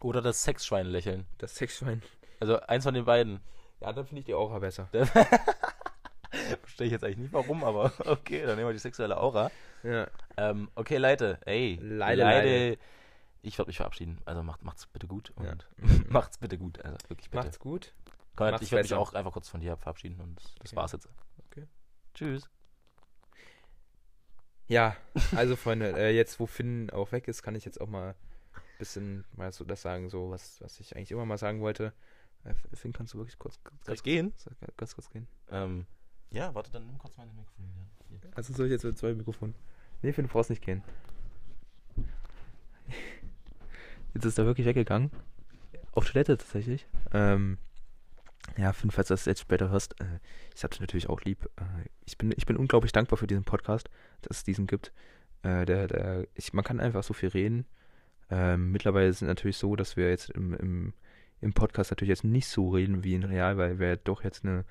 Oder 0.00 0.22
das 0.22 0.44
Sexschwein 0.44 0.86
lächeln? 0.86 1.26
Das 1.38 1.56
Sexschwein. 1.56 2.02
Also 2.40 2.60
eins 2.60 2.84
von 2.84 2.94
den 2.94 3.04
beiden. 3.04 3.40
Ja, 3.80 3.92
dann 3.92 4.06
finde 4.06 4.20
ich 4.20 4.26
die 4.26 4.34
Aura 4.34 4.58
besser. 4.58 4.88
Verstehe 6.60 6.86
ich 6.86 6.92
jetzt 6.92 7.04
eigentlich 7.04 7.18
nicht 7.18 7.32
warum, 7.32 7.64
aber 7.64 7.92
okay, 8.06 8.44
dann 8.44 8.56
nehmen 8.56 8.68
wir 8.68 8.72
die 8.72 8.78
sexuelle 8.78 9.16
Aura. 9.18 9.50
Ja. 9.82 10.06
Ähm, 10.36 10.70
okay, 10.74 10.98
Leute, 10.98 11.38
ey. 11.46 11.78
Leide, 11.80 12.22
Leide. 12.22 12.78
Ich 13.42 13.56
werde 13.58 13.68
mich 13.68 13.76
verabschieden. 13.76 14.18
Also 14.24 14.42
macht, 14.42 14.62
macht's 14.64 14.86
bitte 14.86 15.06
gut 15.06 15.30
und 15.36 15.44
Ja. 15.46 15.56
macht's 16.08 16.38
bitte 16.38 16.58
gut. 16.58 16.84
Also 16.84 16.96
wirklich 17.08 17.30
bitte. 17.30 17.44
Macht's 17.44 17.58
gut. 17.58 17.94
Konrad, 18.36 18.52
macht's 18.54 18.66
ich 18.66 18.72
werde 18.72 18.84
mich 18.84 18.94
auch 18.94 19.14
einfach 19.14 19.32
kurz 19.32 19.48
von 19.48 19.60
dir 19.60 19.76
verabschieden 19.76 20.20
und 20.20 20.36
das 20.60 20.72
Okay. 20.72 20.76
war's 20.76 20.92
jetzt. 20.92 21.08
Okay. 21.50 21.66
Tschüss. 22.14 22.48
Ja, 24.66 24.96
also 25.34 25.56
Freunde, 25.56 25.92
äh, 25.96 26.14
jetzt 26.14 26.38
wo 26.40 26.46
Finn 26.46 26.90
auch 26.90 27.10
weg 27.12 27.26
ist, 27.26 27.42
kann 27.42 27.54
ich 27.54 27.64
jetzt 27.64 27.80
auch 27.80 27.88
mal 27.88 28.10
ein 28.54 28.62
bisschen 28.78 29.24
mal 29.34 29.50
so 29.52 29.64
das 29.64 29.80
sagen, 29.82 30.10
so 30.10 30.30
was, 30.30 30.60
was 30.60 30.78
ich 30.78 30.94
eigentlich 30.94 31.10
immer 31.10 31.24
mal 31.24 31.38
sagen 31.38 31.60
wollte. 31.60 31.92
Äh, 32.44 32.54
Finn, 32.74 32.92
kannst 32.92 33.14
du 33.14 33.18
wirklich 33.18 33.38
kurz, 33.38 33.58
Kannst 33.64 33.86
ganz, 33.86 34.02
gehen? 34.02 34.34
ganz, 34.60 34.76
ganz 34.76 34.94
kurz 34.94 35.10
gehen? 35.10 35.26
Ähm, 35.50 35.86
ja, 36.30 36.54
warte, 36.54 36.70
dann 36.70 36.86
nimm 36.86 36.98
kurz 36.98 37.16
meine 37.16 37.32
Mikrofon 37.32 37.64
wieder. 38.10 38.28
Also 38.36 38.52
soll 38.52 38.66
ich 38.66 38.72
jetzt 38.72 38.84
mit 38.84 38.98
zwei 38.98 39.14
Mikrofonen? 39.14 39.54
Nee, 40.02 40.12
Finn, 40.12 40.26
du 40.26 40.32
brauchst 40.32 40.50
nicht 40.50 40.62
gehen. 40.62 40.82
Jetzt 44.18 44.24
ist 44.24 44.38
er 44.40 44.46
wirklich 44.46 44.66
weggegangen. 44.66 45.12
Auf 45.92 46.10
Toilette 46.10 46.36
tatsächlich. 46.36 46.88
Ähm, 47.12 47.56
ja, 48.56 48.72
Finn, 48.72 48.90
falls 48.90 49.06
du 49.06 49.12
das 49.12 49.26
jetzt 49.26 49.42
später 49.42 49.70
hörst, 49.70 49.94
äh, 50.00 50.18
ich 50.56 50.64
hab 50.64 50.72
dich 50.72 50.80
natürlich 50.80 51.08
auch 51.08 51.20
lieb. 51.20 51.48
Äh, 51.54 51.88
ich, 52.04 52.18
bin, 52.18 52.34
ich 52.36 52.44
bin 52.44 52.56
unglaublich 52.56 52.90
dankbar 52.90 53.16
für 53.16 53.28
diesen 53.28 53.44
Podcast, 53.44 53.88
dass 54.22 54.38
es 54.38 54.42
diesen 54.42 54.66
gibt. 54.66 54.92
Äh, 55.44 55.66
der, 55.66 55.86
der, 55.86 56.26
ich, 56.34 56.52
man 56.52 56.64
kann 56.64 56.80
einfach 56.80 57.04
so 57.04 57.14
viel 57.14 57.28
reden. 57.28 57.64
Ähm, 58.28 58.72
mittlerweile 58.72 59.06
ist 59.06 59.22
es 59.22 59.28
natürlich 59.28 59.56
so, 59.56 59.76
dass 59.76 59.96
wir 59.96 60.10
jetzt 60.10 60.30
im, 60.30 60.52
im, 60.54 60.94
im 61.40 61.52
Podcast 61.52 61.92
natürlich 61.92 62.10
jetzt 62.10 62.24
nicht 62.24 62.48
so 62.48 62.70
reden 62.70 63.04
wie 63.04 63.14
in 63.14 63.22
Real, 63.22 63.56
weil 63.56 63.78
wir 63.78 63.98
doch 63.98 64.24
jetzt 64.24 64.44
eine, 64.44 64.64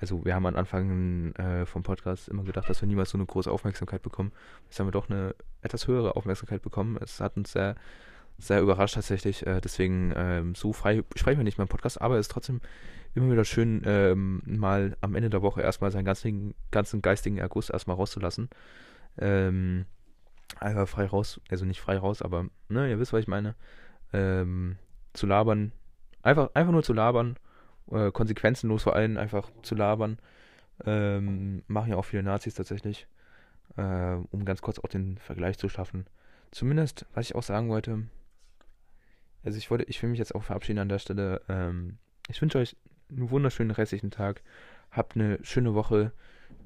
also 0.00 0.24
wir 0.24 0.34
haben 0.34 0.44
am 0.44 0.56
Anfang 0.56 1.32
äh, 1.34 1.66
vom 1.66 1.84
Podcast 1.84 2.28
immer 2.28 2.42
gedacht, 2.42 2.68
dass 2.68 2.82
wir 2.82 2.88
niemals 2.88 3.10
so 3.10 3.16
eine 3.18 3.26
große 3.26 3.48
Aufmerksamkeit 3.48 4.02
bekommen. 4.02 4.32
Jetzt 4.64 4.80
haben 4.80 4.88
wir 4.88 4.92
doch 4.92 5.08
eine 5.08 5.36
etwas 5.60 5.86
höhere 5.86 6.16
Aufmerksamkeit 6.16 6.62
bekommen. 6.62 6.98
Es 7.00 7.20
hat 7.20 7.36
uns 7.36 7.52
sehr, 7.52 7.76
sehr 8.42 8.60
überrascht 8.60 8.94
tatsächlich. 8.94 9.46
Äh, 9.46 9.60
deswegen 9.60 10.12
ähm, 10.16 10.54
so 10.54 10.72
frei 10.72 11.04
sprechen 11.14 11.38
wir 11.38 11.44
nicht 11.44 11.58
mehr 11.58 11.64
im 11.64 11.68
Podcast, 11.68 12.00
aber 12.00 12.16
es 12.16 12.26
ist 12.26 12.32
trotzdem 12.32 12.60
immer 13.14 13.30
wieder 13.30 13.44
schön, 13.44 13.82
ähm, 13.84 14.42
mal 14.44 14.96
am 15.00 15.14
Ende 15.14 15.30
der 15.30 15.42
Woche 15.42 15.62
erstmal 15.62 15.90
seinen 15.90 16.04
ganzen, 16.04 16.54
ganzen 16.70 17.02
geistigen 17.02 17.38
Erguss 17.38 17.70
erstmal 17.70 17.96
rauszulassen. 17.96 18.48
Ähm, 19.18 19.84
einfach 20.58 20.88
frei 20.88 21.06
raus, 21.06 21.40
also 21.50 21.64
nicht 21.64 21.80
frei 21.80 21.98
raus, 21.98 22.22
aber 22.22 22.46
ne, 22.68 22.90
ihr 22.90 22.98
wisst, 22.98 23.12
was 23.12 23.20
ich 23.20 23.28
meine. 23.28 23.54
Ähm, 24.12 24.76
zu 25.12 25.26
labern, 25.26 25.72
einfach, 26.22 26.50
einfach 26.54 26.72
nur 26.72 26.82
zu 26.82 26.94
labern, 26.94 27.36
äh, 27.90 28.10
konsequenzenlos 28.10 28.82
vor 28.82 28.96
allem 28.96 29.18
einfach 29.18 29.50
zu 29.62 29.74
labern. 29.74 30.18
Ähm, 30.84 31.62
machen 31.68 31.90
ja 31.90 31.96
auch 31.96 32.04
viele 32.04 32.22
Nazis 32.22 32.54
tatsächlich, 32.54 33.06
äh, 33.76 34.16
um 34.30 34.44
ganz 34.44 34.62
kurz 34.62 34.78
auch 34.78 34.88
den 34.88 35.18
Vergleich 35.18 35.58
zu 35.58 35.68
schaffen. 35.68 36.06
Zumindest, 36.50 37.06
was 37.14 37.26
ich 37.26 37.34
auch 37.34 37.42
sagen 37.42 37.68
wollte, 37.68 38.04
also 39.44 39.58
ich 39.58 39.70
wollte, 39.70 39.84
ich 39.84 40.02
will 40.02 40.10
mich 40.10 40.18
jetzt 40.18 40.34
auch 40.34 40.42
verabschieden 40.42 40.78
an 40.78 40.88
der 40.88 40.98
Stelle. 40.98 41.42
Ähm, 41.48 41.98
ich 42.28 42.40
wünsche 42.40 42.58
euch 42.58 42.76
einen 43.10 43.30
wunderschönen 43.30 43.70
restlichen 43.70 44.10
Tag. 44.10 44.42
Habt 44.90 45.16
eine 45.16 45.38
schöne 45.42 45.74
Woche. 45.74 46.12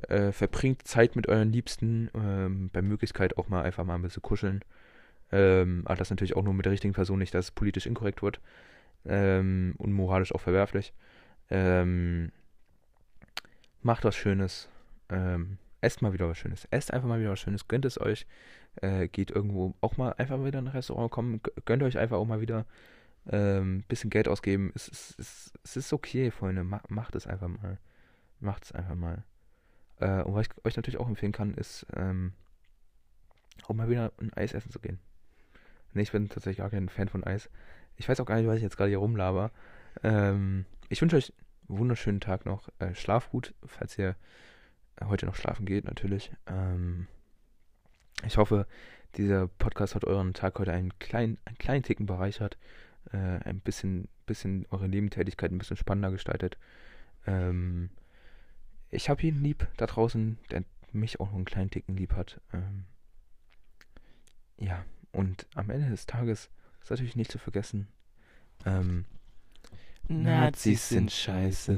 Äh, 0.09 0.33
verbringt 0.33 0.87
Zeit 0.87 1.17
mit 1.17 1.29
euren 1.29 1.53
Liebsten. 1.53 2.11
Ähm, 2.15 2.71
bei 2.73 2.83
Möglichkeit 2.83 3.39
auch 3.39 3.49
mal 3.49 3.63
einfach 3.63 3.85
mal 3.85 3.95
ein 3.95 4.03
bisschen 4.03 4.23
kuscheln. 4.23 4.63
Ähm, 5.33 5.83
aber 5.87 5.97
das 5.97 6.11
natürlich 6.11 6.37
auch 6.37 6.43
nur 6.43 6.55
mit 6.55 6.67
der 6.67 6.73
richtigen 6.73 6.95
Person, 6.95 7.19
nicht, 7.19 7.35
dass 7.35 7.47
es 7.47 7.51
politisch 7.51 7.87
inkorrekt 7.87 8.23
wird. 8.23 8.41
Ähm, 9.05 9.75
und 9.79 9.93
moralisch 9.93 10.35
auch 10.35 10.41
verwerflich. 10.41 10.93
Ähm, 11.51 12.31
macht 13.83 14.05
was 14.05 14.17
Schönes. 14.17 14.69
Ähm, 15.87 15.91
esst 15.91 16.03
mal 16.03 16.13
wieder 16.13 16.29
was 16.29 16.39
Schönes. 16.39 16.67
Esst 16.71 16.93
einfach 16.93 17.09
mal 17.09 17.21
wieder 17.21 17.31
was 17.31 17.41
Schönes. 17.41 17.69
Gönnt 17.69 17.85
es 17.85 18.01
euch. 18.01 18.27
Äh, 18.83 19.09
geht 19.09 19.31
irgendwo 19.31 19.75
auch 19.81 19.97
mal 19.97 20.13
einfach 20.19 20.39
wieder 20.45 20.59
in 20.59 20.67
ein 20.67 20.73
Restaurant 20.73 21.11
kommen. 21.11 21.41
Gönnt 21.65 21.83
euch 21.83 21.97
einfach 21.99 22.17
auch 22.17 22.27
mal 22.27 22.41
wieder 22.41 22.67
ein 23.29 23.83
bisschen 23.89 24.09
Geld 24.11 24.29
ausgeben. 24.29 24.71
Es, 24.77 24.87
ist- 24.87 25.19
es, 25.19 25.53
es 25.65 25.77
ist 25.77 25.93
okay, 25.93 26.31
Freunde. 26.31 26.63
Ma 26.63 26.81
macht 26.89 27.17
es 27.17 27.27
einfach 27.27 27.49
mal. 27.49 27.79
Macht 28.39 28.67
es 28.67 28.73
einfach 28.73 28.95
mal. 28.95 29.25
Äh, 29.99 30.23
und 30.23 30.35
was 30.35 30.47
ich 30.47 30.65
euch 30.65 30.77
natürlich 30.77 31.01
auch 31.01 31.09
empfehlen 31.09 31.33
kann, 31.33 31.55
ist 31.55 31.87
ähm, 31.97 32.35
auch 33.65 33.75
mal 33.75 33.89
wieder 33.91 34.13
ein 34.21 34.33
Eis 34.35 34.55
essen 34.55 34.71
zu 34.71 34.79
gehen. 34.79 35.01
Nee, 35.93 36.03
ich 36.03 36.13
bin 36.13 36.29
tatsächlich 36.29 36.59
gar 36.59 36.71
kein 36.71 36.89
Fan 36.89 37.09
von 37.09 37.25
Eis. 37.25 37.51
Ich 37.97 38.09
weiß 38.09 38.21
auch 38.21 38.27
gar 38.27 38.37
nicht, 38.37 38.47
was 38.47 38.59
ich 38.59 38.63
jetzt 38.63 38.77
gerade 38.77 38.91
hier 38.91 38.99
rumlaber. 38.99 39.51
Ähm, 40.05 40.65
ich 40.89 41.03
wünsche 41.03 41.17
euch 41.17 41.33
einen 41.69 41.79
wunderschönen 41.79 42.21
Tag 42.21 42.47
noch. 42.47 42.69
Äh, 42.79 42.95
schlaf 42.95 43.31
gut, 43.31 43.55
falls 43.65 43.99
ihr 43.99 44.15
heute 45.05 45.27
noch 45.27 45.37
schlafen 45.37 45.67
geht, 45.67 45.85
natürlich. 45.85 46.31
Ähm, 46.47 47.07
ich 48.25 48.37
hoffe, 48.37 48.67
dieser 49.17 49.49
Podcast 49.49 49.95
hat 49.95 50.05
euren 50.05 50.35
Tag 50.35 50.59
heute 50.59 50.73
einen 50.73 50.99
kleinen, 50.99 51.39
einen 51.45 51.59
kleinen 51.59 51.83
Ticken 51.83 52.07
bereichert. 52.07 52.59
Äh, 53.13 53.17
ein 53.45 53.61
bisschen, 53.61 54.09
bisschen 54.27 54.67
eure 54.71 54.89
Nebentätigkeit 54.89 55.51
ein 55.51 55.59
bisschen 55.59 55.77
spannender 55.77 56.11
gestaltet. 56.11 56.59
Ähm, 57.27 57.91
ich 58.91 59.09
habe 59.09 59.23
jeden 59.23 59.43
lieb 59.43 59.69
da 59.77 59.87
draußen, 59.87 60.39
der 60.51 60.65
mich 60.93 61.21
auch 61.21 61.27
noch 61.27 61.37
einen 61.37 61.45
kleinen 61.45 61.71
Ticken 61.71 61.97
lieb 61.97 62.15
hat. 62.15 62.41
Ähm, 62.53 62.85
ja, 64.59 64.85
und 65.13 65.47
am 65.55 65.71
Ende 65.71 65.91
des 65.91 66.07
Tages 66.07 66.51
ist 66.83 66.91
natürlich 66.91 67.17
nicht 67.17 67.31
zu 67.31 67.39
vergessen, 67.39 67.89
ähm, 68.65 69.05
Nazis 70.09 70.89
sind 70.89 71.11
scheiße. 71.11 71.75